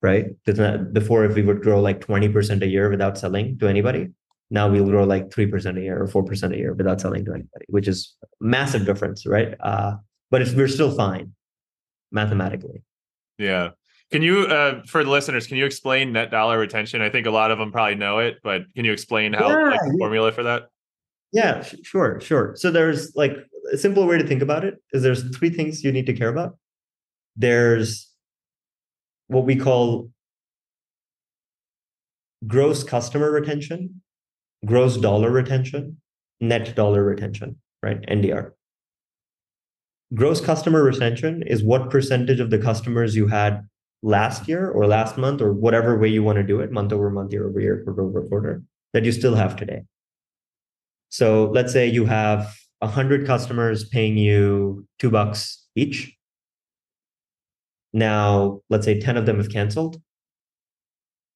right 0.01 0.27
because 0.45 0.59
before 0.93 1.25
if 1.25 1.35
we 1.35 1.41
would 1.41 1.61
grow 1.61 1.81
like 1.81 1.99
20% 1.99 2.61
a 2.61 2.67
year 2.67 2.89
without 2.89 3.17
selling 3.17 3.57
to 3.59 3.67
anybody 3.67 4.07
now 4.49 4.69
we'll 4.69 4.85
grow 4.85 5.03
like 5.03 5.29
3% 5.29 5.77
a 5.77 5.81
year 5.81 6.01
or 6.01 6.07
4% 6.07 6.53
a 6.53 6.57
year 6.57 6.73
without 6.73 7.01
selling 7.01 7.25
to 7.25 7.31
anybody 7.31 7.65
which 7.67 7.87
is 7.87 8.15
massive 8.39 8.85
difference 8.85 9.25
right 9.25 9.55
uh, 9.61 9.93
but 10.31 10.41
it's, 10.41 10.53
we're 10.53 10.67
still 10.67 10.95
fine 10.95 11.33
mathematically 12.11 12.83
yeah. 13.37 13.69
Can 14.11 14.21
you 14.21 14.41
uh 14.41 14.83
for 14.85 15.03
the 15.03 15.09
listeners, 15.09 15.47
can 15.47 15.57
you 15.57 15.65
explain 15.65 16.13
net 16.13 16.29
dollar 16.29 16.59
retention? 16.59 17.01
I 17.01 17.09
think 17.09 17.25
a 17.25 17.31
lot 17.31 17.51
of 17.51 17.57
them 17.57 17.71
probably 17.71 17.95
know 17.95 18.19
it, 18.19 18.37
but 18.43 18.61
can 18.75 18.85
you 18.85 18.91
explain 18.91 19.33
how 19.33 19.49
Yeah, 19.49 19.69
like 19.69 19.79
the 19.79 19.95
formula 19.97 20.31
for 20.31 20.43
that? 20.43 20.69
Yeah, 21.31 21.63
sure, 21.83 22.19
sure. 22.21 22.53
So 22.55 22.69
there's 22.69 23.15
like 23.15 23.35
a 23.71 23.77
simple 23.77 24.05
way 24.05 24.19
to 24.19 24.27
think 24.27 24.41
about 24.41 24.63
it 24.63 24.75
is 24.91 25.01
there's 25.01 25.35
three 25.35 25.49
things 25.49 25.83
you 25.83 25.91
need 25.91 26.05
to 26.05 26.13
care 26.13 26.29
about. 26.29 26.57
There's 27.35 28.09
what 29.27 29.45
we 29.45 29.55
call 29.55 30.11
gross 32.45 32.83
customer 32.83 33.31
retention, 33.31 34.01
gross 34.65 34.97
dollar 34.97 35.31
retention, 35.31 35.97
net 36.39 36.75
dollar 36.75 37.03
retention, 37.03 37.57
right? 37.81 38.01
NDR. 38.03 38.51
Gross 40.13 40.41
customer 40.41 40.83
retention 40.83 41.43
is 41.47 41.63
what 41.63 41.89
percentage 41.89 42.39
of 42.39 42.49
the 42.49 42.59
customers 42.59 43.15
you 43.15 43.27
had 43.27 43.67
last 44.03 44.47
year 44.47 44.69
or 44.69 44.85
last 44.85 45.17
month 45.17 45.41
or 45.41 45.53
whatever 45.53 45.97
way 45.97 46.07
you 46.07 46.21
want 46.21 46.37
to 46.37 46.43
do 46.43 46.59
it, 46.59 46.71
month 46.71 46.93
over 46.93 47.09
month, 47.09 47.33
year 47.33 47.47
over 47.47 47.59
year, 47.59 47.81
quarter 47.83 48.03
over 48.03 48.21
quarter, 48.27 48.61
that 48.93 49.05
you 49.05 49.11
still 49.11 49.35
have 49.35 49.55
today. 49.55 49.83
So 51.09 51.49
let's 51.53 51.73
say 51.73 51.87
you 51.87 52.05
have 52.05 52.55
a 52.81 52.87
hundred 52.87 53.25
customers 53.25 53.85
paying 53.85 54.17
you 54.17 54.85
two 54.99 55.09
bucks 55.09 55.67
each. 55.75 56.15
Now, 57.93 58.61
let's 58.69 58.85
say 58.85 58.99
10 58.99 59.17
of 59.17 59.25
them 59.25 59.37
have 59.37 59.49
canceled. 59.49 60.01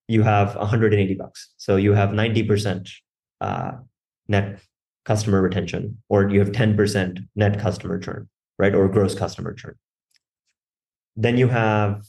You 0.07 0.23
have 0.23 0.55
180 0.55 1.13
bucks. 1.15 1.53
So 1.57 1.75
you 1.75 1.93
have 1.93 2.09
90% 2.09 2.89
uh, 3.41 3.73
net 4.27 4.59
customer 5.05 5.41
retention, 5.41 5.97
or 6.09 6.29
you 6.29 6.39
have 6.39 6.51
10% 6.51 7.19
net 7.35 7.59
customer 7.59 7.99
churn, 7.99 8.27
right? 8.57 8.75
Or 8.75 8.88
gross 8.88 9.15
customer 9.15 9.53
churn. 9.53 9.75
Then 11.15 11.38
you 11.38 11.47
have 11.47 12.03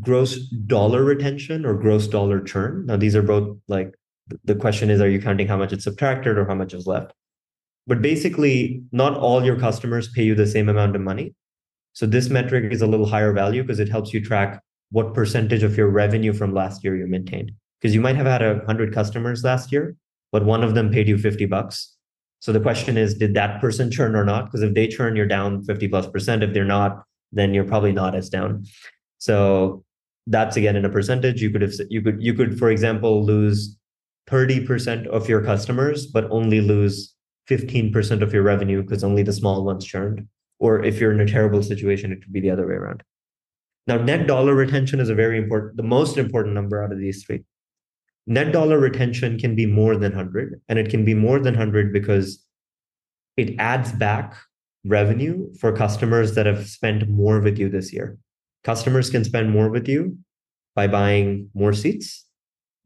gross 0.00 0.36
dollar 0.48 1.02
retention 1.02 1.66
or 1.66 1.74
gross 1.74 2.06
dollar 2.06 2.40
churn. 2.40 2.86
Now, 2.86 2.96
these 2.96 3.16
are 3.16 3.22
both 3.22 3.58
like 3.68 3.94
the 4.44 4.54
question 4.54 4.90
is 4.90 5.00
are 5.00 5.08
you 5.08 5.20
counting 5.20 5.48
how 5.48 5.56
much 5.56 5.72
it's 5.72 5.84
subtracted 5.84 6.38
or 6.38 6.46
how 6.46 6.54
much 6.54 6.74
is 6.74 6.86
left 6.86 7.12
but 7.86 8.02
basically 8.02 8.82
not 8.92 9.16
all 9.16 9.44
your 9.44 9.58
customers 9.58 10.08
pay 10.08 10.22
you 10.22 10.34
the 10.34 10.46
same 10.46 10.68
amount 10.68 10.94
of 10.94 11.02
money 11.02 11.34
so 11.92 12.06
this 12.06 12.28
metric 12.28 12.72
is 12.72 12.82
a 12.82 12.86
little 12.86 13.06
higher 13.06 13.32
value 13.32 13.62
because 13.62 13.80
it 13.80 13.88
helps 13.88 14.12
you 14.12 14.24
track 14.24 14.62
what 14.90 15.14
percentage 15.14 15.62
of 15.62 15.76
your 15.76 15.88
revenue 15.88 16.32
from 16.32 16.54
last 16.54 16.84
year 16.84 16.96
you 16.96 17.06
maintained 17.06 17.52
because 17.80 17.94
you 17.94 18.00
might 18.00 18.16
have 18.16 18.26
had 18.26 18.42
a 18.42 18.54
100 18.54 18.92
customers 18.92 19.44
last 19.44 19.72
year 19.72 19.96
but 20.32 20.44
one 20.44 20.62
of 20.62 20.74
them 20.74 20.90
paid 20.90 21.08
you 21.08 21.18
50 21.18 21.46
bucks 21.46 21.96
so 22.40 22.52
the 22.52 22.60
question 22.60 22.96
is 22.96 23.14
did 23.14 23.34
that 23.34 23.60
person 23.60 23.90
churn 23.90 24.14
or 24.14 24.24
not 24.24 24.46
because 24.46 24.62
if 24.62 24.74
they 24.74 24.86
churn 24.88 25.16
you're 25.16 25.26
down 25.26 25.62
50 25.64 25.88
plus 25.88 26.06
percent 26.06 26.42
if 26.42 26.52
they're 26.54 26.64
not 26.64 27.04
then 27.32 27.54
you're 27.54 27.64
probably 27.64 27.92
not 27.92 28.14
as 28.14 28.28
down 28.28 28.64
so 29.18 29.84
that's 30.26 30.56
again 30.56 30.76
in 30.76 30.84
a 30.84 30.90
percentage 30.90 31.42
you 31.42 31.50
could 31.50 31.62
have 31.62 31.72
you 31.88 32.02
could 32.02 32.22
you 32.22 32.34
could 32.34 32.58
for 32.58 32.70
example 32.70 33.24
lose 33.24 33.76
30% 34.30 35.06
of 35.08 35.28
your 35.28 35.42
customers, 35.42 36.06
but 36.06 36.30
only 36.30 36.60
lose 36.60 37.14
15% 37.48 38.22
of 38.22 38.32
your 38.32 38.42
revenue 38.42 38.82
because 38.82 39.02
only 39.02 39.22
the 39.22 39.32
small 39.32 39.64
ones 39.64 39.84
churned. 39.84 40.26
Or 40.58 40.84
if 40.84 41.00
you're 41.00 41.12
in 41.12 41.20
a 41.20 41.26
terrible 41.26 41.62
situation, 41.62 42.12
it 42.12 42.22
could 42.22 42.32
be 42.32 42.40
the 42.40 42.50
other 42.50 42.66
way 42.66 42.74
around. 42.74 43.02
Now, 43.86 43.96
net 43.96 44.26
dollar 44.26 44.54
retention 44.54 45.00
is 45.00 45.08
a 45.08 45.14
very 45.14 45.38
important, 45.38 45.76
the 45.76 45.82
most 45.82 46.16
important 46.16 46.54
number 46.54 46.82
out 46.82 46.92
of 46.92 46.98
these 46.98 47.24
three. 47.24 47.42
Net 48.30 48.52
dollar 48.52 48.78
retention 48.78 49.38
can 49.38 49.56
be 49.56 49.66
more 49.66 49.96
than 49.96 50.12
100 50.12 50.60
and 50.68 50.78
it 50.78 50.88
can 50.88 51.04
be 51.04 51.14
more 51.14 51.40
than 51.40 51.54
100 51.54 51.92
because 51.92 52.46
it 53.36 53.58
adds 53.58 53.90
back 53.92 54.36
revenue 54.84 55.52
for 55.54 55.72
customers 55.72 56.34
that 56.36 56.46
have 56.46 56.68
spent 56.68 57.08
more 57.08 57.40
with 57.40 57.58
you 57.58 57.68
this 57.68 57.92
year. 57.92 58.16
Customers 58.62 59.10
can 59.10 59.24
spend 59.24 59.50
more 59.50 59.68
with 59.68 59.88
you 59.88 60.16
by 60.76 60.86
buying 60.86 61.50
more 61.54 61.72
seats 61.72 62.24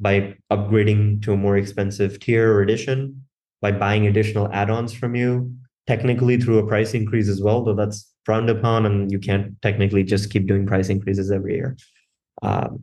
by 0.00 0.34
upgrading 0.50 1.22
to 1.22 1.34
a 1.34 1.36
more 1.36 1.58
expensive 1.58 2.18
tier 2.18 2.50
or 2.50 2.62
edition 2.62 3.22
by 3.60 3.70
buying 3.70 4.06
additional 4.06 4.50
add-ons 4.52 4.94
from 4.94 5.14
you 5.14 5.52
technically 5.86 6.38
through 6.38 6.58
a 6.58 6.66
price 6.66 6.94
increase 6.94 7.28
as 7.28 7.42
well 7.42 7.62
though 7.62 7.74
that's 7.74 8.10
frowned 8.24 8.48
upon 8.48 8.86
and 8.86 9.12
you 9.12 9.18
can't 9.18 9.60
technically 9.60 10.02
just 10.02 10.30
keep 10.30 10.46
doing 10.46 10.66
price 10.66 10.88
increases 10.88 11.30
every 11.30 11.54
year. 11.54 11.76
Um, 12.40 12.82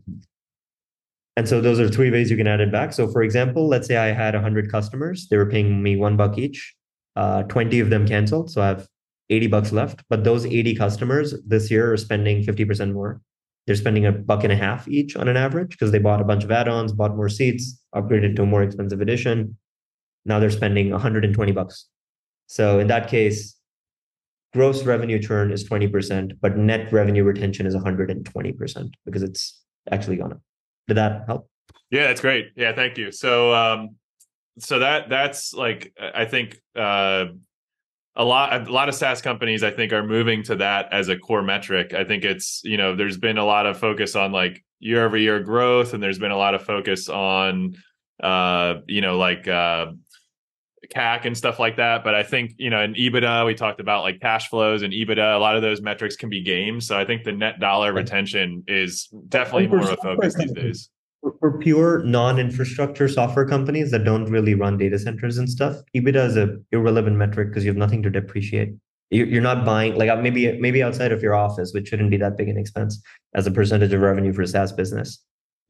and 1.38 1.48
so 1.48 1.62
those 1.62 1.80
are 1.80 1.88
three 1.88 2.12
ways 2.12 2.30
you 2.30 2.38
can 2.38 2.48
add 2.48 2.60
it 2.60 2.72
back. 2.72 2.94
So 2.94 3.08
for 3.08 3.24
example, 3.24 3.68
let's 3.68 3.88
say 3.88 3.98
I 3.98 4.08
had 4.08 4.34
100 4.34 4.72
customers, 4.72 5.28
they 5.30 5.38
were 5.38 5.46
paying 5.46 5.82
me 5.82 5.96
one 5.96 6.18
buck 6.18 6.38
each. 6.38 6.76
Uh, 7.16 7.44
20 7.44 7.82
of 7.82 7.90
them 7.90 8.08
canceled, 8.08 8.50
so 8.50 8.62
I 8.62 8.68
have 8.68 8.88
80 9.30 9.48
bucks 9.48 9.72
left. 9.72 10.04
But 10.10 10.24
those 10.24 10.46
80 10.46 10.76
customers 10.76 11.34
this 11.46 11.70
year 11.70 11.92
are 11.92 11.98
spending 11.98 12.44
50% 12.44 12.94
more. 12.94 13.22
They're 13.68 13.76
spending 13.76 14.06
a 14.06 14.12
buck 14.12 14.44
and 14.44 14.52
a 14.52 14.56
half 14.56 14.88
each 14.88 15.16
on 15.16 15.28
an 15.28 15.38
average 15.38 15.72
because 15.72 15.92
they 15.92 16.00
bought 16.00 16.22
a 16.22 16.24
bunch 16.24 16.44
of 16.44 16.52
add-ons, 16.52 16.94
bought 16.94 17.16
more 17.16 17.30
seats, 17.30 17.80
upgraded 17.96 18.36
to 18.38 18.44
a 18.44 18.46
more 18.46 18.64
expensive 18.64 19.02
edition. 19.02 19.58
Now 20.26 20.40
they're 20.40 20.50
spending 20.50 20.90
120 20.90 21.52
bucks. 21.52 21.88
So 22.48 22.80
in 22.80 22.88
that 22.88 23.08
case, 23.08 23.56
gross 24.54 24.84
revenue 24.84 25.20
churn 25.20 25.52
is 25.52 25.68
20%, 25.68 26.38
but 26.42 26.58
net 26.58 26.92
revenue 26.92 27.24
retention 27.24 27.66
is 27.66 27.76
120% 27.76 28.94
because 29.06 29.24
it's 29.24 29.62
actually 29.92 30.18
gone 30.18 30.34
up. 30.34 30.42
Did 30.88 30.98
that 30.98 31.24
help? 31.28 31.50
Yeah, 31.90 32.08
that's 32.08 32.22
great. 32.22 32.52
Yeah, 32.56 32.74
thank 32.74 32.98
you. 32.98 33.12
So 33.12 33.54
um 33.54 33.96
so 34.60 34.80
that 34.80 35.10
that's 35.10 35.54
like 35.54 35.94
I 35.98 36.26
think 36.26 36.60
uh 36.76 37.26
a 38.16 38.26
lot 38.26 38.68
a 38.68 38.72
lot 38.72 38.90
of 38.90 38.96
SaaS 38.96 39.22
companies 39.22 39.64
I 39.64 39.72
think 39.72 39.94
are 39.94 40.04
moving 40.04 40.44
to 40.44 40.56
that 40.58 40.92
as 40.92 41.10
a 41.10 41.18
core 41.18 41.42
metric. 41.42 41.94
I 41.94 42.04
think 42.04 42.24
it's, 42.24 42.62
you 42.64 42.78
know, 42.78 42.96
there's 42.96 43.18
been 43.18 43.38
a 43.38 43.46
lot 43.46 43.66
of 43.66 43.80
focus 43.80 44.16
on 44.16 44.32
like 44.32 44.64
year 44.80 45.06
over 45.06 45.16
year 45.18 45.40
growth 45.40 45.94
and 45.94 46.02
there's 46.02 46.20
been 46.20 46.32
a 46.32 46.38
lot 46.38 46.56
of 46.56 46.64
focus 46.64 47.08
on 47.08 47.76
uh 48.22 48.76
you 48.88 49.02
know 49.02 49.18
like 49.18 49.48
uh 49.48 49.88
CAC 50.88 51.26
and 51.26 51.38
stuff 51.38 51.60
like 51.60 51.78
that. 51.78 52.04
But 52.04 52.16
I 52.16 52.24
think, 52.24 52.54
you 52.58 52.70
know, 52.70 52.82
in 52.82 52.94
EBITDA, 52.94 53.46
we 53.46 53.54
talked 53.54 53.80
about 53.80 54.04
like 54.04 54.20
cash 54.20 54.50
flows 54.50 54.82
and 54.82 54.94
EBITDA, 54.94 55.36
a 55.36 55.40
lot 55.40 55.56
of 55.56 55.62
those 55.62 55.82
metrics 55.82 56.16
can 56.16 56.30
be 56.30 56.42
games. 56.42 56.88
So 56.88 56.98
I 56.98 57.06
think 57.06 57.24
the 57.24 57.32
net 57.32 57.60
dollar 57.60 57.94
retention 57.94 58.64
is 58.68 59.08
definitely 59.30 59.68
more 59.68 59.82
of 59.82 59.92
a 59.92 59.98
focus 59.98 60.36
these 60.36 60.52
days. 60.52 60.90
For 61.40 61.60
pure 61.60 62.04
non-infrastructure 62.04 63.08
software 63.08 63.46
companies 63.46 63.92
that 63.92 64.04
don't 64.04 64.26
really 64.26 64.56
run 64.56 64.78
data 64.78 64.98
centers 64.98 65.38
and 65.38 65.48
stuff, 65.48 65.76
EBITDA 65.96 66.28
is 66.28 66.38
a 66.38 66.58
irrelevant 66.72 67.16
metric 67.16 67.50
because 67.50 67.64
you 67.64 67.70
have 67.70 67.78
nothing 67.78 68.02
to 68.04 68.10
depreciate. 68.10 68.74
You're 69.12 69.42
not 69.42 69.66
buying 69.66 69.96
like 69.96 70.10
uh, 70.10 70.16
maybe 70.16 70.58
maybe 70.60 70.82
outside 70.82 71.12
of 71.12 71.22
your 71.22 71.36
office, 71.36 71.74
which 71.74 71.90
shouldn't 71.90 72.10
be 72.10 72.18
that 72.18 72.38
big 72.38 72.48
an 72.48 72.58
expense 72.58 73.04
as 73.36 73.46
a 73.46 73.52
percentage 73.52 73.92
of 73.92 74.00
revenue 74.00 74.32
for 74.34 74.42
a 74.42 74.48
SaaS 74.48 74.72
business 74.72 75.22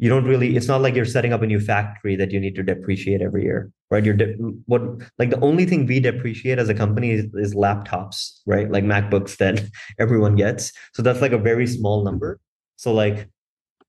you 0.02 0.10
don't 0.10 0.26
really 0.26 0.58
it's 0.58 0.68
not 0.68 0.82
like 0.82 0.96
you're 0.96 1.06
setting 1.06 1.32
up 1.32 1.42
a 1.42 1.48
new 1.48 1.62
factory 1.62 2.18
that 2.18 2.32
you 2.32 2.40
need 2.42 2.56
to 2.56 2.64
depreciate 2.64 3.22
every 3.22 3.44
year 3.44 3.72
right? 3.92 4.06
You're 4.06 4.16
de- 4.16 4.34
what 4.66 4.82
like 5.20 5.30
the 5.30 5.40
only 5.42 5.66
thing 5.66 5.86
we 5.86 6.00
depreciate 6.00 6.58
as 6.58 6.70
a 6.70 6.74
company 6.74 7.12
is, 7.12 7.26
is, 7.36 7.54
laptops 7.54 8.40
right? 8.48 8.72
Like 8.72 8.86
macbooks 8.86 9.38
that 9.38 9.64
everyone 10.00 10.36
gets. 10.36 10.72
So 10.94 11.04
that's 11.04 11.22
like 11.22 11.34
a 11.34 11.38
very 11.38 11.68
small 11.68 12.04
number. 12.04 12.40
So 12.78 12.94
like 12.94 13.30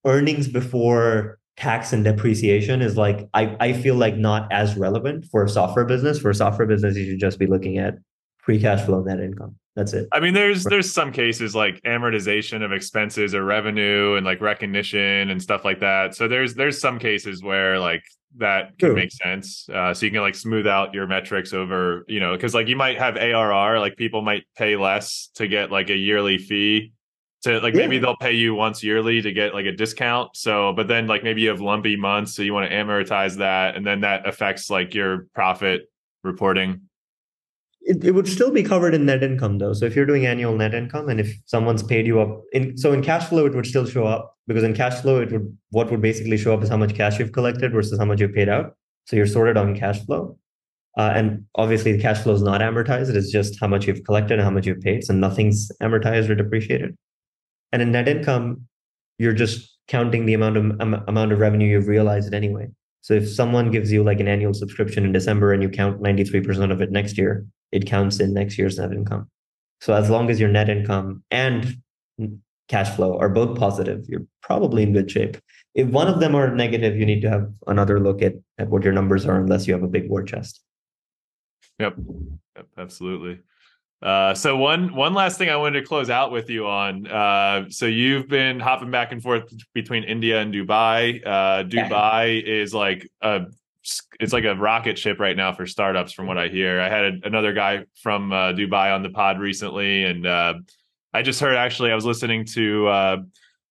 earnings 0.04 0.48
before 0.48 1.38
tax 1.56 1.92
and 1.92 2.02
depreciation 2.02 2.80
is 2.80 2.96
like 2.96 3.28
i 3.34 3.54
i 3.60 3.74
feel 3.74 3.94
like 3.94 4.16
not 4.16 4.50
as 4.50 4.74
relevant 4.74 5.26
for 5.30 5.44
a 5.44 5.48
software 5.48 5.84
business. 5.84 6.18
For 6.18 6.30
a 6.30 6.34
software 6.34 6.66
business 6.66 6.96
you 6.96 7.08
should 7.08 7.20
just 7.20 7.38
be 7.38 7.46
looking 7.46 7.78
at 7.78 7.94
free 8.42 8.60
cash 8.60 8.84
flow 8.84 9.02
net 9.02 9.20
income. 9.20 9.56
That's 9.74 9.94
it. 9.94 10.08
I 10.12 10.20
mean 10.20 10.34
there's 10.34 10.64
there's 10.64 10.92
some 10.92 11.12
cases 11.12 11.54
like 11.54 11.80
amortization 11.82 12.62
of 12.62 12.72
expenses 12.72 13.34
or 13.34 13.44
revenue 13.44 14.16
and 14.16 14.26
like 14.26 14.42
recognition 14.42 15.30
and 15.30 15.42
stuff 15.42 15.64
like 15.64 15.80
that. 15.80 16.14
So 16.14 16.28
there's 16.28 16.54
there's 16.54 16.78
some 16.78 16.98
cases 16.98 17.42
where 17.42 17.78
like 17.78 18.02
that 18.36 18.78
can 18.78 18.90
True. 18.90 18.94
make 18.94 19.12
sense. 19.12 19.66
Uh, 19.72 19.94
so 19.94 20.04
you 20.04 20.12
can 20.12 20.20
like 20.20 20.34
smooth 20.34 20.66
out 20.66 20.92
your 20.92 21.06
metrics 21.06 21.54
over 21.54 22.04
you 22.06 22.20
know 22.20 22.34
because 22.34 22.54
like 22.54 22.68
you 22.68 22.76
might 22.76 22.98
have 22.98 23.16
arr 23.16 23.78
like 23.78 23.96
people 23.96 24.20
might 24.20 24.44
pay 24.56 24.76
less 24.76 25.30
to 25.36 25.48
get 25.48 25.70
like 25.70 25.88
a 25.88 25.96
yearly 25.96 26.36
fee 26.36 26.92
to 27.44 27.58
like 27.60 27.72
yeah. 27.72 27.80
maybe 27.80 27.98
they'll 27.98 28.16
pay 28.16 28.32
you 28.32 28.54
once 28.54 28.84
yearly 28.84 29.22
to 29.22 29.32
get 29.32 29.54
like 29.54 29.66
a 29.66 29.72
discount. 29.72 30.36
So 30.36 30.74
but 30.74 30.86
then 30.86 31.06
like 31.06 31.24
maybe 31.24 31.40
you 31.40 31.48
have 31.48 31.62
lumpy 31.62 31.96
months 31.96 32.34
so 32.34 32.42
you 32.42 32.52
want 32.52 32.68
to 32.68 32.76
amortize 32.76 33.38
that 33.38 33.74
and 33.74 33.86
then 33.86 34.00
that 34.00 34.28
affects 34.28 34.68
like 34.68 34.94
your 34.94 35.28
profit 35.34 35.88
reporting 36.24 36.82
it, 37.84 38.04
it 38.04 38.12
would 38.12 38.28
still 38.28 38.50
be 38.50 38.62
covered 38.62 38.94
in 38.94 39.06
net 39.06 39.22
income 39.22 39.58
though. 39.58 39.72
So 39.72 39.86
if 39.86 39.96
you're 39.96 40.06
doing 40.06 40.26
annual 40.26 40.56
net 40.56 40.74
income 40.74 41.08
and 41.08 41.20
if 41.20 41.34
someone's 41.46 41.82
paid 41.82 42.06
you 42.06 42.20
up 42.20 42.42
in 42.52 42.76
so 42.76 42.92
in 42.92 43.02
cash 43.02 43.28
flow, 43.28 43.46
it 43.46 43.54
would 43.54 43.66
still 43.66 43.86
show 43.86 44.06
up 44.06 44.36
because 44.46 44.62
in 44.62 44.74
cash 44.74 45.00
flow, 45.00 45.20
it 45.20 45.32
would 45.32 45.56
what 45.70 45.90
would 45.90 46.00
basically 46.00 46.36
show 46.36 46.54
up 46.54 46.62
is 46.62 46.68
how 46.68 46.76
much 46.76 46.94
cash 46.94 47.18
you've 47.18 47.32
collected 47.32 47.72
versus 47.72 47.98
how 47.98 48.04
much 48.04 48.20
you've 48.20 48.34
paid 48.34 48.48
out. 48.48 48.76
So 49.06 49.16
you're 49.16 49.26
sorted 49.26 49.56
on 49.56 49.76
cash 49.76 50.04
flow. 50.04 50.38
Uh, 50.96 51.12
and 51.14 51.44
obviously 51.54 51.92
the 51.92 52.02
cash 52.02 52.20
flow 52.20 52.34
is 52.34 52.42
not 52.42 52.60
amortized. 52.60 53.08
It 53.08 53.16
is 53.16 53.30
just 53.30 53.58
how 53.58 53.66
much 53.66 53.86
you've 53.86 54.04
collected 54.04 54.34
and 54.34 54.42
how 54.42 54.50
much 54.50 54.66
you've 54.66 54.80
paid. 54.80 55.04
So 55.04 55.14
nothing's 55.14 55.72
amortized 55.82 56.28
or 56.28 56.34
depreciated. 56.34 56.96
And 57.72 57.80
in 57.80 57.92
net 57.92 58.08
income, 58.08 58.66
you're 59.18 59.32
just 59.32 59.70
counting 59.88 60.26
the 60.26 60.34
amount 60.34 60.56
of 60.56 60.64
um, 60.80 61.02
amount 61.08 61.32
of 61.32 61.38
revenue 61.38 61.68
you've 61.68 61.88
realized 61.88 62.34
anyway. 62.34 62.68
So 63.00 63.14
if 63.14 63.28
someone 63.28 63.70
gives 63.70 63.90
you 63.90 64.04
like 64.04 64.20
an 64.20 64.28
annual 64.28 64.54
subscription 64.54 65.04
in 65.04 65.12
December 65.12 65.52
and 65.52 65.60
you 65.62 65.68
count 65.68 66.00
93% 66.00 66.70
of 66.70 66.80
it 66.80 66.92
next 66.92 67.18
year, 67.18 67.44
it 67.72 67.86
counts 67.86 68.20
in 68.20 68.32
next 68.32 68.58
year's 68.58 68.78
net 68.78 68.92
income. 68.92 69.28
So 69.80 69.94
as 69.94 70.08
long 70.08 70.30
as 70.30 70.38
your 70.38 70.48
net 70.48 70.68
income 70.68 71.24
and 71.30 71.78
cash 72.68 72.94
flow 72.94 73.18
are 73.18 73.28
both 73.28 73.58
positive, 73.58 74.04
you're 74.08 74.26
probably 74.42 74.84
in 74.84 74.92
good 74.92 75.10
shape. 75.10 75.36
If 75.74 75.88
one 75.88 76.06
of 76.06 76.20
them 76.20 76.34
are 76.34 76.54
negative, 76.54 76.96
you 76.96 77.06
need 77.06 77.22
to 77.22 77.30
have 77.30 77.50
another 77.66 77.98
look 77.98 78.22
at, 78.22 78.34
at 78.58 78.68
what 78.68 78.84
your 78.84 78.92
numbers 78.92 79.26
are, 79.26 79.40
unless 79.40 79.66
you 79.66 79.72
have 79.72 79.82
a 79.82 79.88
big 79.88 80.08
war 80.08 80.22
chest. 80.22 80.60
Yep, 81.78 81.96
yep 82.56 82.66
absolutely. 82.78 83.40
Uh, 84.02 84.34
so 84.34 84.56
one 84.56 84.94
one 84.94 85.14
last 85.14 85.38
thing 85.38 85.48
I 85.48 85.56
wanted 85.56 85.80
to 85.80 85.86
close 85.86 86.10
out 86.10 86.32
with 86.32 86.50
you 86.50 86.66
on. 86.66 87.06
Uh, 87.06 87.70
so 87.70 87.86
you've 87.86 88.28
been 88.28 88.58
hopping 88.58 88.90
back 88.90 89.12
and 89.12 89.22
forth 89.22 89.44
between 89.74 90.02
India 90.02 90.40
and 90.40 90.52
Dubai. 90.52 91.24
Uh, 91.24 91.62
Dubai 91.62 92.44
yeah. 92.44 92.62
is 92.62 92.74
like 92.74 93.08
a 93.20 93.46
it's 94.20 94.32
like 94.32 94.44
a 94.44 94.54
rocket 94.54 94.98
ship 94.98 95.18
right 95.18 95.36
now 95.36 95.52
for 95.52 95.66
startups, 95.66 96.12
from 96.12 96.26
what 96.26 96.38
I 96.38 96.48
hear. 96.48 96.80
I 96.80 96.88
had 96.88 97.04
a, 97.04 97.12
another 97.24 97.52
guy 97.52 97.84
from 98.02 98.32
uh, 98.32 98.52
Dubai 98.52 98.94
on 98.94 99.02
the 99.02 99.10
pod 99.10 99.40
recently, 99.40 100.04
and 100.04 100.26
uh, 100.26 100.54
I 101.12 101.22
just 101.22 101.40
heard 101.40 101.56
actually 101.56 101.90
I 101.90 101.94
was 101.94 102.04
listening 102.04 102.44
to 102.46 102.86
uh, 102.88 103.16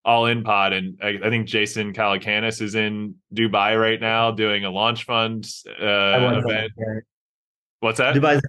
All 0.03 0.26
In 0.26 0.43
Pod, 0.43 0.74
and 0.74 0.99
I, 1.01 1.20
I, 1.24 1.30
think 1.30 1.47
Jason 1.47 1.93
Calacanis 1.93 2.62
is 2.62 2.76
in 2.76 3.16
Dubai 3.34 3.80
right 3.80 3.99
now 3.99 4.32
doing 4.32 4.66
a 4.66 4.70
launch 4.70 5.05
fund 5.05 5.47
uh, 5.68 6.41
event. 6.45 6.72
What's 7.80 7.97
that? 7.97 8.16
Dubai's 8.16 8.41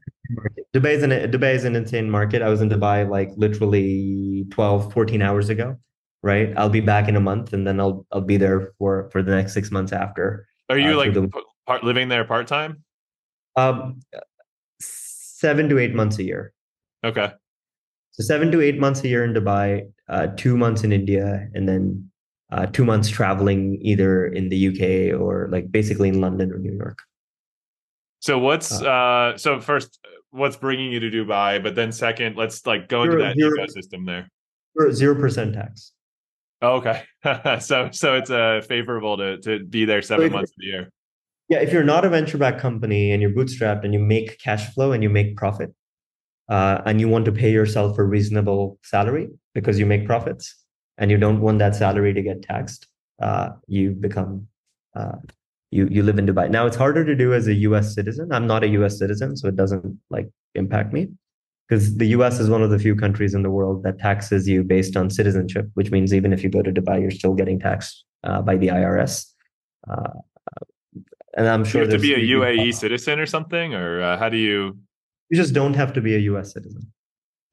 Dubai 0.74 0.94
is 0.94 1.02
an 1.02 1.10
Dubai 1.10 1.54
is 1.54 1.64
an 1.64 1.76
insane 1.76 2.10
market. 2.10 2.42
I 2.42 2.48
was 2.48 2.60
in 2.60 2.68
Dubai 2.68 3.08
like 3.08 3.30
literally 3.36 4.46
12, 4.50 4.92
14 4.92 5.22
hours 5.22 5.48
ago. 5.48 5.76
Right. 6.22 6.52
I'll 6.56 6.68
be 6.68 6.80
back 6.80 7.08
in 7.08 7.16
a 7.16 7.20
month 7.20 7.52
and 7.52 7.66
then 7.66 7.80
I'll 7.80 8.06
I'll 8.12 8.20
be 8.20 8.36
there 8.36 8.72
for 8.78 9.10
for 9.10 9.22
the 9.22 9.34
next 9.34 9.54
six 9.54 9.70
months 9.70 9.92
after. 9.92 10.46
Are 10.68 10.78
you 10.78 10.92
uh, 10.92 10.96
like 10.96 11.14
the, 11.14 11.28
part, 11.66 11.84
living 11.84 12.08
there 12.08 12.24
part 12.24 12.46
time? 12.46 12.82
Um, 13.56 14.00
seven 14.80 15.68
to 15.68 15.78
eight 15.78 15.94
months 15.94 16.18
a 16.18 16.24
year. 16.24 16.52
Okay. 17.04 17.32
So 18.12 18.22
seven 18.22 18.52
to 18.52 18.60
eight 18.60 18.78
months 18.78 19.02
a 19.04 19.08
year 19.08 19.24
in 19.24 19.32
Dubai, 19.32 19.90
uh, 20.08 20.28
two 20.36 20.56
months 20.56 20.84
in 20.84 20.92
India, 20.92 21.48
and 21.54 21.68
then 21.68 22.10
uh, 22.52 22.66
two 22.66 22.84
months 22.84 23.08
traveling 23.08 23.78
either 23.80 24.26
in 24.26 24.50
the 24.50 24.68
UK 24.68 25.18
or 25.18 25.48
like 25.50 25.72
basically 25.72 26.08
in 26.10 26.20
London 26.20 26.52
or 26.52 26.58
New 26.58 26.76
York. 26.76 26.98
So 28.20 28.38
what's 28.38 28.80
uh, 28.82 28.86
uh 28.86 29.36
so 29.36 29.60
first 29.60 29.98
what's 30.30 30.56
bringing 30.56 30.92
you 30.92 31.00
to 31.00 31.10
Dubai, 31.10 31.62
but 31.62 31.74
then 31.74 31.90
second, 31.90 32.36
let's 32.36 32.66
like 32.66 32.88
go 32.88 33.02
into 33.02 33.16
that 33.18 33.36
zero, 33.36 33.56
ecosystem 33.56 34.06
there. 34.06 34.28
Zero 34.92 35.14
percent 35.14 35.54
tax. 35.54 35.92
Oh, 36.60 36.76
okay. 36.76 37.02
so 37.60 37.90
so 37.90 38.14
it's 38.14 38.30
uh 38.30 38.60
favorable 38.68 39.16
to 39.16 39.38
to 39.38 39.64
be 39.64 39.84
there 39.84 40.02
seven 40.02 40.28
so 40.28 40.32
months 40.32 40.50
of 40.50 40.56
the 40.58 40.66
year. 40.66 40.92
Yeah, 41.52 41.60
if 41.60 41.70
you're 41.70 41.84
not 41.84 42.06
a 42.06 42.08
venture 42.08 42.38
back 42.38 42.58
company 42.58 43.12
and 43.12 43.20
you're 43.20 43.30
bootstrapped 43.30 43.84
and 43.84 43.92
you 43.92 43.98
make 43.98 44.38
cash 44.38 44.72
flow 44.72 44.92
and 44.92 45.02
you 45.02 45.10
make 45.10 45.36
profit, 45.36 45.70
uh, 46.48 46.80
and 46.86 46.98
you 46.98 47.08
want 47.08 47.26
to 47.26 47.32
pay 47.32 47.52
yourself 47.52 47.98
a 47.98 48.04
reasonable 48.04 48.78
salary 48.82 49.28
because 49.52 49.78
you 49.78 49.84
make 49.84 50.06
profits 50.06 50.64
and 50.96 51.10
you 51.10 51.18
don't 51.18 51.42
want 51.42 51.58
that 51.58 51.74
salary 51.74 52.14
to 52.14 52.22
get 52.22 52.40
taxed, 52.40 52.86
uh, 53.20 53.50
you 53.66 53.90
become 53.90 54.48
uh, 54.96 55.18
you 55.70 55.86
you 55.90 56.02
live 56.02 56.18
in 56.18 56.26
Dubai. 56.26 56.48
Now 56.48 56.64
it's 56.64 56.76
harder 56.84 57.04
to 57.04 57.14
do 57.14 57.34
as 57.34 57.46
a 57.48 57.54
U.S. 57.68 57.94
citizen. 57.94 58.32
I'm 58.32 58.46
not 58.46 58.64
a 58.64 58.68
U.S. 58.68 58.98
citizen, 58.98 59.36
so 59.36 59.46
it 59.48 59.56
doesn't 59.56 60.00
like 60.08 60.30
impact 60.54 60.94
me 60.94 61.08
because 61.68 61.98
the 61.98 62.06
US 62.16 62.40
is 62.40 62.48
one 62.48 62.62
of 62.62 62.70
the 62.70 62.78
few 62.78 62.96
countries 62.96 63.34
in 63.34 63.42
the 63.42 63.50
world 63.50 63.82
that 63.82 63.98
taxes 63.98 64.48
you 64.48 64.64
based 64.64 64.96
on 64.96 65.10
citizenship, 65.10 65.68
which 65.74 65.90
means 65.90 66.14
even 66.14 66.32
if 66.32 66.42
you 66.42 66.48
go 66.48 66.62
to 66.62 66.72
Dubai, 66.72 67.02
you're 67.02 67.18
still 67.20 67.34
getting 67.34 67.60
taxed 67.60 68.06
uh, 68.24 68.40
by 68.40 68.56
the 68.56 68.68
IRS. 68.68 69.26
And 71.34 71.48
I'm 71.48 71.64
sure 71.64 71.82
you 71.82 71.88
have 71.88 71.96
to 71.96 72.02
be 72.02 72.14
a 72.14 72.36
UAE 72.36 72.74
citizen 72.74 73.18
or 73.18 73.26
something, 73.26 73.74
or 73.74 74.02
uh, 74.02 74.18
how 74.18 74.28
do 74.28 74.36
you? 74.36 74.78
You 75.30 75.36
just 75.36 75.54
don't 75.54 75.74
have 75.74 75.92
to 75.94 76.00
be 76.00 76.14
a 76.14 76.18
U.S. 76.18 76.52
citizen. 76.52 76.92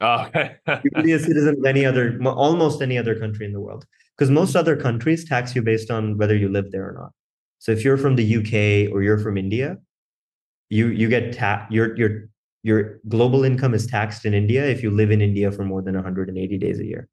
Oh, 0.02 0.26
okay. 0.26 0.56
You 0.84 0.92
can 0.92 1.06
be 1.06 1.14
a 1.14 1.20
citizen 1.30 1.56
of 1.58 1.66
any 1.66 1.86
other, 1.86 2.20
almost 2.26 2.82
any 2.82 2.98
other 2.98 3.18
country 3.18 3.46
in 3.46 3.54
the 3.54 3.62
world, 3.62 3.86
because 4.18 4.30
most 4.30 4.56
other 4.56 4.76
countries 4.76 5.28
tax 5.28 5.56
you 5.56 5.62
based 5.62 5.90
on 5.90 6.18
whether 6.18 6.36
you 6.36 6.50
live 6.50 6.72
there 6.72 6.90
or 6.90 6.94
not. 6.94 7.12
So 7.60 7.72
if 7.72 7.84
you're 7.84 7.98
from 7.98 8.16
the 8.16 8.36
UK 8.38 8.94
or 8.94 9.02
you're 9.02 9.18
from 9.18 9.38
India, 9.38 9.78
you 10.70 10.88
you 10.88 11.08
get 11.08 11.38
ta- 11.38 11.66
your 11.70 11.96
your 11.98 12.30
your 12.64 13.00
global 13.08 13.46
income 13.46 13.74
is 13.74 13.88
taxed 13.88 14.26
in 14.26 14.34
India 14.34 14.66
if 14.66 14.84
you 14.84 14.92
live 14.92 15.12
in 15.12 15.22
India 15.22 15.52
for 15.52 15.64
more 15.64 15.82
than 15.82 15.96
180 15.96 16.58
days 16.58 16.80
a 16.80 16.86
year. 16.86 17.08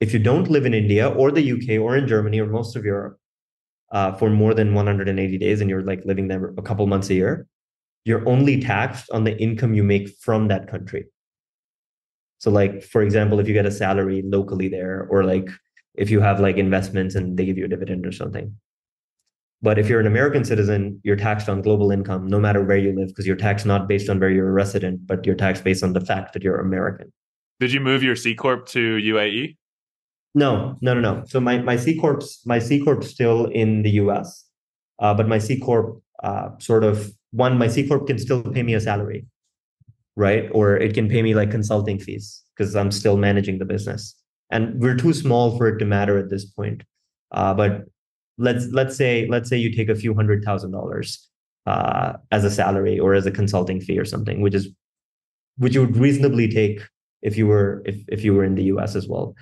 If 0.00 0.12
you 0.12 0.18
don't 0.18 0.50
live 0.50 0.64
in 0.64 0.74
India 0.74 1.08
or 1.08 1.30
the 1.30 1.52
UK 1.52 1.80
or 1.80 1.96
in 1.96 2.08
Germany 2.08 2.40
or 2.40 2.46
most 2.46 2.76
of 2.76 2.84
Europe 2.84 3.18
uh, 3.92 4.12
for 4.12 4.30
more 4.30 4.54
than 4.54 4.74
180 4.74 5.38
days 5.38 5.60
and 5.60 5.70
you're 5.70 5.82
like 5.82 6.04
living 6.04 6.28
there 6.28 6.52
a 6.56 6.62
couple 6.62 6.86
months 6.86 7.10
a 7.10 7.14
year, 7.14 7.46
you're 8.04 8.26
only 8.28 8.60
taxed 8.60 9.08
on 9.12 9.24
the 9.24 9.36
income 9.38 9.74
you 9.74 9.84
make 9.84 10.08
from 10.18 10.48
that 10.48 10.68
country. 10.68 11.06
So, 12.38 12.50
like 12.50 12.82
for 12.82 13.02
example, 13.02 13.38
if 13.38 13.46
you 13.46 13.54
get 13.54 13.66
a 13.66 13.70
salary 13.70 14.22
locally 14.24 14.68
there, 14.68 15.06
or 15.10 15.22
like 15.22 15.48
if 15.94 16.10
you 16.10 16.20
have 16.20 16.40
like 16.40 16.56
investments 16.56 17.14
and 17.14 17.36
they 17.36 17.44
give 17.44 17.58
you 17.58 17.66
a 17.66 17.68
dividend 17.68 18.06
or 18.06 18.12
something. 18.12 18.56
But 19.60 19.78
if 19.78 19.88
you're 19.88 20.00
an 20.00 20.08
American 20.08 20.44
citizen, 20.44 21.00
you're 21.04 21.14
taxed 21.14 21.48
on 21.48 21.62
global 21.62 21.92
income 21.92 22.26
no 22.26 22.40
matter 22.40 22.64
where 22.64 22.78
you 22.78 22.96
live, 22.96 23.08
because 23.08 23.28
you're 23.28 23.36
taxed 23.36 23.64
not 23.64 23.86
based 23.86 24.08
on 24.08 24.18
where 24.18 24.30
you're 24.30 24.48
a 24.48 24.52
resident, 24.52 25.06
but 25.06 25.24
you're 25.24 25.36
taxed 25.36 25.62
based 25.62 25.84
on 25.84 25.92
the 25.92 26.00
fact 26.00 26.32
that 26.32 26.42
you're 26.42 26.58
American. 26.58 27.12
Did 27.60 27.72
you 27.72 27.78
move 27.78 28.02
your 28.02 28.16
C 28.16 28.34
corp 28.34 28.66
to? 28.70 28.96
UAE? 28.96 29.56
No, 30.34 30.78
no, 30.80 30.94
no, 30.94 31.00
no. 31.00 31.24
So 31.26 31.40
my 31.40 31.58
my 31.58 31.76
C 31.76 31.98
corp's 31.98 32.44
my 32.46 32.58
C 32.58 32.80
corp's 32.82 33.08
still 33.08 33.46
in 33.46 33.82
the 33.82 33.90
U.S., 34.02 34.46
uh, 34.98 35.12
but 35.14 35.28
my 35.28 35.38
C 35.38 35.58
corp 35.58 36.00
uh, 36.22 36.50
sort 36.58 36.84
of 36.84 37.12
one 37.32 37.58
my 37.58 37.68
C 37.68 37.86
corp 37.86 38.06
can 38.06 38.18
still 38.18 38.42
pay 38.42 38.62
me 38.62 38.74
a 38.74 38.80
salary, 38.80 39.26
right? 40.16 40.48
Or 40.52 40.76
it 40.76 40.94
can 40.94 41.08
pay 41.08 41.22
me 41.22 41.34
like 41.34 41.50
consulting 41.50 41.98
fees 41.98 42.42
because 42.56 42.74
I'm 42.74 42.90
still 42.90 43.16
managing 43.16 43.58
the 43.58 43.66
business, 43.66 44.14
and 44.50 44.80
we're 44.80 44.96
too 44.96 45.12
small 45.12 45.56
for 45.58 45.68
it 45.68 45.78
to 45.78 45.84
matter 45.84 46.18
at 46.18 46.30
this 46.30 46.46
point. 46.46 46.82
Uh, 47.32 47.52
but 47.52 47.84
let's 48.38 48.66
let's 48.68 48.96
say 48.96 49.26
let's 49.28 49.50
say 49.50 49.58
you 49.58 49.74
take 49.74 49.90
a 49.90 49.94
few 49.94 50.14
hundred 50.14 50.44
thousand 50.44 50.72
dollars 50.72 51.28
uh, 51.66 52.14
as 52.30 52.44
a 52.44 52.50
salary 52.50 52.98
or 52.98 53.14
as 53.14 53.26
a 53.26 53.30
consulting 53.30 53.80
fee 53.80 53.98
or 53.98 54.06
something, 54.06 54.40
which 54.40 54.54
is 54.54 54.68
which 55.58 55.74
you 55.74 55.82
would 55.82 55.96
reasonably 55.96 56.48
take 56.48 56.80
if 57.20 57.36
you 57.36 57.46
were 57.46 57.82
if 57.84 57.96
if 58.08 58.24
you 58.24 58.34
were 58.34 58.44
in 58.44 58.54
the 58.54 58.64
U.S. 58.64 58.96
as 58.96 59.06
well. 59.06 59.34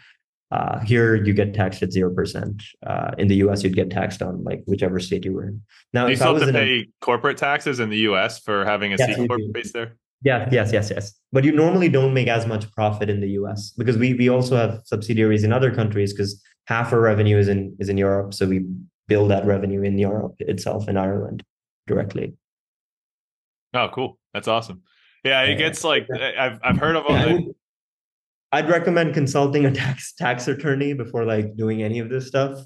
Uh, 0.50 0.80
here 0.80 1.14
you 1.14 1.32
get 1.32 1.54
taxed 1.54 1.82
at 1.82 1.92
zero 1.92 2.12
percent. 2.12 2.62
Uh, 2.84 3.12
in 3.18 3.28
the 3.28 3.36
U.S., 3.36 3.62
you'd 3.62 3.76
get 3.76 3.88
taxed 3.90 4.20
on 4.20 4.42
like 4.42 4.62
whichever 4.66 4.98
state 4.98 5.24
you 5.24 5.32
were 5.32 5.44
in. 5.46 5.62
Now, 5.92 6.06
Do 6.06 6.10
you 6.10 6.16
still 6.16 6.34
have 6.34 6.42
to 6.42 6.48
in 6.48 6.56
a- 6.56 6.58
pay 6.58 6.88
corporate 7.00 7.36
taxes 7.36 7.78
in 7.78 7.88
the 7.88 7.98
US 8.10 8.40
for 8.40 8.64
having 8.64 8.92
a 8.92 8.96
Yes, 8.98 9.16
C 9.16 9.26
corp 9.28 9.40
do. 9.40 9.50
based 9.52 9.72
there? 9.74 9.96
Yeah, 10.22 10.48
yes, 10.52 10.72
yes, 10.72 10.90
yes. 10.90 11.14
But 11.32 11.44
you 11.44 11.52
normally 11.52 11.88
don't 11.88 12.12
make 12.12 12.28
as 12.28 12.46
much 12.46 12.70
profit 12.72 13.08
in 13.08 13.20
the 13.20 13.28
US 13.40 13.70
because 13.78 13.96
we 13.96 14.14
we 14.14 14.28
also 14.28 14.56
have 14.56 14.80
subsidiaries 14.84 15.44
in 15.44 15.52
other 15.52 15.72
countries 15.74 16.12
because 16.12 16.42
half 16.66 16.92
our 16.92 17.00
revenue 17.00 17.38
is 17.38 17.48
in 17.48 17.76
is 17.78 17.88
in 17.88 17.96
Europe. 17.96 18.34
So 18.34 18.46
we 18.48 18.66
bill 19.08 19.28
that 19.28 19.46
revenue 19.46 19.82
in 19.82 19.98
Europe 19.98 20.34
itself 20.40 20.88
in 20.88 20.96
Ireland 20.96 21.42
directly. 21.86 22.34
Oh, 23.72 23.88
cool. 23.92 24.18
That's 24.34 24.48
awesome. 24.48 24.82
Yeah, 25.24 25.42
it 25.42 25.50
Yeah. 25.50 25.54
gets 25.56 25.84
like 25.84 26.06
I've 26.10 26.58
I've 26.62 26.76
heard 26.76 26.96
of 26.96 27.06
all 27.06 27.14
the, 27.24 27.54
I'd 28.52 28.68
recommend 28.68 29.14
consulting 29.14 29.66
a 29.66 29.70
tax 29.74 30.12
tax 30.12 30.48
attorney 30.48 30.92
before 30.92 31.24
like 31.24 31.56
doing 31.56 31.82
any 31.82 31.98
of 31.98 32.08
this 32.08 32.26
stuff. 32.26 32.58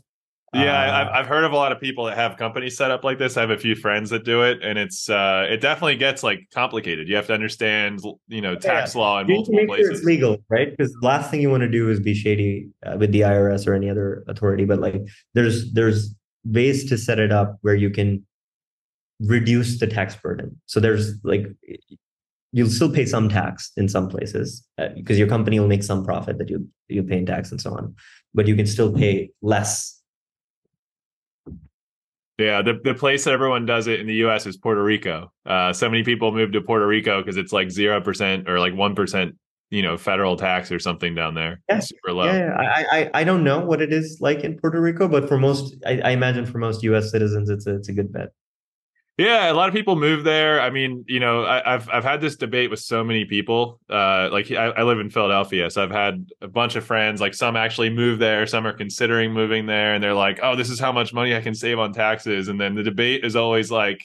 Yeah, 0.55 0.79
Uh, 0.79 1.01
I've 1.01 1.09
I've 1.09 1.27
heard 1.27 1.43
of 1.43 1.53
a 1.53 1.57
lot 1.57 1.73
of 1.73 1.81
people 1.81 2.05
that 2.05 2.17
have 2.17 2.37
companies 2.37 2.77
set 2.77 2.93
up 2.93 3.03
like 3.03 3.19
this. 3.19 3.37
I 3.37 3.41
have 3.41 3.51
a 3.51 3.59
few 3.59 3.75
friends 3.75 4.11
that 4.11 4.25
do 4.25 4.43
it, 4.43 4.63
and 4.63 4.79
it's 4.79 5.11
uh, 5.11 5.47
it 5.51 5.61
definitely 5.61 5.97
gets 5.97 6.23
like 6.23 6.47
complicated. 6.55 7.09
You 7.09 7.17
have 7.17 7.27
to 7.27 7.35
understand, 7.35 8.01
you 8.29 8.41
know, 8.41 8.55
tax 8.55 8.95
law 8.95 9.21
in 9.21 9.29
you 9.29 9.35
multiple 9.35 9.65
make 9.65 9.77
sure 9.79 9.91
it's 9.91 10.05
legal, 10.05 10.37
right? 10.49 10.71
Because 10.71 10.93
the 10.93 11.07
last 11.07 11.31
thing 11.31 11.41
you 11.41 11.51
want 11.51 11.63
to 11.63 11.69
do 11.69 11.91
is 11.91 11.99
be 11.99 12.15
shady 12.15 12.69
uh, 12.87 12.97
with 12.97 13.11
the 13.11 13.23
IRS 13.23 13.67
or 13.67 13.75
any 13.75 13.91
other 13.91 14.23
authority. 14.29 14.65
But 14.65 14.79
like, 14.79 15.03
there's 15.35 15.73
there's 15.73 16.15
ways 16.45 16.89
to 16.89 16.99
set 16.99 17.19
it 17.19 17.33
up 17.33 17.59
where 17.63 17.75
you 17.75 17.91
can 17.91 18.25
reduce 19.21 19.81
the 19.81 19.89
tax 19.89 20.15
burden. 20.15 20.61
So 20.67 20.79
there's 20.79 21.15
like, 21.25 21.47
you'll 22.55 22.71
still 22.71 22.91
pay 22.91 23.05
some 23.05 23.29
tax 23.29 23.73
in 23.77 23.89
some 23.89 24.09
places 24.09 24.65
uh, 24.79 24.87
because 24.95 25.19
your 25.19 25.27
company 25.27 25.59
will 25.59 25.67
make 25.67 25.83
some 25.83 26.05
profit 26.05 26.39
that 26.39 26.49
you 26.49 26.67
you 26.89 27.03
pay 27.03 27.19
in 27.19 27.27
tax 27.27 27.51
and 27.51 27.61
so 27.61 27.73
on, 27.73 27.95
but 28.33 28.47
you 28.47 28.55
can 28.55 28.67
still 28.67 28.93
pay 28.93 29.31
less. 29.43 30.01
Yeah, 32.39 32.63
the 32.63 32.79
the 32.85 32.95
place 32.95 33.25
that 33.25 33.33
everyone 33.33 33.67
does 33.67 33.89
it 33.89 33.99
in 33.99 34.07
the 34.07 34.15
U.S. 34.27 34.47
is 34.47 34.57
Puerto 34.57 34.83
Rico. 34.83 35.33
Uh, 35.45 35.73
so 35.73 35.91
many 35.91 36.05
people 36.05 36.31
move 36.31 36.53
to 36.53 36.61
Puerto 36.61 36.87
Rico 36.87 37.21
because 37.21 37.37
it's 37.37 37.53
like 37.53 37.73
zero 37.73 38.01
percent 38.01 38.49
or 38.49 38.61
like 38.61 38.75
one 38.75 38.95
percent, 38.95 39.35
you 39.71 39.83
know, 39.83 39.97
federal 39.97 40.37
tax 40.37 40.71
or 40.71 40.79
something 40.79 41.13
down 41.13 41.35
there. 41.35 41.61
Yeah, 41.69 41.79
It's 41.79 41.89
super 41.89 42.13
low. 42.13 42.27
Yeah, 42.27 42.55
I, 42.57 42.85
I 42.99 43.11
I 43.15 43.25
don't 43.25 43.43
know 43.43 43.59
what 43.65 43.83
it 43.83 43.93
is 43.93 44.19
like 44.21 44.45
in 44.45 44.57
Puerto 44.59 44.81
Rico, 44.81 45.09
but 45.09 45.29
for 45.29 45.39
most, 45.39 45.75
I, 45.85 46.01
I 46.05 46.11
imagine 46.11 46.47
for 46.47 46.59
most 46.59 46.85
U.S. 46.85 47.11
citizens, 47.11 47.51
it's 47.51 47.67
a 47.67 47.75
it's 47.75 47.89
a 47.89 47.93
good 47.93 48.13
bet. 48.13 48.31
Yeah, 49.17 49.51
a 49.51 49.55
lot 49.55 49.69
of 49.69 49.75
people 49.75 49.95
move 49.95 50.25
there. 50.25 50.61
I 50.61 50.71
mean, 50.71 51.05
you 51.07 51.21
know, 51.21 51.45
I, 51.45 51.63
have 51.65 51.89
I've 51.89 52.03
had 52.03 52.21
this 52.21 52.35
debate 52.35 52.69
with 52.69 52.81
so 52.81 53.05
many 53.05 53.25
people. 53.25 53.79
Uh, 53.89 54.29
like 54.33 54.51
I, 54.51 54.67
I 54.67 54.83
live 54.83 54.99
in 54.99 55.09
Philadelphia, 55.09 55.71
so 55.71 55.85
I've 55.85 55.93
had 55.93 56.33
a 56.41 56.49
bunch 56.49 56.75
of 56.75 56.85
friends. 56.85 57.21
Like 57.21 57.33
some 57.33 57.55
actually 57.55 57.91
move 57.91 58.19
there, 58.19 58.45
some 58.45 58.67
are 58.67 58.73
considering 58.73 59.33
moving 59.33 59.67
there, 59.67 59.95
and 59.95 60.03
they're 60.03 60.15
like, 60.15 60.41
"Oh, 60.43 60.57
this 60.57 60.69
is 60.69 60.81
how 60.81 60.91
much 60.91 61.13
money 61.15 61.37
I 61.37 61.41
can 61.41 61.55
save 61.55 61.79
on 61.79 61.93
taxes." 61.93 62.49
And 62.49 62.61
then 62.61 62.75
the 62.75 62.83
debate 62.83 63.25
is 63.25 63.37
always 63.37 63.71
like, 63.71 64.05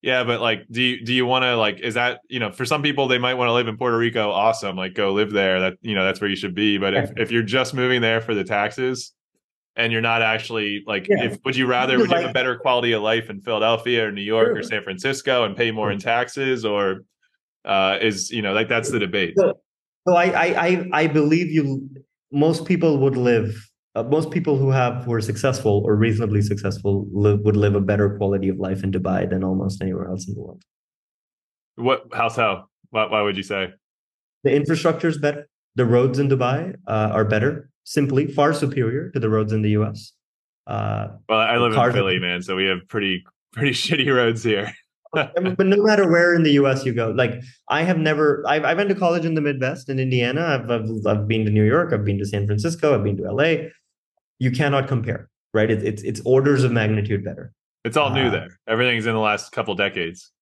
"Yeah, 0.00 0.22
but 0.22 0.40
like, 0.40 0.64
do 0.70 0.80
you 0.80 1.04
do 1.04 1.12
you 1.12 1.26
want 1.26 1.42
to 1.42 1.56
like? 1.56 1.80
Is 1.80 1.94
that 1.94 2.20
you 2.28 2.38
know, 2.38 2.52
for 2.52 2.64
some 2.64 2.82
people 2.84 3.08
they 3.08 3.18
might 3.18 3.34
want 3.34 3.48
to 3.48 3.52
live 3.52 3.66
in 3.66 3.76
Puerto 3.76 3.98
Rico? 3.98 4.30
Awesome, 4.30 4.76
like 4.76 4.94
go 4.94 5.12
live 5.12 5.32
there. 5.32 5.58
That 5.58 5.74
you 5.82 5.96
know, 5.96 6.04
that's 6.04 6.20
where 6.20 6.30
you 6.30 6.36
should 6.36 6.54
be. 6.54 6.78
But 6.78 6.94
if 6.94 7.10
if 7.16 7.30
you're 7.32 7.42
just 7.42 7.74
moving 7.74 8.00
there 8.00 8.20
for 8.20 8.34
the 8.34 8.44
taxes." 8.44 9.12
And 9.76 9.92
you're 9.92 10.00
not 10.12 10.22
actually 10.22 10.82
like 10.86 11.06
Yeah. 11.08 11.24
if 11.26 11.38
would 11.44 11.56
you 11.56 11.66
rather 11.66 11.98
would 11.98 12.10
you 12.10 12.16
have 12.16 12.30
a 12.30 12.32
better 12.32 12.56
quality 12.56 12.92
of 12.92 13.02
life 13.02 13.28
in 13.30 13.40
Philadelphia 13.42 14.06
or 14.06 14.12
New 14.12 14.22
York 14.22 14.56
or 14.56 14.62
San 14.62 14.82
Francisco 14.82 15.44
and 15.44 15.56
pay 15.56 15.70
more 15.70 15.90
in 15.92 15.98
taxes 15.98 16.64
or 16.64 16.84
uh 17.64 17.98
is 18.00 18.30
you 18.30 18.42
know 18.42 18.52
like 18.58 18.68
that's 18.68 18.90
the 18.90 18.98
debate 18.98 19.34
So, 19.36 19.46
so 20.06 20.14
I, 20.14 20.26
I 20.46 20.48
I 20.68 20.70
I 21.02 21.04
believe 21.08 21.48
you. 21.58 21.66
Most 22.32 22.64
people 22.66 22.92
would 23.02 23.16
live. 23.16 23.48
Uh, 23.94 24.02
most 24.16 24.30
people 24.30 24.54
who 24.58 24.70
have 24.70 25.04
who 25.04 25.12
are 25.12 25.20
successful 25.32 25.82
or 25.86 25.92
reasonably 25.96 26.42
successful 26.42 26.94
live, 27.12 27.40
would 27.46 27.56
live 27.56 27.74
a 27.74 27.80
better 27.80 28.08
quality 28.18 28.48
of 28.54 28.58
life 28.58 28.80
in 28.84 28.90
Dubai 28.92 29.20
than 29.30 29.42
almost 29.44 29.80
anywhere 29.82 30.06
else 30.12 30.26
in 30.28 30.34
the 30.34 30.40
world. 30.40 30.62
what 31.76 32.02
how 32.12 32.28
so 32.28 32.64
why, 32.90 33.04
why 33.12 33.20
would 33.22 33.36
you 33.36 33.42
say 33.42 33.62
The 34.44 34.54
infrastructure 34.54 35.08
is 35.08 35.18
better. 35.18 35.42
The 35.80 35.84
roads 35.84 36.18
in 36.18 36.28
Dubai 36.28 36.74
uh, 36.86 37.10
are 37.18 37.24
better, 37.24 37.68
simply 37.86 38.26
far 38.26 38.52
superior 38.52 39.10
to 39.10 39.20
the 39.20 39.30
roads 39.30 39.52
in 39.52 39.62
the 39.62 39.70
U.S. 39.70 40.12
Uh, 40.66 41.08
well 41.28 41.40
I 41.40 41.56
live 41.56 41.72
in 41.72 41.92
Philly 41.92 42.18
man 42.18 42.42
so 42.42 42.56
we 42.56 42.66
have 42.66 42.86
pretty 42.88 43.24
pretty 43.52 43.70
shitty 43.84 44.14
roads 44.14 44.42
here 44.42 44.72
but 45.12 45.66
no 45.66 45.82
matter 45.82 46.10
where 46.10 46.34
in 46.34 46.42
the 46.42 46.52
U.S. 46.52 46.84
you 46.84 46.92
go, 46.92 47.10
like 47.10 47.40
I 47.70 47.82
have 47.84 47.96
never. 47.96 48.44
I've, 48.46 48.64
I 48.64 48.74
went 48.74 48.90
to 48.90 48.94
college 48.94 49.24
in 49.24 49.34
the 49.34 49.40
Midwest 49.40 49.88
in 49.88 49.98
Indiana. 49.98 50.42
I've, 50.42 50.70
I've 50.70 50.90
I've 51.06 51.28
been 51.28 51.44
to 51.46 51.50
New 51.50 51.64
York. 51.64 51.92
I've 51.94 52.04
been 52.04 52.18
to 52.18 52.26
San 52.26 52.44
Francisco. 52.44 52.94
I've 52.94 53.04
been 53.04 53.16
to 53.18 53.26
L.A. 53.26 53.72
You 54.40 54.50
cannot 54.50 54.88
compare, 54.88 55.30
right? 55.54 55.70
It, 55.70 55.82
it's 55.82 56.02
it's 56.02 56.20
orders 56.26 56.64
of 56.64 56.72
magnitude 56.72 57.24
better. 57.24 57.52
it's 57.84 57.96
all 57.96 58.10
new 58.10 58.26
Uh, 58.26 58.30
there 58.30 58.48
everything's 58.68 59.06
in 59.06 59.14
the 59.14 59.20
last 59.20 59.52
couple 59.52 59.74
decades 59.74 60.32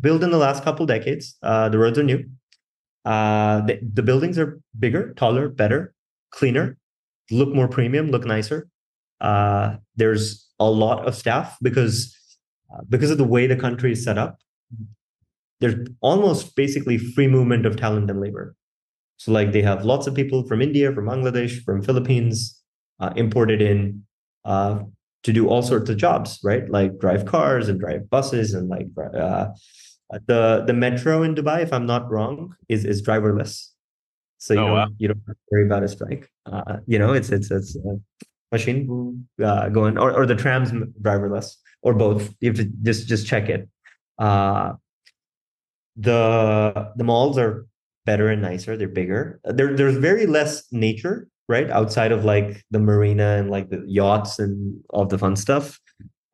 Built 0.00 0.22
in 0.22 0.30
the 0.30 0.38
last 0.38 0.64
couple 0.64 0.86
decades. 0.86 1.36
Uh, 1.42 1.68
the 1.68 1.78
roads 1.78 1.98
are 1.98 2.02
new. 2.02 2.24
Uh, 3.04 3.60
the, 3.66 3.78
the 3.92 4.02
buildings 4.02 4.38
are 4.38 4.58
bigger, 4.78 5.12
taller, 5.14 5.50
better, 5.50 5.92
cleaner, 6.32 6.76
look 7.30 7.54
more 7.54 7.68
premium, 7.68 8.10
look 8.10 8.24
nicer. 8.24 8.68
Uh, 9.20 9.76
there's 9.96 10.48
a 10.58 10.68
lot 10.68 11.06
of 11.06 11.14
staff 11.14 11.56
because 11.62 12.16
uh, 12.72 12.82
because 12.88 13.10
of 13.10 13.18
the 13.18 13.24
way 13.24 13.46
the 13.46 13.56
country 13.56 13.92
is 13.92 14.02
set 14.02 14.18
up. 14.18 14.38
There's 15.60 15.88
almost 16.00 16.56
basically 16.56 16.98
free 16.98 17.28
movement 17.28 17.66
of 17.66 17.76
talent 17.76 18.10
and 18.10 18.20
labor. 18.20 18.56
So 19.18 19.30
like 19.30 19.52
they 19.52 19.62
have 19.62 19.84
lots 19.84 20.08
of 20.08 20.14
people 20.14 20.44
from 20.48 20.60
India, 20.60 20.92
from 20.92 21.06
Bangladesh, 21.06 21.62
from 21.62 21.82
Philippines, 21.82 22.60
uh, 22.98 23.12
imported 23.14 23.62
in 23.62 24.02
uh, 24.44 24.80
to 25.22 25.32
do 25.32 25.48
all 25.48 25.62
sorts 25.62 25.88
of 25.88 25.96
jobs, 25.96 26.40
right? 26.42 26.68
Like 26.68 26.98
drive 26.98 27.26
cars 27.26 27.68
and 27.68 27.78
drive 27.78 28.10
buses 28.10 28.54
and 28.54 28.68
like 28.68 28.88
uh, 28.98 29.48
the 30.26 30.64
the 30.66 30.72
metro 30.72 31.22
in 31.22 31.34
Dubai, 31.34 31.62
if 31.62 31.72
I'm 31.72 31.86
not 31.86 32.10
wrong, 32.10 32.54
is 32.68 32.84
is 32.84 33.02
driverless. 33.02 33.71
So 34.42 34.54
you 34.54 34.60
Oh, 34.60 34.66
don't 34.66 34.74
wow. 34.74 34.88
you 34.98 35.06
don't 35.06 35.22
have 35.28 35.36
to 35.36 35.42
worry 35.52 35.66
about 35.66 35.84
a 35.84 35.88
strike. 35.88 36.28
Uh, 36.46 36.78
you 36.88 36.98
know, 36.98 37.12
it's 37.12 37.30
it's 37.30 37.48
it's 37.52 37.76
a 37.76 37.94
machine 38.50 39.24
uh, 39.40 39.68
going 39.68 39.96
or 39.98 40.10
or 40.12 40.26
the 40.26 40.34
trams 40.34 40.72
driverless 41.00 41.54
or 41.82 41.94
both. 41.94 42.34
You 42.40 42.50
have 42.50 42.56
to 42.56 42.64
just 42.82 43.06
just 43.06 43.24
check 43.24 43.48
it. 43.48 43.68
Uh, 44.18 44.72
the 45.94 46.90
the 46.96 47.04
malls 47.04 47.38
are 47.38 47.66
better 48.04 48.28
and 48.30 48.42
nicer. 48.42 48.76
They're 48.76 48.88
bigger. 48.88 49.38
There 49.44 49.76
there's 49.76 49.96
very 49.96 50.26
less 50.26 50.66
nature, 50.72 51.28
right? 51.48 51.70
Outside 51.70 52.10
of 52.10 52.24
like 52.24 52.64
the 52.72 52.80
marina 52.80 53.36
and 53.38 53.48
like 53.48 53.70
the 53.70 53.84
yachts 53.86 54.40
and 54.40 54.82
all 54.90 55.06
the 55.06 55.18
fun 55.18 55.36
stuff. 55.36 55.78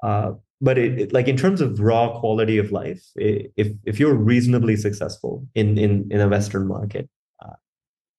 Uh, 0.02 0.32
but 0.62 0.78
it, 0.78 0.98
it, 0.98 1.12
like 1.12 1.28
in 1.28 1.36
terms 1.36 1.60
of 1.60 1.78
raw 1.78 2.18
quality 2.20 2.56
of 2.56 2.72
life, 2.72 3.04
if 3.16 3.68
if 3.84 4.00
you're 4.00 4.14
reasonably 4.14 4.76
successful 4.76 5.46
in 5.54 5.76
in 5.76 6.08
in 6.10 6.22
a 6.22 6.28
Western 6.28 6.66
market, 6.66 7.06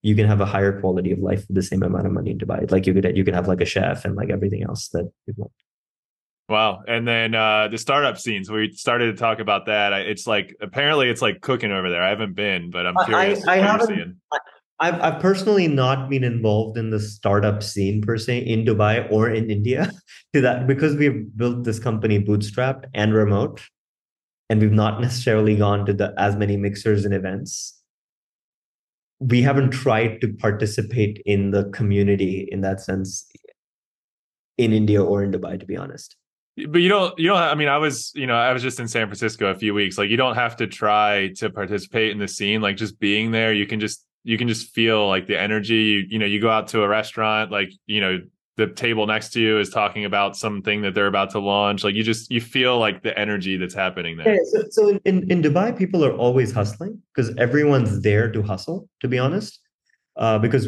you 0.02 0.16
can 0.16 0.28
have 0.28 0.42
a 0.42 0.46
higher 0.46 0.80
quality 0.80 1.12
of 1.12 1.20
life 1.20 1.46
for 1.46 1.54
the 1.54 1.64
same 1.64 1.84
amount 1.84 2.06
of 2.06 2.14
money 2.14 2.32
in 2.32 2.38
Dubai. 2.38 2.70
Like 2.72 2.88
you 2.88 2.94
could 2.94 3.18
you 3.18 3.24
could 3.24 3.34
have 3.34 3.48
like 3.48 3.62
a 3.62 3.66
chef 3.66 4.06
and 4.06 4.16
like 4.16 4.30
everything 4.30 4.64
else 4.64 4.90
that 4.90 5.10
you 5.28 5.34
want. 5.38 5.52
Wow. 6.48 6.82
And 6.88 7.08
then 7.08 7.36
uh, 7.36 7.68
the 7.68 7.78
startup 7.78 8.18
scenes, 8.18 8.50
we 8.50 8.72
started 8.72 9.06
to 9.06 9.14
talk 9.14 9.40
about 9.40 9.68
that. 9.68 9.94
It's 9.94 10.26
like 10.26 10.56
apparently 10.62 11.08
it's 11.08 11.22
like 11.22 11.42
cooking 11.42 11.72
over 11.72 11.92
there. 11.92 12.02
I 12.02 12.10
haven't 12.10 12.36
been, 12.36 12.72
but 12.72 12.88
I'm 12.88 12.96
curious. 13.06 13.48
I, 13.48 13.54
I 13.54 13.58
haven't. 13.58 14.18
I've, 14.80 15.00
I've 15.02 15.22
personally 15.22 15.68
not 15.68 16.10
been 16.10 16.24
involved 16.24 16.78
in 16.78 16.90
the 16.90 17.00
startup 17.00 17.62
scene 17.62 18.02
per 18.02 18.18
se 18.18 18.40
in 18.40 18.66
Dubai 18.66 19.12
or 19.12 19.30
in 19.30 19.52
India 19.52 19.92
to 20.34 20.42
that 20.42 20.66
because 20.66 20.96
we've 20.96 21.26
built 21.38 21.66
this 21.66 21.80
company 21.80 22.24
bootstrapped 22.24 22.86
and 22.96 23.14
remote 23.14 23.62
and 24.50 24.60
we've 24.60 24.72
not 24.72 25.02
necessarily 25.08 25.56
gone 25.56 25.86
to 25.86 25.94
the 25.94 26.14
as 26.18 26.36
many 26.36 26.58
mixers 26.58 27.06
and 27.06 27.14
events 27.14 27.79
we 29.20 29.42
haven't 29.42 29.72
tried 29.72 30.22
to 30.22 30.34
participate 30.34 31.22
in 31.26 31.52
the 31.52 31.66
community 31.66 32.48
in 32.52 32.62
that 32.62 32.80
sense 32.80 33.28
in 34.58 34.74
India 34.74 35.04
or 35.04 35.24
in 35.24 35.32
Dubai 35.32 35.60
to 35.60 35.66
be 35.66 35.78
honest. 35.78 36.16
But 36.68 36.80
you 36.80 36.90
don't 36.90 37.18
you 37.18 37.30
don't 37.30 37.38
i 37.38 37.56
mean 37.56 37.70
i 37.70 37.78
was 37.78 38.12
you 38.16 38.28
know 38.28 38.36
i 38.36 38.52
was 38.52 38.62
just 38.62 38.82
in 38.82 38.88
san 38.90 39.08
francisco 39.08 39.48
a 39.48 39.56
few 39.56 39.74
weeks. 39.74 39.98
Like 39.98 40.10
you 40.10 40.18
don't 40.18 40.36
have 40.36 40.58
to 40.58 40.68
try 40.68 41.32
to 41.38 41.50
participate 41.50 42.12
in 42.12 42.20
the 42.20 42.28
scene. 42.28 42.62
Like 42.62 42.76
just 42.76 43.00
being 43.00 43.32
there 43.32 43.54
you 43.54 43.66
can 43.66 43.80
just 43.80 44.06
you 44.24 44.38
can 44.38 44.48
just 44.48 44.74
feel 44.74 45.08
like 45.08 45.28
the 45.28 45.40
energy. 45.40 45.76
You, 45.76 46.06
you 46.10 46.20
know 46.20 46.26
you 46.26 46.42
go 46.42 46.50
out 46.50 46.68
to 46.70 46.84
a 46.84 46.88
restaurant 46.88 47.52
like 47.52 47.70
you 47.86 48.02
know 48.02 48.20
the 48.62 48.68
table 48.86 49.06
next 49.14 49.30
to 49.34 49.40
you 49.46 49.54
is 49.64 49.70
talking 49.70 50.04
about 50.12 50.36
something 50.46 50.82
that 50.84 50.94
they're 50.96 51.14
about 51.16 51.30
to 51.36 51.40
launch 51.40 51.84
like 51.86 51.96
you 51.96 52.04
just 52.04 52.30
you 52.36 52.42
feel 52.56 52.78
like 52.86 53.02
the 53.08 53.14
energy 53.26 53.56
that's 53.62 53.78
happening 53.86 54.18
there 54.18 54.36
yeah, 54.36 54.46
so, 54.52 54.58
so 54.78 54.82
in, 55.06 55.18
in 55.32 55.42
dubai 55.48 55.68
people 55.82 56.06
are 56.08 56.16
always 56.26 56.52
hustling 56.60 56.94
because 57.10 57.30
everyone's 57.46 58.02
there 58.02 58.28
to 58.36 58.44
hustle 58.52 58.88
to 59.02 59.08
be 59.08 59.18
honest 59.18 59.60
uh, 60.18 60.38
because 60.38 60.68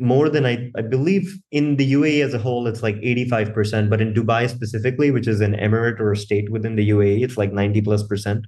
more 0.00 0.30
than 0.30 0.46
I, 0.46 0.70
I 0.76 0.80
believe 0.80 1.38
in 1.52 1.76
the 1.76 1.92
UAE 1.92 2.24
as 2.24 2.32
a 2.32 2.38
whole, 2.38 2.66
it's 2.66 2.82
like 2.82 2.96
85%, 2.96 3.90
but 3.90 4.00
in 4.00 4.14
Dubai 4.14 4.48
specifically, 4.48 5.10
which 5.10 5.28
is 5.28 5.42
an 5.42 5.52
emirate 5.52 6.00
or 6.00 6.12
a 6.12 6.16
state 6.16 6.50
within 6.50 6.76
the 6.76 6.88
UAE, 6.88 7.22
it's 7.22 7.36
like 7.36 7.52
90 7.52 7.82
plus 7.82 8.02
percent 8.02 8.46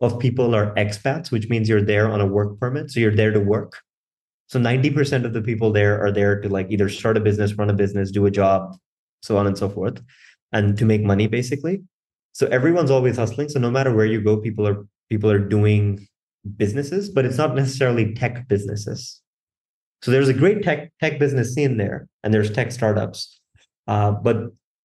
of 0.00 0.18
people 0.18 0.54
are 0.54 0.74
expats, 0.74 1.30
which 1.30 1.48
means 1.48 1.68
you're 1.68 1.82
there 1.82 2.10
on 2.10 2.20
a 2.20 2.26
work 2.26 2.58
permit. 2.58 2.90
So 2.90 2.98
you're 2.98 3.14
there 3.14 3.30
to 3.30 3.40
work. 3.40 3.78
So 4.48 4.58
90% 4.58 5.24
of 5.24 5.34
the 5.34 5.42
people 5.42 5.72
there 5.72 6.02
are 6.04 6.10
there 6.10 6.40
to 6.40 6.48
like 6.48 6.70
either 6.70 6.88
start 6.88 7.16
a 7.16 7.20
business, 7.20 7.54
run 7.54 7.70
a 7.70 7.74
business, 7.74 8.10
do 8.10 8.26
a 8.26 8.30
job, 8.30 8.76
so 9.22 9.36
on 9.36 9.46
and 9.46 9.56
so 9.56 9.68
forth, 9.68 10.00
and 10.52 10.76
to 10.78 10.84
make 10.84 11.02
money 11.02 11.26
basically. 11.26 11.82
So 12.32 12.46
everyone's 12.48 12.90
always 12.90 13.16
hustling. 13.16 13.48
So 13.50 13.60
no 13.60 13.70
matter 13.70 13.94
where 13.94 14.06
you 14.06 14.20
go, 14.22 14.38
people 14.38 14.66
are 14.66 14.86
people 15.10 15.30
are 15.30 15.38
doing 15.38 16.06
businesses, 16.56 17.08
but 17.10 17.24
it's 17.24 17.36
not 17.36 17.54
necessarily 17.54 18.14
tech 18.14 18.48
businesses. 18.48 19.20
So 20.02 20.10
there's 20.10 20.28
a 20.28 20.34
great 20.34 20.62
tech 20.62 20.92
tech 21.00 21.18
business 21.18 21.54
scene 21.54 21.76
there, 21.76 22.08
and 22.24 22.32
there's 22.32 22.50
tech 22.50 22.72
startups. 22.72 23.40
Uh, 23.86 24.12
but 24.12 24.36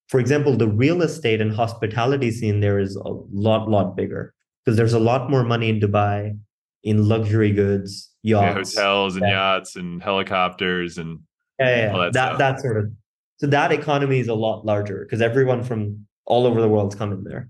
for 0.10 0.20
example, 0.20 0.58
the 0.58 0.68
real 0.68 1.02
estate 1.02 1.42
and 1.42 1.56
hospitality 1.56 2.32
scene 2.32 2.60
there 2.60 2.80
is 2.80 2.96
a 2.96 3.10
lot, 3.32 3.70
lot 3.70 3.96
bigger 3.96 4.34
because 4.64 4.78
there's 4.78 4.94
a 4.94 5.00
lot 5.00 5.30
more 5.30 5.44
money 5.44 5.70
in 5.70 5.80
Dubai 5.80 6.38
in 6.84 7.08
luxury 7.08 7.52
goods, 7.52 8.12
yachts, 8.22 8.76
yeah, 8.76 8.82
hotels, 8.82 9.16
and 9.16 9.28
yachts, 9.28 9.76
and 9.76 10.02
helicopters, 10.02 10.98
and 10.98 11.20
yeah, 11.60 11.92
yeah, 11.94 11.98
that 11.98 12.14
that, 12.14 12.38
that 12.38 12.60
sort 12.62 12.78
of. 12.78 12.92
So 13.38 13.48
that 13.48 13.72
economy 13.72 14.20
is 14.20 14.28
a 14.28 14.34
lot 14.34 14.66
larger 14.66 15.04
because 15.04 15.22
everyone 15.22 15.64
from 15.64 16.06
all 16.26 16.46
over 16.46 16.62
the 16.62 16.70
world's 16.70 16.96
coming 16.96 17.24
there 17.24 17.50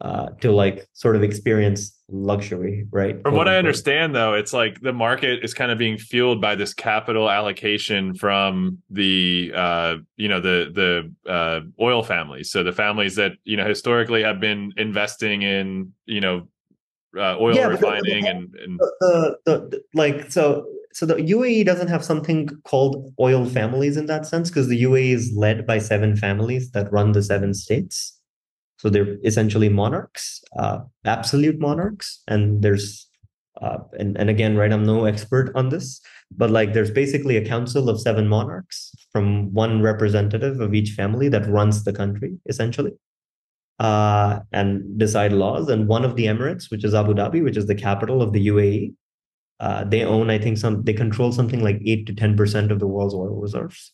uh, 0.00 0.30
to 0.40 0.50
like 0.50 0.86
sort 0.94 1.16
of 1.16 1.22
experience 1.22 1.96
luxury, 2.08 2.86
right? 2.90 3.22
From 3.22 3.34
what 3.34 3.48
I 3.48 3.56
understand, 3.56 4.14
though, 4.14 4.34
it's 4.34 4.52
like 4.52 4.80
the 4.80 4.92
market 4.92 5.44
is 5.44 5.54
kind 5.54 5.70
of 5.70 5.78
being 5.78 5.96
fueled 5.96 6.40
by 6.40 6.54
this 6.54 6.74
capital 6.74 7.30
allocation 7.30 8.14
from 8.14 8.78
the 8.90 9.52
uh, 9.54 9.96
you 10.16 10.28
know 10.28 10.40
the 10.40 11.12
the 11.24 11.30
uh, 11.30 11.60
oil 11.80 12.02
families. 12.02 12.50
So 12.50 12.62
the 12.62 12.72
families 12.72 13.14
that 13.16 13.32
you 13.44 13.56
know 13.56 13.66
historically 13.66 14.22
have 14.22 14.40
been 14.40 14.72
investing 14.76 15.42
in 15.42 15.92
you 16.06 16.20
know 16.20 16.48
uh, 17.18 17.36
oil 17.38 17.54
yeah, 17.54 17.66
refining 17.66 18.24
the, 18.24 18.28
and, 18.28 18.54
and 18.54 18.78
the, 18.78 19.36
the, 19.44 19.58
the 19.68 19.82
like 19.94 20.30
so 20.30 20.66
so 20.92 21.06
the 21.06 21.14
UAE 21.14 21.64
doesn't 21.64 21.88
have 21.88 22.04
something 22.04 22.48
called 22.64 23.12
oil 23.18 23.46
families 23.46 23.96
in 23.96 24.06
that 24.06 24.26
sense 24.26 24.50
because 24.50 24.68
the 24.68 24.82
UAE 24.82 25.14
is 25.14 25.32
led 25.34 25.66
by 25.66 25.78
seven 25.78 26.16
families 26.16 26.70
that 26.72 26.92
run 26.92 27.12
the 27.12 27.22
seven 27.22 27.54
states. 27.54 28.18
So 28.76 28.90
they're 28.90 29.16
essentially 29.24 29.68
monarchs, 29.68 30.42
uh, 30.58 30.80
absolute 31.04 31.58
monarchs, 31.58 32.22
and 32.26 32.62
there's 32.62 33.08
uh, 33.60 33.78
and 33.98 34.16
and 34.18 34.28
again, 34.28 34.56
right? 34.56 34.72
I'm 34.72 34.84
no 34.84 35.04
expert 35.04 35.52
on 35.54 35.68
this, 35.68 36.00
but 36.36 36.50
like 36.50 36.72
there's 36.72 36.90
basically 36.90 37.36
a 37.36 37.46
council 37.46 37.88
of 37.88 38.00
seven 38.00 38.26
monarchs 38.26 38.92
from 39.12 39.52
one 39.52 39.82
representative 39.82 40.60
of 40.60 40.74
each 40.74 40.90
family 40.90 41.28
that 41.28 41.46
runs 41.46 41.84
the 41.84 41.92
country 41.92 42.38
essentially, 42.48 42.92
uh, 43.78 44.40
and 44.52 44.98
decide 44.98 45.32
laws. 45.32 45.68
And 45.68 45.88
one 45.88 46.04
of 46.04 46.16
the 46.16 46.26
emirates, 46.26 46.70
which 46.70 46.84
is 46.84 46.94
Abu 46.94 47.14
Dhabi, 47.14 47.42
which 47.42 47.56
is 47.56 47.66
the 47.66 47.74
capital 47.74 48.22
of 48.22 48.32
the 48.32 48.46
UAE, 48.48 48.94
uh, 49.60 49.84
they 49.84 50.04
own, 50.04 50.30
I 50.30 50.38
think, 50.38 50.58
some 50.58 50.82
they 50.82 50.92
control 50.92 51.32
something 51.32 51.62
like 51.62 51.80
eight 51.86 52.06
to 52.06 52.14
ten 52.14 52.36
percent 52.36 52.72
of 52.72 52.80
the 52.80 52.86
world's 52.86 53.14
oil 53.14 53.40
reserves. 53.40 53.92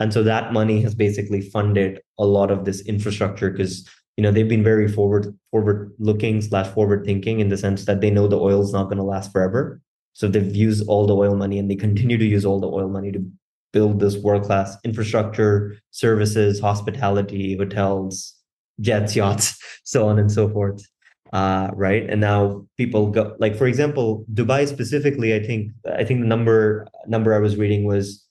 And 0.00 0.12
so 0.12 0.22
that 0.24 0.52
money 0.52 0.80
has 0.82 0.94
basically 0.94 1.40
funded 1.40 2.00
a 2.18 2.24
lot 2.24 2.50
of 2.50 2.64
this 2.64 2.80
infrastructure 2.82 3.50
because 3.50 3.88
you 4.16 4.22
know 4.22 4.30
they've 4.30 4.48
been 4.48 4.64
very 4.64 4.88
forward 4.88 5.36
forward 5.50 5.92
looking 5.98 6.40
slash 6.40 6.66
forward 6.68 7.04
thinking 7.04 7.40
in 7.40 7.48
the 7.48 7.58
sense 7.58 7.84
that 7.84 8.00
they 8.00 8.10
know 8.10 8.26
the 8.26 8.38
oil 8.38 8.62
is 8.62 8.72
not 8.72 8.84
going 8.84 8.96
to 8.96 9.02
last 9.02 9.32
forever. 9.32 9.80
So 10.14 10.28
they've 10.28 10.54
used 10.54 10.86
all 10.88 11.06
the 11.06 11.16
oil 11.16 11.34
money 11.36 11.58
and 11.58 11.70
they 11.70 11.76
continue 11.76 12.16
to 12.16 12.24
use 12.24 12.44
all 12.44 12.60
the 12.60 12.70
oil 12.70 12.88
money 12.88 13.12
to 13.12 13.24
build 13.72 13.98
this 13.98 14.16
world 14.16 14.44
class 14.44 14.76
infrastructure, 14.84 15.76
services, 15.90 16.60
hospitality, 16.60 17.56
hotels, 17.56 18.33
jets, 18.80 19.14
yachts, 19.16 19.58
so 19.84 20.08
on 20.08 20.18
and 20.18 20.30
so 20.30 20.48
forth. 20.48 20.82
Uh, 21.32 21.68
right. 21.74 22.08
And 22.08 22.20
now 22.20 22.64
people 22.76 23.10
go 23.10 23.34
like, 23.40 23.56
for 23.56 23.66
example, 23.66 24.24
Dubai 24.32 24.68
specifically, 24.68 25.34
I 25.34 25.42
think 25.42 25.72
I 25.98 26.04
think 26.04 26.20
the 26.20 26.26
number 26.26 26.86
number 27.08 27.34
I 27.34 27.38
was 27.38 27.56
reading 27.56 27.84
was 27.84 28.24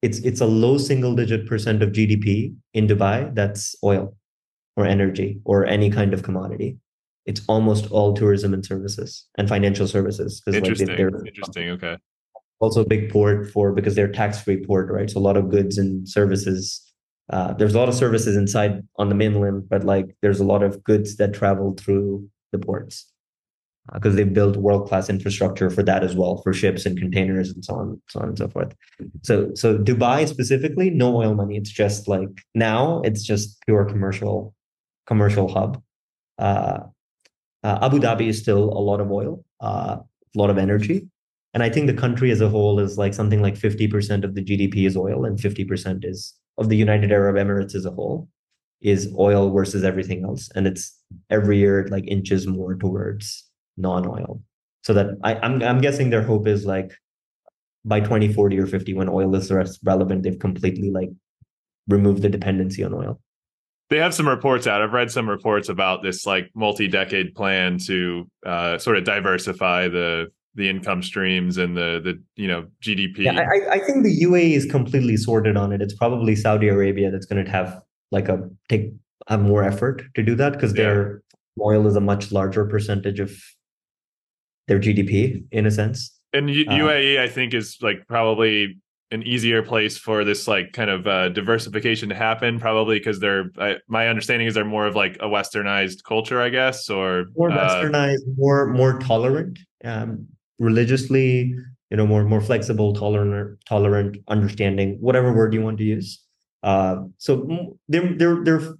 it's 0.00 0.18
it's 0.20 0.40
a 0.40 0.46
low 0.46 0.78
single 0.78 1.14
digit 1.14 1.46
percent 1.46 1.82
of 1.82 1.90
GDP 1.90 2.54
in 2.72 2.86
Dubai 2.86 3.34
that's 3.34 3.74
oil 3.84 4.16
or 4.76 4.86
energy 4.86 5.40
or 5.44 5.66
any 5.66 5.90
kind 5.90 6.14
of 6.14 6.22
commodity. 6.22 6.78
It's 7.26 7.42
almost 7.48 7.90
all 7.90 8.14
tourism 8.14 8.54
and 8.54 8.64
services 8.64 9.26
and 9.36 9.48
financial 9.48 9.86
services. 9.86 10.40
Interesting. 10.46 10.88
Like 10.88 10.96
they're, 10.96 11.26
Interesting. 11.26 11.70
Okay. 11.70 11.96
Also, 12.60 12.80
a 12.82 12.86
big 12.86 13.10
port 13.10 13.50
for 13.50 13.72
because 13.72 13.94
they're 13.94 14.08
tax 14.08 14.40
free 14.40 14.64
port, 14.64 14.90
right? 14.90 15.10
So 15.10 15.18
a 15.18 15.20
lot 15.20 15.36
of 15.36 15.50
goods 15.50 15.78
and 15.78 16.08
services. 16.08 16.82
Uh, 17.30 17.52
there's 17.54 17.74
a 17.74 17.78
lot 17.78 17.88
of 17.88 17.94
services 17.94 18.36
inside 18.36 18.82
on 18.96 19.08
the 19.08 19.14
mainland, 19.14 19.68
but 19.68 19.84
like 19.84 20.16
there's 20.22 20.40
a 20.40 20.44
lot 20.44 20.62
of 20.62 20.82
goods 20.84 21.16
that 21.16 21.34
travel 21.34 21.74
through 21.78 22.28
the 22.52 22.58
ports 22.58 23.12
because 23.94 24.16
they've 24.16 24.32
built 24.32 24.56
world 24.56 24.86
class 24.88 25.08
infrastructure 25.08 25.70
for 25.70 25.82
that 25.82 26.04
as 26.04 26.14
well 26.14 26.42
for 26.42 26.52
ships 26.52 26.84
and 26.84 26.98
containers 26.98 27.50
and 27.50 27.64
so 27.64 27.74
on 27.74 28.00
so 28.08 28.20
on 28.20 28.28
and 28.28 28.38
so 28.38 28.48
forth. 28.48 28.74
So 29.22 29.50
so 29.54 29.78
dubai 29.78 30.28
specifically 30.28 30.90
no 30.90 31.16
oil 31.16 31.34
money. 31.34 31.56
It's 31.56 31.70
just 31.70 32.08
like 32.08 32.28
now 32.54 33.00
it's 33.02 33.22
just 33.22 33.60
pure 33.66 33.84
commercial 33.84 34.54
commercial 35.06 35.48
hub. 35.48 35.82
Uh, 36.38 36.80
uh, 37.64 37.78
abu 37.82 37.98
dhabi 37.98 38.28
is 38.28 38.38
still 38.38 38.64
a 38.64 38.82
lot 38.90 39.00
of 39.00 39.10
oil 39.10 39.44
uh, 39.60 39.96
a 40.34 40.38
lot 40.38 40.50
of 40.50 40.58
energy. 40.58 41.08
And 41.54 41.62
i 41.62 41.70
think 41.70 41.86
the 41.86 41.94
country 41.94 42.30
as 42.30 42.40
a 42.40 42.48
whole 42.48 42.78
is 42.78 42.98
like 42.98 43.14
something 43.14 43.40
like 43.42 43.54
50% 43.54 44.22
of 44.22 44.34
the 44.34 44.44
gdp 44.44 44.86
is 44.86 44.96
oil 44.96 45.24
and 45.24 45.38
50% 45.38 46.04
is 46.04 46.34
of 46.58 46.68
the 46.68 46.76
united 46.76 47.10
arab 47.12 47.36
emirates 47.36 47.74
as 47.74 47.86
a 47.86 47.90
whole 47.90 48.28
is 48.80 49.12
oil 49.18 49.50
versus 49.50 49.82
everything 49.82 50.24
else 50.24 50.50
and 50.54 50.66
it's 50.66 50.96
every 51.30 51.58
year 51.58 51.86
like 51.90 52.06
inches 52.06 52.46
more 52.46 52.74
towards 52.74 53.48
non-oil. 53.78 54.42
So 54.82 54.92
that 54.94 55.06
I, 55.24 55.34
I'm 55.36 55.62
I'm 55.62 55.80
guessing 55.80 56.10
their 56.10 56.22
hope 56.22 56.46
is 56.46 56.64
like 56.64 56.92
by 57.84 58.00
2040 58.00 58.58
or 58.58 58.66
50 58.66 58.94
when 58.94 59.08
oil 59.08 59.34
is 59.34 59.50
less 59.50 59.78
relevant, 59.82 60.22
they've 60.22 60.38
completely 60.38 60.90
like 60.90 61.10
removed 61.86 62.22
the 62.22 62.28
dependency 62.28 62.84
on 62.84 62.92
oil. 62.92 63.20
They 63.90 63.98
have 63.98 64.14
some 64.14 64.28
reports 64.28 64.66
out. 64.66 64.82
I've 64.82 64.92
read 64.92 65.10
some 65.10 65.28
reports 65.28 65.70
about 65.70 66.02
this 66.02 66.26
like 66.26 66.50
multi-decade 66.54 67.34
plan 67.34 67.78
to 67.86 68.28
uh, 68.44 68.76
sort 68.78 68.98
of 68.98 69.04
diversify 69.04 69.88
the 69.88 70.26
the 70.54 70.68
income 70.68 71.02
streams 71.02 71.56
and 71.56 71.76
the 71.76 72.00
the 72.02 72.22
you 72.36 72.48
know 72.48 72.66
GDP. 72.82 73.18
Yeah, 73.18 73.40
I, 73.40 73.74
I 73.74 73.78
think 73.78 74.04
the 74.04 74.22
UAE 74.22 74.52
is 74.52 74.66
completely 74.66 75.16
sorted 75.16 75.56
on 75.56 75.72
it. 75.72 75.80
It's 75.80 75.94
probably 75.94 76.34
Saudi 76.34 76.68
Arabia 76.68 77.10
that's 77.10 77.26
going 77.26 77.44
to 77.44 77.50
have 77.50 77.80
like 78.10 78.28
a 78.28 78.48
take 78.68 78.92
have 79.28 79.42
more 79.42 79.62
effort 79.62 80.02
to 80.14 80.22
do 80.22 80.34
that 80.34 80.54
because 80.54 80.72
yeah. 80.72 80.84
their 80.84 81.22
oil 81.60 81.86
is 81.86 81.96
a 81.96 82.00
much 82.00 82.32
larger 82.32 82.64
percentage 82.64 83.20
of 83.20 83.32
their 84.68 84.78
GDP 84.78 85.44
in 85.50 85.66
a 85.66 85.70
sense. 85.70 86.14
And 86.32 86.50
U- 86.50 86.66
uh, 86.68 86.72
UAE, 86.72 87.18
I 87.18 87.28
think, 87.28 87.54
is 87.54 87.78
like 87.80 88.06
probably 88.06 88.76
an 89.10 89.22
easier 89.22 89.62
place 89.62 89.96
for 89.96 90.24
this 90.24 90.46
like 90.46 90.72
kind 90.72 90.90
of 90.90 91.06
uh, 91.06 91.30
diversification 91.30 92.08
to 92.10 92.14
happen 92.14 92.60
probably 92.60 92.98
because 92.98 93.20
they're 93.20 93.50
I, 93.58 93.76
my 93.88 94.08
understanding 94.08 94.46
is 94.46 94.54
they're 94.54 94.64
more 94.64 94.86
of 94.86 94.94
like 94.94 95.16
a 95.20 95.26
westernized 95.26 96.04
culture 96.04 96.42
i 96.42 96.50
guess 96.50 96.90
or 96.90 97.24
more 97.34 97.50
uh, 97.50 97.56
westernized 97.56 98.36
more 98.36 98.66
more 98.66 98.98
tolerant 98.98 99.58
um, 99.82 100.26
religiously 100.58 101.54
you 101.90 101.96
know 101.96 102.06
more 102.06 102.24
more 102.24 102.40
flexible 102.40 102.92
tolerant 102.92 103.58
tolerant 103.66 104.16
understanding 104.28 104.96
whatever 105.00 105.32
word 105.32 105.54
you 105.54 105.62
want 105.62 105.78
to 105.78 105.84
use. 105.84 106.22
Uh, 106.62 106.96
so 107.18 107.76
they're 107.88 108.14
they're 108.16 108.42
they're 108.44 108.74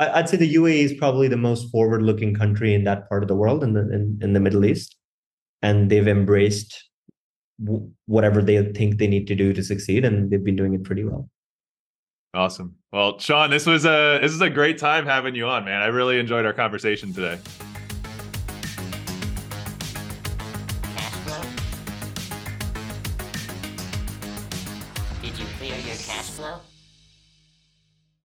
i'd 0.00 0.28
say 0.28 0.36
the 0.36 0.54
uae 0.54 0.82
is 0.82 0.94
probably 0.94 1.28
the 1.28 1.36
most 1.36 1.70
forward 1.70 2.02
looking 2.02 2.34
country 2.34 2.72
in 2.72 2.84
that 2.84 3.08
part 3.08 3.22
of 3.22 3.28
the 3.28 3.34
world 3.34 3.62
in 3.62 3.74
the 3.74 3.80
in, 3.92 4.18
in 4.22 4.32
the 4.32 4.40
middle 4.40 4.64
east 4.64 4.96
and 5.60 5.90
they've 5.90 6.08
embraced 6.08 6.88
whatever 8.06 8.40
they 8.40 8.62
think 8.72 8.98
they 8.98 9.08
need 9.08 9.26
to 9.26 9.34
do 9.34 9.52
to 9.52 9.62
succeed 9.62 10.04
and 10.04 10.30
they've 10.30 10.44
been 10.44 10.54
doing 10.54 10.74
it 10.74 10.84
pretty 10.84 11.02
well. 11.02 11.28
Awesome. 12.32 12.76
Well 12.92 13.18
sean 13.18 13.50
this 13.50 13.66
was 13.66 13.84
a 13.84 14.20
this 14.22 14.32
is 14.32 14.40
a 14.40 14.50
great 14.50 14.78
time 14.78 15.04
having 15.04 15.34
you 15.34 15.46
on 15.46 15.64
man. 15.64 15.82
I 15.82 15.86
really 15.86 16.18
enjoyed 16.18 16.46
our 16.46 16.52
conversation 16.52 17.12
today 17.12 17.38